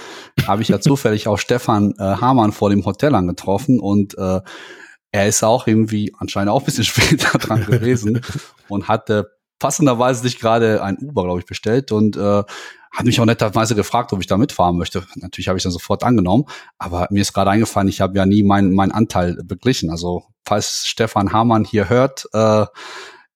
habe 0.46 0.62
ich 0.62 0.68
ja 0.68 0.80
zufällig 0.80 1.28
auch 1.28 1.38
Stefan 1.38 1.94
äh, 1.98 2.02
Hamann 2.02 2.52
vor 2.52 2.70
dem 2.70 2.84
Hotel 2.84 3.14
angetroffen 3.14 3.80
und 3.80 4.16
äh, 4.18 4.40
er 5.10 5.28
ist 5.28 5.42
auch 5.44 5.66
irgendwie 5.66 6.14
anscheinend 6.18 6.50
auch 6.50 6.60
ein 6.60 6.64
bisschen 6.64 6.84
später 6.84 7.38
dran 7.38 7.64
gewesen 7.64 8.20
und 8.68 8.88
hatte 8.88 9.32
passenderweise 9.58 10.22
sich 10.22 10.38
gerade 10.38 10.82
ein 10.82 10.98
Uber, 11.00 11.24
glaube 11.24 11.40
ich, 11.40 11.46
bestellt 11.46 11.92
und 11.92 12.16
äh, 12.16 12.42
hat 12.92 13.06
mich 13.06 13.20
auch 13.20 13.24
netterweise 13.24 13.74
gefragt, 13.74 14.12
ob 14.12 14.20
ich 14.20 14.26
da 14.26 14.36
mitfahren 14.36 14.76
möchte. 14.76 15.04
Natürlich 15.16 15.48
habe 15.48 15.56
ich 15.56 15.62
dann 15.62 15.72
sofort 15.72 16.04
angenommen, 16.04 16.44
aber 16.78 17.08
mir 17.10 17.22
ist 17.22 17.32
gerade 17.32 17.50
eingefallen, 17.50 17.88
ich 17.88 18.00
habe 18.00 18.16
ja 18.16 18.26
nie 18.26 18.42
meinen 18.42 18.74
mein 18.74 18.92
Anteil 18.92 19.38
beglichen. 19.44 19.90
Also 19.90 20.24
falls 20.44 20.86
Stefan 20.86 21.32
Hamann 21.32 21.64
hier 21.64 21.88
hört, 21.88 22.26
äh, 22.32 22.66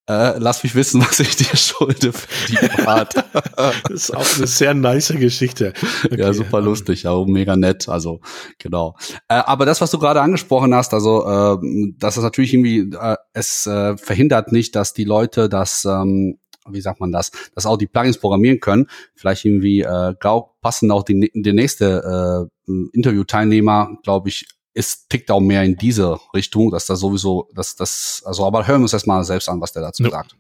äh, 0.09 0.39
lass 0.39 0.63
mich 0.63 0.75
wissen, 0.75 1.01
was 1.07 1.19
ich 1.21 1.37
dir 1.37 1.57
schulde 1.57 2.13
für 2.13 2.49
die 2.49 2.83
Fahrt. 2.83 3.15
das 3.57 3.75
ist 3.91 4.17
auch 4.17 4.37
eine 4.37 4.47
sehr 4.47 4.75
nice 4.75 5.13
Geschichte. 5.17 5.73
Okay. 6.05 6.21
Ja, 6.21 6.33
super 6.33 6.61
lustig, 6.61 7.07
auch 7.09 7.27
mega 7.27 7.57
nett. 7.57 7.89
Also 7.89 8.21
genau. 8.59 8.97
Äh, 9.29 9.35
aber 9.35 9.67
das, 9.67 9.81
was 9.81 9.91
du 9.91 9.99
gerade 9.99 10.21
angesprochen 10.21 10.75
hast, 10.75 10.95
also 10.95 11.27
äh, 11.27 11.59
das 11.99 12.17
ist 12.17 12.23
natürlich 12.23 12.55
irgendwie, 12.55 12.91
äh, 12.97 13.17
es 13.33 13.67
äh, 13.67 13.97
verhindert 13.97 14.53
nicht, 14.53 14.77
dass 14.77 14.93
die 14.93 15.05
Leute 15.05 15.49
das 15.49 15.85
ähm, 15.85 16.39
wie 16.71 16.81
sagt 16.81 17.01
man 17.01 17.13
das, 17.13 17.31
dass 17.55 17.67
auch 17.67 17.77
die 17.77 17.87
Plugins 17.87 18.19
programmieren 18.19 18.61
können. 18.61 18.89
Vielleicht 19.15 19.45
irgendwie, 19.45 19.83
äh, 19.83 20.15
glaub, 20.19 20.61
passen 20.61 20.91
auch 20.91 21.03
die, 21.03 21.31
der 21.35 21.53
nächste 21.53 22.49
äh, 22.69 22.73
Interview-Teilnehmer, 22.93 23.99
glaube 24.03 24.29
ich, 24.29 24.47
ist, 24.75 25.09
tickt 25.09 25.31
auch 25.31 25.41
mehr 25.41 25.65
in 25.65 25.77
diese 25.77 26.19
Richtung, 26.35 26.71
dass 26.71 26.87
da 26.87 26.97
sowieso, 26.97 27.49
dass 27.55 27.77
das, 27.77 28.23
also, 28.27 28.45
aber 28.47 28.67
hören 28.67 28.81
wir 28.81 28.85
uns 28.85 28.93
erstmal 28.93 29.25
selbst 29.25 29.49
an, 29.49 29.61
was 29.61 29.73
der 29.73 29.83
dazu 29.83 30.03
ja. 30.05 30.11
sagt. 30.11 30.37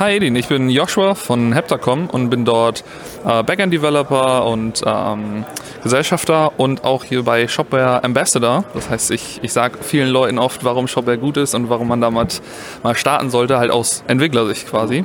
Hi 0.00 0.14
Edin, 0.14 0.36
ich 0.36 0.46
bin 0.46 0.70
Joshua 0.70 1.16
von 1.16 1.52
Heptacom 1.52 2.08
und 2.08 2.30
bin 2.30 2.44
dort 2.44 2.84
äh, 3.24 3.42
Backend-Developer 3.42 4.46
und 4.46 4.80
ähm, 4.86 5.44
Gesellschafter 5.82 6.52
und 6.60 6.84
auch 6.84 7.02
hier 7.02 7.24
bei 7.24 7.48
Shopware 7.48 8.04
Ambassador. 8.04 8.64
Das 8.74 8.88
heißt, 8.90 9.10
ich, 9.10 9.40
ich 9.42 9.52
sage 9.52 9.78
vielen 9.82 10.08
Leuten 10.08 10.38
oft, 10.38 10.62
warum 10.62 10.86
Shopware 10.86 11.18
gut 11.18 11.36
ist 11.36 11.52
und 11.56 11.68
warum 11.68 11.88
man 11.88 12.00
damit 12.00 12.40
mal 12.84 12.94
starten 12.94 13.30
sollte, 13.30 13.58
halt 13.58 13.72
aus 13.72 14.04
Entwicklersicht 14.06 14.68
quasi. 14.68 15.04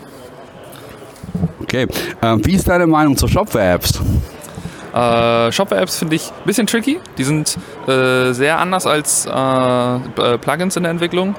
Okay. 1.61 1.87
Ähm, 2.21 2.45
wie 2.45 2.55
ist 2.55 2.67
deine 2.67 2.87
Meinung 2.87 3.17
zu 3.17 3.27
Shopware-Apps? 3.27 4.01
Äh, 4.93 5.51
Shopware-Apps 5.51 5.97
finde 5.97 6.15
ich 6.15 6.29
ein 6.29 6.45
bisschen 6.45 6.67
tricky. 6.67 6.99
Die 7.17 7.23
sind 7.23 7.57
äh, 7.87 8.31
sehr 8.31 8.59
anders 8.59 8.85
als 8.85 9.25
äh, 9.25 9.29
äh 9.31 10.37
Plugins 10.37 10.75
in 10.75 10.83
der 10.83 10.91
Entwicklung. 10.91 11.35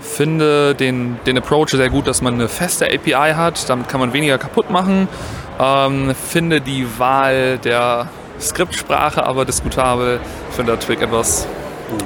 Finde 0.00 0.74
den, 0.74 1.18
den 1.26 1.38
Approach 1.38 1.70
sehr 1.70 1.88
gut, 1.88 2.06
dass 2.06 2.20
man 2.20 2.34
eine 2.34 2.48
feste 2.48 2.86
API 2.86 3.34
hat. 3.34 3.68
Damit 3.68 3.88
kann 3.88 4.00
man 4.00 4.12
weniger 4.12 4.38
kaputt 4.38 4.70
machen. 4.70 5.08
Ähm, 5.58 6.14
finde 6.14 6.60
die 6.60 6.86
Wahl 6.98 7.58
der 7.58 8.08
Skriptsprache 8.40 9.24
aber 9.24 9.44
diskutabel. 9.44 10.20
Finde 10.50 10.72
da 10.72 10.78
Twig 10.78 11.00
etwas 11.00 11.46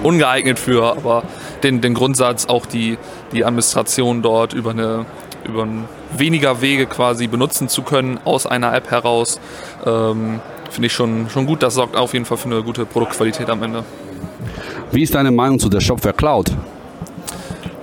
ungeeignet 0.02 0.58
für, 0.58 0.96
aber 0.96 1.24
den, 1.62 1.80
den 1.80 1.94
Grundsatz, 1.94 2.46
auch 2.46 2.66
die, 2.66 2.98
die 3.32 3.44
Administration 3.44 4.22
dort 4.22 4.52
über 4.52 4.70
eine 4.70 5.06
über 5.44 5.66
weniger 6.16 6.60
Wege 6.60 6.86
quasi 6.86 7.26
benutzen 7.26 7.68
zu 7.68 7.82
können 7.82 8.18
aus 8.24 8.46
einer 8.46 8.74
App 8.74 8.90
heraus, 8.90 9.40
ähm, 9.86 10.40
finde 10.70 10.86
ich 10.86 10.92
schon, 10.92 11.28
schon 11.30 11.46
gut. 11.46 11.62
Das 11.62 11.74
sorgt 11.74 11.96
auf 11.96 12.12
jeden 12.12 12.24
Fall 12.24 12.36
für 12.36 12.46
eine 12.46 12.62
gute 12.62 12.86
Produktqualität 12.86 13.50
am 13.50 13.62
Ende. 13.62 13.84
Wie 14.92 15.02
ist 15.02 15.14
deine 15.14 15.30
Meinung 15.30 15.58
zu 15.58 15.68
der 15.68 15.80
Shopware 15.80 16.14
Cloud? 16.14 16.50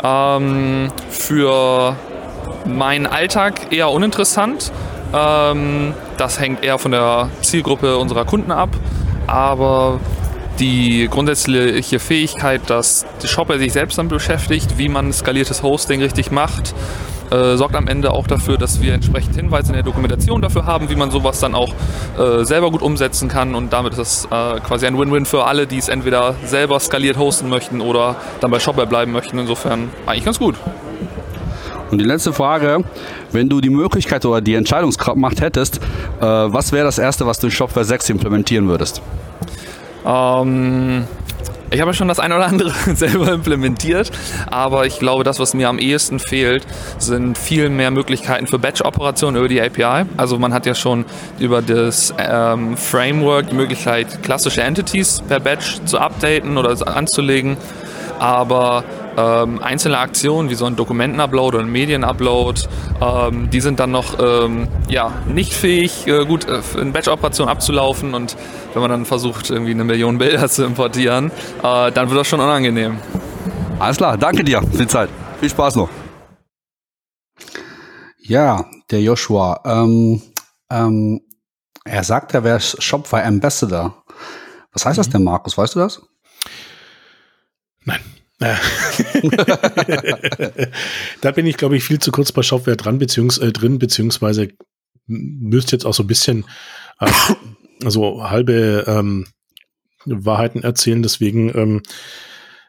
Ähm, 0.04 0.90
für 1.10 1.96
meinen 2.66 3.08
Alltag 3.08 3.72
eher 3.72 3.90
uninteressant. 3.90 4.72
Ähm, 5.14 5.94
das 6.18 6.40
hängt 6.40 6.64
eher 6.64 6.78
von 6.78 6.92
der 6.92 7.30
Zielgruppe 7.42 7.98
unserer 7.98 8.26
Kunden 8.26 8.52
ab. 8.52 8.70
Aber 9.26 10.00
die 10.60 11.08
grundsätzliche 11.10 12.00
Fähigkeit, 12.00 12.62
dass 12.70 13.06
die 13.22 13.28
Shopware 13.28 13.60
sich 13.60 13.74
selbst 13.74 13.98
damit 13.98 14.12
beschäftigt, 14.12 14.78
wie 14.78 14.90
man 14.90 15.14
skaliertes 15.14 15.64
Hosting 15.64 16.02
richtig 16.02 16.32
macht, 16.32 16.74
äh, 17.32 17.58
sorgt 17.58 17.76
am 17.76 17.88
Ende 17.88 18.12
auch 18.12 18.28
dafür, 18.28 18.58
dass 18.58 18.82
wir 18.82 18.94
entsprechend 18.94 19.36
Hinweise 19.36 19.70
in 19.70 19.74
der 19.74 19.84
Dokumentation 19.84 20.42
dafür 20.42 20.66
haben, 20.66 20.90
wie 20.90 20.96
man 20.96 21.12
sowas 21.12 21.40
dann 21.40 21.56
auch 21.56 21.74
äh, 22.18 22.44
selber 22.44 22.72
gut 22.72 22.82
umsetzen 22.82 23.28
kann 23.30 23.56
und 23.56 23.74
damit 23.74 23.94
ist 23.94 24.00
es 24.00 24.26
äh, 24.26 24.60
quasi 24.60 24.88
ein 24.88 24.98
Win-Win 24.98 25.26
für 25.26 25.46
alle, 25.46 25.68
die 25.68 25.78
es 25.78 25.90
entweder 25.90 26.36
selber 26.46 26.80
skaliert 26.80 27.18
hosten 27.18 27.50
möchten 27.50 27.82
oder 27.82 28.16
dann 28.40 28.52
bei 28.52 28.60
Shopware 28.60 28.88
bleiben 28.88 29.12
möchten. 29.12 29.38
Insofern 29.40 29.90
eigentlich 30.06 30.26
ganz 30.26 30.40
gut. 30.40 30.56
Und 31.92 32.00
die 32.00 32.06
letzte 32.06 32.34
Frage, 32.34 32.84
wenn 33.32 33.48
du 33.48 33.62
die 33.62 33.70
Möglichkeit 33.70 34.26
oder 34.26 34.42
die 34.42 34.56
Entscheidungsmacht 34.56 35.42
hättest, 35.42 35.78
äh, 35.78 36.22
was 36.22 36.72
wäre 36.72 36.86
das 36.86 36.98
Erste, 36.98 37.26
was 37.26 37.40
du 37.40 37.48
in 37.48 37.52
Shopware 37.52 37.86
6 37.86 38.10
implementieren 38.10 38.68
würdest? 38.68 39.02
Ähm, 40.06 41.06
Ich 41.70 41.82
habe 41.82 41.94
schon 41.94 42.08
das 42.08 42.20
eine 42.20 42.38
oder 42.38 42.46
andere 42.46 42.72
selber 42.96 43.34
implementiert, 43.34 44.10
aber 44.50 44.86
ich 44.86 45.00
glaube, 45.00 45.26
das, 45.26 45.38
was 45.40 45.54
mir 45.54 45.68
am 45.68 45.80
ehesten 45.80 46.18
fehlt, 46.20 46.66
sind 46.98 47.38
viel 47.38 47.70
mehr 47.70 47.92
Möglichkeiten 47.92 48.48
für 48.48 48.58
Batch-Operationen 48.58 49.36
über 49.36 49.50
die 49.50 49.62
API. 49.62 50.06
Also 50.16 50.40
man 50.40 50.54
hat 50.54 50.66
ja 50.66 50.74
schon 50.74 51.04
über 51.40 51.62
das 51.62 52.14
ähm, 52.18 52.78
Framework 52.78 53.50
die 53.50 53.56
Möglichkeit, 53.56 54.24
klassische 54.24 54.62
Entities 54.62 55.22
per 55.28 55.42
Batch 55.42 55.80
zu 55.84 56.00
updaten 56.00 56.58
oder 56.58 56.76
anzulegen, 56.88 57.58
aber 58.18 58.86
ähm, 59.18 59.62
einzelne 59.62 59.98
Aktionen 59.98 60.50
wie 60.50 60.56
so 60.56 60.66
ein 60.66 60.76
Dokumentenupload 60.76 61.58
oder 61.58 61.66
ein 61.66 61.72
Medienupload, 61.72 62.62
ähm, 63.02 63.50
die 63.50 63.60
sind 63.60 63.80
dann 63.80 63.92
noch 63.92 64.20
ähm, 64.20 64.68
ja, 64.88 65.12
nicht 65.28 65.54
fähig, 65.54 66.08
äh, 66.08 66.26
gut 66.26 66.48
äh, 66.48 66.62
in 66.80 66.94
Batch-Operationen 66.94 67.50
abzulaufen 67.52 68.14
und 68.14 68.38
wenn 68.74 68.82
man 68.82 68.92
dann 68.92 69.06
versucht, 69.06 69.50
irgendwie 69.50 69.72
eine 69.72 69.84
Million 69.84 70.18
Bilder 70.20 70.48
zu 70.48 70.64
importieren, 70.64 71.32
äh, 71.64 71.92
dann 71.92 72.10
wird 72.10 72.20
das 72.20 72.28
schon 72.28 72.40
unangenehm. 72.40 73.00
Alles 73.80 73.98
klar, 73.98 74.18
danke 74.18 74.44
dir 74.44 74.62
für 74.62 74.78
die 74.78 74.88
Zeit. 74.88 75.10
Viel 75.40 75.50
Spaß 75.50 75.76
noch. 75.76 75.90
Ja, 78.20 78.66
der 78.92 79.02
Joshua. 79.02 79.62
Ähm, 79.66 80.22
ähm, 80.70 81.22
er 81.86 82.04
sagt, 82.04 82.34
er 82.34 82.44
wäre 82.44 82.60
Shopify 82.60 83.22
Ambassador. 83.22 84.04
Was 84.74 84.86
heißt 84.86 84.98
das 84.98 85.10
denn, 85.10 85.24
Markus? 85.24 85.58
Weißt 85.58 85.76
du 85.76 85.80
das? 85.80 86.02
Da 91.22 91.32
bin 91.32 91.48
ich, 91.48 91.58
glaube 91.58 91.78
ich, 91.78 91.84
viel 91.84 92.00
zu 92.00 92.12
kurz 92.12 92.32
bei 92.32 92.44
Shopware 92.44 92.78
dran, 92.78 93.00
beziehungs 93.00 93.40
äh, 93.40 93.52
drin, 93.52 93.80
beziehungsweise 93.80 94.50
müsste 95.08 95.76
jetzt 95.76 95.86
auch 95.86 95.94
so 95.94 96.04
ein 96.04 96.08
bisschen 96.08 96.46
äh, 97.00 97.12
also 97.84 98.30
halbe 98.30 98.86
ähm, 98.88 99.28
Wahrheiten 100.06 100.64
erzählen. 100.64 101.02
Deswegen, 101.02 101.50
ähm, 101.58 101.82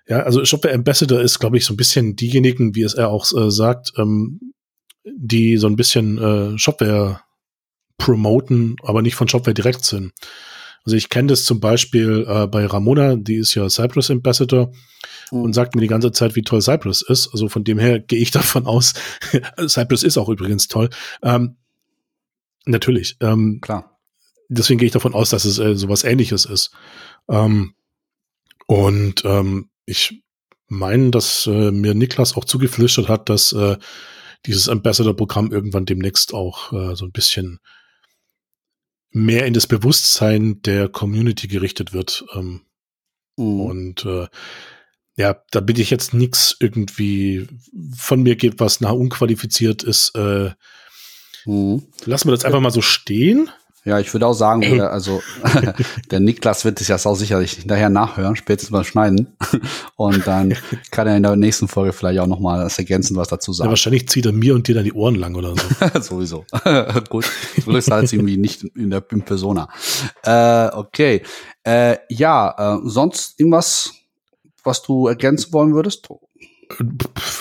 ja, 0.06 0.20
also 0.20 0.44
Shopware 0.44 0.74
Ambassador 0.74 1.20
ist, 1.20 1.38
glaube 1.38 1.58
ich, 1.58 1.64
so 1.64 1.74
ein 1.74 1.78
bisschen 1.78 2.16
diejenigen, 2.16 2.74
wie 2.74 2.82
es 2.82 2.94
er 2.94 3.10
auch 3.10 3.30
äh, 3.32 3.50
sagt, 3.50 3.92
ähm, 3.96 4.40
die 5.04 5.56
so 5.56 5.66
ein 5.66 5.76
bisschen 5.76 6.18
äh, 6.18 6.58
Shopware 6.58 7.20
promoten, 7.98 8.76
aber 8.82 9.02
nicht 9.02 9.16
von 9.16 9.28
Shopware 9.28 9.54
direkt 9.54 9.84
sind. 9.84 10.12
Also 10.88 10.96
ich 10.96 11.10
kenne 11.10 11.28
das 11.28 11.44
zum 11.44 11.60
Beispiel 11.60 12.24
äh, 12.26 12.46
bei 12.46 12.64
Ramona, 12.64 13.16
die 13.16 13.34
ist 13.34 13.54
ja 13.54 13.68
Cypress 13.68 14.10
Ambassador 14.10 14.72
mhm. 15.30 15.42
und 15.42 15.52
sagt 15.52 15.74
mir 15.74 15.82
die 15.82 15.86
ganze 15.86 16.12
Zeit, 16.12 16.34
wie 16.34 16.40
toll 16.40 16.62
Cypress 16.62 17.02
ist. 17.02 17.28
Also 17.30 17.50
von 17.50 17.62
dem 17.62 17.78
her 17.78 17.98
gehe 17.98 18.18
ich 18.18 18.30
davon 18.30 18.66
aus, 18.66 18.94
Cypress 19.68 20.02
ist 20.02 20.16
auch 20.16 20.30
übrigens 20.30 20.66
toll. 20.66 20.88
Ähm, 21.22 21.58
natürlich. 22.64 23.18
Ähm, 23.20 23.58
Klar. 23.60 24.00
Deswegen 24.48 24.78
gehe 24.78 24.86
ich 24.86 24.94
davon 24.94 25.12
aus, 25.12 25.28
dass 25.28 25.44
es 25.44 25.58
äh, 25.58 25.74
sowas 25.74 26.04
ähnliches 26.04 26.46
ist. 26.46 26.70
Ähm, 27.28 27.74
und 28.66 29.26
ähm, 29.26 29.68
ich 29.84 30.22
meine, 30.68 31.10
dass 31.10 31.46
äh, 31.46 31.70
mir 31.70 31.92
Niklas 31.92 32.34
auch 32.34 32.46
zugeflüstert 32.46 33.10
hat, 33.10 33.28
dass 33.28 33.52
äh, 33.52 33.76
dieses 34.46 34.70
Ambassador-Programm 34.70 35.52
irgendwann 35.52 35.84
demnächst 35.84 36.32
auch 36.32 36.72
äh, 36.72 36.96
so 36.96 37.04
ein 37.04 37.12
bisschen 37.12 37.60
mehr 39.10 39.46
in 39.46 39.54
das 39.54 39.66
Bewusstsein 39.66 40.62
der 40.62 40.88
Community 40.88 41.48
gerichtet 41.48 41.92
wird. 41.92 42.24
Ähm, 42.34 42.62
mhm. 43.36 43.60
Und 43.60 44.04
äh, 44.04 44.26
ja, 45.16 45.42
da 45.50 45.60
bitte 45.60 45.82
ich 45.82 45.90
jetzt 45.90 46.14
nichts 46.14 46.56
irgendwie 46.60 47.48
von 47.96 48.22
mir 48.22 48.36
geht, 48.36 48.60
was 48.60 48.80
nach 48.80 48.92
unqualifiziert 48.92 49.82
ist. 49.82 50.12
Äh, 50.14 50.50
mhm. 51.44 51.86
Lassen 52.04 52.28
wir 52.28 52.32
das 52.32 52.44
einfach 52.44 52.60
mal 52.60 52.70
so 52.70 52.82
stehen. 52.82 53.50
Ja, 53.88 53.98
ich 53.98 54.12
würde 54.12 54.26
auch 54.26 54.34
sagen, 54.34 54.62
äh, 54.62 54.80
also 54.80 55.22
der 56.10 56.20
Niklas 56.20 56.64
wird 56.64 56.80
es 56.80 56.88
ja 56.88 56.96
auch 56.96 57.14
sicherlich 57.14 57.52
hinterher 57.52 57.88
nachhören, 57.88 58.36
spätestens 58.36 58.70
beim 58.70 58.84
Schneiden. 58.84 59.36
Und 59.96 60.26
dann 60.26 60.54
kann 60.90 61.06
er 61.06 61.16
in 61.16 61.22
der 61.22 61.36
nächsten 61.36 61.68
Folge 61.68 61.92
vielleicht 61.92 62.20
auch 62.20 62.26
noch 62.26 62.40
mal 62.40 62.62
das 62.62 62.78
ergänzen, 62.78 63.16
was 63.16 63.28
dazu 63.28 63.52
sagen. 63.52 63.68
Ja, 63.68 63.70
wahrscheinlich 63.70 64.08
zieht 64.08 64.26
er 64.26 64.32
mir 64.32 64.54
und 64.54 64.68
dir 64.68 64.74
dann 64.74 64.84
die 64.84 64.92
Ohren 64.92 65.14
lang 65.14 65.34
oder 65.34 65.54
so. 65.54 66.00
Sowieso. 66.00 66.44
Gut, 67.08 67.26
du 67.64 67.72
bist 67.72 67.90
halt 67.90 68.12
irgendwie 68.12 68.36
nicht 68.36 68.62
in 68.62 68.90
der 68.90 69.02
in 69.10 69.22
Persona. 69.22 69.68
Äh, 70.22 70.68
okay. 70.74 71.22
Äh, 71.64 71.96
ja, 72.08 72.76
äh, 72.76 72.80
sonst 72.84 73.38
irgendwas, 73.40 73.92
was 74.64 74.82
du 74.82 75.06
ergänzen 75.06 75.52
wollen 75.52 75.74
würdest? 75.74 76.08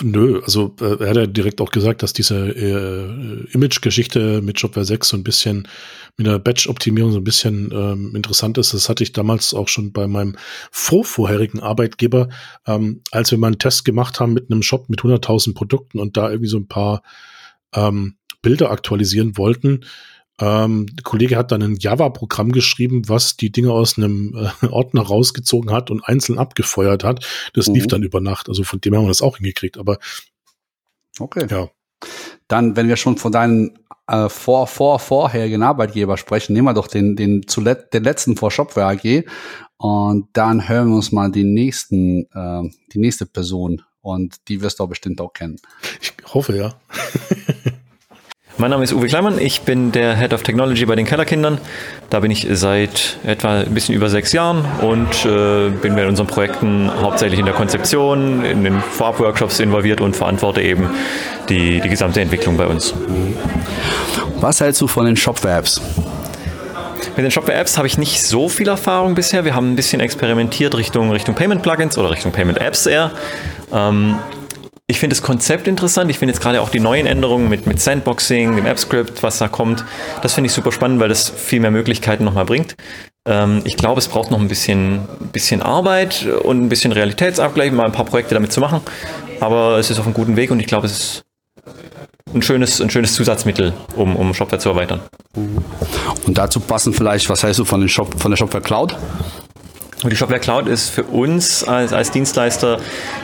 Nö, 0.01 0.41
also 0.43 0.73
äh, 0.79 1.03
er 1.03 1.09
hat 1.09 1.17
ja 1.17 1.27
direkt 1.27 1.59
auch 1.59 1.71
gesagt, 1.71 2.01
dass 2.01 2.13
diese 2.13 2.35
äh, 2.35 3.51
Image-Geschichte 3.51 4.41
mit 4.41 4.59
Shopware 4.59 4.85
6 4.85 5.09
so 5.09 5.17
ein 5.17 5.23
bisschen 5.23 5.67
mit 6.15 6.27
der 6.27 6.39
Batch-Optimierung 6.39 7.11
so 7.11 7.17
ein 7.17 7.25
bisschen 7.25 7.71
ähm, 7.73 8.15
interessant 8.15 8.57
ist. 8.57 8.73
Das 8.73 8.87
hatte 8.87 9.03
ich 9.03 9.11
damals 9.11 9.53
auch 9.53 9.67
schon 9.67 9.91
bei 9.91 10.07
meinem 10.07 10.37
vorvorherigen 10.71 11.59
Arbeitgeber, 11.59 12.29
ähm, 12.65 13.01
als 13.11 13.31
wir 13.31 13.37
mal 13.37 13.47
einen 13.47 13.59
Test 13.59 13.83
gemacht 13.83 14.19
haben 14.19 14.33
mit 14.33 14.49
einem 14.49 14.63
Shop 14.63 14.89
mit 14.89 15.01
100.000 15.01 15.53
Produkten 15.53 15.99
und 15.99 16.15
da 16.15 16.29
irgendwie 16.29 16.49
so 16.49 16.57
ein 16.57 16.67
paar 16.67 17.01
ähm, 17.73 18.15
Bilder 18.41 18.71
aktualisieren 18.71 19.37
wollten 19.37 19.81
ähm, 20.39 20.85
der 20.93 21.03
Kollege 21.03 21.35
hat 21.35 21.51
dann 21.51 21.63
ein 21.63 21.77
Java-Programm 21.77 22.51
geschrieben, 22.51 23.09
was 23.09 23.37
die 23.37 23.51
Dinge 23.51 23.71
aus 23.71 23.97
einem 23.97 24.51
äh, 24.61 24.67
Ordner 24.67 25.01
rausgezogen 25.01 25.71
hat 25.71 25.89
und 25.89 26.03
einzeln 26.03 26.37
abgefeuert 26.37 27.03
hat. 27.03 27.25
Das 27.53 27.67
mhm. 27.67 27.75
lief 27.75 27.87
dann 27.87 28.03
über 28.03 28.21
Nacht. 28.21 28.47
Also 28.49 28.63
von 28.63 28.79
dem 28.79 28.95
haben 28.95 29.03
wir 29.03 29.09
das 29.09 29.21
auch 29.21 29.37
hingekriegt. 29.37 29.77
Aber 29.77 29.97
okay. 31.19 31.47
Ja. 31.49 31.69
Dann, 32.47 32.75
wenn 32.75 32.87
wir 32.87 32.95
schon 32.95 33.17
von 33.17 33.31
deinen 33.31 33.79
äh, 34.07 34.29
vor, 34.29 34.67
vor, 34.67 34.99
vorherigen 34.99 35.63
Arbeitgeber 35.63 36.17
sprechen, 36.17 36.53
nehmen 36.53 36.67
wir 36.67 36.73
doch 36.73 36.87
den, 36.87 37.15
den, 37.15 37.47
zuletzt, 37.47 37.93
den 37.93 38.03
letzten 38.03 38.37
vor 38.37 38.51
Shopware 38.51 38.87
AG 38.87 39.23
und 39.77 40.29
dann 40.33 40.67
hören 40.67 40.89
wir 40.89 40.95
uns 40.95 41.11
mal 41.11 41.31
den 41.31 41.53
nächsten, 41.53 42.27
äh, 42.33 42.69
die 42.93 42.99
nächste 42.99 43.25
Person 43.25 43.81
und 44.01 44.47
die 44.47 44.61
wirst 44.61 44.79
du 44.79 44.83
auch 44.83 44.89
bestimmt 44.89 45.19
auch 45.19 45.33
kennen. 45.33 45.57
Ich 46.01 46.13
hoffe, 46.33 46.55
ja. 46.55 46.73
Mein 48.59 48.71
Name 48.71 48.83
ist 48.83 48.91
Uwe 48.91 49.05
Kleimann, 49.05 49.37
ich 49.39 49.61
bin 49.61 49.91
der 49.91 50.15
Head 50.15 50.33
of 50.33 50.41
Technology 50.41 50.83
bei 50.87 50.95
den 50.95 51.05
Kellerkindern. 51.05 51.59
Da 52.09 52.21
bin 52.21 52.31
ich 52.31 52.47
seit 52.49 53.17
etwa 53.23 53.59
ein 53.59 53.71
bisschen 53.71 53.93
über 53.93 54.09
sechs 54.09 54.33
Jahren 54.33 54.65
und 54.81 55.25
äh, 55.25 55.69
bin 55.69 55.95
bei 55.95 56.07
unseren 56.07 56.25
Projekten 56.25 56.89
hauptsächlich 56.99 57.39
in 57.39 57.45
der 57.45 57.53
Konzeption, 57.53 58.43
in 58.43 58.63
den 58.63 58.79
Vorab-Workshops 58.79 59.59
involviert 59.59 60.01
und 60.01 60.15
verantworte 60.15 60.63
eben 60.63 60.89
die, 61.49 61.81
die 61.81 61.89
gesamte 61.89 62.19
Entwicklung 62.19 62.57
bei 62.57 62.65
uns. 62.65 62.95
Was 64.39 64.59
hältst 64.59 64.81
du 64.81 64.87
von 64.87 65.05
den 65.05 65.15
Shopware-Apps? 65.15 65.79
Mit 67.15 67.25
den 67.25 67.31
Shopware-Apps 67.31 67.77
habe 67.77 67.85
ich 67.85 67.99
nicht 67.99 68.23
so 68.23 68.49
viel 68.49 68.67
Erfahrung 68.67 69.13
bisher. 69.13 69.45
Wir 69.45 69.53
haben 69.53 69.71
ein 69.71 69.75
bisschen 69.75 70.01
experimentiert 70.01 70.75
Richtung, 70.75 71.11
Richtung 71.11 71.35
Payment-Plugins 71.35 71.95
oder 71.99 72.09
Richtung 72.09 72.31
Payment-Apps 72.31 72.87
eher. 72.87 73.11
Ähm, 73.71 74.15
ich 74.89 74.99
finde 74.99 75.15
das 75.15 75.21
Konzept 75.21 75.67
interessant. 75.67 76.09
Ich 76.09 76.17
finde 76.17 76.33
jetzt 76.33 76.41
gerade 76.41 76.61
auch 76.61 76.69
die 76.69 76.79
neuen 76.79 77.05
Änderungen 77.05 77.49
mit, 77.49 77.67
mit 77.67 77.81
Sandboxing, 77.81 78.55
dem 78.55 78.65
AppScript, 78.65 79.21
was 79.21 79.37
da 79.37 79.49
kommt. 79.49 79.83
Das 80.21 80.33
finde 80.33 80.47
ich 80.47 80.53
super 80.53 80.71
spannend, 80.71 81.01
weil 81.01 81.09
das 81.09 81.29
viel 81.29 81.59
mehr 81.59 81.71
Möglichkeiten 81.71 82.23
nochmal 82.23 82.45
bringt. 82.45 82.77
Ähm, 83.25 83.61
ich 83.65 83.75
glaube, 83.75 83.99
es 83.99 84.07
braucht 84.07 84.31
noch 84.31 84.39
ein 84.39 84.47
bisschen, 84.47 85.01
bisschen 85.33 85.61
Arbeit 85.61 86.25
und 86.25 86.63
ein 86.63 86.69
bisschen 86.69 86.93
Realitätsabgleich, 86.93 87.73
mal 87.73 87.85
ein 87.85 87.91
paar 87.91 88.05
Projekte 88.05 88.33
damit 88.33 88.53
zu 88.53 88.61
machen. 88.61 88.79
Aber 89.41 89.77
es 89.77 89.89
ist 89.89 89.99
auf 89.99 90.05
einem 90.05 90.13
guten 90.13 90.37
Weg 90.37 90.51
und 90.51 90.61
ich 90.61 90.67
glaube, 90.67 90.85
es 90.85 90.93
ist 90.93 91.23
ein 92.33 92.41
schönes, 92.41 92.79
ein 92.79 92.89
schönes 92.89 93.13
Zusatzmittel, 93.13 93.73
um, 93.97 94.15
um 94.15 94.33
Shopware 94.33 94.59
zu 94.59 94.69
erweitern. 94.69 95.01
Und 95.35 96.37
dazu 96.37 96.61
passen 96.61 96.93
vielleicht, 96.93 97.29
was 97.29 97.43
heißt 97.43 97.59
du 97.59 97.65
von, 97.65 97.81
den 97.81 97.89
Shop, 97.89 98.17
von 98.17 98.31
der 98.31 98.37
Shopware 98.37 98.63
Cloud? 98.63 98.95
Und 100.03 100.11
die 100.11 100.15
Shopware 100.15 100.39
Cloud 100.39 100.67
ist 100.67 100.89
für 100.89 101.03
uns 101.03 101.63
als, 101.63 101.91
als 101.91 102.11
Dienstleister 102.11 102.77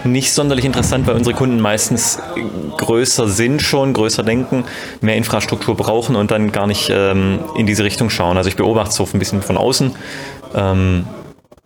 nicht 0.03 0.33
sonderlich 0.33 0.65
interessant, 0.65 1.05
weil 1.05 1.15
unsere 1.15 1.35
Kunden 1.35 1.59
meistens 1.59 2.17
größer 2.77 3.27
sind 3.27 3.61
schon, 3.61 3.93
größer 3.93 4.23
denken, 4.23 4.63
mehr 4.99 5.15
Infrastruktur 5.15 5.75
brauchen 5.75 6.15
und 6.15 6.31
dann 6.31 6.51
gar 6.51 6.65
nicht 6.65 6.89
ähm, 6.89 7.39
in 7.55 7.67
diese 7.67 7.83
Richtung 7.83 8.09
schauen. 8.09 8.37
Also 8.37 8.49
ich 8.49 8.55
beobachte 8.55 8.89
es 8.89 8.95
so 8.95 9.07
ein 9.13 9.19
bisschen 9.19 9.43
von 9.43 9.55
außen. 9.55 9.95
Ähm, 10.55 11.05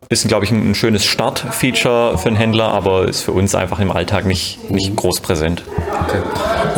ist, 0.10 0.28
glaube 0.28 0.46
ich, 0.46 0.52
ein, 0.52 0.74
schönes 0.76 1.06
Startfeature 1.06 2.18
für 2.18 2.28
einen 2.28 2.38
Händler, 2.38 2.70
aber 2.70 3.08
ist 3.08 3.22
für 3.22 3.34
uns 3.34 3.56
einfach 3.56 3.80
im 3.80 3.92
Alltag 3.92 4.26
nicht, 4.26 4.70
nicht 4.72 4.96
groß 4.96 5.20
präsent. 5.20 5.64
Okay. 6.06 6.22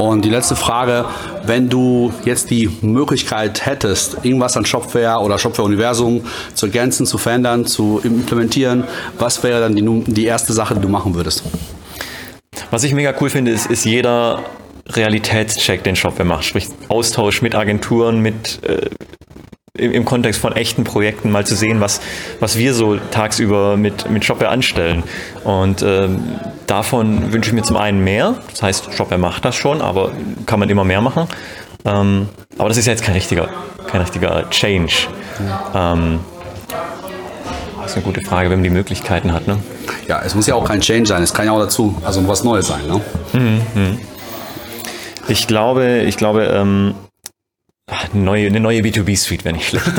Und 0.01 0.25
die 0.25 0.29
letzte 0.29 0.55
Frage, 0.55 1.05
wenn 1.43 1.69
du 1.69 2.11
jetzt 2.25 2.49
die 2.49 2.69
Möglichkeit 2.81 3.65
hättest, 3.65 4.25
irgendwas 4.25 4.57
an 4.57 4.65
Shopware 4.65 5.19
oder 5.19 5.37
Shopware-Universum 5.37 6.25
zu 6.55 6.65
ergänzen, 6.65 7.05
zu 7.05 7.17
verändern, 7.17 7.65
zu 7.65 8.01
implementieren, 8.03 8.85
was 9.19 9.43
wäre 9.43 9.59
dann 9.59 9.75
die, 9.75 10.11
die 10.11 10.25
erste 10.25 10.53
Sache, 10.53 10.75
die 10.75 10.81
du 10.81 10.89
machen 10.89 11.13
würdest? 11.13 11.43
Was 12.71 12.83
ich 12.83 12.93
mega 12.93 13.13
cool 13.21 13.29
finde, 13.29 13.51
ist, 13.51 13.67
ist 13.67 13.85
jeder 13.85 14.43
Realitätscheck, 14.87 15.83
den 15.83 15.95
Shopware 15.95 16.25
macht, 16.25 16.45
sprich 16.45 16.67
Austausch 16.87 17.41
mit 17.41 17.53
Agenturen, 17.53 18.21
mit 18.21 18.59
äh, 18.63 18.89
im, 19.79 19.91
im, 19.91 20.05
Kontext 20.05 20.39
von 20.39 20.53
echten 20.53 20.83
Projekten 20.83 21.31
mal 21.31 21.45
zu 21.45 21.55
sehen, 21.55 21.81
was, 21.81 22.01
was 22.39 22.57
wir 22.57 22.73
so 22.73 22.97
tagsüber 22.97 23.77
mit, 23.77 24.09
mit 24.09 24.25
Shopware 24.25 24.51
anstellen. 24.51 25.03
Und 25.43 25.81
ähm, 25.81 26.39
davon 26.67 27.31
wünsche 27.31 27.49
ich 27.49 27.53
mir 27.53 27.63
zum 27.63 27.77
einen 27.77 28.03
mehr. 28.03 28.35
Das 28.51 28.63
heißt, 28.63 28.93
Shopware 28.93 29.19
macht 29.19 29.45
das 29.45 29.55
schon, 29.55 29.81
aber 29.81 30.11
kann 30.45 30.59
man 30.59 30.69
immer 30.69 30.83
mehr 30.83 31.01
machen. 31.01 31.27
Ähm, 31.85 32.29
aber 32.57 32.69
das 32.69 32.77
ist 32.77 32.85
ja 32.85 32.93
jetzt 32.93 33.03
kein 33.03 33.15
richtiger, 33.15 33.49
kein 33.87 34.01
richtiger 34.01 34.49
Change. 34.49 34.93
Ähm, 35.73 36.19
das 37.81 37.91
ist 37.91 37.97
eine 37.97 38.13
gute 38.13 38.21
Frage, 38.21 38.49
wenn 38.49 38.59
man 38.59 38.63
die 38.63 38.69
Möglichkeiten 38.69 39.33
hat. 39.33 39.47
Ne? 39.47 39.57
Ja, 40.07 40.21
es 40.23 40.35
muss 40.35 40.45
ja 40.45 40.55
auch 40.55 40.65
kein 40.65 40.81
Change 40.81 41.07
sein, 41.07 41.23
es 41.23 41.33
kann 41.33 41.45
ja 41.45 41.51
auch 41.51 41.59
dazu, 41.59 41.95
also 42.03 42.27
was 42.27 42.43
Neues 42.43 42.67
sein, 42.67 42.81
ne? 42.87 43.01
Mhm. 43.33 43.99
Ich 45.27 45.47
glaube, 45.47 46.03
ich 46.07 46.17
glaube, 46.17 46.45
ähm, 46.45 46.95
neue, 48.13 48.47
eine 48.47 48.59
neue 48.59 48.81
B2B-Suite 48.81 49.45
wäre 49.45 49.55
nicht 49.55 49.67
schlecht. 49.67 49.85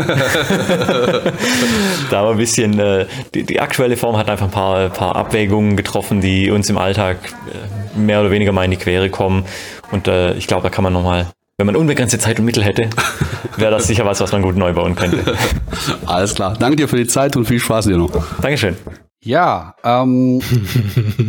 da 2.10 2.24
war 2.24 2.32
ein 2.32 2.36
bisschen, 2.36 2.78
äh, 2.78 3.06
die, 3.34 3.44
die, 3.44 3.60
aktuelle 3.60 3.96
Form 3.96 4.16
hat 4.16 4.28
einfach 4.28 4.46
ein 4.46 4.52
paar, 4.52 4.90
paar 4.90 5.16
Abwägungen 5.16 5.76
getroffen, 5.76 6.20
die 6.20 6.50
uns 6.50 6.68
im 6.70 6.78
Alltag 6.78 7.16
äh, 7.24 7.98
mehr 7.98 8.20
oder 8.20 8.30
weniger 8.30 8.52
mal 8.52 8.64
in 8.64 8.70
die 8.70 8.76
Quere 8.76 9.10
kommen. 9.10 9.44
Und 9.90 10.08
äh, 10.08 10.34
ich 10.34 10.46
glaube, 10.46 10.62
da 10.62 10.70
kann 10.70 10.84
man 10.84 10.92
nochmal 10.92 11.26
wenn 11.60 11.66
man 11.66 11.76
unbegrenzte 11.76 12.18
Zeit 12.18 12.38
und 12.38 12.46
Mittel 12.46 12.64
hätte, 12.64 12.88
wäre 13.58 13.70
das 13.70 13.86
sicher 13.86 14.06
was, 14.06 14.18
was 14.18 14.32
man 14.32 14.40
gut 14.40 14.56
neu 14.56 14.72
bauen 14.72 14.96
könnte. 14.96 15.36
Alles 16.06 16.34
klar. 16.34 16.56
Danke 16.58 16.76
dir 16.76 16.88
für 16.88 16.96
die 16.96 17.06
Zeit 17.06 17.36
und 17.36 17.44
viel 17.44 17.60
Spaß 17.60 17.84
dir 17.84 17.98
noch. 17.98 18.10
Dankeschön. 18.40 18.78
Ja, 19.22 19.74
ähm, 19.84 20.40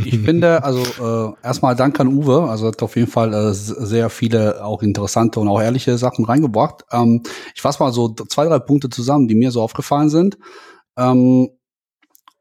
ich 0.06 0.20
finde, 0.20 0.64
also 0.64 1.34
äh, 1.34 1.46
erstmal 1.46 1.76
Dank 1.76 2.00
an 2.00 2.08
Uwe, 2.08 2.50
also 2.50 2.68
hat 2.68 2.82
auf 2.82 2.96
jeden 2.96 3.12
Fall 3.12 3.34
äh, 3.34 3.54
sehr 3.54 4.10
viele 4.10 4.64
auch 4.64 4.82
interessante 4.82 5.42
und 5.42 5.50
auch 5.50 5.62
ehrliche 5.62 5.98
Sachen 5.98 6.24
reingebracht. 6.24 6.86
Ähm, 6.92 7.22
ich 7.54 7.62
fasse 7.62 7.84
mal 7.84 7.92
so 7.92 8.14
zwei, 8.14 8.46
drei 8.46 8.60
Punkte 8.60 8.90
zusammen, 8.90 9.28
die 9.28 9.36
mir 9.36 9.52
so 9.52 9.62
aufgefallen 9.62 10.10
sind. 10.10 10.38
Ähm, 10.98 11.50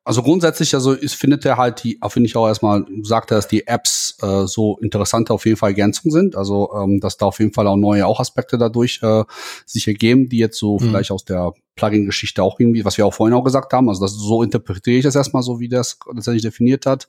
also 0.04 0.22
grundsätzlich, 0.22 0.74
also 0.74 0.92
ist, 0.92 1.14
findet 1.14 1.44
er 1.44 1.56
halt 1.56 1.82
die, 1.82 1.98
finde 2.08 2.28
ich 2.28 2.36
auch 2.36 2.46
erstmal, 2.46 2.86
sagt 3.02 3.32
er, 3.32 3.36
dass 3.36 3.48
die 3.48 3.66
Apps 3.66 4.09
äh, 4.22 4.46
so 4.46 4.78
interessante 4.78 5.32
auf 5.32 5.44
jeden 5.44 5.56
Fall 5.56 5.70
Ergänzungen 5.70 6.12
sind. 6.12 6.36
Also 6.36 6.70
ähm, 6.74 7.00
dass 7.00 7.16
da 7.16 7.26
auf 7.26 7.38
jeden 7.38 7.52
Fall 7.52 7.66
auch 7.66 7.76
neue 7.76 8.06
auch 8.06 8.20
Aspekte 8.20 8.58
dadurch 8.58 9.00
äh, 9.02 9.24
sich 9.66 9.86
ergeben, 9.88 10.28
die 10.28 10.38
jetzt 10.38 10.58
so 10.58 10.78
mhm. 10.78 10.80
vielleicht 10.80 11.10
aus 11.10 11.24
der 11.24 11.52
Plugin-Geschichte 11.76 12.42
auch 12.42 12.60
irgendwie, 12.60 12.84
was 12.84 12.98
wir 12.98 13.06
auch 13.06 13.14
vorhin 13.14 13.34
auch 13.34 13.44
gesagt 13.44 13.72
haben. 13.72 13.88
Also 13.88 14.02
das 14.02 14.14
so 14.14 14.42
interpretiere 14.42 14.98
ich 14.98 15.04
das 15.04 15.16
erstmal 15.16 15.42
so, 15.42 15.60
wie 15.60 15.68
das 15.68 15.98
letztendlich 16.12 16.42
definiert 16.42 16.86
hat. 16.86 17.08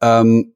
Ähm, 0.00 0.54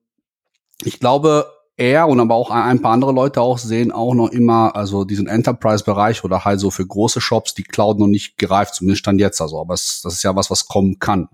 ich 0.84 0.98
glaube, 0.98 1.46
er 1.82 2.08
und 2.08 2.20
aber 2.20 2.34
auch 2.34 2.50
ein 2.50 2.80
paar 2.80 2.92
andere 2.92 3.12
Leute 3.12 3.40
auch 3.40 3.58
sehen 3.58 3.90
auch 3.90 4.14
noch 4.14 4.28
immer, 4.28 4.76
also 4.76 5.04
diesen 5.04 5.26
Enterprise-Bereich 5.26 6.22
oder 6.22 6.44
halt 6.44 6.60
so 6.60 6.70
für 6.70 6.86
große 6.86 7.20
Shops 7.20 7.54
die 7.54 7.64
Cloud 7.64 7.98
noch 7.98 8.06
nicht 8.06 8.38
gereift, 8.38 8.76
zumindest 8.76 9.00
stand 9.00 9.20
jetzt 9.20 9.40
also. 9.40 9.60
Aber 9.60 9.74
es, 9.74 10.00
das 10.02 10.14
ist 10.14 10.22
ja 10.22 10.36
was, 10.36 10.50
was 10.50 10.66
kommen 10.66 10.98
kann. 11.00 11.28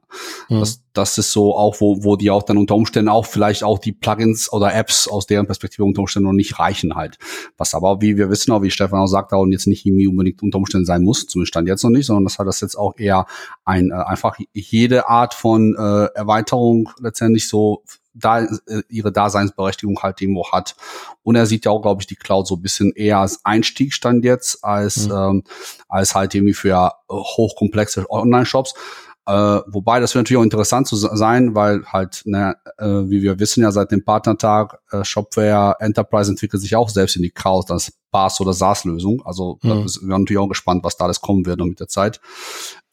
Mhm. 0.48 0.60
Das, 0.60 0.82
das 0.94 1.18
ist 1.18 1.32
so 1.32 1.54
auch, 1.54 1.80
wo, 1.80 2.02
wo 2.02 2.16
die 2.16 2.30
auch 2.30 2.42
dann 2.42 2.56
unter 2.56 2.74
Umständen 2.74 3.08
auch 3.08 3.26
vielleicht 3.26 3.62
auch 3.62 3.78
die 3.78 3.92
Plugins 3.92 4.52
oder 4.52 4.74
Apps 4.74 5.06
aus 5.06 5.26
deren 5.26 5.46
Perspektive 5.46 5.84
unter 5.84 6.00
Umständen 6.00 6.28
noch 6.28 6.34
nicht 6.34 6.58
reichen 6.58 6.94
halt. 6.94 7.18
Was 7.56 7.74
aber, 7.74 8.00
wie 8.00 8.16
wir 8.16 8.30
wissen, 8.30 8.50
auch 8.52 8.62
wie 8.62 8.70
Stefan 8.70 9.00
auch 9.00 9.06
sagt, 9.06 9.32
auch 9.32 9.46
jetzt 9.46 9.66
nicht 9.66 9.84
irgendwie 9.84 10.08
unbedingt 10.08 10.42
unter 10.42 10.58
Umständen 10.58 10.86
sein 10.86 11.02
muss, 11.02 11.26
zumindest 11.26 11.50
stand 11.50 11.68
jetzt 11.68 11.84
noch 11.84 11.90
nicht, 11.90 12.06
sondern 12.06 12.24
das 12.24 12.38
hat 12.38 12.46
das 12.46 12.60
jetzt 12.60 12.76
auch 12.76 12.94
eher 12.96 13.26
ein, 13.64 13.90
äh, 13.90 13.94
einfach 13.94 14.38
jede 14.52 15.08
Art 15.08 15.34
von 15.34 15.74
äh, 15.74 16.06
Erweiterung 16.14 16.88
letztendlich 17.00 17.48
so 17.48 17.82
da 18.18 18.40
äh, 18.40 18.82
ihre 18.88 19.12
Daseinsberechtigung 19.12 19.98
halt 20.02 20.20
irgendwo 20.20 20.50
hat. 20.50 20.76
Und 21.22 21.36
er 21.36 21.46
sieht 21.46 21.64
ja 21.64 21.70
auch, 21.70 21.82
glaube 21.82 22.02
ich, 22.02 22.06
die 22.06 22.16
Cloud 22.16 22.46
so 22.46 22.56
ein 22.56 22.62
bisschen 22.62 22.92
eher 22.92 23.18
als 23.18 23.44
Einstiegstand 23.44 24.24
jetzt, 24.24 24.64
als, 24.64 25.08
mhm. 25.08 25.12
ähm, 25.12 25.44
als 25.88 26.14
halt 26.14 26.34
irgendwie 26.34 26.54
für 26.54 26.92
hochkomplexe 27.10 28.06
Online-Shops. 28.10 28.74
Äh, 29.28 29.60
wobei 29.66 30.00
das 30.00 30.14
wird 30.14 30.24
natürlich 30.24 30.40
auch 30.40 30.44
interessant 30.44 30.86
zu 30.86 30.96
sein, 30.96 31.54
weil 31.54 31.84
halt, 31.84 32.22
ne, 32.24 32.56
äh, 32.78 32.86
wie 32.86 33.20
wir 33.20 33.38
wissen 33.38 33.62
ja 33.62 33.70
seit 33.70 33.92
dem 33.92 34.02
Partnertag, 34.02 34.78
äh, 34.90 35.04
Shopware 35.04 35.76
Enterprise 35.80 36.30
entwickelt 36.30 36.62
sich 36.62 36.74
auch 36.74 36.88
selbst 36.88 37.16
in 37.16 37.22
die 37.22 37.30
Cloud, 37.30 37.68
das 37.68 37.92
BaaS 38.10 38.40
oder 38.40 38.54
SaaS-Lösung. 38.54 39.20
Also 39.26 39.58
mhm. 39.62 39.68
wir 39.68 39.88
sind 39.88 40.08
natürlich 40.08 40.38
auch 40.38 40.48
gespannt, 40.48 40.82
was 40.82 40.96
da 40.96 41.04
alles 41.04 41.20
kommen 41.20 41.44
wird 41.44 41.60
und 41.60 41.68
mit 41.68 41.80
der 41.80 41.88
Zeit. 41.88 42.22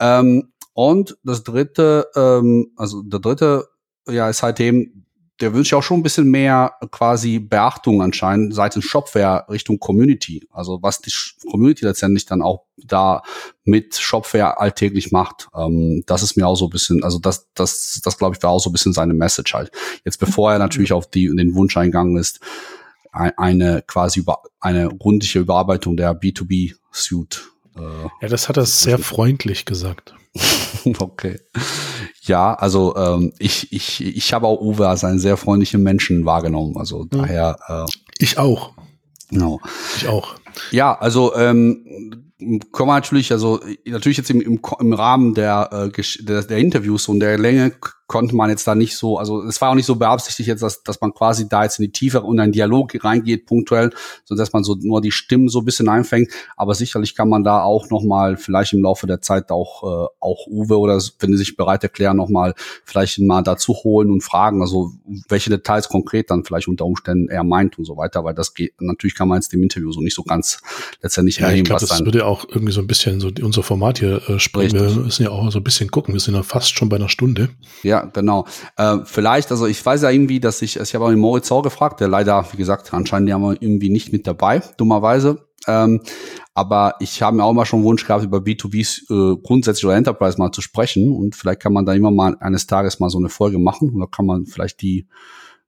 Ähm, 0.01 0.51
und 0.73 1.17
das 1.23 1.43
dritte, 1.43 2.09
ähm, 2.17 2.73
also 2.75 3.01
der 3.01 3.21
dritte, 3.21 3.69
ja, 4.05 4.29
ist 4.29 4.43
halt 4.43 4.59
eben 4.59 5.04
der 5.41 5.53
wünscht 5.53 5.71
ja 5.71 5.79
auch 5.79 5.83
schon 5.83 5.99
ein 5.99 6.03
bisschen 6.03 6.29
mehr 6.29 6.73
quasi 6.91 7.39
Beachtung 7.39 8.01
anscheinend 8.01 8.55
seitens 8.55 8.85
Shopware 8.85 9.45
Richtung 9.49 9.79
Community. 9.79 10.47
Also 10.51 10.79
was 10.81 11.01
die 11.01 11.11
Community 11.49 11.85
letztendlich 11.85 12.25
dann 12.25 12.41
auch 12.41 12.63
da 12.77 13.21
mit 13.63 13.95
Shopware 13.95 14.59
alltäglich 14.59 15.11
macht. 15.11 15.49
Ähm, 15.55 16.03
das 16.05 16.23
ist 16.23 16.37
mir 16.37 16.47
auch 16.47 16.55
so 16.55 16.67
ein 16.67 16.69
bisschen, 16.69 17.03
also 17.03 17.19
das, 17.19 17.47
das, 17.53 17.99
das 18.03 18.17
glaube 18.17 18.35
ich 18.35 18.43
war 18.43 18.51
auch 18.51 18.59
so 18.59 18.69
ein 18.69 18.73
bisschen 18.73 18.93
seine 18.93 19.13
Message 19.13 19.53
halt. 19.53 19.71
Jetzt 20.05 20.19
bevor 20.19 20.53
er 20.53 20.59
natürlich 20.59 20.93
auf 20.93 21.09
die, 21.09 21.33
den 21.35 21.55
Wunsch 21.55 21.75
eingegangen 21.75 22.17
ist, 22.17 22.39
eine 23.11 23.81
quasi 23.87 24.19
über, 24.19 24.43
eine 24.59 24.87
rundliche 24.87 25.39
Überarbeitung 25.39 25.95
der 25.95 26.19
B2B 26.19 26.75
Suite. 26.91 27.43
Äh, 27.77 27.81
ja, 28.21 28.27
das 28.27 28.49
hat 28.49 28.57
er 28.57 28.65
sehr 28.65 28.99
freundlich 28.99 29.65
gesagt. 29.65 30.13
okay. 30.99 31.39
Ja, 32.21 32.53
also 32.53 32.95
ähm, 32.95 33.33
ich, 33.39 33.71
ich, 33.71 34.03
ich 34.03 34.33
habe 34.33 34.47
auch 34.47 34.61
Uwe 34.61 34.87
als 34.87 35.03
einen 35.03 35.19
sehr 35.19 35.37
freundlichen 35.37 35.83
Menschen 35.83 36.25
wahrgenommen. 36.25 36.77
Also 36.77 37.03
mhm. 37.03 37.09
daher. 37.09 37.57
Äh, 37.67 37.85
ich 38.17 38.37
auch. 38.37 38.73
Genau. 39.29 39.59
Ich 39.97 40.07
auch. 40.07 40.35
Ja, 40.71 40.97
also 40.97 41.35
ähm, 41.35 42.33
können 42.37 42.89
wir 42.89 42.95
natürlich, 42.95 43.31
also 43.31 43.61
natürlich 43.85 44.17
jetzt 44.17 44.29
im, 44.29 44.41
im, 44.41 44.59
im 44.79 44.93
Rahmen 44.93 45.33
der, 45.33 45.91
äh, 45.95 46.01
der, 46.23 46.43
der 46.43 46.57
Interviews 46.57 47.07
und 47.07 47.21
der 47.21 47.37
Länge 47.37 47.71
konnte 48.07 48.35
man 48.35 48.49
jetzt 48.51 48.67
da 48.67 48.75
nicht 48.75 48.95
so, 48.95 49.17
also 49.17 49.43
es 49.43 49.59
war 49.61 49.71
auch 49.71 49.75
nicht 49.75 49.87
so 49.87 49.95
beabsichtigt 49.95 50.47
jetzt, 50.47 50.61
dass, 50.61 50.83
dass 50.83 51.01
man 51.01 51.11
quasi 51.13 51.49
da 51.49 51.63
jetzt 51.63 51.79
in 51.79 51.85
die 51.85 51.91
Tiefe 51.91 52.21
und 52.21 52.35
in 52.35 52.39
einen 52.41 52.51
Dialog 52.51 52.91
reingeht, 53.03 53.47
punktuell, 53.47 53.91
so 54.25 54.35
dass 54.35 54.53
man 54.53 54.63
so 54.63 54.75
nur 54.79 55.01
die 55.01 55.11
Stimmen 55.11 55.49
so 55.49 55.59
ein 55.59 55.65
bisschen 55.65 55.89
einfängt. 55.89 56.31
Aber 56.55 56.75
sicherlich 56.75 57.15
kann 57.15 57.29
man 57.29 57.43
da 57.43 57.63
auch 57.63 57.89
nochmal 57.89 58.37
vielleicht 58.37 58.73
im 58.73 58.83
Laufe 58.83 59.07
der 59.07 59.21
Zeit 59.21 59.49
auch, 59.49 59.83
äh, 59.83 60.07
auch 60.19 60.45
Uwe 60.47 60.77
oder 60.77 61.01
wenn 61.19 61.31
sie 61.31 61.37
sich 61.37 61.57
bereit 61.57 61.83
erklären, 61.83 62.17
nochmal 62.17 62.53
vielleicht 62.83 63.17
mal 63.19 63.41
dazu 63.41 63.73
holen 63.73 64.11
und 64.11 64.21
fragen, 64.21 64.61
also 64.61 64.91
welche 65.27 65.49
Details 65.49 65.89
konkret 65.89 66.29
dann 66.29 66.43
vielleicht 66.43 66.67
unter 66.67 66.85
Umständen 66.85 67.29
er 67.29 67.43
meint 67.43 67.79
und 67.79 67.85
so 67.85 67.97
weiter, 67.97 68.23
weil 68.23 68.35
das 68.35 68.53
geht, 68.53 68.79
natürlich 68.79 69.15
kann 69.15 69.27
man 69.27 69.39
jetzt 69.39 69.51
dem 69.51 69.63
Interview 69.63 69.91
so 69.91 70.01
nicht 70.01 70.15
so 70.15 70.23
ganz 70.23 70.61
letztendlich 71.01 71.39
ja, 71.39 71.47
erheben, 71.47 71.69
was 71.71 71.85
dann, 71.85 72.05
auch 72.25 72.45
irgendwie 72.47 72.71
so 72.71 72.81
ein 72.81 72.87
bisschen 72.87 73.19
so 73.19 73.29
unser 73.41 73.63
Format 73.63 73.99
hier 73.99 74.21
äh, 74.29 74.39
sprechen. 74.39 74.79
Wir 74.79 75.03
müssen 75.03 75.23
ja 75.23 75.29
auch 75.29 75.51
so 75.51 75.59
ein 75.59 75.63
bisschen 75.63 75.91
gucken. 75.91 76.13
Wir 76.13 76.21
sind 76.21 76.35
ja 76.35 76.43
fast 76.43 76.75
schon 76.75 76.89
bei 76.89 76.97
einer 76.97 77.09
Stunde. 77.09 77.49
Ja, 77.83 78.05
genau. 78.05 78.45
Äh, 78.77 78.97
vielleicht, 79.05 79.51
also 79.51 79.65
ich 79.65 79.85
weiß 79.85 80.03
ja 80.03 80.09
irgendwie, 80.09 80.39
dass 80.39 80.61
ich, 80.61 80.79
ich 80.79 80.95
habe 80.95 81.05
auch 81.05 81.09
den 81.09 81.19
Moritz 81.19 81.51
auch 81.51 81.61
gefragt, 81.61 81.99
der 81.99 82.07
leider, 82.07 82.45
wie 82.51 82.57
gesagt, 82.57 82.93
anscheinend 82.93 83.29
ja 83.29 83.37
irgendwie 83.37 83.89
nicht 83.89 84.11
mit 84.11 84.27
dabei, 84.27 84.61
dummerweise. 84.77 85.45
Ähm, 85.67 86.01
aber 86.53 86.95
ich 86.99 87.21
habe 87.21 87.37
mir 87.37 87.43
auch 87.43 87.53
mal 87.53 87.65
schon 87.65 87.83
Wunsch 87.83 88.05
gehabt, 88.05 88.23
über 88.23 88.37
B2B 88.37 89.01
äh, 89.09 89.41
grundsätzlich 89.43 89.85
oder 89.85 89.95
Enterprise 89.95 90.37
mal 90.37 90.51
zu 90.51 90.61
sprechen. 90.61 91.11
Und 91.11 91.35
vielleicht 91.35 91.61
kann 91.61 91.73
man 91.73 91.85
da 91.85 91.93
immer 91.93 92.11
mal 92.11 92.37
eines 92.39 92.67
Tages 92.67 92.99
mal 92.99 93.09
so 93.09 93.17
eine 93.17 93.29
Folge 93.29 93.59
machen. 93.59 93.89
Und 93.89 93.99
da 93.99 94.05
kann 94.05 94.25
man 94.25 94.45
vielleicht 94.45 94.81
die 94.81 95.07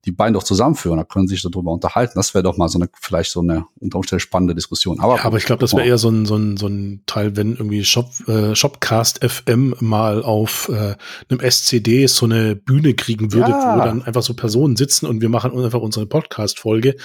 die 0.05 0.11
beiden 0.11 0.33
doch 0.33 0.43
zusammenführen, 0.43 0.97
da 0.97 1.03
können 1.03 1.27
sie 1.27 1.35
sich 1.35 1.43
darüber 1.43 1.71
unterhalten. 1.71 2.13
Das 2.15 2.33
wäre 2.33 2.43
doch 2.43 2.57
mal 2.57 2.69
so 2.69 2.79
eine, 2.79 2.89
vielleicht 2.99 3.31
so 3.31 3.41
eine 3.41 3.65
unter 3.79 3.97
Umständen 3.97 4.21
spannende 4.21 4.55
Diskussion. 4.55 4.99
Aber, 4.99 5.17
ja, 5.17 5.25
aber 5.25 5.37
ich 5.37 5.45
glaube, 5.45 5.59
das 5.59 5.73
wäre 5.73 5.85
eher 5.85 5.97
so 5.97 6.09
ein, 6.09 6.25
so, 6.25 6.35
ein, 6.35 6.57
so 6.57 6.67
ein 6.67 7.03
Teil, 7.05 7.35
wenn 7.35 7.53
irgendwie 7.53 7.83
Shop, 7.83 8.11
äh, 8.27 8.55
Shopcast 8.55 9.23
FM 9.23 9.75
mal 9.79 10.23
auf 10.23 10.69
äh, 10.69 10.95
einem 11.29 11.39
SCD 11.41 12.07
so 12.07 12.25
eine 12.25 12.55
Bühne 12.55 12.93
kriegen 12.93 13.33
würde, 13.33 13.51
ja. 13.51 13.75
wo 13.75 13.83
dann 13.83 14.01
einfach 14.03 14.23
so 14.23 14.33
Personen 14.33 14.75
sitzen 14.75 15.07
und 15.07 15.21
wir 15.21 15.29
machen 15.29 15.51
einfach 15.57 15.81
unsere 15.81 16.05
Podcast-Folge 16.05 16.95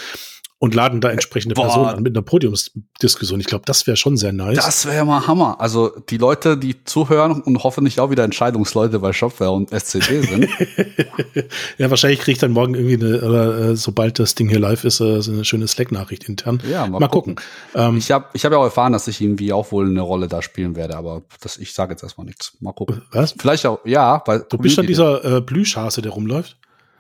und 0.63 0.77
laden 0.77 1.01
da 1.01 1.11
entsprechende 1.11 1.57
Boah. 1.57 1.65
Personen 1.65 1.87
an 1.87 2.03
mit 2.05 2.17
einer 2.17 2.23
Podiumsdiskussion. 2.23 3.41
Ich 3.41 3.47
glaube, 3.47 3.65
das 3.67 3.85
wäre 3.89 3.97
schon 3.97 4.17
sehr 4.17 4.31
nice. 4.31 4.65
Das 4.65 4.87
wäre 4.87 4.99
ja 4.99 5.05
mal 5.05 5.27
Hammer. 5.27 5.61
Also 5.61 5.91
die 6.09 6.19
Leute, 6.19 6.57
die 6.57 6.85
zuhören 6.85 7.43
und 7.43 7.65
hoffentlich 7.65 7.99
auch 7.99 8.11
wieder 8.13 8.23
Entscheidungsleute 8.23 9.01
bei 9.01 9.13
Shopware 9.13 9.51
und 9.51 9.73
SCD 9.73 10.23
sind. 10.23 10.49
ja, 11.79 11.91
wahrscheinlich 11.91 12.21
kriege 12.21 12.35
ich 12.35 12.39
dann 12.39 12.53
morgen 12.53 12.77
irgendwie 12.77 12.95
eine, 12.95 13.73
äh, 13.73 13.75
sobald 13.75 14.21
das 14.21 14.37
Ding 14.37 14.49
hier 14.49 14.61
live 14.61 14.85
ist, 14.85 15.01
äh, 15.01 15.21
so 15.21 15.33
eine 15.33 15.45
schöne 15.45 15.67
Slack-Nachricht 15.67 16.29
intern. 16.29 16.63
Ja, 16.71 16.87
mal, 16.87 17.01
mal 17.01 17.09
gucken. 17.09 17.35
gucken. 17.35 17.45
Ähm, 17.75 17.97
ich 17.97 18.13
habe 18.13 18.27
ich 18.33 18.45
hab 18.45 18.53
ja 18.53 18.59
auch 18.59 18.63
erfahren, 18.63 18.93
dass 18.93 19.09
ich 19.09 19.21
irgendwie 19.21 19.53
auch 19.53 19.73
wohl 19.73 19.91
eine 19.91 20.03
Rolle 20.03 20.29
da 20.29 20.43
spielen 20.43 20.77
werde, 20.77 20.97
aber 20.97 21.23
das, 21.41 21.57
ich 21.57 21.75
sage 21.75 21.95
jetzt 21.95 22.05
erstmal 22.05 22.27
nichts. 22.29 22.57
Mal 22.61 22.73
gucken. 22.73 23.03
Was? 23.11 23.35
Vielleicht 23.37 23.67
auch, 23.67 23.81
ja. 23.85 24.23
Weil 24.27 24.47
du 24.49 24.59
bist 24.59 24.79
dann 24.79 24.87
dieser 24.87 25.25
äh, 25.25 25.41
Blühschase, 25.41 26.03
der 26.03 26.13
rumläuft? 26.13 26.57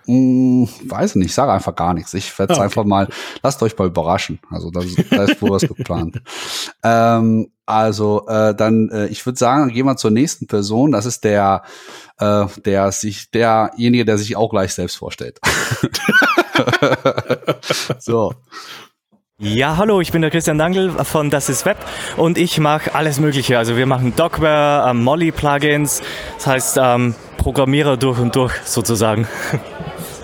Hm, 0.07 0.69
weiß 0.85 1.17
nicht, 1.17 1.27
ich 1.27 1.35
sage 1.35 1.53
einfach 1.53 1.75
gar 1.75 1.95
nichts. 1.95 2.15
Ich 2.15 2.37
werde 2.39 2.53
es 2.53 2.59
ah, 2.59 2.63
okay. 2.63 2.69
einfach 2.69 2.85
mal, 2.85 3.09
lasst 3.43 3.63
euch 3.63 3.77
mal 3.79 3.87
überraschen. 3.87 4.41
Also 4.51 4.71
da, 4.71 4.81
da 5.11 5.25
ist 5.25 5.41
wohl 5.43 5.51
was 5.51 5.63
geplant. 5.63 6.21
Ähm, 6.85 7.53
also 7.65 8.27
äh, 8.27 8.57
dann, 8.57 8.91
äh, 8.91 9.07
ich 9.07 9.25
würde 9.25 9.39
sagen, 9.39 9.71
gehen 9.71 9.87
wir 9.87 9.97
zur 9.97 10.11
nächsten 10.11 10.49
Person. 10.49 10.91
Das 10.91 11.07
ist 11.07 11.23
der, 11.23 11.63
äh, 12.19 12.47
der 12.65 12.91
sich, 12.91 13.31
derjenige, 13.31 14.05
der 14.05 14.19
sich 14.19 14.37
auch 14.37 14.51
gleich 14.51 14.75
selbst 14.75 14.97
vorstellt. 14.97 15.39
so. 18.01 18.33
Ja, 19.39 19.77
hallo, 19.77 20.01
ich 20.01 20.13
bin 20.13 20.23
der 20.23 20.31
Christian 20.31 20.59
Dangel 20.59 20.91
von 21.05 21.31
Das 21.31 21.49
ist 21.49 21.67
Web 21.67 21.79
und 22.17 22.39
ich 22.39 22.59
mache 22.59 22.95
alles 22.95 23.19
Mögliche. 23.19 23.59
Also 23.59 23.77
wir 23.77 23.87
machen 23.87 24.15
Dockware, 24.15 24.89
ähm, 24.89 25.03
Molly-Plugins, 25.03 26.03
das 26.37 26.47
heißt 26.47 26.79
ähm, 26.81 27.15
Programmierer 27.39 27.97
durch 27.97 28.21
und 28.21 28.37
durch 28.37 28.55
sozusagen. 28.65 29.27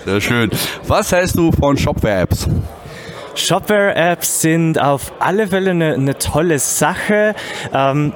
Sehr 0.05 0.21
schön. 0.21 0.49
Was 0.87 1.11
hältst 1.11 1.37
du 1.37 1.51
von 1.51 1.77
Shopware-Apps? 1.77 2.47
Shopware-Apps 3.35 4.41
sind 4.41 4.79
auf 4.79 5.13
alle 5.19 5.47
Fälle 5.47 5.71
eine, 5.71 5.93
eine 5.93 6.17
tolle 6.17 6.59
Sache. 6.59 7.35
Ähm, 7.73 8.13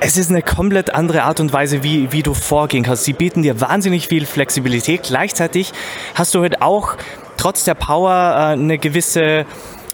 es 0.00 0.16
ist 0.16 0.30
eine 0.30 0.42
komplett 0.42 0.94
andere 0.94 1.22
Art 1.22 1.40
und 1.40 1.52
Weise, 1.52 1.82
wie, 1.82 2.12
wie 2.12 2.22
du 2.22 2.34
vorgehen 2.34 2.84
kannst. 2.84 3.04
Sie 3.04 3.12
bieten 3.12 3.42
dir 3.42 3.60
wahnsinnig 3.60 4.08
viel 4.08 4.26
Flexibilität. 4.26 5.04
Gleichzeitig 5.04 5.72
hast 6.14 6.34
du 6.34 6.42
halt 6.42 6.62
auch 6.62 6.96
trotz 7.36 7.64
der 7.64 7.74
Power 7.74 8.12
äh, 8.12 8.52
eine 8.52 8.78
gewisse 8.78 9.46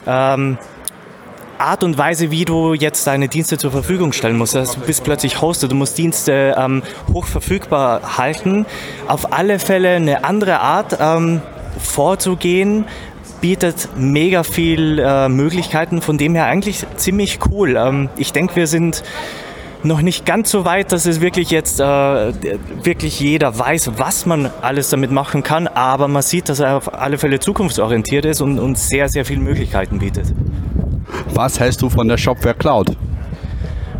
ähm, 0.06 0.58
Art 1.62 1.84
und 1.84 1.96
Weise, 1.96 2.30
wie 2.30 2.44
du 2.44 2.74
jetzt 2.74 3.06
deine 3.06 3.28
Dienste 3.28 3.56
zur 3.56 3.70
Verfügung 3.70 4.12
stellen 4.12 4.36
musst. 4.36 4.56
Also 4.56 4.80
du 4.80 4.86
bist 4.86 5.04
plötzlich 5.04 5.40
Hoster, 5.40 5.68
du 5.68 5.74
musst 5.74 5.96
Dienste 5.96 6.54
ähm, 6.58 6.82
hoch 7.12 7.26
verfügbar 7.26 8.18
halten. 8.18 8.66
Auf 9.06 9.32
alle 9.32 9.58
Fälle 9.58 9.90
eine 9.90 10.24
andere 10.24 10.60
Art 10.60 10.98
ähm, 11.00 11.40
vorzugehen, 11.78 12.84
bietet 13.40 13.88
mega 13.96 14.42
viel 14.42 14.98
äh, 14.98 15.28
Möglichkeiten, 15.28 16.02
von 16.02 16.18
dem 16.18 16.34
her 16.34 16.46
eigentlich 16.46 16.84
ziemlich 16.96 17.38
cool. 17.50 17.76
Ähm, 17.76 18.08
ich 18.16 18.32
denke, 18.32 18.56
wir 18.56 18.66
sind 18.66 19.02
noch 19.84 20.00
nicht 20.00 20.24
ganz 20.26 20.50
so 20.50 20.64
weit, 20.64 20.92
dass 20.92 21.06
es 21.06 21.20
wirklich 21.20 21.50
jetzt 21.50 21.80
äh, 21.80 21.84
wirklich 21.84 23.18
jeder 23.20 23.58
weiß, 23.58 23.92
was 23.96 24.26
man 24.26 24.50
alles 24.60 24.90
damit 24.90 25.10
machen 25.10 25.42
kann, 25.42 25.66
aber 25.66 26.08
man 26.08 26.22
sieht, 26.22 26.48
dass 26.48 26.60
er 26.60 26.76
auf 26.76 26.94
alle 26.94 27.18
Fälle 27.18 27.40
zukunftsorientiert 27.40 28.24
ist 28.24 28.40
und 28.40 28.58
uns 28.58 28.88
sehr, 28.88 29.08
sehr 29.08 29.24
viele 29.24 29.40
Möglichkeiten 29.40 29.98
bietet. 29.98 30.32
Was 31.34 31.60
hältst 31.60 31.82
du 31.82 31.88
von 31.88 32.08
der 32.08 32.18
Shopware 32.18 32.54
Cloud? 32.54 32.96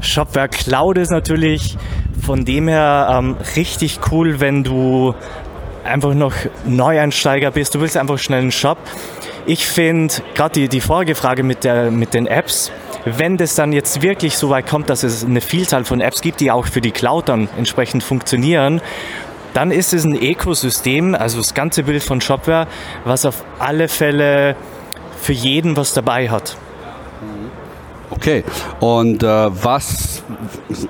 Shopware 0.01 0.49
Cloud 0.49 0.99
ist 0.99 1.11
natürlich 1.11 1.77
von 2.21 2.45
dem 2.45 2.69
her 2.69 3.09
ähm, 3.19 3.37
richtig 3.57 4.01
cool, 4.11 4.41
wenn 4.41 4.65
du 4.65 5.15
einfach 5.85 6.15
noch 6.15 6.35
Neueinsteiger 6.65 7.51
bist. 7.51 7.75
Du 7.75 7.81
willst 7.81 7.97
einfach 7.97 8.19
schnell 8.19 8.41
einen 8.41 8.53
Shop. 8.53 8.79
Ich 9.47 9.67
finde 9.67 10.15
gerade 10.35 10.53
die, 10.55 10.69
die 10.69 10.81
vorige 10.81 11.15
Frage 11.15 11.43
mit, 11.43 11.65
der, 11.65 11.91
mit 11.91 12.15
den 12.15 12.27
Apps, 12.27 12.71
wenn 13.05 13.37
das 13.37 13.57
dann 13.57 13.73
jetzt 13.73 14.03
wirklich 14.03 14.37
so 14.37 14.51
weit 14.51 14.69
kommt, 14.69 14.89
dass 14.89 15.03
es 15.03 15.25
eine 15.25 15.41
Vielzahl 15.41 15.85
von 15.85 16.01
Apps 16.01 16.21
gibt, 16.21 16.41
die 16.41 16.51
auch 16.51 16.67
für 16.67 16.81
die 16.81 16.93
Cloud 16.93 17.29
dann 17.29 17.49
entsprechend 17.59 18.05
funktionieren, 18.05 18.81
dann 19.55 19.71
ist 19.71 19.93
es 19.93 20.05
ein 20.05 20.15
Ökosystem, 20.15 21.15
also 21.15 21.39
das 21.39 21.55
ganze 21.55 21.83
Bild 21.83 22.03
von 22.03 22.21
Shopware, 22.21 22.69
was 23.05 23.27
auf 23.27 23.45
alle 23.59 23.89
Fälle 23.89 24.57
für 25.21 25.33
jeden 25.33 25.77
was 25.77 25.93
dabei 25.93 26.31
hat. 26.31 26.57
Okay, 28.23 28.45
und 28.79 29.25
äh, 29.25 29.27
was, 29.27 30.23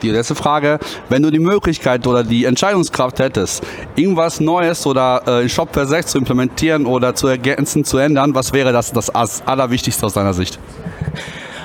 die 0.03 0.11
letzte 0.11 0.35
Frage, 0.35 0.79
wenn 1.09 1.23
du 1.23 1.31
die 1.31 1.39
Möglichkeit 1.39 2.07
oder 2.07 2.25
die 2.25 2.45
Entscheidungskraft 2.45 3.21
hättest, 3.21 3.65
irgendwas 3.97 4.39
Neues 4.39 4.87
oder 4.87 5.23
äh, 5.27 5.43
in 5.45 5.49
Shopware 5.49 5.87
6 5.87 6.11
zu 6.11 6.19
implementieren 6.19 6.85
oder 6.85 7.15
zu 7.15 7.29
ergänzen, 7.29 7.87
zu 7.87 7.97
ändern, 7.97 8.35
was 8.35 8.53
wäre 8.53 8.75
das, 8.75 8.93
das 8.93 9.09
Allerwichtigste 9.47 10.05
aus 10.05 10.13
deiner 10.13 10.35
Sicht? 10.35 10.59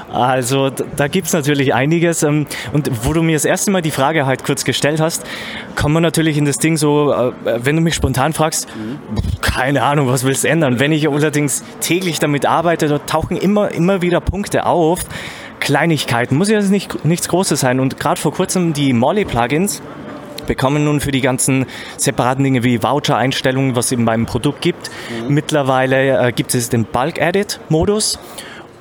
Also 0.09 0.69
da 0.69 1.07
gibt 1.07 1.27
es 1.27 1.33
natürlich 1.33 1.73
einiges. 1.73 2.23
Ähm, 2.23 2.47
und 2.71 2.89
wo 3.05 3.13
du 3.13 3.21
mir 3.21 3.33
das 3.33 3.45
erste 3.45 3.71
Mal 3.71 3.81
die 3.81 3.91
Frage 3.91 4.25
halt 4.25 4.43
kurz 4.43 4.63
gestellt 4.63 5.01
hast, 5.01 5.25
kommen 5.75 5.95
wir 5.95 6.01
natürlich 6.01 6.37
in 6.37 6.45
das 6.45 6.57
Ding 6.57 6.77
so, 6.77 7.11
äh, 7.11 7.33
wenn 7.45 7.75
du 7.75 7.81
mich 7.81 7.95
spontan 7.95 8.33
fragst, 8.33 8.67
keine 9.41 9.83
Ahnung, 9.83 10.07
was 10.07 10.23
willst 10.23 10.43
du 10.43 10.47
ändern. 10.47 10.79
Wenn 10.79 10.91
ich 10.91 11.09
allerdings 11.09 11.63
täglich 11.81 12.19
damit 12.19 12.45
arbeite, 12.45 12.87
da 12.87 12.99
tauchen 12.99 13.37
immer, 13.37 13.71
immer 13.71 14.01
wieder 14.01 14.21
Punkte 14.21 14.65
auf. 14.65 15.01
Kleinigkeiten, 15.67 16.37
muss 16.37 16.49
ja 16.49 16.61
nicht, 16.61 17.03
nichts 17.03 17.27
Großes 17.27 17.59
sein. 17.59 17.81
Und 17.81 17.99
gerade 17.99 18.21
vor 18.21 18.31
kurzem 18.31 18.71
die 18.71 18.93
Molly-Plugins, 18.93 19.81
bekommen 20.45 20.85
nun 20.85 21.01
für 21.01 21.11
die 21.11 21.19
ganzen 21.19 21.65
separaten 21.97 22.41
Dinge 22.41 22.63
wie 22.63 22.81
Voucher-Einstellungen, 22.81 23.75
was 23.75 23.87
es 23.87 23.91
eben 23.91 24.05
beim 24.05 24.25
Produkt 24.25 24.61
gibt. 24.61 24.89
Mhm. 25.27 25.33
Mittlerweile 25.33 26.25
äh, 26.25 26.31
gibt 26.31 26.55
es 26.55 26.69
den 26.69 26.85
Bulk-Edit-Modus. 26.85 28.17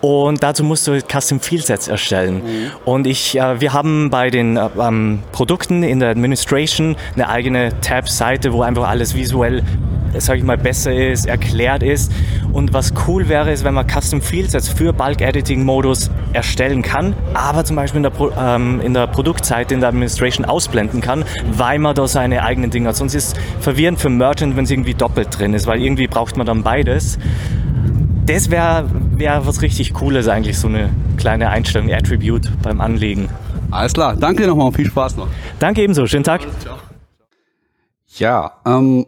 Und 0.00 0.44
dazu 0.44 0.62
musst 0.62 0.86
du 0.86 1.00
Custom 1.00 1.40
Fieldsets 1.40 1.88
erstellen. 1.88 2.36
Mhm. 2.36 2.70
Und 2.84 3.08
ich, 3.08 3.36
äh, 3.36 3.60
wir 3.60 3.72
haben 3.72 4.10
bei 4.10 4.30
den 4.30 4.56
äh, 4.56 4.68
ähm, 4.80 5.24
Produkten 5.32 5.82
in 5.82 5.98
der 5.98 6.10
Administration 6.10 6.94
eine 7.14 7.28
eigene 7.28 7.80
Tab-Seite, 7.80 8.52
wo 8.52 8.62
einfach 8.62 8.86
alles 8.86 9.16
visuell, 9.16 9.64
sage 10.20 10.38
ich 10.38 10.44
mal, 10.44 10.58
besser 10.58 10.94
ist, 10.94 11.26
erklärt 11.26 11.82
ist. 11.82 12.12
Und 12.52 12.72
was 12.72 12.92
cool 13.06 13.28
wäre, 13.28 13.52
ist, 13.52 13.64
wenn 13.64 13.74
man 13.74 13.86
Custom 13.88 14.20
Fieldsets 14.20 14.68
für 14.68 14.92
Bulk 14.92 15.20
Editing 15.20 15.64
Modus 15.64 16.10
erstellen 16.32 16.82
kann, 16.82 17.14
aber 17.34 17.64
zum 17.64 17.76
Beispiel 17.76 17.98
in 17.98 18.02
der, 18.04 18.10
Pro, 18.10 18.30
ähm, 18.38 18.80
in 18.80 18.94
der 18.94 19.06
Produktseite, 19.06 19.74
in 19.74 19.80
der 19.80 19.90
Administration 19.90 20.44
ausblenden 20.44 21.00
kann, 21.00 21.24
weil 21.52 21.78
man 21.78 21.94
da 21.94 22.06
seine 22.06 22.42
eigenen 22.42 22.70
Dinge 22.70 22.88
hat. 22.88 22.96
Sonst 22.96 23.14
ist 23.14 23.36
es 23.36 23.42
verwirrend 23.60 23.98
für 23.98 24.10
Merchant, 24.10 24.56
wenn 24.56 24.64
es 24.64 24.70
irgendwie 24.70 24.94
doppelt 24.94 25.38
drin 25.38 25.54
ist, 25.54 25.66
weil 25.66 25.82
irgendwie 25.82 26.06
braucht 26.06 26.36
man 26.36 26.46
dann 26.46 26.62
beides 26.62 27.18
das 28.26 28.50
wäre 28.50 28.88
wär 29.12 29.46
was 29.46 29.62
richtig 29.62 29.94
Cooles 29.94 30.28
eigentlich, 30.28 30.58
so 30.58 30.68
eine 30.68 30.90
kleine 31.16 31.48
Einstellung, 31.48 31.92
Attribute 31.92 32.50
beim 32.62 32.80
Anlegen. 32.80 33.28
Alles 33.70 33.92
klar, 33.92 34.16
danke 34.16 34.46
nochmal 34.46 34.68
und 34.68 34.74
viel 34.74 34.86
Spaß 34.86 35.16
noch. 35.16 35.28
Danke 35.58 35.82
ebenso, 35.82 36.06
schönen 36.06 36.24
Tag. 36.24 36.42
Ja, 38.18 38.52
ähm, 38.64 39.06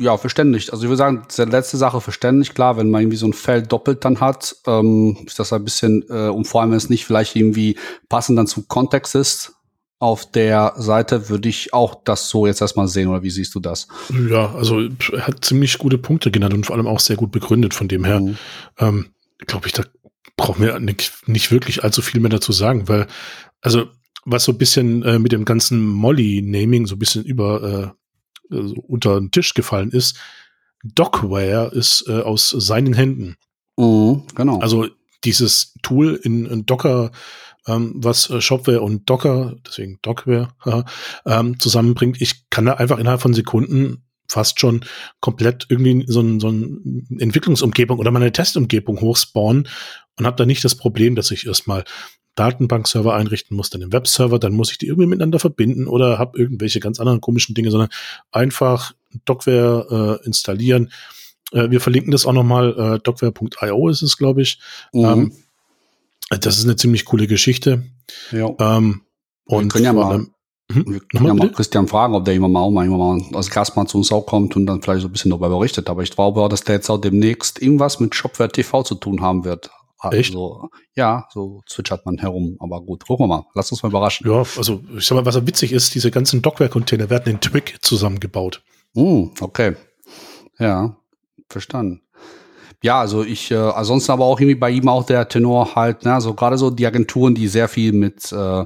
ja, 0.00 0.16
verständlich. 0.16 0.72
Also 0.72 0.84
ich 0.84 0.88
würde 0.88 0.96
sagen, 0.96 1.22
die 1.36 1.42
letzte 1.42 1.76
Sache 1.76 2.00
verständlich, 2.00 2.54
klar, 2.54 2.78
wenn 2.78 2.90
man 2.90 3.02
irgendwie 3.02 3.18
so 3.18 3.26
ein 3.26 3.34
Feld 3.34 3.70
doppelt 3.70 4.02
dann 4.04 4.18
hat, 4.20 4.56
ähm, 4.66 5.18
ist 5.26 5.38
das 5.38 5.52
ein 5.52 5.62
bisschen, 5.62 6.04
äh, 6.08 6.28
und 6.28 6.46
vor 6.46 6.62
allem, 6.62 6.70
wenn 6.70 6.78
es 6.78 6.88
nicht 6.88 7.04
vielleicht 7.04 7.36
irgendwie 7.36 7.76
passend 8.08 8.38
dann 8.38 8.46
zum 8.46 8.66
Kontext 8.66 9.14
ist, 9.14 9.52
auf 9.98 10.30
der 10.30 10.72
Seite 10.78 11.28
würde 11.28 11.50
ich 11.50 11.74
auch 11.74 12.02
das 12.02 12.30
so 12.30 12.46
jetzt 12.46 12.62
erstmal 12.62 12.88
sehen, 12.88 13.08
oder 13.08 13.22
wie 13.22 13.30
siehst 13.30 13.54
du 13.54 13.60
das? 13.60 13.88
Ja, 14.30 14.54
also 14.54 14.80
er 14.80 15.26
hat 15.26 15.44
ziemlich 15.44 15.76
gute 15.76 15.98
Punkte 15.98 16.30
genannt 16.30 16.54
und 16.54 16.64
vor 16.64 16.76
allem 16.76 16.86
auch 16.86 17.00
sehr 17.00 17.16
gut 17.16 17.30
begründet. 17.30 17.74
Von 17.74 17.88
dem 17.88 18.04
her, 18.04 18.20
mhm. 18.20 18.38
ähm, 18.78 19.06
glaube 19.46 19.66
ich, 19.66 19.74
da 19.74 19.84
brauchen 20.38 20.64
wir 20.64 20.80
nicht, 20.80 21.28
nicht 21.28 21.52
wirklich 21.52 21.84
allzu 21.84 22.00
viel 22.00 22.22
mehr 22.22 22.30
dazu 22.30 22.52
sagen, 22.52 22.88
weil, 22.88 23.06
also, 23.60 23.88
was 24.24 24.44
so 24.44 24.52
ein 24.52 24.58
bisschen 24.58 25.02
äh, 25.02 25.18
mit 25.18 25.32
dem 25.32 25.44
ganzen 25.44 25.84
Molly-Naming 25.84 26.86
so 26.86 26.94
ein 26.94 26.98
bisschen 26.98 27.24
über 27.24 27.62
äh, 27.62 27.99
also 28.50 28.74
unter 28.86 29.18
den 29.18 29.30
Tisch 29.30 29.54
gefallen 29.54 29.90
ist, 29.90 30.18
Dockware 30.82 31.70
ist 31.74 32.04
äh, 32.08 32.20
aus 32.20 32.50
seinen 32.50 32.94
Händen. 32.94 33.36
Mhm, 33.76 34.24
genau. 34.34 34.58
Also 34.60 34.86
dieses 35.24 35.74
Tool 35.82 36.18
in, 36.22 36.46
in 36.46 36.66
Docker 36.66 37.10
ähm, 37.66 37.92
was 37.96 38.30
äh, 38.30 38.40
Shopware 38.40 38.80
und 38.80 39.08
Docker, 39.08 39.56
deswegen 39.66 39.98
Dockware, 40.02 40.48
ähm, 41.26 41.58
zusammenbringt. 41.58 42.20
Ich 42.20 42.48
kann 42.50 42.66
da 42.66 42.74
einfach 42.74 42.98
innerhalb 42.98 43.20
von 43.20 43.34
Sekunden 43.34 44.04
fast 44.28 44.60
schon 44.60 44.84
komplett 45.20 45.66
irgendwie 45.68 46.04
so, 46.06 46.20
ein, 46.20 46.40
so 46.40 46.48
eine 46.48 46.78
Entwicklungsumgebung 47.18 47.98
oder 47.98 48.12
meine 48.12 48.32
Testumgebung 48.32 49.00
hochspawnen 49.00 49.68
und 50.16 50.26
habe 50.26 50.36
da 50.36 50.46
nicht 50.46 50.64
das 50.64 50.76
Problem, 50.76 51.16
dass 51.16 51.32
ich 51.32 51.46
erstmal 51.46 51.84
Datenbankserver 52.40 53.14
einrichten 53.14 53.54
muss, 53.54 53.68
dann 53.68 53.82
den 53.82 53.92
Webserver, 53.92 54.38
dann 54.38 54.54
muss 54.54 54.72
ich 54.72 54.78
die 54.78 54.86
irgendwie 54.86 55.06
miteinander 55.06 55.38
verbinden 55.38 55.86
oder 55.86 56.18
habe 56.18 56.38
irgendwelche 56.38 56.80
ganz 56.80 56.98
anderen 56.98 57.20
komischen 57.20 57.54
Dinge, 57.54 57.70
sondern 57.70 57.90
einfach 58.32 58.92
Dockware 59.26 60.20
äh, 60.22 60.26
installieren. 60.26 60.90
Äh, 61.52 61.68
wir 61.68 61.82
verlinken 61.82 62.12
das 62.12 62.24
auch 62.24 62.32
nochmal, 62.32 62.70
äh, 62.78 62.98
dockware.io 63.00 63.88
ist 63.90 64.00
es, 64.00 64.16
glaube 64.16 64.40
ich. 64.40 64.58
Mhm. 64.94 65.04
Ähm, 65.04 65.32
das 66.30 66.56
ist 66.56 66.64
eine 66.64 66.76
ziemlich 66.76 67.04
coole 67.04 67.26
Geschichte. 67.26 67.84
Ja. 68.32 68.48
Ähm, 68.58 69.02
und 69.44 69.64
wir 69.64 69.68
können 69.68 69.84
ja 69.84 69.92
mal, 69.92 70.26
hm? 70.72 70.84
wir 70.86 71.00
können 71.00 71.26
ja 71.26 71.34
mal 71.34 71.52
Christian 71.52 71.88
fragen, 71.88 72.14
ob 72.14 72.24
der 72.24 72.32
immer 72.32 72.48
mal, 72.48 72.70
mal, 72.70 72.88
mal 72.88 73.20
als 73.34 73.50
Gast 73.50 73.76
mal 73.76 73.86
zu 73.86 73.98
uns 73.98 74.10
auch 74.12 74.24
kommt 74.24 74.56
und 74.56 74.64
dann 74.64 74.80
vielleicht 74.80 75.02
so 75.02 75.08
ein 75.08 75.12
bisschen 75.12 75.30
darüber 75.30 75.50
berichtet. 75.50 75.90
Aber 75.90 76.02
ich 76.02 76.12
glaube 76.12 76.40
auch, 76.40 76.48
dass 76.48 76.64
der 76.64 76.76
jetzt 76.76 76.88
auch 76.88 76.98
demnächst 76.98 77.60
irgendwas 77.60 78.00
mit 78.00 78.14
Shopware 78.14 78.50
TV 78.50 78.82
zu 78.82 78.94
tun 78.94 79.20
haben 79.20 79.44
wird. 79.44 79.68
Also, 80.00 80.16
Echt? 80.16 80.34
ja, 80.96 81.28
so 81.30 81.60
zwitschert 81.66 82.06
man 82.06 82.16
herum. 82.18 82.56
Aber 82.58 82.80
gut, 82.80 83.06
gucken 83.06 83.24
wir 83.24 83.36
mal. 83.36 83.46
Lass 83.54 83.70
uns 83.70 83.82
mal 83.82 83.90
überraschen. 83.90 84.26
Ja, 84.26 84.38
also 84.38 84.82
ich 84.96 85.06
sag 85.06 85.16
mal, 85.16 85.26
was 85.26 85.46
witzig 85.46 85.72
ist, 85.72 85.94
diese 85.94 86.10
ganzen 86.10 86.40
Dockware-Container 86.40 87.10
werden 87.10 87.34
in 87.34 87.40
Twig 87.40 87.76
zusammengebaut. 87.82 88.62
Mm, 88.94 89.26
okay. 89.40 89.76
Ja, 90.58 90.96
verstanden. 91.48 92.00
Ja, 92.82 93.00
also 93.00 93.22
ich, 93.22 93.50
äh, 93.50 93.56
ansonsten 93.56 94.12
aber 94.12 94.24
auch 94.24 94.40
irgendwie 94.40 94.58
bei 94.58 94.70
ihm 94.70 94.88
auch 94.88 95.04
der 95.04 95.28
Tenor 95.28 95.74
halt, 95.74 96.06
ne, 96.06 96.14
also 96.14 96.32
gerade 96.32 96.56
so 96.56 96.70
die 96.70 96.86
Agenturen, 96.86 97.34
die 97.34 97.46
sehr 97.46 97.68
viel 97.68 97.92
mit 97.92 98.32
äh, 98.32 98.64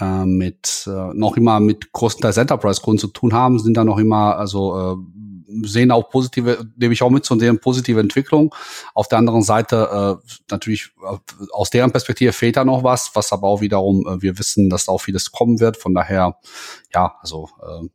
äh, 0.00 0.24
mit 0.26 0.86
äh, 0.86 1.14
noch 1.14 1.36
immer 1.36 1.58
mit 1.60 1.92
großenteils 1.92 2.36
Enterprise-Kunden 2.36 2.98
zu 2.98 3.08
tun 3.08 3.32
haben, 3.32 3.58
sind 3.58 3.76
da 3.76 3.84
noch 3.84 3.98
immer, 3.98 4.36
also 4.36 4.78
äh, 4.78 4.96
sehen 5.62 5.90
auch 5.90 6.10
positive, 6.10 6.66
nehme 6.76 6.92
ich 6.92 7.02
auch 7.02 7.10
mit 7.10 7.24
zu 7.24 7.34
deren 7.36 7.58
positive 7.58 8.00
Entwicklung. 8.00 8.54
Auf 8.94 9.08
der 9.08 9.18
anderen 9.18 9.42
Seite 9.42 10.20
äh, 10.22 10.32
natürlich 10.50 10.90
äh, 11.02 11.16
aus 11.52 11.70
deren 11.70 11.90
Perspektive 11.90 12.32
fehlt 12.32 12.56
da 12.56 12.64
noch 12.64 12.84
was, 12.84 13.10
was 13.14 13.32
aber 13.32 13.48
auch 13.48 13.60
wiederum 13.60 14.06
äh, 14.06 14.22
wir 14.22 14.38
wissen, 14.38 14.70
dass 14.70 14.86
da 14.86 14.92
auch 14.92 15.00
vieles 15.00 15.32
kommen 15.32 15.60
wird. 15.60 15.76
Von 15.76 15.94
daher, 15.94 16.36
ja, 16.94 17.14
also 17.20 17.48
äh, 17.62 17.88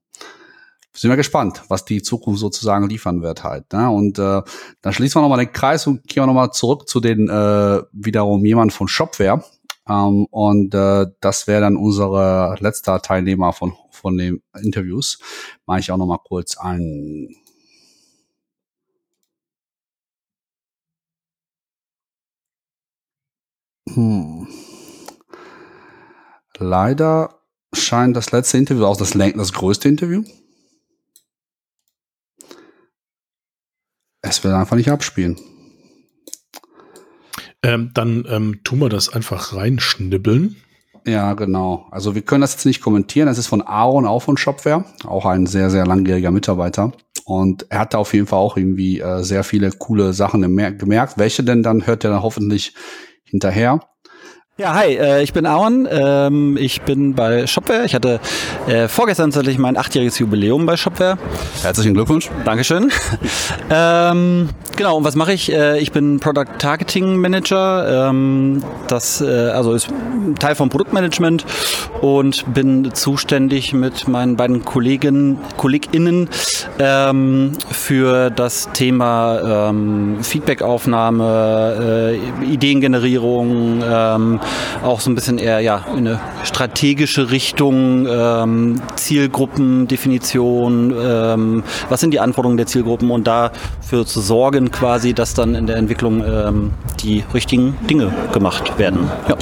sind 0.95 1.09
wir 1.09 1.17
gespannt, 1.17 1.63
was 1.69 1.85
die 1.85 2.01
Zukunft 2.01 2.39
sozusagen 2.39 2.87
liefern 2.87 3.21
wird 3.21 3.43
halt. 3.43 3.71
Ne? 3.73 3.89
Und 3.89 4.19
äh, 4.19 4.41
dann 4.81 4.93
schließen 4.93 5.19
wir 5.19 5.23
nochmal 5.23 5.43
den 5.43 5.51
Kreis 5.51 5.87
und 5.87 6.07
gehen 6.07 6.21
wir 6.21 6.27
nochmal 6.27 6.51
zurück 6.51 6.87
zu 6.87 6.99
den 6.99 7.29
äh, 7.29 7.81
wiederum 7.91 8.45
jemand 8.45 8.73
von 8.73 8.87
Shopware. 8.87 9.43
Ähm, 9.89 10.25
und 10.29 10.73
äh, 10.73 11.07
das 11.19 11.47
wäre 11.47 11.61
dann 11.61 11.77
unsere 11.77 12.55
letzter 12.59 13.01
Teilnehmer 13.01 13.53
von, 13.53 13.73
von 13.91 14.17
den 14.17 14.41
Interviews. 14.61 15.19
Mache 15.65 15.79
ich 15.79 15.91
auch 15.91 15.97
nochmal 15.97 16.19
kurz 16.23 16.57
ein. 16.57 17.35
Hm. 23.89 24.47
leider 26.57 27.39
scheint 27.73 28.15
das 28.15 28.31
letzte 28.31 28.57
Interview 28.57 28.85
auch 28.85 28.97
das, 28.97 29.11
das 29.11 29.53
größte 29.53 29.89
Interview. 29.89 30.23
Es 34.21 34.43
will 34.43 34.53
einfach 34.53 34.77
nicht 34.77 34.89
abspielen. 34.89 35.37
Ähm, 37.61 37.91
dann 37.93 38.25
ähm, 38.29 38.63
tun 38.63 38.79
wir 38.79 38.89
das 38.89 39.09
einfach 39.09 39.53
reinschnibbeln. 39.55 40.55
Ja, 41.05 41.33
genau. 41.33 41.87
Also 41.91 42.15
wir 42.15 42.21
können 42.21 42.41
das 42.41 42.53
jetzt 42.53 42.65
nicht 42.65 42.81
kommentieren. 42.81 43.27
Das 43.27 43.37
ist 43.37 43.47
von 43.47 43.61
Aaron, 43.61 44.05
auch 44.05 44.21
von 44.21 44.37
Shopware, 44.37 44.85
auch 45.05 45.25
ein 45.25 45.45
sehr, 45.45 45.69
sehr 45.69 45.85
langjähriger 45.85 46.31
Mitarbeiter. 46.31 46.93
Und 47.25 47.65
er 47.69 47.79
hat 47.79 47.93
da 47.93 47.97
auf 47.99 48.13
jeden 48.13 48.27
Fall 48.27 48.39
auch 48.39 48.57
irgendwie 48.57 48.99
äh, 48.99 49.23
sehr 49.23 49.43
viele 49.43 49.71
coole 49.71 50.13
Sachen 50.13 50.43
gemer- 50.43 50.71
gemerkt. 50.71 51.17
Welche 51.17 51.43
denn 51.43 51.63
dann 51.63 51.85
hört 51.85 52.03
er 52.03 52.11
dann 52.11 52.23
hoffentlich 52.23 52.73
hinterher. 53.33 53.79
Ja, 54.55 54.75
hi, 54.75 54.93
äh, 54.93 55.23
ich 55.23 55.33
bin 55.33 55.47
Aaron. 55.47 55.87
Ähm, 55.89 56.57
ich 56.57 56.83
bin 56.83 57.15
bei 57.15 57.47
Shopware. 57.47 57.85
Ich 57.85 57.95
hatte 57.95 58.19
äh, 58.67 58.87
vorgestern 58.87 59.31
tatsächlich 59.31 59.57
mein 59.57 59.77
achtjähriges 59.77 60.19
Jubiläum 60.19 60.67
bei 60.67 60.77
Shopware. 60.77 61.17
Herzlichen 61.63 61.95
Glückwunsch. 61.95 62.29
Dankeschön. 62.45 62.91
ähm, 63.71 64.49
genau, 64.75 64.97
und 64.97 65.05
was 65.05 65.15
mache 65.15 65.33
ich? 65.33 65.51
Äh, 65.51 65.79
ich 65.79 65.91
bin 65.91 66.19
Product 66.19 66.59
Targeting 66.59 67.17
Manager. 67.17 68.09
Ähm, 68.09 68.63
das 68.87 69.23
also 69.23 69.73
ist 69.73 69.87
Teil 70.39 70.53
vom 70.53 70.69
Produktmanagement 70.69 71.47
und 72.01 72.53
bin 72.53 72.93
zuständig 72.93 73.73
mit 73.73 74.07
meinen 74.07 74.35
beiden 74.35 74.63
KollegInnen 74.63 76.29
ähm, 76.77 77.53
für 77.71 78.29
das 78.29 78.69
Thema 78.73 79.73
Feedbackaufnahme, 80.21 82.19
Ideengenerierung, 82.43 83.81
auch 84.83 84.99
so 84.99 85.09
ein 85.09 85.15
bisschen 85.15 85.37
eher 85.37 85.59
ja, 85.59 85.85
in 85.91 86.07
eine 86.07 86.19
strategische 86.43 87.31
Richtung, 87.31 88.07
ähm, 88.09 88.81
Zielgruppendefinition, 88.95 90.93
ähm, 90.97 91.63
was 91.89 92.01
sind 92.01 92.11
die 92.11 92.19
Anforderungen 92.19 92.57
der 92.57 92.67
Zielgruppen 92.67 93.11
und 93.11 93.27
dafür 93.27 94.05
zu 94.05 94.21
sorgen 94.21 94.71
quasi, 94.71 95.13
dass 95.13 95.33
dann 95.33 95.55
in 95.55 95.67
der 95.67 95.77
Entwicklung 95.77 96.23
ähm, 96.25 96.71
die 97.01 97.23
richtigen 97.33 97.77
Dinge 97.89 98.11
gemacht 98.31 98.77
werden. 98.77 99.09
Ja. 99.27 99.35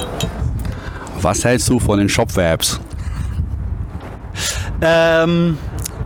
Was 1.20 1.44
hältst 1.44 1.68
du 1.68 1.78
von 1.78 1.98
den 1.98 2.08
Shopware-Apps? 2.08 2.80
Ähm, 4.80 5.56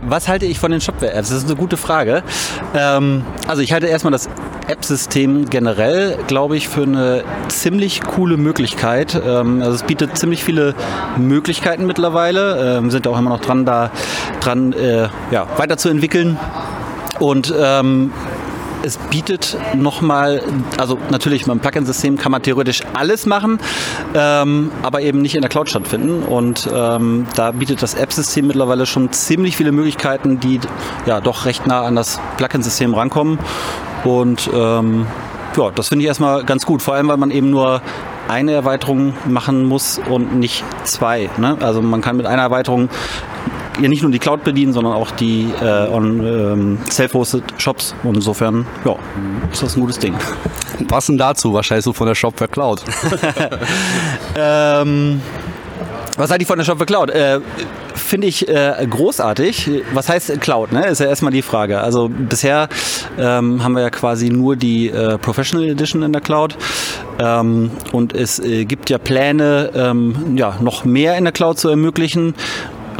was 0.03 0.27
halte 0.27 0.45
ich 0.45 0.59
von 0.59 0.71
den 0.71 0.79
Shopware-Apps? 0.79 1.29
Das 1.29 1.37
ist 1.39 1.45
eine 1.45 1.55
gute 1.55 1.75
Frage. 1.75 2.23
Ähm, 2.75 3.23
also 3.47 3.61
ich 3.61 3.73
halte 3.73 3.87
erstmal 3.87 4.11
das 4.11 4.29
App-System 4.67 5.49
generell, 5.49 6.17
glaube 6.27 6.57
ich, 6.57 6.67
für 6.67 6.83
eine 6.83 7.23
ziemlich 7.47 8.01
coole 8.01 8.37
Möglichkeit. 8.37 9.19
Ähm, 9.25 9.61
also 9.61 9.75
es 9.75 9.83
bietet 9.83 10.17
ziemlich 10.17 10.43
viele 10.43 10.75
Möglichkeiten 11.17 11.85
mittlerweile. 11.85 12.77
Ähm, 12.77 12.91
sind 12.91 13.07
auch 13.07 13.17
immer 13.17 13.29
noch 13.29 13.41
dran, 13.41 13.65
da 13.65 13.91
dran 14.39 14.73
äh, 14.73 15.09
ja, 15.31 15.47
weiterzuentwickeln. 15.57 16.37
Und 17.19 17.53
ähm, 17.57 18.11
es 18.83 18.97
bietet 18.97 19.57
nochmal, 19.75 20.41
also 20.77 20.97
natürlich 21.09 21.45
beim 21.45 21.59
Plugin-System 21.59 22.17
kann 22.17 22.31
man 22.31 22.41
theoretisch 22.41 22.83
alles 22.93 23.25
machen, 23.25 23.59
ähm, 24.13 24.71
aber 24.83 25.01
eben 25.01 25.21
nicht 25.21 25.35
in 25.35 25.41
der 25.41 25.49
Cloud 25.49 25.69
stattfinden. 25.69 26.23
Und 26.23 26.69
ähm, 26.73 27.25
da 27.35 27.51
bietet 27.51 27.81
das 27.81 27.95
App-System 27.95 28.47
mittlerweile 28.47 28.85
schon 28.85 29.11
ziemlich 29.11 29.57
viele 29.57 29.71
Möglichkeiten, 29.71 30.39
die 30.39 30.59
ja 31.05 31.21
doch 31.21 31.45
recht 31.45 31.67
nah 31.67 31.81
an 31.81 31.95
das 31.95 32.19
Plugin-System 32.37 32.93
rankommen. 32.93 33.39
Und 34.03 34.49
ähm, 34.53 35.05
ja, 35.55 35.71
das 35.71 35.89
finde 35.89 36.03
ich 36.03 36.07
erstmal 36.07 36.43
ganz 36.43 36.65
gut, 36.65 36.81
vor 36.81 36.93
allem 36.93 37.07
weil 37.07 37.17
man 37.17 37.31
eben 37.31 37.49
nur 37.49 37.81
eine 38.27 38.51
Erweiterung 38.51 39.13
machen 39.25 39.65
muss 39.65 39.99
und 40.09 40.35
nicht 40.35 40.63
zwei. 40.83 41.29
Ne? 41.37 41.57
Also 41.61 41.81
man 41.81 42.01
kann 42.01 42.17
mit 42.17 42.25
einer 42.25 42.41
Erweiterung 42.41 42.89
ja 43.81 43.87
nicht 43.87 44.01
nur 44.01 44.11
die 44.11 44.19
Cloud 44.19 44.43
bedienen, 44.43 44.73
sondern 44.73 44.93
auch 44.93 45.11
die 45.11 45.49
äh, 45.61 45.87
on 45.89 46.25
ähm, 46.25 46.77
self-hosted 46.89 47.43
Shops. 47.57 47.95
Und 48.03 48.15
insofern, 48.15 48.65
ja, 48.85 48.95
ist 49.51 49.63
das 49.63 49.77
ein 49.77 49.81
gutes 49.81 49.99
Ding. 49.99 50.15
Passend 50.87 51.19
dazu, 51.19 51.53
was 51.53 51.69
hältst 51.69 51.87
du 51.87 51.93
von 51.93 52.07
der 52.07 52.15
Shopware 52.15 52.49
Cloud? 52.49 52.83
ähm, 54.35 55.21
was 56.17 56.31
halte 56.31 56.41
ich 56.41 56.47
von 56.47 56.57
der 56.57 56.65
Shopware 56.65 56.85
Cloud? 56.85 57.11
Äh, 57.11 57.39
Finde 57.95 58.27
ich 58.27 58.47
äh, 58.47 58.87
großartig. 58.89 59.69
Was 59.93 60.09
heißt 60.09 60.39
Cloud? 60.41 60.71
Ne? 60.71 60.87
Ist 60.87 60.99
ja 60.99 61.07
erstmal 61.07 61.31
die 61.31 61.41
Frage. 61.41 61.79
Also 61.79 62.09
bisher 62.09 62.69
ähm, 63.17 63.63
haben 63.63 63.73
wir 63.73 63.81
ja 63.81 63.89
quasi 63.89 64.29
nur 64.29 64.55
die 64.55 64.89
äh, 64.89 65.17
Professional 65.17 65.67
Edition 65.67 66.03
in 66.03 66.13
der 66.13 66.21
Cloud. 66.21 66.57
Ähm, 67.19 67.71
und 67.91 68.13
es 68.13 68.39
äh, 68.39 68.65
gibt 68.65 68.89
ja 68.89 68.97
Pläne, 68.97 69.71
ähm, 69.75 70.35
ja, 70.35 70.55
noch 70.61 70.85
mehr 70.85 71.17
in 71.17 71.23
der 71.23 71.33
Cloud 71.33 71.59
zu 71.59 71.69
ermöglichen. 71.69 72.33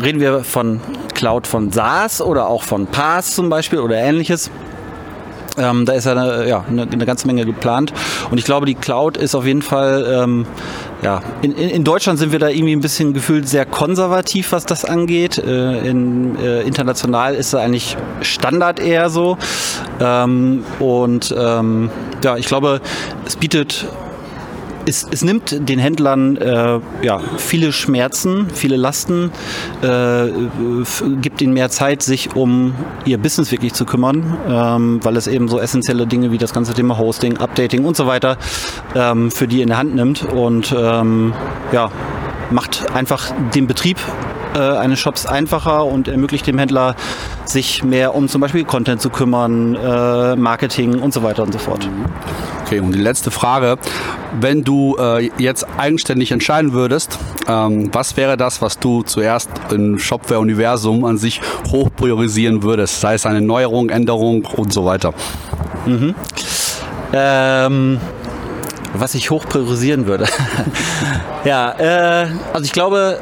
Reden 0.01 0.19
wir 0.19 0.43
von 0.43 0.79
Cloud 1.13 1.47
von 1.47 1.71
SaaS 1.71 2.21
oder 2.21 2.47
auch 2.47 2.63
von 2.63 2.85
PaaS 2.85 3.33
zum 3.33 3.49
Beispiel 3.49 3.79
oder 3.79 3.97
ähnliches. 3.97 4.51
Ähm, 5.57 5.85
da 5.85 5.93
ist 5.93 6.05
ja 6.05 6.11
eine, 6.11 6.47
ja, 6.47 6.63
eine, 6.67 6.83
eine, 6.83 7.05
ganze 7.05 7.27
Menge 7.27 7.45
geplant. 7.45 7.91
Und 8.29 8.37
ich 8.37 8.45
glaube, 8.45 8.65
die 8.65 8.75
Cloud 8.75 9.17
ist 9.17 9.33
auf 9.33 9.45
jeden 9.45 9.61
Fall, 9.61 10.05
ähm, 10.23 10.45
ja, 11.01 11.21
in, 11.41 11.53
in, 11.53 11.83
Deutschland 11.83 12.19
sind 12.19 12.31
wir 12.31 12.39
da 12.39 12.49
irgendwie 12.49 12.75
ein 12.75 12.81
bisschen 12.81 13.13
gefühlt 13.13 13.47
sehr 13.49 13.65
konservativ, 13.65 14.51
was 14.51 14.65
das 14.65 14.85
angeht. 14.85 15.37
Äh, 15.37 15.87
in, 15.87 16.37
äh, 16.37 16.61
international 16.61 17.35
ist 17.35 17.53
da 17.53 17.59
eigentlich 17.59 17.97
Standard 18.21 18.79
eher 18.79 19.09
so. 19.09 19.37
Ähm, 19.99 20.63
und 20.79 21.33
ähm, 21.37 21.89
ja, 22.23 22.37
ich 22.37 22.45
glaube, 22.45 22.81
es 23.25 23.35
bietet 23.35 23.87
es, 24.87 25.05
es, 25.11 25.23
nimmt 25.23 25.67
den 25.67 25.79
Händlern 25.79 26.37
äh, 26.37 26.79
ja, 27.01 27.19
viele 27.37 27.73
Schmerzen, 27.73 28.47
viele 28.53 28.77
Lasten, 28.77 29.31
äh, 29.81 30.27
gibt 31.21 31.41
ihnen 31.41 31.53
mehr 31.53 31.69
Zeit, 31.69 32.01
sich 32.01 32.35
um 32.35 32.73
ihr 33.05 33.17
Business 33.17 33.51
wirklich 33.51 33.73
zu 33.73 33.85
kümmern, 33.85 34.37
ähm, 34.47 34.99
weil 35.03 35.17
es 35.17 35.27
eben 35.27 35.49
so 35.49 35.59
essentielle 35.59 36.07
Dinge 36.07 36.31
wie 36.31 36.37
das 36.37 36.53
ganze 36.53 36.73
Thema 36.73 36.97
Hosting, 36.97 37.37
Updating 37.37 37.85
und 37.85 37.97
so 37.97 38.07
weiter 38.07 38.37
ähm, 38.95 39.29
für 39.29 39.47
die 39.47 39.61
in 39.61 39.67
der 39.67 39.77
Hand 39.77 39.93
nimmt 39.93 40.23
und 40.23 40.73
ähm, 40.77 41.33
ja, 41.71 41.91
macht 42.49 42.89
einfach 42.93 43.33
den 43.53 43.67
Betrieb 43.67 43.97
äh, 44.57 44.77
eines 44.77 44.99
Shops 44.99 45.25
einfacher 45.25 45.85
und 45.85 46.07
ermöglicht 46.07 46.47
dem 46.47 46.57
Händler, 46.57 46.95
sich 47.45 47.83
mehr 47.83 48.15
um 48.15 48.27
zum 48.27 48.41
Beispiel 48.41 48.63
Content 48.65 49.01
zu 49.01 49.09
kümmern, 49.09 49.75
äh, 49.75 50.35
Marketing 50.35 50.99
und 50.99 51.13
so 51.13 51.23
weiter 51.23 51.43
und 51.43 51.53
so 51.53 51.59
fort. 51.59 51.87
Okay, 52.65 52.79
und 52.79 52.93
die 52.93 52.99
letzte 52.99 53.31
Frage. 53.31 53.77
Wenn 54.39 54.63
du 54.63 54.97
äh, 54.99 55.31
jetzt 55.37 55.65
eigenständig 55.77 56.31
entscheiden 56.31 56.73
würdest, 56.73 57.17
ähm, 57.47 57.89
was 57.93 58.17
wäre 58.17 58.35
das, 58.35 58.61
was 58.61 58.77
du 58.77 59.03
zuerst 59.03 59.49
im 59.71 59.97
Shopware-Universum 59.99 61.05
an 61.05 61.17
sich 61.17 61.39
hoch 61.71 61.89
priorisieren 61.95 62.63
würdest? 62.63 62.99
Sei 62.99 63.13
es 63.13 63.25
eine 63.25 63.41
Neuerung, 63.41 63.89
Änderung 63.89 64.43
und 64.45 64.73
so 64.73 64.85
weiter. 64.85 65.13
Mhm. 65.85 66.13
Ähm, 67.13 67.99
was 68.93 69.15
ich 69.15 69.29
hoch 69.31 69.45
priorisieren 69.45 70.07
würde. 70.07 70.25
ja, 71.45 71.71
äh, 71.77 72.27
also 72.53 72.65
ich 72.65 72.73
glaube, 72.73 73.19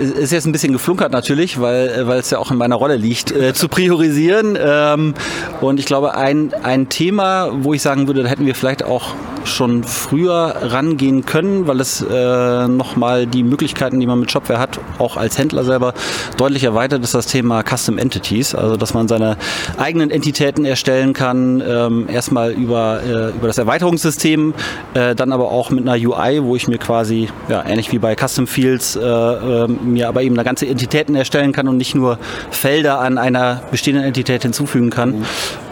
ist 0.00 0.32
jetzt 0.32 0.46
ein 0.46 0.52
bisschen 0.52 0.72
geflunkert 0.72 1.12
natürlich, 1.12 1.60
weil, 1.60 2.06
weil 2.06 2.18
es 2.18 2.30
ja 2.30 2.38
auch 2.38 2.50
in 2.50 2.56
meiner 2.56 2.76
Rolle 2.76 2.96
liegt, 2.96 3.30
äh, 3.32 3.54
zu 3.54 3.68
priorisieren. 3.68 4.58
Ähm, 4.60 5.14
und 5.60 5.78
ich 5.78 5.86
glaube, 5.86 6.14
ein, 6.16 6.52
ein 6.62 6.88
Thema, 6.88 7.50
wo 7.52 7.74
ich 7.74 7.82
sagen 7.82 8.06
würde, 8.06 8.22
da 8.22 8.28
hätten 8.28 8.46
wir 8.46 8.54
vielleicht 8.54 8.82
auch 8.82 9.14
schon 9.50 9.84
früher 9.84 10.54
rangehen 10.62 11.26
können, 11.26 11.66
weil 11.66 11.80
es 11.80 12.02
äh, 12.02 12.68
nochmal 12.68 13.26
die 13.26 13.42
Möglichkeiten, 13.42 14.00
die 14.00 14.06
man 14.06 14.20
mit 14.20 14.30
Shopware 14.30 14.58
hat, 14.58 14.78
auch 14.98 15.16
als 15.16 15.38
Händler 15.38 15.64
selber 15.64 15.94
deutlich 16.36 16.64
erweitert, 16.64 17.02
ist 17.02 17.14
das 17.14 17.26
Thema 17.26 17.62
Custom 17.62 17.98
Entities, 17.98 18.54
also 18.54 18.76
dass 18.76 18.94
man 18.94 19.08
seine 19.08 19.36
eigenen 19.76 20.10
Entitäten 20.10 20.64
erstellen 20.64 21.12
kann, 21.12 21.62
ähm, 21.66 22.08
erstmal 22.08 22.52
über, 22.52 23.00
äh, 23.02 23.30
über 23.30 23.46
das 23.46 23.58
Erweiterungssystem, 23.58 24.54
äh, 24.94 25.14
dann 25.14 25.32
aber 25.32 25.50
auch 25.50 25.70
mit 25.70 25.88
einer 25.88 25.94
UI, 25.94 26.42
wo 26.42 26.56
ich 26.56 26.68
mir 26.68 26.78
quasi, 26.78 27.28
ja, 27.48 27.64
ähnlich 27.66 27.92
wie 27.92 27.98
bei 27.98 28.14
Custom 28.14 28.46
Fields, 28.46 28.96
äh, 28.96 29.00
äh, 29.00 29.68
mir 29.68 30.08
aber 30.08 30.22
eben 30.22 30.34
eine 30.34 30.44
ganze 30.44 30.66
Entitäten 30.66 31.14
erstellen 31.14 31.52
kann 31.52 31.68
und 31.68 31.76
nicht 31.76 31.94
nur 31.94 32.18
Felder 32.50 33.00
an 33.00 33.18
einer 33.18 33.62
bestehenden 33.70 34.04
Entität 34.04 34.42
hinzufügen 34.42 34.90
kann. 34.90 35.20
Mhm. 35.20 35.24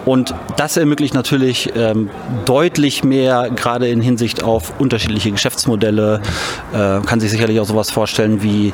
Und 0.08 0.34
das 0.56 0.78
ermöglicht 0.78 1.12
natürlich 1.12 1.70
ähm, 1.76 2.08
deutlich 2.46 3.04
mehr, 3.04 3.50
gerade 3.54 3.88
in 3.88 4.00
Hinsicht 4.00 4.42
auf 4.42 4.72
unterschiedliche 4.80 5.30
Geschäftsmodelle. 5.30 6.22
Äh, 6.72 7.00
kann 7.04 7.20
sich 7.20 7.30
sicherlich 7.30 7.60
auch 7.60 7.66
sowas 7.66 7.90
vorstellen 7.90 8.42
wie 8.42 8.72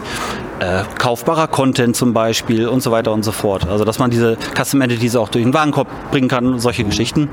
äh, 0.61 0.85
kaufbarer 0.97 1.49
Content 1.49 1.97
zum 1.97 2.13
Beispiel 2.13 2.69
und 2.69 2.85
so 2.85 2.93
weiter 2.93 3.11
und 3.11 3.25
so 3.25 3.33
fort. 3.33 3.67
Also 3.67 3.85
dass 3.85 3.99
man 3.99 4.13
diese 4.13 4.37
Custom 4.57 4.81
Entities 4.81 5.17
auch 5.17 5.29
durch 5.29 5.45
den 5.45 5.53
Warenkorb 5.53 5.89
bringen 6.13 6.29
kann, 6.29 6.61
solche 6.61 6.85
Geschichten. 6.85 7.29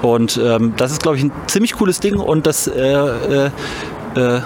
Und 0.00 0.40
ähm, 0.42 0.72
das 0.78 0.92
ist, 0.92 1.02
glaube 1.02 1.18
ich, 1.18 1.24
ein 1.24 1.32
ziemlich 1.46 1.74
cooles 1.74 2.00
Ding 2.00 2.16
und 2.16 2.46
das 2.46 2.66
äh, 2.66 2.80
äh, 2.80 3.50
äh 4.16 4.40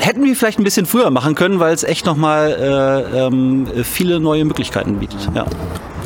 hätten 0.00 0.22
wir 0.22 0.36
vielleicht 0.36 0.58
ein 0.58 0.64
bisschen 0.64 0.84
früher 0.84 1.10
machen 1.10 1.34
können, 1.34 1.60
weil 1.60 1.72
es 1.72 1.82
echt 1.82 2.04
nochmal 2.04 3.06
äh, 3.10 3.26
ähm, 3.26 3.66
viele 3.84 4.20
neue 4.20 4.44
Möglichkeiten 4.44 4.98
bietet. 4.98 5.30
Ja. 5.34 5.46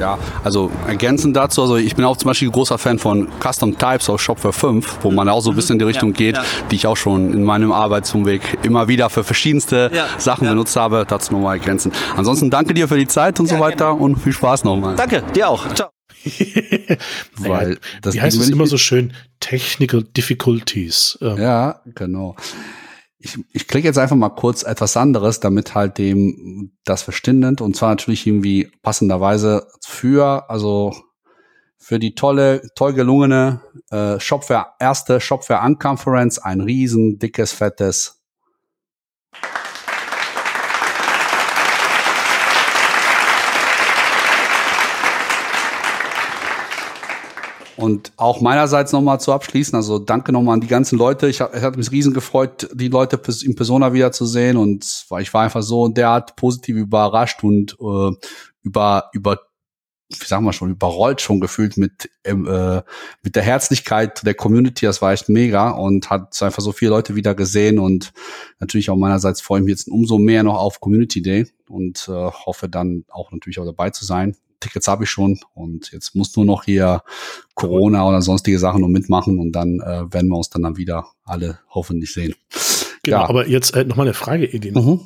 Ja, 0.02 0.18
also 0.42 0.68
ergänzend 0.88 1.36
dazu, 1.36 1.62
also 1.62 1.76
ich 1.76 1.94
bin 1.94 2.04
auch 2.04 2.16
zum 2.16 2.26
Beispiel 2.26 2.50
großer 2.50 2.76
Fan 2.76 2.98
von 2.98 3.28
Custom 3.40 3.78
Types 3.78 4.10
auf 4.10 4.20
Shopware 4.20 4.52
5, 4.52 4.98
wo 5.02 5.12
man 5.12 5.28
auch 5.28 5.40
so 5.42 5.50
ein 5.50 5.54
bisschen 5.56 5.74
in 5.74 5.78
die 5.78 5.84
Richtung 5.84 6.10
Ja, 6.10 6.16
geht, 6.16 6.36
ja. 6.38 6.44
die 6.72 6.74
ich 6.74 6.88
auch 6.88 6.96
schon 6.96 7.32
in 7.32 7.44
meinem 7.44 7.70
Arbeitsumweg 7.70 8.58
immer 8.64 8.88
wieder 8.88 9.10
für 9.10 9.22
verschiedenste 9.22 9.92
Ja, 9.94 10.06
Sachen 10.18 10.44
ja. 10.46 10.50
benutzt 10.50 10.74
habe. 10.74 11.04
Dazu 11.06 11.32
nochmal 11.32 11.58
ergänzen. 11.58 11.92
Ansonsten 12.16 12.50
danke 12.50 12.74
dir 12.74 12.88
für 12.88 12.98
die 12.98 13.06
Zeit 13.06 13.38
und 13.38 13.46
so 13.46 13.60
weiter 13.60 13.94
und 13.94 14.16
viel 14.16 14.32
Spaß 14.32 14.64
nochmal. 14.64 14.96
Danke, 14.96 15.22
dir 15.36 15.48
auch. 15.48 15.72
Ciao. 15.72 15.90
Weil 17.38 17.78
das 18.00 18.14
Wie 18.16 18.20
heißt 18.20 18.40
es 18.40 18.50
immer 18.50 18.66
so 18.66 18.78
schön? 18.78 19.12
Technical 19.38 20.02
Difficulties. 20.02 21.16
Ähm, 21.22 21.36
Ja, 21.38 21.80
genau. 21.94 22.34
Ich, 23.24 23.38
ich 23.52 23.68
klicke 23.68 23.86
jetzt 23.86 23.98
einfach 23.98 24.16
mal 24.16 24.30
kurz 24.30 24.64
etwas 24.64 24.96
anderes, 24.96 25.38
damit 25.38 25.74
halt 25.76 25.98
dem 25.98 26.72
das 26.84 27.02
verständet 27.02 27.60
und 27.60 27.76
zwar 27.76 27.90
natürlich 27.90 28.26
irgendwie 28.26 28.70
passenderweise 28.82 29.68
für, 29.84 30.50
also 30.50 30.92
für 31.78 31.98
die 31.98 32.14
tolle, 32.14 32.62
toll 32.74 32.94
gelungene 32.94 33.60
äh, 33.90 34.18
Shopware, 34.18 34.72
erste 34.80 35.20
Shopware 35.20 35.64
Unconference 35.64 36.38
ein 36.38 36.60
riesen, 36.60 37.18
dickes, 37.18 37.52
fettes 37.52 38.22
Und 47.82 48.12
auch 48.16 48.40
meinerseits 48.40 48.92
nochmal 48.92 49.20
zu 49.20 49.32
abschließen, 49.32 49.74
also 49.74 49.98
danke 49.98 50.30
nochmal 50.30 50.54
an 50.54 50.60
die 50.60 50.68
ganzen 50.68 50.96
Leute. 50.96 51.26
Ich, 51.26 51.40
hab- 51.40 51.52
es 51.52 51.62
hat 51.62 51.76
mich 51.76 51.90
riesen 51.90 52.14
gefreut, 52.14 52.68
die 52.72 52.86
Leute 52.88 53.20
in 53.44 53.56
Persona 53.56 53.92
wiederzusehen 53.92 54.56
und 54.56 54.84
ich 55.20 55.34
war 55.34 55.42
einfach 55.42 55.62
so 55.62 55.88
derart 55.88 56.36
positiv 56.36 56.76
überrascht 56.76 57.42
und 57.42 57.76
äh, 57.80 58.10
über, 58.62 59.10
über, 59.12 59.40
wie 60.10 60.26
sagen 60.26 60.44
wir 60.44 60.52
schon, 60.52 60.70
überrollt 60.70 61.20
schon 61.20 61.40
gefühlt 61.40 61.76
mit, 61.76 62.08
ähm, 62.22 62.46
äh, 62.46 62.82
mit 63.22 63.34
der 63.34 63.42
Herzlichkeit 63.42 64.24
der 64.24 64.34
Community. 64.34 64.86
Das 64.86 65.02
war 65.02 65.12
echt 65.12 65.28
mega 65.28 65.70
und 65.70 66.08
hat 66.08 66.40
einfach 66.40 66.62
so 66.62 66.70
viele 66.70 66.90
Leute 66.92 67.16
wieder 67.16 67.34
gesehen 67.34 67.80
und 67.80 68.12
natürlich 68.60 68.90
auch 68.90 68.96
meinerseits 68.96 69.40
freue 69.40 69.58
ich 69.58 69.64
mich 69.64 69.72
jetzt 69.72 69.88
umso 69.88 70.18
mehr 70.18 70.44
noch 70.44 70.56
auf 70.58 70.78
Community 70.80 71.20
Day 71.20 71.50
und 71.68 72.06
äh, 72.08 72.12
hoffe 72.12 72.68
dann 72.68 73.04
auch 73.10 73.32
natürlich 73.32 73.58
auch 73.58 73.66
dabei 73.66 73.90
zu 73.90 74.04
sein. 74.04 74.36
Tickets 74.62 74.88
habe 74.88 75.04
ich 75.04 75.10
schon 75.10 75.38
und 75.54 75.92
jetzt 75.92 76.14
muss 76.14 76.34
nur 76.36 76.44
noch 76.44 76.64
hier 76.64 77.02
Corona 77.54 78.06
oder 78.06 78.22
sonstige 78.22 78.58
Sachen 78.58 78.80
noch 78.80 78.88
mitmachen 78.88 79.38
und 79.38 79.52
dann 79.52 79.80
äh, 79.80 80.12
werden 80.12 80.28
wir 80.28 80.36
uns 80.36 80.50
dann, 80.50 80.62
dann 80.62 80.76
wieder 80.76 81.06
alle 81.24 81.58
hoffentlich 81.70 82.12
sehen. 82.12 82.34
Genau, 83.02 83.18
Ja. 83.18 83.28
aber 83.28 83.48
jetzt 83.48 83.74
äh, 83.74 83.84
nochmal 83.84 84.06
eine 84.06 84.14
Frage, 84.14 84.52
Edin. 84.52 84.74
Mhm. 84.74 85.00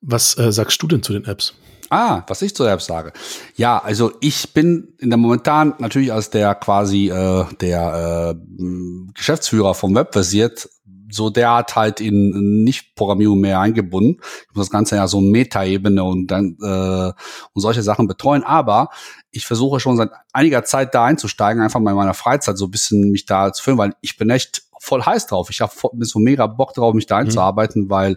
Was 0.00 0.36
äh, 0.38 0.50
sagst 0.52 0.82
du 0.82 0.86
denn 0.88 1.02
zu 1.02 1.12
den 1.12 1.24
Apps? 1.24 1.54
Ah, 1.90 2.22
was 2.26 2.40
ich 2.40 2.56
zu 2.56 2.62
der 2.62 2.72
App 2.72 2.80
sage. 2.80 3.12
Ja, 3.54 3.78
also 3.78 4.12
ich 4.20 4.54
bin 4.54 4.94
in 4.98 5.10
der 5.10 5.18
momentan 5.18 5.74
natürlich 5.78 6.10
als 6.10 6.30
der 6.30 6.54
quasi 6.54 7.10
äh, 7.10 7.44
der 7.60 8.34
äh, 8.34 9.12
Geschäftsführer 9.12 9.74
vom 9.74 9.94
Web 9.94 10.14
versiert, 10.14 10.70
so 11.12 11.30
der 11.30 11.54
hat 11.54 11.76
halt 11.76 12.00
in 12.00 12.64
Nicht-Programmierung 12.64 13.40
mehr 13.40 13.60
eingebunden. 13.60 14.20
Ich 14.48 14.54
muss 14.54 14.66
das 14.66 14.70
Ganze 14.70 14.96
ja 14.96 15.06
so 15.06 15.20
Meta-Ebene 15.20 16.02
und 16.02 16.26
dann 16.28 16.56
äh, 16.62 17.12
und 17.52 17.60
solche 17.60 17.82
Sachen 17.82 18.06
betreuen. 18.06 18.42
Aber 18.42 18.88
ich 19.30 19.46
versuche 19.46 19.80
schon 19.80 19.96
seit 19.96 20.10
einiger 20.32 20.64
Zeit 20.64 20.94
da 20.94 21.04
einzusteigen, 21.04 21.62
einfach 21.62 21.80
mal 21.80 21.90
in 21.90 21.96
meiner 21.96 22.14
Freizeit 22.14 22.58
so 22.58 22.66
ein 22.66 22.70
bisschen 22.70 23.10
mich 23.10 23.26
da 23.26 23.52
zu 23.52 23.62
fühlen, 23.62 23.78
weil 23.78 23.94
ich 24.00 24.16
bin 24.16 24.30
echt 24.30 24.62
voll 24.78 25.02
heiß 25.02 25.26
drauf. 25.26 25.48
Ich 25.50 25.60
habe 25.60 25.72
so 26.00 26.18
mega 26.18 26.46
Bock 26.46 26.74
drauf, 26.74 26.94
mich 26.94 27.06
da 27.06 27.18
einzuarbeiten, 27.18 27.88
weil 27.88 28.16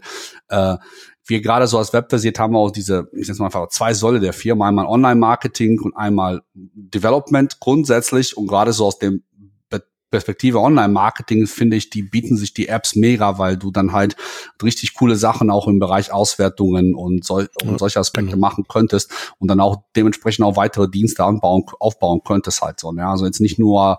äh, 0.49 0.77
wir 1.27 1.41
gerade 1.41 1.67
so 1.67 1.77
als 1.77 1.93
Webversiert 1.93 2.39
haben 2.39 2.53
wir 2.53 2.59
auch 2.59 2.71
diese, 2.71 3.07
ich 3.11 3.27
nenne 3.27 3.31
es 3.31 3.39
mal 3.39 3.45
einfach 3.45 3.67
zwei 3.69 3.93
Säule 3.93 4.19
der 4.19 4.33
Firma, 4.33 4.67
einmal 4.67 4.85
Online-Marketing 4.85 5.79
und 5.79 5.95
einmal 5.95 6.43
Development 6.53 7.59
grundsätzlich 7.59 8.37
und 8.37 8.47
gerade 8.47 8.73
so 8.73 8.85
aus 8.85 8.99
dem 8.99 9.23
Perspektive 10.11 10.59
Online-Marketing 10.59 11.47
finde 11.47 11.77
ich, 11.77 11.89
die 11.89 12.03
bieten 12.03 12.37
sich 12.37 12.53
die 12.53 12.67
Apps 12.67 12.95
mega, 12.95 13.37
weil 13.37 13.57
du 13.57 13.71
dann 13.71 13.91
halt 13.91 14.15
richtig 14.63 14.93
coole 14.93 15.15
Sachen 15.15 15.49
auch 15.49 15.67
im 15.67 15.79
Bereich 15.79 16.11
Auswertungen 16.13 16.95
und, 16.95 17.25
sol 17.25 17.49
und 17.61 17.71
Ja, 17.71 17.77
solche 17.79 17.99
Aspekte 17.99 18.31
genau. 18.31 18.47
machen 18.47 18.65
könntest 18.67 19.11
und 19.39 19.49
dann 19.49 19.59
auch 19.59 19.83
dementsprechend 19.95 20.45
auch 20.45 20.55
weitere 20.55 20.89
Dienste 20.89 21.23
anbauen, 21.23 21.63
aufbauen 21.79 22.21
könntest 22.23 22.61
halt 22.61 22.79
so. 22.79 22.91
Ne? 22.91 23.05
Also 23.05 23.25
jetzt 23.25 23.41
nicht 23.41 23.59
nur, 23.59 23.97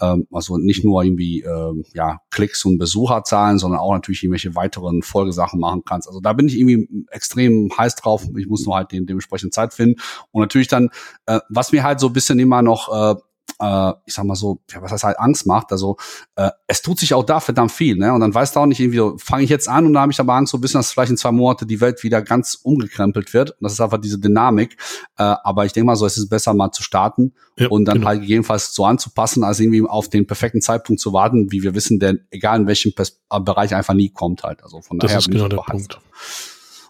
ähm, 0.00 0.26
also 0.32 0.56
nicht 0.58 0.84
nur 0.84 1.02
irgendwie 1.02 1.42
ähm, 1.42 1.84
ja 1.94 2.20
Klicks 2.30 2.64
und 2.64 2.78
Besucherzahlen, 2.78 3.58
sondern 3.58 3.80
auch 3.80 3.92
natürlich 3.92 4.22
irgendwelche 4.22 4.54
weiteren 4.54 5.02
Folgesachen 5.02 5.58
machen 5.58 5.82
kannst. 5.84 6.06
Also 6.06 6.20
da 6.20 6.32
bin 6.32 6.48
ich 6.48 6.58
irgendwie 6.58 7.06
extrem 7.10 7.70
heiß 7.76 7.96
drauf. 7.96 8.24
Ich 8.36 8.46
muss 8.46 8.64
nur 8.66 8.76
halt 8.76 8.92
den, 8.92 9.06
dementsprechend 9.06 9.54
Zeit 9.54 9.74
finden 9.74 10.00
und 10.30 10.42
natürlich 10.42 10.68
dann, 10.68 10.90
äh, 11.26 11.40
was 11.48 11.72
mir 11.72 11.82
halt 11.82 11.98
so 11.98 12.08
ein 12.08 12.12
bisschen 12.12 12.38
immer 12.38 12.62
noch 12.62 12.92
äh, 12.92 13.20
äh, 13.60 13.92
ich 14.04 14.14
sag 14.14 14.24
mal 14.24 14.34
so, 14.34 14.60
ja, 14.70 14.82
was 14.82 14.92
heißt 14.92 15.04
halt 15.04 15.18
Angst 15.18 15.46
macht. 15.46 15.72
Also 15.72 15.96
äh, 16.36 16.50
es 16.66 16.82
tut 16.82 16.98
sich 16.98 17.14
auch 17.14 17.24
da 17.24 17.40
verdammt 17.40 17.72
viel, 17.72 17.96
ne? 17.96 18.12
Und 18.12 18.20
dann 18.20 18.34
weißt 18.34 18.54
du 18.54 18.60
auch 18.60 18.66
nicht 18.66 18.80
irgendwie, 18.80 18.98
so, 18.98 19.16
fange 19.18 19.44
ich 19.44 19.50
jetzt 19.50 19.68
an 19.68 19.86
und 19.86 19.94
da 19.94 20.00
habe 20.00 20.12
ich 20.12 20.20
aber 20.20 20.34
Angst 20.34 20.50
so 20.50 20.58
bisschen, 20.58 20.78
dass 20.78 20.92
vielleicht 20.92 21.10
in 21.10 21.16
zwei 21.16 21.32
Monate 21.32 21.66
die 21.66 21.80
Welt 21.80 22.02
wieder 22.02 22.22
ganz 22.22 22.54
umgekrempelt 22.54 23.32
wird. 23.32 23.50
Und 23.52 23.62
das 23.62 23.72
ist 23.72 23.80
einfach 23.80 23.98
diese 23.98 24.18
Dynamik. 24.18 24.76
Äh, 25.16 25.22
aber 25.22 25.64
ich 25.64 25.72
denke 25.72 25.86
mal 25.86 25.96
so, 25.96 26.06
es 26.06 26.18
ist 26.18 26.28
besser 26.28 26.54
mal 26.54 26.70
zu 26.72 26.82
starten 26.82 27.32
Ja, 27.58 27.68
und 27.68 27.86
dann 27.86 27.98
genau. 27.98 28.08
halt 28.08 28.20
gegebenenfalls 28.20 28.74
so 28.74 28.84
anzupassen, 28.84 29.44
als 29.44 29.60
irgendwie 29.60 29.82
auf 29.86 30.08
den 30.08 30.26
perfekten 30.26 30.60
Zeitpunkt 30.60 31.00
zu 31.00 31.12
warten, 31.12 31.50
wie 31.52 31.62
wir 31.62 31.74
wissen, 31.74 31.98
der 31.98 32.16
egal 32.30 32.60
in 32.60 32.66
welchem 32.66 32.94
Pers 32.94 33.20
äh, 33.30 33.40
Bereich 33.40 33.74
einfach 33.74 33.94
nie 33.94 34.10
kommt 34.10 34.42
halt. 34.42 34.62
Also 34.62 34.82
von 34.82 34.98
Das 34.98 35.08
daher 35.08 35.18
ist 35.20 35.30
genau 35.30 35.48
der 35.48 35.58
Punkt. 35.58 35.98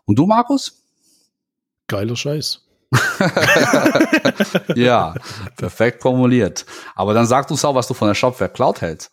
Und 0.05 0.19
du, 0.19 0.27
Markus? 0.27 0.83
Geiler 1.89 2.17
Scheiß. 2.17 2.66
ja, 4.74 5.14
perfekt 5.57 6.03
formuliert. 6.03 6.66
Aber 6.95 7.14
dann 7.14 7.26
sag 7.26 7.51
uns 7.51 7.64
auch, 7.64 7.74
was 7.74 7.89
du 7.89 7.95
von 7.95 8.09
der 8.09 8.14
Shopware 8.14 8.51
Cloud 8.51 8.80
hältst. 8.80 9.11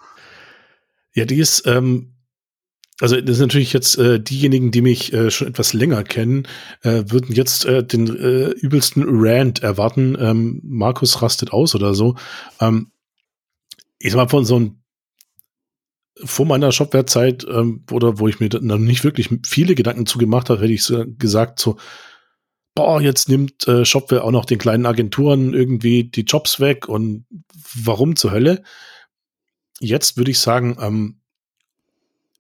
Ja, 1.13 1.25
die 1.25 1.39
ist, 1.39 1.65
ähm, 1.67 2.15
also 2.99 3.19
das 3.19 3.37
sind 3.37 3.47
natürlich 3.47 3.73
jetzt 3.73 3.97
äh, 3.97 4.19
diejenigen, 4.19 4.71
die 4.71 4.81
mich 4.81 5.13
äh, 5.13 5.31
schon 5.31 5.47
etwas 5.47 5.73
länger 5.73 6.03
kennen, 6.03 6.47
äh, 6.81 7.03
würden 7.07 7.33
jetzt 7.33 7.65
äh, 7.65 7.83
den 7.83 8.07
äh, 8.07 8.49
übelsten 8.51 9.03
Rant 9.07 9.63
erwarten. 9.63 10.15
Ähm, 10.19 10.61
Markus 10.63 11.21
rastet 11.21 11.51
aus 11.51 11.75
oder 11.75 11.93
so. 11.95 12.15
Ähm, 12.59 12.91
ich 13.99 14.11
sag 14.11 14.17
mal, 14.17 14.29
von 14.29 14.45
so 14.45 14.59
ein 14.59 14.83
vor 16.23 16.45
meiner 16.45 16.71
Shopware-Zeit, 16.71 17.45
ähm, 17.49 17.85
oder 17.91 18.19
wo 18.19 18.27
ich 18.27 18.39
mir 18.39 18.49
noch 18.61 18.77
nicht 18.77 19.03
wirklich 19.03 19.29
viele 19.45 19.75
Gedanken 19.75 20.05
zu 20.05 20.19
gemacht 20.19 20.49
habe, 20.49 20.61
hätte 20.61 20.73
ich 20.73 20.83
so 20.83 21.05
gesagt, 21.17 21.59
so, 21.59 21.77
boah, 22.75 23.01
jetzt 23.01 23.29
nimmt 23.29 23.67
äh, 23.67 23.85
Shopware 23.85 24.23
auch 24.23 24.31
noch 24.31 24.45
den 24.45 24.57
kleinen 24.57 24.85
Agenturen 24.85 25.53
irgendwie 25.53 26.05
die 26.05 26.21
Jobs 26.21 26.59
weg 26.59 26.87
und 26.87 27.25
warum 27.75 28.15
zur 28.15 28.31
Hölle? 28.31 28.63
Jetzt 29.79 30.17
würde 30.17 30.31
ich 30.31 30.39
sagen, 30.39 30.77
ähm, 30.79 31.19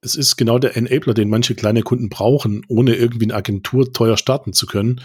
es 0.01 0.15
ist 0.15 0.35
genau 0.35 0.59
der 0.59 0.75
Enabler, 0.75 1.13
den 1.13 1.29
manche 1.29 1.55
kleine 1.55 1.81
Kunden 1.81 2.09
brauchen, 2.09 2.65
ohne 2.67 2.95
irgendwie 2.95 3.25
eine 3.25 3.35
Agentur 3.35 3.91
teuer 3.93 4.17
starten 4.17 4.53
zu 4.53 4.65
können, 4.65 5.01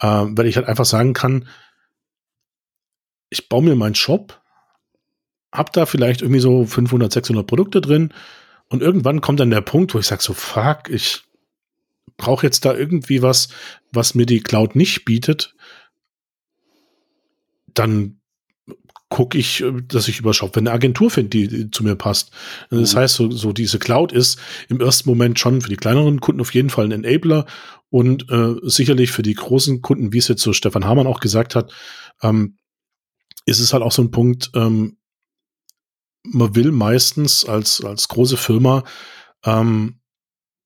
ähm, 0.00 0.36
weil 0.36 0.46
ich 0.46 0.56
halt 0.56 0.68
einfach 0.68 0.86
sagen 0.86 1.12
kann, 1.12 1.48
ich 3.28 3.48
baue 3.48 3.62
mir 3.62 3.74
meinen 3.74 3.94
Shop, 3.94 4.40
hab 5.50 5.72
da 5.72 5.86
vielleicht 5.86 6.22
irgendwie 6.22 6.40
so 6.40 6.64
500, 6.64 7.12
600 7.12 7.46
Produkte 7.46 7.80
drin 7.80 8.12
und 8.68 8.82
irgendwann 8.82 9.20
kommt 9.20 9.40
dann 9.40 9.50
der 9.50 9.60
Punkt, 9.60 9.94
wo 9.94 9.98
ich 9.98 10.06
sage 10.06 10.22
so, 10.22 10.32
fuck, 10.32 10.88
ich 10.88 11.22
brauche 12.16 12.46
jetzt 12.46 12.64
da 12.64 12.74
irgendwie 12.74 13.22
was, 13.22 13.48
was 13.92 14.14
mir 14.14 14.26
die 14.26 14.40
Cloud 14.40 14.76
nicht 14.76 15.04
bietet, 15.04 15.54
dann 17.74 18.20
gucke 19.08 19.36
ich, 19.36 19.62
äh, 19.62 19.72
dass 19.86 20.08
ich 20.08 20.18
über 20.20 20.32
Shop, 20.32 20.56
wenn 20.56 20.66
eine 20.66 20.74
Agentur 20.74 21.10
finde, 21.10 21.30
die, 21.30 21.48
die 21.48 21.70
zu 21.70 21.84
mir 21.84 21.96
passt. 21.96 22.30
Das 22.70 22.94
Mhm. 22.94 22.98
heißt, 22.98 23.14
so, 23.14 23.30
so 23.30 23.52
diese 23.52 23.78
Cloud 23.78 24.10
ist 24.12 24.38
im 24.68 24.80
ersten 24.80 25.08
Moment 25.08 25.38
schon 25.38 25.60
für 25.60 25.68
die 25.68 25.76
kleineren 25.76 26.20
Kunden 26.20 26.40
auf 26.40 26.54
jeden 26.54 26.70
Fall 26.70 26.86
ein 26.86 27.04
Enabler 27.04 27.46
und 27.90 28.30
äh, 28.30 28.54
sicherlich 28.62 29.12
für 29.12 29.22
die 29.22 29.34
großen 29.34 29.82
Kunden, 29.82 30.12
wie 30.14 30.18
es 30.18 30.28
jetzt 30.28 30.42
so 30.42 30.54
Stefan 30.54 30.86
Hamann 30.86 31.06
auch 31.06 31.20
gesagt 31.20 31.54
hat, 31.54 31.72
ähm, 32.22 32.56
ist 33.44 33.60
es 33.60 33.72
halt 33.74 33.82
auch 33.82 33.92
so 33.92 34.02
ein 34.02 34.10
Punkt, 34.10 34.50
ähm, 34.54 34.96
man 36.24 36.54
will 36.54 36.72
meistens 36.72 37.44
als, 37.44 37.84
als 37.84 38.08
große 38.08 38.36
Firma 38.38 38.84
ähm, 39.44 40.00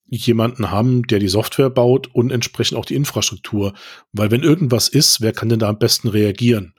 jemanden 0.09 0.70
haben, 0.70 1.07
der 1.07 1.18
die 1.18 1.28
Software 1.28 1.70
baut 1.70 2.09
und 2.14 2.30
entsprechend 2.30 2.78
auch 2.78 2.84
die 2.84 2.94
Infrastruktur. 2.94 3.72
Weil 4.12 4.30
wenn 4.30 4.42
irgendwas 4.42 4.88
ist, 4.88 5.20
wer 5.20 5.32
kann 5.32 5.48
denn 5.48 5.59
da 5.59 5.68
am 5.68 5.78
besten 5.78 6.09
reagieren? 6.09 6.74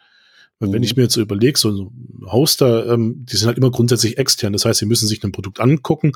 Weil 0.59 0.71
wenn 0.71 0.80
Mhm. 0.80 0.84
ich 0.86 0.95
mir 0.95 1.03
jetzt 1.03 1.13
so 1.13 1.21
überlege, 1.21 1.59
so 1.59 1.69
ein 1.69 2.32
Hoster, 2.32 2.88
ähm, 2.91 3.25
die 3.30 3.36
sind 3.38 3.47
halt 3.47 3.57
immer 3.57 3.69
grundsätzlich 3.69 4.17
extern. 4.17 4.53
Das 4.53 4.65
heißt, 4.65 4.80
sie 4.80 4.86
müssen 4.86 5.07
sich 5.07 5.23
ein 5.23 5.32
Produkt 5.32 5.59
angucken 5.59 6.13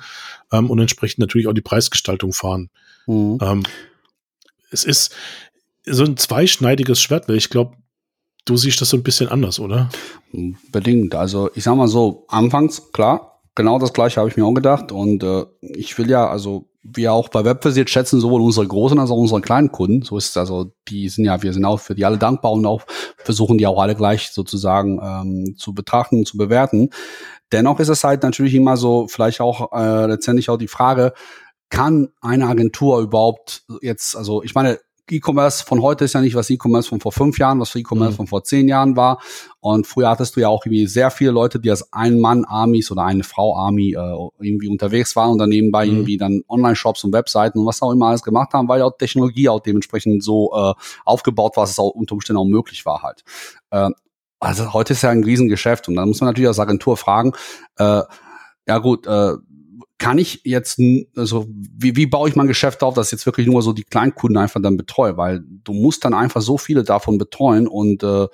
ähm, 0.51 0.70
und 0.70 0.80
entsprechend 0.80 1.20
natürlich 1.20 1.47
auch 1.47 1.53
die 1.53 1.62
Preisgestaltung 1.62 2.34
fahren. 2.34 2.70
Mhm. 3.07 3.38
Ähm, 3.41 3.64
es 4.72 4.84
ist 4.84 5.14
so 5.86 6.03
ein 6.05 6.18
zweischneidiges 6.18 7.01
Schwert, 7.01 7.28
weil 7.28 7.36
ich 7.36 7.49
glaube, 7.49 7.76
du 8.45 8.57
siehst 8.57 8.82
das 8.82 8.89
so 8.89 8.97
ein 8.97 9.03
bisschen 9.03 9.28
anders, 9.28 9.59
oder? 9.59 9.89
Bedingt. 10.72 11.14
Also 11.14 11.51
ich 11.53 11.64
sag 11.64 11.76
mal 11.76 11.88
so, 11.88 12.26
anfangs, 12.28 12.91
klar, 12.93 13.41
genau 13.53 13.78
das 13.80 13.93
gleiche 13.93 14.20
habe 14.20 14.30
ich 14.30 14.38
mir 14.38 14.45
auch 14.45 14.53
gedacht. 14.53 14.91
Und 14.91 15.24
äh, 15.24 15.45
ich 15.62 15.97
will 15.97 16.09
ja, 16.09 16.28
also 16.28 16.68
wir 16.84 17.14
auch 17.14 17.30
bei 17.30 17.46
Webversiert 17.46 17.90
schätzen 17.90 18.20
sowohl 18.20 18.42
unsere 18.42 18.68
großen 18.68 19.00
als 19.00 19.12
auch 19.12 19.18
unsere 19.18 19.42
kleinen 19.42 19.72
Kunden. 19.72 20.02
So 20.02 20.18
ist 20.18 20.30
es 20.30 20.38
also, 20.38 20.72
die 20.88 21.10
sind 21.10 21.26
ja, 21.26 21.42
wir 21.44 21.54
sind 21.54 21.66
auch 21.66 21.80
für 21.80 21.94
die 21.96 22.06
alle 22.06 22.18
dankbar 22.18 22.52
und 22.52 22.66
auch 22.66 22.84
versuchen 23.18 23.58
die 23.58 23.68
auch 23.68 23.80
alle 23.80 23.96
gleich 23.96 24.32
sozusagen 24.32 25.00
ähm, 25.02 25.56
zu 25.58 25.74
betrachten, 25.74 26.26
zu 26.26 26.38
bewerten. 26.38 26.90
Dennoch 27.52 27.80
ist 27.80 27.90
es 27.90 28.04
halt 28.04 28.24
natürlich 28.24 28.56
immer 28.56 28.78
so, 28.78 29.08
vielleicht 29.08 29.42
auch 29.42 29.72
äh, 29.74 30.08
letztendlich 30.08 30.50
auch 30.50 30.58
die 30.58 30.68
Frage, 30.68 31.14
kann 31.70 32.10
eine 32.22 32.48
Agentur 32.48 33.00
überhaupt 33.00 33.64
jetzt, 33.82 34.16
also 34.16 34.44
ich 34.44 34.56
meine, 34.56 34.80
E-Commerce 35.12 35.66
von 35.66 35.82
heute 35.82 36.05
ist 36.05 36.14
ja 36.14 36.22
nicht 36.22 36.36
was 36.36 36.49
E-Commerce 36.49 36.89
von 36.89 37.01
vor 37.01 37.12
fünf 37.12 37.38
Jahren, 37.38 37.59
was 37.59 37.76
E-Commerce 37.76 38.14
mhm. 38.14 38.16
von 38.16 38.28
vor 38.28 38.43
zehn 38.43 38.68
Jahren 38.68 38.95
war. 38.95 39.22
Und 39.59 39.86
früher 39.86 40.09
hattest 40.09 40.36
du 40.36 40.39
ja 40.39 40.47
auch 40.47 40.66
irgendwie 40.66 40.88
sehr 40.88 41.12
viele 41.12 41.32
Leute, 41.32 41.59
die 41.59 41.70
als 41.70 41.91
Ein-Mann-Armies 41.93 42.91
oder 42.91 43.03
eine 43.03 43.24
Frau-Army 43.24 43.91
äh, 43.91 44.30
irgendwie 44.39 44.70
unterwegs 44.70 45.16
waren 45.16 45.32
und 45.32 45.38
dann 45.38 45.49
nebenbei 45.49 45.86
mhm. 45.86 45.91
irgendwie 45.91 46.18
dann 46.18 46.43
Online-Shops 46.47 47.03
und 47.03 47.14
Webseiten 47.14 47.59
und 47.59 47.66
was 47.66 47.82
auch 47.82 47.91
immer 47.91 48.07
alles 48.07 48.24
gemacht 48.24 48.53
haben, 48.53 48.68
weil 48.68 48.80
ja 48.80 48.86
auch 48.86 48.97
Technologie 48.97 49.49
auch 49.49 49.59
dementsprechend 49.59 50.24
so 50.24 50.51
äh, 50.55 50.74
aufgebaut 51.05 51.57
war, 51.57 51.64
dass 51.64 51.72
es 51.72 51.80
auch 51.80 51.89
unter 51.89 52.14
Umständen 52.14 52.39
auch 52.39 52.45
möglich 52.45 52.86
war 52.86 53.01
halt. 53.03 53.24
Äh, 53.72 53.89
also 54.39 54.74
heute 54.74 54.93
ist 54.93 55.03
ja 55.03 55.09
ein 55.09 55.24
Riesengeschäft 55.24 55.88
und 55.88 55.95
dann 55.95 56.07
muss 56.07 56.22
man 56.22 56.30
natürlich 56.30 56.47
als 56.47 56.59
Agentur 56.59 56.97
fragen, 56.97 57.34
äh, 57.78 58.01
ja 58.68 58.78
gut, 58.78 59.05
äh, 59.05 59.34
kann 60.02 60.18
ich 60.18 60.41
jetzt, 60.45 60.82
also 61.16 61.45
wie, 61.47 61.95
wie 61.95 62.08
baue 62.08 62.28
ich 62.28 62.36
mein 62.36 62.47
Geschäft 62.47 62.82
auf, 62.82 62.95
dass 62.95 63.12
jetzt 63.12 63.28
wirklich 63.28 63.45
nur 63.45 63.62
so 63.62 63.72
die 63.72 63.84
Kleinkunden 63.84 64.39
einfach 64.39 64.60
dann 64.60 64.76
betreue, 64.76 65.16
weil 65.16 65.43
du 65.64 65.74
musst 65.74 66.04
dann 66.04 66.16
einfach 66.16 66.41
so 66.41 66.58
viele 66.58 66.82
davon 66.82 67.20
betreuen 67.20 67.68
und 67.68 68.02
äh, 68.02 68.28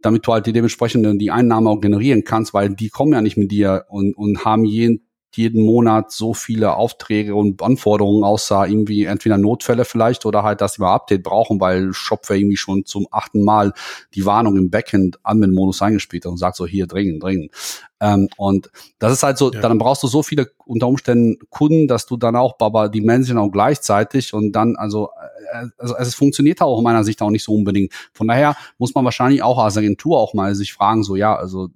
damit 0.00 0.26
du 0.26 0.32
halt 0.32 0.46
die 0.46 0.52
dementsprechend 0.52 1.22
die 1.22 1.30
Einnahme 1.30 1.70
auch 1.70 1.80
generieren 1.80 2.24
kannst, 2.24 2.52
weil 2.52 2.70
die 2.70 2.88
kommen 2.88 3.12
ja 3.12 3.20
nicht 3.20 3.36
mit 3.36 3.52
dir 3.52 3.84
und, 3.90 4.16
und 4.16 4.44
haben 4.44 4.64
jeden 4.64 5.06
jeden 5.36 5.64
Monat 5.64 6.10
so 6.12 6.34
viele 6.34 6.76
Aufträge 6.76 7.34
und 7.34 7.62
Anforderungen, 7.62 8.24
außer 8.24 8.66
irgendwie 8.66 9.04
entweder 9.04 9.38
Notfälle 9.38 9.84
vielleicht 9.84 10.26
oder 10.26 10.42
halt, 10.42 10.60
dass 10.60 10.74
sie 10.74 10.82
mal 10.82 10.94
Update 10.94 11.22
brauchen, 11.22 11.60
weil 11.60 11.92
Shopware 11.92 12.38
irgendwie 12.38 12.56
schon 12.56 12.84
zum 12.84 13.06
achten 13.10 13.44
Mal 13.44 13.72
die 14.14 14.26
Warnung 14.26 14.56
im 14.56 14.70
Backend 14.70 15.18
Admin-Modus 15.22 15.82
eingespielt 15.82 16.24
hat 16.24 16.32
und 16.32 16.38
sagt 16.38 16.56
so, 16.56 16.66
hier 16.66 16.86
dringend, 16.86 17.22
dringend. 17.22 17.52
Ähm, 18.00 18.28
und 18.36 18.70
das 18.98 19.12
ist 19.12 19.22
halt 19.22 19.38
so, 19.38 19.52
ja. 19.52 19.60
dann 19.60 19.78
brauchst 19.78 20.02
du 20.02 20.08
so 20.08 20.22
viele 20.22 20.50
unter 20.66 20.88
Umständen 20.88 21.38
Kunden, 21.48 21.88
dass 21.88 22.06
du 22.06 22.16
dann 22.16 22.36
auch, 22.36 22.56
aber 22.58 22.88
die 22.88 23.00
Menschen 23.00 23.38
auch 23.38 23.50
gleichzeitig 23.50 24.34
und 24.34 24.52
dann, 24.52 24.76
also, 24.76 25.10
äh, 25.52 25.68
also 25.78 25.96
es 25.96 26.14
funktioniert 26.14 26.60
auch 26.60 26.76
aus 26.76 26.82
meiner 26.82 27.04
Sicht 27.04 27.22
auch 27.22 27.30
nicht 27.30 27.44
so 27.44 27.54
unbedingt. 27.54 27.92
Von 28.12 28.28
daher 28.28 28.56
muss 28.78 28.94
man 28.94 29.04
wahrscheinlich 29.04 29.42
auch 29.42 29.58
als 29.58 29.76
Agentur 29.76 30.18
auch 30.18 30.34
mal 30.34 30.54
sich 30.54 30.72
fragen, 30.72 31.02
so, 31.02 31.16
ja, 31.16 31.34
also, 31.34 31.68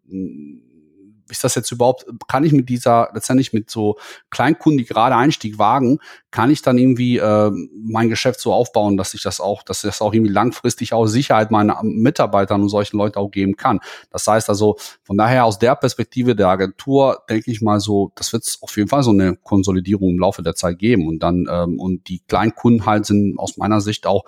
ist 1.28 1.44
das 1.44 1.54
jetzt 1.54 1.70
überhaupt, 1.70 2.06
kann 2.26 2.44
ich 2.44 2.52
mit 2.52 2.68
dieser, 2.68 3.10
letztendlich 3.14 3.52
mit 3.52 3.70
so 3.70 3.96
Kleinkunden, 4.30 4.78
die 4.78 4.84
gerade 4.84 5.16
Einstieg 5.16 5.58
wagen, 5.58 5.98
kann 6.30 6.50
ich 6.50 6.62
dann 6.62 6.76
irgendwie 6.76 7.16
äh, 7.18 7.50
mein 7.72 8.08
Geschäft 8.08 8.40
so 8.40 8.52
aufbauen, 8.52 8.96
dass 8.96 9.14
ich 9.14 9.22
das 9.22 9.40
auch, 9.40 9.62
dass 9.62 9.78
ich 9.78 9.88
das 9.88 10.02
auch 10.02 10.12
irgendwie 10.12 10.32
langfristig 10.32 10.92
auch 10.92 11.06
Sicherheit 11.06 11.50
meinen 11.50 11.72
Mitarbeitern 11.82 12.62
und 12.62 12.68
solchen 12.68 12.98
Leuten 12.98 13.18
auch 13.18 13.30
geben 13.30 13.56
kann. 13.56 13.80
Das 14.10 14.26
heißt 14.26 14.48
also, 14.50 14.76
von 15.02 15.16
daher 15.16 15.46
aus 15.46 15.58
der 15.58 15.74
Perspektive 15.74 16.36
der 16.36 16.48
Agentur 16.48 17.22
denke 17.30 17.50
ich 17.50 17.62
mal 17.62 17.80
so, 17.80 18.12
das 18.14 18.32
wird 18.32 18.58
auf 18.60 18.76
jeden 18.76 18.88
Fall 18.88 19.02
so 19.02 19.10
eine 19.10 19.36
Konsolidierung 19.36 20.10
im 20.10 20.18
Laufe 20.18 20.42
der 20.42 20.54
Zeit 20.54 20.78
geben 20.78 21.08
und 21.08 21.20
dann 21.20 21.46
ähm, 21.50 21.80
und 21.80 22.08
die 22.08 22.20
Kleinkunden 22.28 22.84
halt 22.84 23.06
sind 23.06 23.38
aus 23.38 23.56
meiner 23.56 23.80
Sicht 23.80 24.06
auch 24.06 24.24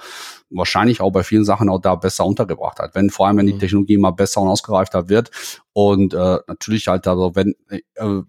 wahrscheinlich 0.51 1.01
auch 1.01 1.11
bei 1.11 1.22
vielen 1.22 1.44
Sachen 1.44 1.68
auch 1.68 1.80
da 1.80 1.94
besser 1.94 2.24
untergebracht 2.24 2.78
hat. 2.78 2.94
Wenn 2.94 3.11
vor 3.11 3.26
allem 3.26 3.36
wenn 3.36 3.46
die 3.46 3.55
mhm. 3.55 3.59
Technologie 3.59 3.94
immer 3.94 4.12
besser 4.12 4.40
und 4.40 4.48
ausgereifter 4.48 5.09
wird 5.09 5.30
und 5.72 6.14
äh, 6.14 6.38
natürlich 6.46 6.88
halt 6.91 7.07
also 7.07 7.34
wenn 7.34 7.55
äh, 7.68 7.80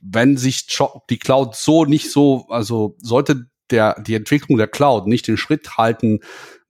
wenn 0.02 0.38
sich 0.38 0.68
die 1.10 1.20
Cloud 1.20 1.56
so 1.56 1.86
nicht 1.86 2.12
so 2.12 2.46
also 2.50 2.96
sollte 3.00 3.48
der 3.70 4.02
die 4.02 4.16
Entwicklung 4.16 4.58
der 4.58 4.68
Cloud 4.68 5.08
nicht 5.08 5.28
den 5.28 5.38
Schritt 5.38 5.78
halten 5.78 6.20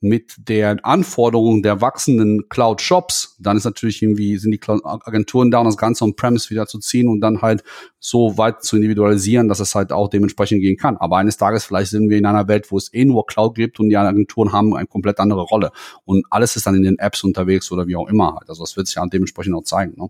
mit 0.02 0.34
den 0.50 0.84
Anforderungen 0.84 1.62
der 1.62 1.80
wachsenden 1.80 2.50
Cloud-Shops, 2.50 3.38
dann 3.39 3.56
ist 3.56 3.66
natürlich 3.66 4.02
irgendwie, 4.02 4.38
sind 4.38 4.52
die 4.52 4.58
Cloud-Agenturen 4.58 5.52
da, 5.52 5.60
um 5.60 5.68
das 5.68 5.78
Ganze 5.78 6.04
on-premise 6.04 6.50
wieder 6.50 6.66
zu 6.66 6.80
ziehen 6.80 7.08
und 7.08 7.22
dann 7.22 7.44
halt 7.44 7.64
so 8.04 8.38
weit 8.38 8.64
zu 8.64 8.76
individualisieren, 8.76 9.47
dass 9.47 9.60
es 9.60 9.76
halt 9.76 9.93
auch 9.93 10.10
dementsprechend 10.10 10.62
gehen 10.62 10.76
kann. 10.76 10.97
Aber 10.97 11.18
eines 11.18 11.38
Tages 11.38 11.64
vielleicht 11.64 11.91
sind 11.91 12.10
wir 12.10 12.18
in 12.18 12.26
einer 12.26 12.47
Welt, 12.47 12.72
wo 12.72 12.78
es 12.78 12.93
eh 12.93 13.06
nur 13.06 13.26
Cloud 13.28 13.56
gibt 13.56 13.80
und 13.80 13.89
die 13.89 13.95
Agenturen 13.95 14.52
haben 14.52 14.76
eine 14.76 14.88
komplett 14.88 15.20
andere 15.20 15.41
Rolle. 15.41 15.72
Und 16.04 16.26
alles 16.32 16.56
ist 16.56 16.66
dann 16.66 16.76
in 16.76 16.84
den 16.84 16.97
Apps 16.97 17.24
unterwegs 17.24 17.72
oder 17.72 17.88
wie 17.88 17.95
auch 17.95 18.10
immer 18.10 18.36
halt. 18.36 18.49
Also 18.49 18.64
das 18.64 18.76
wird 18.76 18.88
sich 18.88 18.95
ja 18.95 19.06
dementsprechend 19.06 19.56
auch 19.56 19.64
zeigen. 19.64 19.93
Ne? 19.97 20.10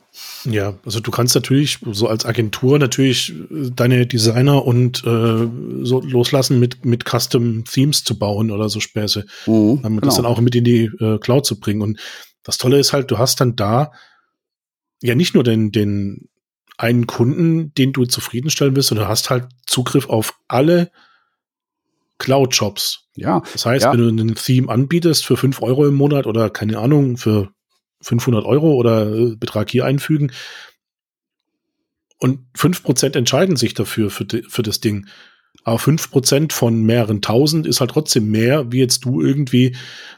Ja, 0.51 0.73
also 0.85 1.01
du 1.01 1.11
kannst 1.11 1.35
natürlich 1.35 1.79
so 1.91 2.07
als 2.07 2.25
Agentur 2.25 2.79
natürlich 2.79 3.33
deine 3.75 4.07
Designer 4.07 4.65
und 4.65 5.03
äh, 5.05 5.47
so 5.83 6.01
loslassen 6.01 6.59
mit, 6.59 6.85
mit 6.85 7.03
Custom 7.03 7.65
Themes 7.65 8.03
zu 8.03 8.17
bauen 8.17 8.51
oder 8.51 8.69
so 8.69 8.79
Späße. 8.79 9.25
Mhm 9.45 9.81
ähm, 9.83 9.95
genau. 9.95 10.01
das 10.01 10.15
dann 10.15 10.25
auch 10.25 10.39
mit 10.39 10.55
in 10.55 10.63
die 10.63 10.85
äh, 10.99 11.17
Cloud 11.19 11.45
zu 11.45 11.59
bringen. 11.59 11.81
Und 11.81 11.99
das 12.43 12.57
Tolle 12.57 12.79
ist 12.79 12.93
halt, 12.93 13.11
du 13.11 13.17
hast 13.17 13.41
dann 13.41 13.55
da 13.55 13.91
ja 15.01 15.15
nicht 15.15 15.33
nur 15.33 15.43
den, 15.43 15.71
den 15.71 16.29
einen 16.81 17.05
Kunden, 17.05 17.73
den 17.75 17.93
du 17.93 18.05
zufriedenstellen 18.05 18.75
willst, 18.75 18.89
sondern 18.89 19.05
du 19.05 19.09
hast 19.11 19.29
halt 19.29 19.47
Zugriff 19.67 20.09
auf 20.09 20.39
alle 20.47 20.91
Cloud-Shops. 22.17 23.07
Ja. 23.15 23.43
Das 23.53 23.67
heißt, 23.67 23.85
ja. 23.85 23.91
wenn 23.91 23.99
du 23.99 24.07
einen 24.07 24.35
Theme 24.35 24.67
anbietest 24.67 25.23
für 25.23 25.37
fünf 25.37 25.61
Euro 25.61 25.85
im 25.87 25.93
Monat 25.93 26.25
oder 26.25 26.49
keine 26.49 26.79
Ahnung, 26.79 27.17
für 27.17 27.51
500 28.01 28.45
Euro 28.45 28.73
oder 28.73 29.13
äh, 29.13 29.35
Betrag 29.35 29.69
hier 29.69 29.85
einfügen, 29.85 30.31
und 32.17 32.39
fünf 32.55 32.83
Prozent 32.83 33.15
entscheiden 33.15 33.55
sich 33.55 33.73
dafür, 33.73 34.11
für, 34.11 34.25
die, 34.25 34.43
für 34.43 34.61
das 34.61 34.79
Ding. 34.79 35.07
Aber 35.63 35.79
fünf 35.79 36.11
Prozent 36.11 36.53
von 36.53 36.83
mehreren 36.83 37.21
tausend 37.21 37.65
ist 37.65 37.79
halt 37.79 37.91
trotzdem 37.91 38.29
mehr, 38.29 38.71
wie 38.71 38.79
jetzt 38.79 39.05
du 39.05 39.21
irgendwie 39.21 39.75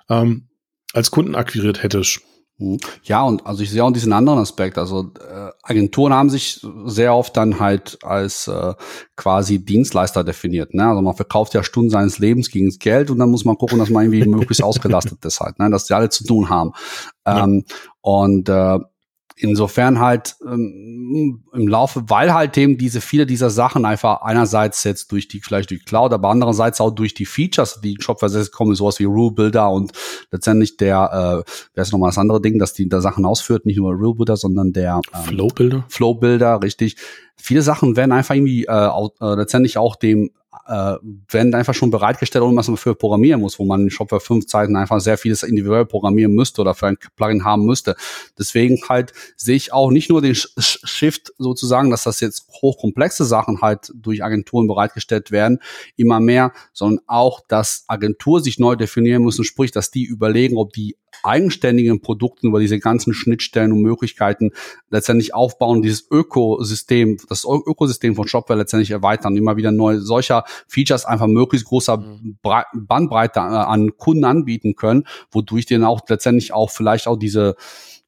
ähm, 0.09 0.49
als 0.93 1.11
Kunden 1.11 1.35
akquiriert 1.35 1.81
hättest. 1.81 2.21
Mhm. 2.57 2.79
Ja, 3.03 3.23
und 3.23 3.45
also 3.45 3.63
ich 3.63 3.71
sehe 3.71 3.83
auch 3.83 3.91
diesen 3.91 4.13
anderen 4.13 4.39
Aspekt. 4.39 4.77
Also 4.77 5.11
äh, 5.19 5.49
Agenturen 5.63 6.13
haben 6.13 6.29
sich 6.29 6.65
sehr 6.85 7.15
oft 7.15 7.35
dann 7.35 7.59
halt 7.59 7.97
als 8.03 8.47
äh, 8.47 8.73
quasi 9.15 9.63
Dienstleister 9.63 10.23
definiert. 10.23 10.73
Ne? 10.73 10.87
Also 10.87 11.01
man 11.01 11.15
verkauft 11.15 11.53
ja 11.53 11.63
Stunden 11.63 11.89
seines 11.89 12.19
Lebens 12.19 12.49
gegen 12.51 12.67
das 12.67 12.79
Geld 12.79 13.09
und 13.09 13.19
dann 13.19 13.31
muss 13.31 13.45
man 13.45 13.57
gucken, 13.57 13.79
dass 13.79 13.89
man 13.89 14.03
irgendwie 14.03 14.27
möglichst 14.29 14.63
ausgelastet 14.63 15.23
ist 15.25 15.39
halt, 15.39 15.59
ne? 15.59 15.69
dass 15.69 15.85
die 15.85 15.93
alle 15.93 16.09
zu 16.09 16.25
tun 16.25 16.49
haben. 16.49 16.73
Ähm, 17.25 17.65
ja. 17.67 17.75
Und 18.01 18.49
äh, 18.49 18.79
insofern 19.35 19.99
halt 19.99 20.35
ähm, 20.45 21.43
im 21.53 21.67
Laufe, 21.67 22.03
weil 22.07 22.33
halt 22.33 22.57
eben 22.57 22.77
diese 22.77 23.01
viele 23.01 23.25
dieser 23.25 23.49
Sachen 23.49 23.85
einfach 23.85 24.21
einerseits 24.21 24.83
jetzt 24.83 25.11
durch 25.11 25.27
die 25.27 25.41
vielleicht 25.41 25.71
durch 25.71 25.85
Cloud, 25.85 26.13
aber 26.13 26.29
andererseits 26.29 26.79
auch 26.81 26.91
durch 26.91 27.13
die 27.13 27.25
Features, 27.25 27.81
die 27.81 27.93
in 27.93 28.01
Shopware 28.01 28.29
6 28.29 28.51
kommen, 28.51 28.75
sowas 28.75 28.99
wie 28.99 29.05
Rule 29.05 29.31
Builder 29.31 29.71
und 29.71 29.91
letztendlich 30.31 30.77
der, 30.77 31.43
äh, 31.45 31.51
wer 31.73 31.81
ist 31.81 31.91
nochmal 31.91 32.09
das 32.09 32.17
andere 32.17 32.41
Ding, 32.41 32.59
dass 32.59 32.73
die 32.73 32.87
da 32.87 33.01
Sachen 33.01 33.25
ausführt, 33.25 33.65
nicht 33.65 33.77
nur 33.77 33.93
Rule 33.93 34.15
Builder, 34.15 34.37
sondern 34.37 34.73
der 34.73 35.01
ähm, 35.13 35.23
Flow 35.23 35.47
Builder. 35.47 35.85
Flow 35.89 36.13
Builder, 36.15 36.61
richtig. 36.61 36.97
Viele 37.35 37.61
Sachen 37.61 37.95
werden 37.95 38.11
einfach 38.11 38.35
irgendwie 38.35 38.65
äh, 38.65 38.69
auch, 38.69 39.11
äh, 39.19 39.35
letztendlich 39.35 39.77
auch 39.77 39.95
dem 39.95 40.29
äh, 40.67 40.95
werden 41.29 41.53
einfach 41.53 41.73
schon 41.73 41.91
bereitgestellt, 41.91 42.43
ohne 42.43 42.55
was 42.55 42.67
man 42.67 42.77
für 42.77 42.95
programmieren 42.95 43.41
muss, 43.41 43.59
wo 43.59 43.65
man 43.65 43.81
in 43.81 43.89
Shopware 43.89 44.19
5 44.19 44.47
Zeiten 44.47 44.75
einfach 44.75 44.99
sehr 44.99 45.17
vieles 45.17 45.43
individuell 45.43 45.85
programmieren 45.85 46.33
müsste 46.33 46.61
oder 46.61 46.73
für 46.73 46.87
ein 46.87 46.97
Plugin 47.15 47.43
haben 47.43 47.65
müsste. 47.65 47.95
Deswegen 48.37 48.79
halt 48.87 49.13
sehe 49.35 49.55
ich 49.55 49.73
auch 49.73 49.91
nicht 49.91 50.09
nur 50.09 50.21
den 50.21 50.35
Shift 50.35 51.33
sozusagen, 51.37 51.89
dass 51.89 52.03
das 52.03 52.19
jetzt 52.19 52.47
hochkomplexe 52.61 53.25
Sachen 53.25 53.61
halt 53.61 53.91
durch 53.95 54.23
Agenturen 54.23 54.67
bereitgestellt 54.67 55.31
werden, 55.31 55.59
immer 55.95 56.19
mehr, 56.19 56.53
sondern 56.71 57.03
auch, 57.07 57.41
dass 57.47 57.85
Agentur 57.87 58.41
sich 58.41 58.59
neu 58.59 58.75
definieren 58.75 59.23
müssen, 59.23 59.43
sprich, 59.43 59.71
dass 59.71 59.91
die 59.91 60.05
überlegen, 60.05 60.57
ob 60.57 60.73
die 60.73 60.97
eigenständigen 61.23 62.01
Produkten 62.01 62.47
über 62.47 62.59
diese 62.59 62.79
ganzen 62.79 63.13
Schnittstellen 63.13 63.71
und 63.71 63.81
Möglichkeiten 63.81 64.51
letztendlich 64.89 65.33
aufbauen, 65.33 65.81
dieses 65.81 66.07
Ökosystem, 66.09 67.17
das 67.29 67.45
Ökosystem 67.45 68.15
von 68.15 68.27
Shopware 68.27 68.59
letztendlich 68.59 68.91
erweitern, 68.91 69.37
immer 69.37 69.57
wieder 69.57 69.71
neue 69.71 69.99
solcher 69.99 70.43
Features 70.67 71.05
einfach 71.05 71.27
möglichst 71.27 71.67
großer 71.67 71.97
mhm. 71.97 72.37
Bandbreite 72.73 73.39
äh, 73.39 73.43
an 73.43 73.97
Kunden 73.97 74.25
anbieten 74.25 74.75
können, 74.75 75.05
wodurch 75.31 75.65
denen 75.65 75.83
auch 75.83 76.01
letztendlich 76.07 76.53
auch 76.53 76.69
vielleicht 76.69 77.07
auch 77.07 77.17
diese 77.17 77.55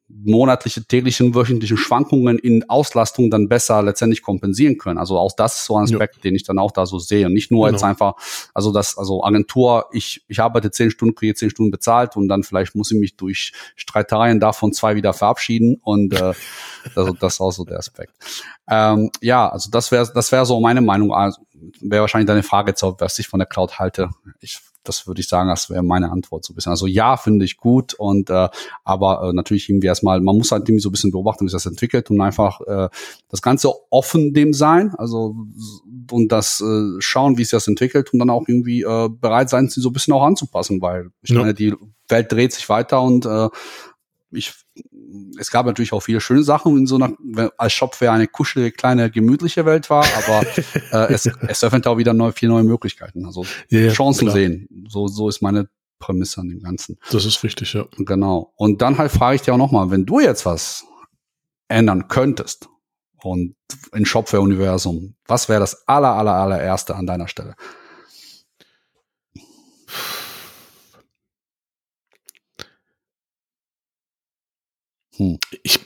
monatliche, 0.08 0.84
täglichen, 0.84 1.34
wöchentlichen 1.34 1.78
Schwankungen 1.78 2.38
in 2.38 2.70
Auslastung 2.70 3.32
dann 3.32 3.50
besser 3.50 3.82
letztendlich 3.82 4.22
kompensieren 4.22 4.78
können. 4.78 5.00
Also 5.00 5.18
auch 5.18 5.34
das 5.36 5.58
ist 5.58 5.66
so 5.66 5.78
ein 5.78 5.84
Aspekt, 5.84 6.18
ja. 6.18 6.22
den 6.22 6.36
ich 6.36 6.44
dann 6.44 6.60
auch 6.60 6.72
da 6.72 6.86
so 6.86 7.00
sehe. 7.00 7.26
Und 7.26 7.34
nicht 7.34 7.50
nur 7.50 7.66
genau. 7.66 7.76
jetzt 7.76 7.84
einfach, 7.84 8.14
also 8.54 8.72
das, 8.72 8.98
also 8.98 9.24
Agentur, 9.24 9.88
ich, 9.92 10.24
ich 10.28 10.40
arbeite 10.40 10.70
zehn 10.70 10.92
Stunden, 10.92 11.16
kriege 11.16 11.34
zehn 11.34 11.50
Stunden 11.50 11.72
bezahlt 11.72 12.16
und 12.16 12.28
dann 12.28 12.44
vielleicht 12.44 12.76
muss 12.76 12.92
ich 12.92 13.00
mich 13.00 13.16
durch 13.16 13.54
Streitereien 13.76 14.40
davon 14.40 14.74
zwei 14.74 14.96
wieder 14.96 15.14
verabschieden. 15.14 15.82
Und 15.84 16.14
äh, 16.14 16.34
also 16.96 17.14
das 17.14 17.36
ist 17.36 17.42
auch 17.42 17.52
so 17.52 17.66
der 17.66 17.80
Aspekt. 17.80 18.14
Ähm, 18.70 19.10
ja, 19.22 19.50
also 19.50 19.72
das 19.72 19.92
wäre 19.92 20.10
das 20.14 20.32
wäre 20.32 20.46
so 20.46 20.60
meine 20.60 20.82
Meinung. 20.82 21.14
Also, 21.14 21.42
wäre 21.82 22.02
wahrscheinlich 22.02 22.28
deine 22.28 22.44
Frage 22.44 22.72
jetzt, 22.72 22.84
was 22.84 23.18
ich 23.20 23.28
von 23.28 23.40
der 23.40 23.48
Cloud 23.48 23.80
halte. 23.80 24.10
Ich 24.40 24.60
das 24.88 25.08
würde 25.08 25.22
ich 25.22 25.28
sagen, 25.28 25.50
das 25.50 25.70
wäre 25.70 25.84
meine 25.84 26.12
Antwort 26.12 26.46
so 26.46 26.54
ein 26.54 26.56
bisschen. 26.56 26.72
Also 26.72 26.88
ja, 26.88 27.18
finde 27.18 27.46
ich 27.46 27.58
gut 27.58 27.94
und 27.94 28.30
äh, 28.30 28.50
aber 28.84 29.30
äh, 29.30 29.34
natürlich 29.34 29.70
irgendwie 29.70 29.88
erstmal, 29.88 30.22
man 30.22 30.38
muss 30.38 30.52
halt 30.52 30.64
irgendwie 30.70 30.82
so 30.82 30.90
ein 30.90 30.92
bisschen 30.92 31.12
beobachten, 31.12 31.46
wie 31.46 31.50
sich 31.50 31.56
das 31.56 31.66
entwickelt 31.66 32.10
und 32.10 32.22
einfach 32.22 32.62
äh, 32.62 32.90
das 33.30 33.42
Ganze 33.42 33.72
offen 33.90 34.34
dem 34.34 34.54
sein, 34.54 34.94
also 34.98 35.36
und 36.12 36.32
das 36.32 36.62
äh, 36.62 37.00
schauen, 37.00 37.38
wie 37.38 37.44
sich 37.44 37.52
das 37.52 37.68
entwickelt 37.68 38.14
und 38.14 38.20
dann 38.20 38.30
auch 38.30 38.48
irgendwie 38.48 38.84
äh, 38.84 39.10
bereit 39.10 39.50
sein, 39.50 39.68
sie 39.70 39.82
so 39.82 39.90
ein 39.90 39.94
bisschen 39.94 40.14
auch 40.14 40.24
anzupassen, 40.24 40.82
weil 40.82 41.10
ich 41.22 41.32
Ja. 41.32 41.40
meine, 41.40 41.54
die 41.54 41.74
Welt 42.08 42.32
dreht 42.32 42.54
sich 42.54 42.70
weiter 42.70 43.02
und 43.02 43.26
äh, 43.26 43.50
ich 44.32 44.54
es 45.40 45.52
gab 45.52 45.66
natürlich 45.66 45.94
auch 45.94 46.02
viele 46.02 46.22
schöne 46.22 46.44
Sachen 46.44 46.78
in 46.78 46.88
so 46.88 46.96
einer, 46.96 47.16
als 47.58 47.74
Shopware 47.74 48.12
eine 48.12 48.28
kuschelige, 48.28 48.72
kleine, 48.72 49.10
gemütliche 49.12 49.66
Welt 49.66 49.90
war, 49.90 50.06
aber 50.18 50.46
äh, 50.92 51.14
es, 51.14 51.26
es 51.26 51.64
öffnet 51.64 51.88
auch 51.88 51.98
wieder 51.98 52.14
neu, 52.14 52.32
viele 52.32 52.52
neue 52.52 52.64
Möglichkeiten. 52.64 53.26
Also 53.26 53.46
ja, 53.70 53.92
Chancen 53.92 54.26
klar. 54.26 54.36
sehen. 54.36 54.88
So, 54.90 55.08
so 55.08 55.30
ist 55.30 55.42
meine 55.42 55.70
Prämisse 56.00 56.42
an 56.42 56.50
dem 56.50 56.62
Ganzen. 56.62 56.98
Das 57.12 57.26
ist 57.26 57.44
richtig, 57.44 57.74
ja. 57.74 57.86
Genau. 57.98 58.54
Und 58.56 58.82
dann 58.82 58.98
halt 58.98 59.12
frage 59.12 59.36
ich 59.36 59.42
dir 59.42 59.54
auch 59.54 59.58
nochmal, 59.58 59.90
wenn 59.92 60.06
du 60.06 60.20
jetzt 60.20 60.46
was 60.46 60.86
ändern 61.68 62.08
könntest 62.08 62.70
und 63.24 63.56
in 63.94 64.06
Shopware-Universum, 64.06 65.16
was 65.26 65.50
wäre 65.50 65.60
das 65.60 65.88
aller, 65.88 66.14
aller, 66.14 66.34
allererste 66.34 66.96
an 66.96 67.08
deiner 67.08 67.28
Stelle? 67.28 67.56
Hm. 75.18 75.40
Ich, 75.64 75.80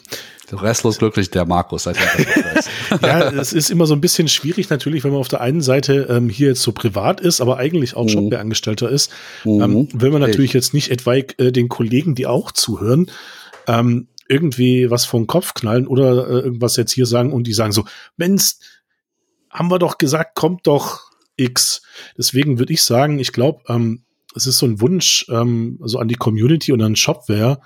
Restlos 0.52 0.98
glücklich, 0.98 1.30
der 1.30 1.46
Markus. 1.46 1.84
Seit 1.84 1.98
er 1.98 2.54
das 2.56 2.70
ja, 3.02 3.30
es 3.32 3.54
ist 3.54 3.70
immer 3.70 3.86
so 3.86 3.94
ein 3.94 4.02
bisschen 4.02 4.28
schwierig 4.28 4.70
natürlich, 4.70 5.04
wenn 5.04 5.12
man 5.12 5.20
auf 5.20 5.28
der 5.28 5.42
einen 5.42 5.62
Seite 5.62 6.08
ähm, 6.10 6.30
hier 6.30 6.50
jetzt 6.50 6.62
so 6.62 6.72
privat 6.72 7.22
ist, 7.22 7.42
aber 7.42 7.58
eigentlich 7.58 7.96
auch 7.96 8.06
Mhm. 8.06 8.10
Shopware-Angestellter 8.10 8.90
ist. 8.90 9.12
Mhm. 9.44 9.62
Ähm, 9.62 9.88
will 9.94 10.12
man 10.12 10.22
natürlich 10.22 10.52
Ich. 10.52 10.54
jetzt 10.56 10.74
nicht 10.74 10.90
etwaig 10.90 11.36
äh, 11.38 11.52
den 11.52 11.70
Kollegen, 11.70 12.16
die 12.16 12.26
auch 12.26 12.52
zuhören, 12.52 13.12
ähm, 13.68 14.08
irgendwie 14.28 14.90
was 14.90 15.06
vom 15.06 15.28
Kopf 15.28 15.54
knallen 15.54 15.88
oder 15.88 16.28
äh, 16.28 16.40
irgendwas 16.40 16.76
jetzt 16.76 16.92
hier 16.92 17.06
sagen 17.06 17.32
und 17.32 17.46
die 17.46 17.54
sagen 17.54 17.72
so, 17.72 17.86
Mensch, 18.18 18.56
haben 19.50 19.70
wir 19.72 19.80
doch 19.80 19.98
gesagt, 19.98 20.36
kommt 20.36 20.68
doch 20.68 21.12
X. 21.36 21.82
Deswegen 22.18 22.60
würde 22.60 22.74
ich 22.74 22.84
sagen, 22.84 23.20
ich 23.20 23.32
glaube, 23.34 23.62
ähm, 23.68 24.04
es 24.36 24.46
ist 24.46 24.60
so 24.60 24.68
ein 24.68 24.80
Wunsch 24.82 25.26
ähm, 25.30 25.80
so 25.84 25.98
an 25.98 26.08
die 26.08 26.16
Community 26.16 26.72
und 26.72 26.82
an 26.82 26.96
Shopware, 26.96 27.60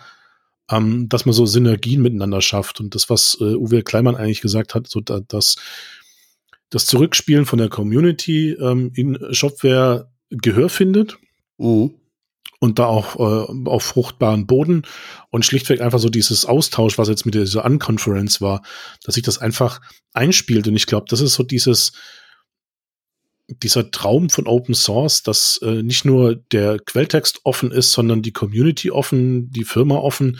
ähm, 0.71 1.09
dass 1.09 1.25
man 1.25 1.33
so 1.33 1.45
Synergien 1.45 2.01
miteinander 2.01 2.41
schafft. 2.41 2.79
Und 2.79 2.95
das, 2.95 3.09
was 3.09 3.37
äh, 3.39 3.55
Uwe 3.55 3.83
Kleimann 3.83 4.15
eigentlich 4.15 4.41
gesagt 4.41 4.75
hat, 4.75 4.87
so 4.87 5.01
da, 5.01 5.19
dass 5.19 5.55
das 6.69 6.85
Zurückspielen 6.85 7.45
von 7.45 7.59
der 7.59 7.69
Community 7.69 8.51
ähm, 8.51 8.91
in 8.95 9.17
Shopware 9.31 10.11
Gehör 10.29 10.69
findet 10.69 11.17
Mhm. 11.57 11.93
und 12.59 12.79
da 12.79 12.85
auch 12.85 13.15
äh, 13.17 13.69
auf 13.69 13.83
fruchtbaren 13.83 14.47
Boden 14.47 14.83
und 15.29 15.45
schlichtweg 15.45 15.81
einfach 15.81 15.99
so 15.99 16.09
dieses 16.09 16.45
Austausch, 16.45 16.97
was 16.97 17.09
jetzt 17.09 17.25
mit 17.25 17.35
dieser 17.35 17.63
Unconference 17.65 18.41
war, 18.41 18.63
dass 19.03 19.15
sich 19.15 19.23
das 19.23 19.37
einfach 19.37 19.81
einspielt. 20.13 20.67
Und 20.67 20.75
ich 20.75 20.87
glaube, 20.87 21.05
das 21.09 21.21
ist 21.21 21.35
so 21.35 21.43
dieses, 21.43 21.91
dieser 23.61 23.91
Traum 23.91 24.29
von 24.29 24.47
Open 24.47 24.73
Source, 24.75 25.23
dass 25.23 25.59
äh, 25.61 25.83
nicht 25.83 26.05
nur 26.05 26.35
der 26.35 26.79
Quelltext 26.79 27.41
offen 27.43 27.71
ist, 27.71 27.91
sondern 27.91 28.21
die 28.21 28.31
Community 28.33 28.91
offen, 28.91 29.49
die 29.51 29.63
Firma 29.65 29.95
offen, 29.97 30.39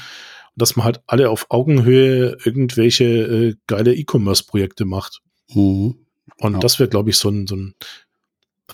dass 0.55 0.75
man 0.75 0.85
halt 0.85 1.01
alle 1.07 1.29
auf 1.29 1.47
Augenhöhe 1.49 2.37
irgendwelche 2.43 3.03
äh, 3.05 3.55
geile 3.67 3.93
E-Commerce-Projekte 3.95 4.85
macht. 4.85 5.21
Mhm. 5.53 5.95
Und 6.37 6.53
Ja. 6.53 6.59
das 6.59 6.79
wäre, 6.79 6.89
glaube 6.89 7.09
ich, 7.09 7.17
so 7.17 7.29
ein, 7.29 7.47
so 7.47 7.55
ein 7.55 7.75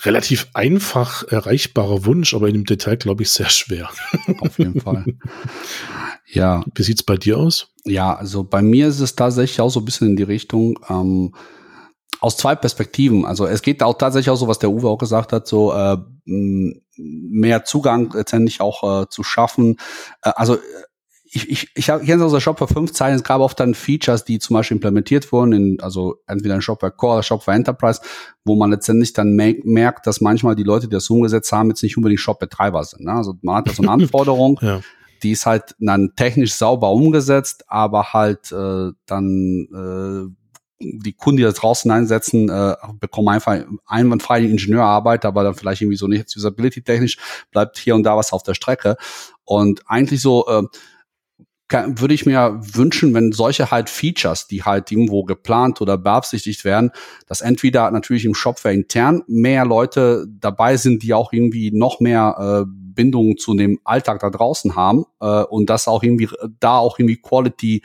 relativ 0.01 0.47
einfach 0.53 1.23
erreichbarer 1.27 2.05
Wunsch, 2.05 2.33
aber 2.33 2.47
in 2.47 2.53
dem 2.53 2.65
Detail, 2.65 2.95
glaube 2.97 3.23
ich, 3.23 3.31
sehr 3.31 3.49
schwer. 3.49 3.89
Auf 4.39 4.57
jeden 4.59 4.79
Fall. 4.81 5.05
Ja, 6.31 6.63
Wie 6.75 6.83
sieht's 6.83 7.01
bei 7.01 7.17
dir 7.17 7.39
aus? 7.39 7.69
Ja, 7.85 8.13
also 8.15 8.43
bei 8.43 8.61
mir 8.61 8.87
ist 8.87 8.99
es 8.99 9.15
tatsächlich 9.15 9.61
auch 9.61 9.69
so 9.71 9.79
ein 9.79 9.85
bisschen 9.85 10.09
in 10.09 10.15
die 10.15 10.21
Richtung, 10.21 10.79
ähm, 10.87 11.33
aus 12.21 12.37
zwei 12.37 12.55
Perspektiven. 12.55 13.25
Also 13.25 13.45
es 13.45 13.61
geht 13.61 13.81
auch 13.83 13.97
tatsächlich 13.97 14.29
auch 14.29 14.35
so, 14.35 14.47
was 14.47 14.59
der 14.59 14.71
Uwe 14.71 14.89
auch 14.89 14.97
gesagt 14.97 15.31
hat, 15.33 15.47
so 15.47 15.73
äh, 15.73 15.97
mehr 16.95 17.63
Zugang 17.65 18.11
letztendlich 18.13 18.61
auch 18.61 19.03
äh, 19.03 19.09
zu 19.09 19.23
schaffen. 19.23 19.77
Äh, 20.23 20.31
also 20.35 20.55
äh, 20.55 20.59
ich, 21.31 21.47
ich, 21.49 21.67
ich, 21.75 21.89
hab- 21.91 22.01
ich 22.01 22.07
kenne 22.07 22.21
es 22.21 22.25
aus 22.25 22.31
der 22.31 22.39
Shopware 22.39 22.67
5 22.73 22.91
Zeiten, 22.91 23.15
es 23.15 23.23
gab 23.23 23.39
oft 23.39 23.59
dann 23.59 23.75
Features, 23.75 24.25
die 24.25 24.39
zum 24.39 24.55
Beispiel 24.55 24.77
implementiert 24.77 25.31
wurden, 25.31 25.53
in, 25.53 25.79
also 25.79 26.15
entweder 26.25 26.55
in 26.55 26.61
Shopware 26.61 26.91
Core 26.91 27.13
oder 27.15 27.23
Shopware 27.23 27.55
Enterprise, 27.55 28.01
wo 28.45 28.55
man 28.55 28.71
letztendlich 28.71 29.13
dann 29.13 29.35
me- 29.35 29.59
merkt, 29.63 30.07
dass 30.07 30.21
manchmal 30.21 30.55
die 30.55 30.63
Leute, 30.63 30.87
die 30.87 30.93
das 30.95 31.07
umgesetzt 31.09 31.51
haben, 31.51 31.69
jetzt 31.69 31.83
nicht 31.83 31.97
unbedingt 31.97 32.19
Shop-Betreiber 32.19 32.83
sind. 32.83 33.05
Ne? 33.05 33.13
Also 33.13 33.35
man 33.43 33.57
hat 33.57 33.67
ja 33.67 33.73
so 33.73 33.83
eine 33.83 33.91
Anforderung, 34.03 34.59
Ja. 34.63 34.81
die 35.21 35.31
ist 35.31 35.45
halt 35.45 35.75
dann 35.79 36.13
technisch 36.15 36.55
sauber 36.55 36.91
umgesetzt, 36.91 37.63
aber 37.67 38.11
halt 38.13 38.51
äh, 38.51 38.89
dann 39.05 39.67
äh, 39.71 40.35
die 40.79 41.13
Kunden, 41.13 41.37
die 41.37 41.43
das 41.43 41.55
draußen 41.55 41.89
einsetzen, 41.91 42.49
äh, 42.49 42.75
bekommen 42.99 43.29
einfach 43.29 43.59
einwandfrei 43.85 44.41
die 44.41 44.49
Ingenieurarbeit, 44.49 45.25
aber 45.25 45.43
dann 45.43 45.55
vielleicht 45.55 45.81
irgendwie 45.81 45.97
so 45.97 46.07
nicht 46.07 46.35
usability-technisch 46.35 47.17
bleibt 47.51 47.77
hier 47.77 47.95
und 47.95 48.03
da 48.03 48.15
was 48.15 48.31
auf 48.31 48.43
der 48.43 48.53
Strecke. 48.53 48.95
Und 49.43 49.83
eigentlich 49.87 50.21
so 50.21 50.47
äh, 50.47 50.63
kann, 51.69 51.99
würde 51.99 52.13
ich 52.13 52.25
mir 52.25 52.59
wünschen, 52.61 53.13
wenn 53.13 53.31
solche 53.31 53.71
halt 53.71 53.89
Features, 53.89 54.47
die 54.47 54.63
halt 54.63 54.91
irgendwo 54.91 55.23
geplant 55.23 55.81
oder 55.81 55.97
beabsichtigt 55.97 56.65
werden, 56.65 56.91
dass 57.27 57.41
entweder 57.41 57.91
natürlich 57.91 58.25
im 58.25 58.33
Shopware 58.33 58.73
intern 58.73 59.23
mehr 59.27 59.65
Leute 59.65 60.27
dabei 60.27 60.77
sind, 60.77 61.03
die 61.03 61.13
auch 61.13 61.31
irgendwie 61.31 61.71
noch 61.71 61.99
mehr 61.99 62.65
äh, 62.65 62.69
Bindungen 62.69 63.37
zu 63.37 63.53
dem 63.53 63.79
Alltag 63.83 64.19
da 64.19 64.29
draußen 64.29 64.75
haben 64.75 65.05
äh, 65.21 65.43
und 65.43 65.69
das 65.69 65.87
auch 65.87 66.03
irgendwie 66.03 66.29
da 66.59 66.77
auch 66.77 66.99
irgendwie 66.99 67.21
Quality 67.21 67.83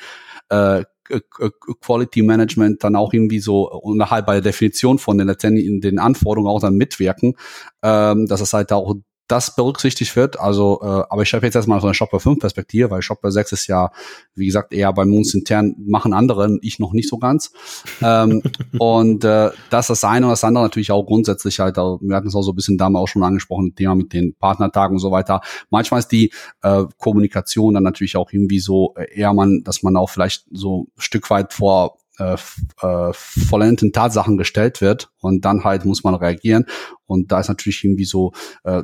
äh, 0.48 0.84
Quality 1.04 2.22
Management 2.22 2.82
dann 2.82 2.96
auch 2.96 3.12
irgendwie 3.12 3.40
so 3.40 3.70
unterhalb 3.70 4.26
bei 4.26 4.34
der 4.34 4.42
Definition 4.42 4.98
von 4.98 5.18
den 5.18 5.26
letztendlich 5.26 5.66
in 5.66 5.80
den 5.80 5.98
Anforderungen 5.98 6.50
auch 6.50 6.60
dann 6.60 6.76
mitwirken, 6.76 7.34
ähm, 7.82 8.26
dass 8.26 8.40
es 8.40 8.52
halt 8.52 8.72
auch 8.72 8.94
das 9.28 9.56
berücksichtigt 9.56 10.14
wird. 10.16 10.38
Also, 10.38 10.80
äh, 10.82 10.86
aber 11.08 11.22
ich 11.22 11.28
schreibe 11.28 11.46
jetzt 11.46 11.54
erstmal 11.54 11.80
von 11.80 11.88
der 11.88 11.94
Shopware 11.94 12.20
5 12.20 12.40
Perspektive, 12.40 12.90
weil 12.90 13.02
Shopware 13.02 13.32
6 13.32 13.52
ist 13.52 13.66
ja, 13.66 13.90
wie 14.34 14.46
gesagt, 14.46 14.72
eher 14.72 14.92
bei 14.92 15.02
uns 15.02 15.32
intern 15.34 15.74
machen 15.78 16.12
andere, 16.12 16.58
ich 16.60 16.78
noch 16.78 16.92
nicht 16.92 17.08
so 17.08 17.18
ganz. 17.18 17.52
ähm, 18.02 18.42
und 18.78 19.24
äh, 19.24 19.50
das 19.70 19.90
ist 19.90 20.02
das 20.02 20.04
eine 20.04 20.26
und 20.26 20.30
das 20.30 20.44
andere 20.44 20.64
natürlich 20.64 20.90
auch 20.90 21.04
grundsätzlich 21.04 21.58
halt, 21.60 21.76
wir 21.76 22.16
hatten 22.16 22.28
es 22.28 22.34
auch 22.34 22.42
so 22.42 22.52
ein 22.52 22.56
bisschen 22.56 22.78
damals 22.78 23.02
auch 23.02 23.08
schon 23.08 23.22
angesprochen, 23.22 23.74
Thema 23.74 23.94
mit 23.94 24.12
den 24.12 24.34
Partnertagen 24.34 24.96
und 24.96 25.00
so 25.00 25.10
weiter. 25.10 25.40
Manchmal 25.70 26.00
ist 26.00 26.08
die 26.08 26.32
äh, 26.62 26.84
Kommunikation 26.98 27.74
dann 27.74 27.82
natürlich 27.82 28.16
auch 28.16 28.30
irgendwie 28.30 28.60
so 28.60 28.94
äh, 28.96 29.06
eher 29.18 29.32
man, 29.32 29.62
dass 29.64 29.82
man 29.82 29.96
auch 29.96 30.10
vielleicht 30.10 30.44
so 30.50 30.82
ein 30.82 31.00
Stück 31.00 31.30
weit 31.30 31.52
vor 31.52 31.98
äh, 32.18 32.36
äh, 32.82 33.12
vollendeten 33.12 33.92
Tatsachen 33.92 34.36
gestellt 34.36 34.80
wird 34.80 35.10
und 35.24 35.44
dann 35.44 35.64
halt 35.64 35.84
muss 35.84 36.04
man 36.04 36.14
reagieren 36.14 36.66
und 37.06 37.32
da 37.32 37.40
ist 37.40 37.48
natürlich 37.48 37.84
irgendwie 37.84 38.04
so 38.04 38.32
äh, 38.64 38.82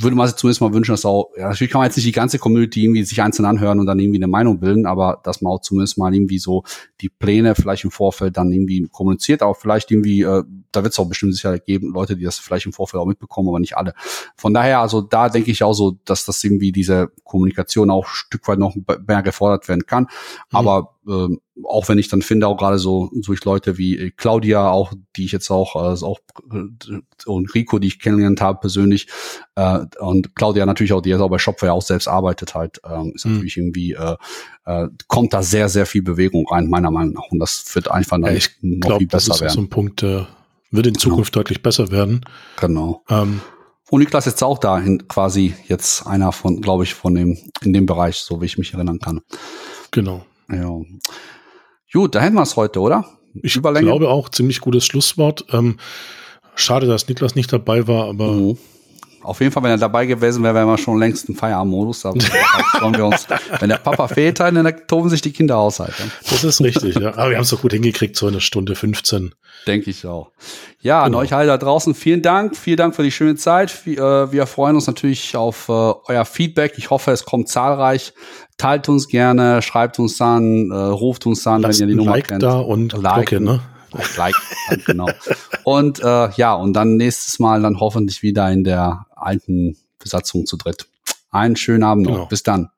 würde 0.00 0.16
man 0.16 0.26
sich 0.26 0.36
zumindest 0.36 0.60
mal 0.60 0.72
wünschen, 0.72 0.92
dass 0.92 1.04
auch 1.04 1.30
ja, 1.36 1.48
natürlich 1.48 1.72
kann 1.72 1.80
man 1.80 1.88
jetzt 1.88 1.96
nicht 1.96 2.06
die 2.06 2.12
ganze 2.12 2.38
Community 2.38 2.84
irgendwie 2.84 3.02
sich 3.04 3.22
einzeln 3.22 3.46
anhören 3.46 3.80
und 3.80 3.86
dann 3.86 3.98
irgendwie 3.98 4.18
eine 4.18 4.28
Meinung 4.28 4.60
bilden, 4.60 4.86
aber 4.86 5.20
dass 5.24 5.40
man 5.40 5.52
auch 5.52 5.60
zumindest 5.60 5.98
mal 5.98 6.14
irgendwie 6.14 6.38
so 6.38 6.64
die 7.00 7.08
Pläne 7.08 7.54
vielleicht 7.54 7.84
im 7.84 7.90
Vorfeld 7.90 8.36
dann 8.36 8.52
irgendwie 8.52 8.86
kommuniziert, 8.90 9.42
aber 9.42 9.54
vielleicht 9.54 9.90
irgendwie 9.90 10.22
äh, 10.22 10.42
da 10.76 10.82
wird 10.82 10.92
es 10.92 10.98
auch 10.98 11.08
bestimmt 11.08 11.34
sicher 11.34 11.58
geben 11.58 11.92
Leute, 11.92 12.16
die 12.16 12.24
das 12.24 12.38
vielleicht 12.38 12.66
im 12.66 12.72
Vorfeld 12.72 13.00
auch 13.00 13.06
mitbekommen, 13.06 13.48
aber 13.48 13.58
nicht 13.58 13.76
alle. 13.76 13.94
Von 14.36 14.54
daher, 14.54 14.80
also 14.80 15.00
da 15.00 15.28
denke 15.28 15.50
ich 15.50 15.62
auch 15.62 15.72
so, 15.72 15.98
dass 16.04 16.24
das 16.24 16.42
irgendwie 16.44 16.72
diese 16.72 17.10
Kommunikation 17.24 17.90
auch 17.90 18.04
ein 18.04 18.14
Stück 18.14 18.46
weit 18.48 18.58
noch 18.58 18.76
mehr 19.06 19.22
gefordert 19.22 19.68
werden 19.68 19.86
kann. 19.86 20.06
Aber 20.50 20.96
ähm, 21.08 21.40
auch 21.64 21.88
wenn 21.88 21.98
ich 21.98 22.08
dann 22.08 22.22
finde, 22.22 22.46
auch 22.48 22.56
gerade 22.56 22.78
so 22.78 23.10
durch 23.14 23.44
Leute 23.44 23.78
wie 23.78 24.12
Claudia, 24.16 24.70
auch 24.70 24.92
die 25.16 25.24
ich 25.24 25.32
jetzt 25.32 25.50
auch, 25.50 25.75
äh, 25.80 26.04
auch 26.04 26.18
äh, 26.52 26.98
und 27.26 27.54
Rico, 27.54 27.78
die 27.78 27.88
ich 27.88 27.98
kennengelernt 28.00 28.40
habe 28.40 28.60
persönlich, 28.60 29.08
äh, 29.54 29.80
und 29.98 30.34
Claudia 30.36 30.66
natürlich 30.66 30.92
auch, 30.92 31.00
die 31.02 31.10
jetzt 31.10 31.20
auch 31.20 31.30
bei 31.30 31.38
Shopware 31.38 31.72
auch 31.72 31.82
selbst 31.82 32.08
arbeitet 32.08 32.54
halt, 32.54 32.80
ähm, 32.88 33.12
ist 33.14 33.24
Mhm. 33.26 33.32
natürlich 33.34 33.56
irgendwie, 33.56 33.92
äh, 33.92 34.16
äh, 34.66 34.88
kommt 35.08 35.32
da 35.32 35.42
sehr, 35.42 35.68
sehr 35.68 35.86
viel 35.86 36.02
Bewegung 36.02 36.46
rein, 36.48 36.68
meiner 36.68 36.90
Meinung 36.90 37.14
nach. 37.14 37.30
Und 37.30 37.38
das 37.38 37.64
wird 37.74 37.90
einfach 37.90 38.18
Ja, 38.18 38.30
ich 38.30 38.50
noch 38.62 38.86
glaube, 38.86 38.98
viel 39.00 39.08
das 39.08 39.24
besser 39.28 39.34
ist 39.34 39.42
auch 39.42 39.48
so 39.50 39.56
werden. 39.56 39.66
ein 39.66 39.70
Punkt, 39.70 40.02
der 40.02 40.28
wird 40.70 40.86
in 40.86 40.94
Zukunft 40.98 41.34
deutlich 41.36 41.62
besser 41.62 41.90
werden. 41.90 42.22
Genau. 42.60 43.02
Ähm, 43.08 43.40
Und 43.88 44.00
Niklas 44.00 44.26
ist 44.26 44.32
jetzt 44.34 44.42
auch 44.42 44.58
dahin 44.58 45.06
quasi 45.06 45.54
jetzt 45.68 46.06
einer 46.08 46.32
von, 46.32 46.60
glaube 46.60 46.82
ich, 46.82 46.94
von 46.94 47.14
dem, 47.14 47.38
in 47.62 47.72
dem 47.72 47.86
Bereich, 47.86 48.16
so 48.16 48.40
wie 48.42 48.46
ich 48.46 48.58
mich 48.58 48.74
erinnern 48.74 48.98
kann. 48.98 49.20
genau. 49.92 50.26
Ja. 50.50 50.70
Gut, 51.92 52.14
da 52.14 52.20
hätten 52.20 52.34
wir 52.34 52.42
es 52.42 52.56
heute, 52.56 52.80
oder? 52.80 53.04
Ich 53.42 53.56
Überlänge? 53.56 53.86
glaube 53.86 54.08
auch, 54.08 54.28
ziemlich 54.28 54.60
gutes 54.60 54.84
Schlusswort. 54.84 55.44
Ähm, 55.52 55.78
schade, 56.54 56.86
dass 56.86 57.08
Niklas 57.08 57.34
nicht 57.34 57.52
dabei 57.52 57.86
war, 57.86 58.08
aber 58.08 58.32
Mhm. 58.32 58.58
Auf 59.26 59.40
jeden 59.40 59.52
Fall, 59.52 59.62
wenn 59.62 59.72
er 59.72 59.78
dabei 59.78 60.06
gewesen 60.06 60.42
wäre, 60.44 60.54
wären 60.54 60.68
wir 60.68 60.78
schon 60.78 60.98
längst 60.98 61.28
im 61.28 61.34
Feierabendmodus. 61.34 62.02
Da 62.02 62.12
freuen 62.78 62.96
wir 62.96 63.06
uns. 63.06 63.26
Wenn 63.58 63.68
der 63.68 63.78
Papa 63.78 64.08
fehlt, 64.08 64.40
dann, 64.40 64.72
toben 64.86 65.10
sich 65.10 65.20
die 65.20 65.32
Kinder 65.32 65.58
aus 65.58 65.80
halt. 65.80 65.94
Ja. 65.98 66.04
Das 66.30 66.44
ist 66.44 66.60
richtig, 66.60 66.94
ja. 66.96 67.08
Aber 67.16 67.30
wir 67.30 67.36
haben 67.36 67.42
es 67.42 67.50
doch 67.50 67.62
gut 67.62 67.72
hingekriegt, 67.72 68.16
so 68.16 68.28
eine 68.28 68.40
Stunde 68.40 68.74
15. 68.74 69.34
Denke 69.66 69.90
ich 69.90 70.06
auch. 70.06 70.30
Ja, 70.80 71.02
an 71.02 71.14
euch 71.14 71.32
alle 71.32 71.48
da 71.48 71.58
draußen, 71.58 71.94
vielen 71.94 72.22
Dank. 72.22 72.56
Vielen 72.56 72.76
Dank 72.76 72.94
für 72.94 73.02
die 73.02 73.10
schöne 73.10 73.34
Zeit. 73.34 73.84
Wir, 73.84 73.98
äh, 73.98 74.32
wir 74.32 74.46
freuen 74.46 74.76
uns 74.76 74.86
natürlich 74.86 75.36
auf 75.36 75.68
äh, 75.68 75.72
euer 75.72 76.24
Feedback. 76.24 76.74
Ich 76.76 76.90
hoffe, 76.90 77.10
es 77.10 77.24
kommt 77.24 77.48
zahlreich. 77.48 78.12
Teilt 78.58 78.88
uns 78.88 79.08
gerne, 79.08 79.60
schreibt 79.62 79.98
uns 79.98 80.20
an, 80.20 80.70
äh, 80.70 80.74
ruft 80.74 81.26
uns 81.26 81.46
an, 81.46 81.62
Lasst 81.62 81.80
wenn 81.80 81.88
ihr 81.88 81.92
die 81.94 81.96
Nummer 81.96 82.12
Like 82.12 82.28
kennt. 82.28 82.42
da 82.42 82.58
und 82.58 82.94
Glocke, 82.94 83.40
ne? 83.40 83.60
Like, 84.16 84.34
genau. 84.84 85.08
Und 85.64 86.00
äh, 86.00 86.30
ja, 86.32 86.54
und 86.54 86.72
dann 86.72 86.96
nächstes 86.96 87.38
Mal 87.38 87.62
dann 87.62 87.80
hoffentlich 87.80 88.22
wieder 88.22 88.50
in 88.50 88.64
der 88.64 89.06
alten 89.14 89.76
Besatzung 89.98 90.46
zu 90.46 90.56
dritt. 90.56 90.86
Einen 91.30 91.56
schönen 91.56 91.82
Abend 91.82 92.06
noch. 92.06 92.14
Genau. 92.14 92.26
Bis 92.26 92.42
dann. 92.42 92.70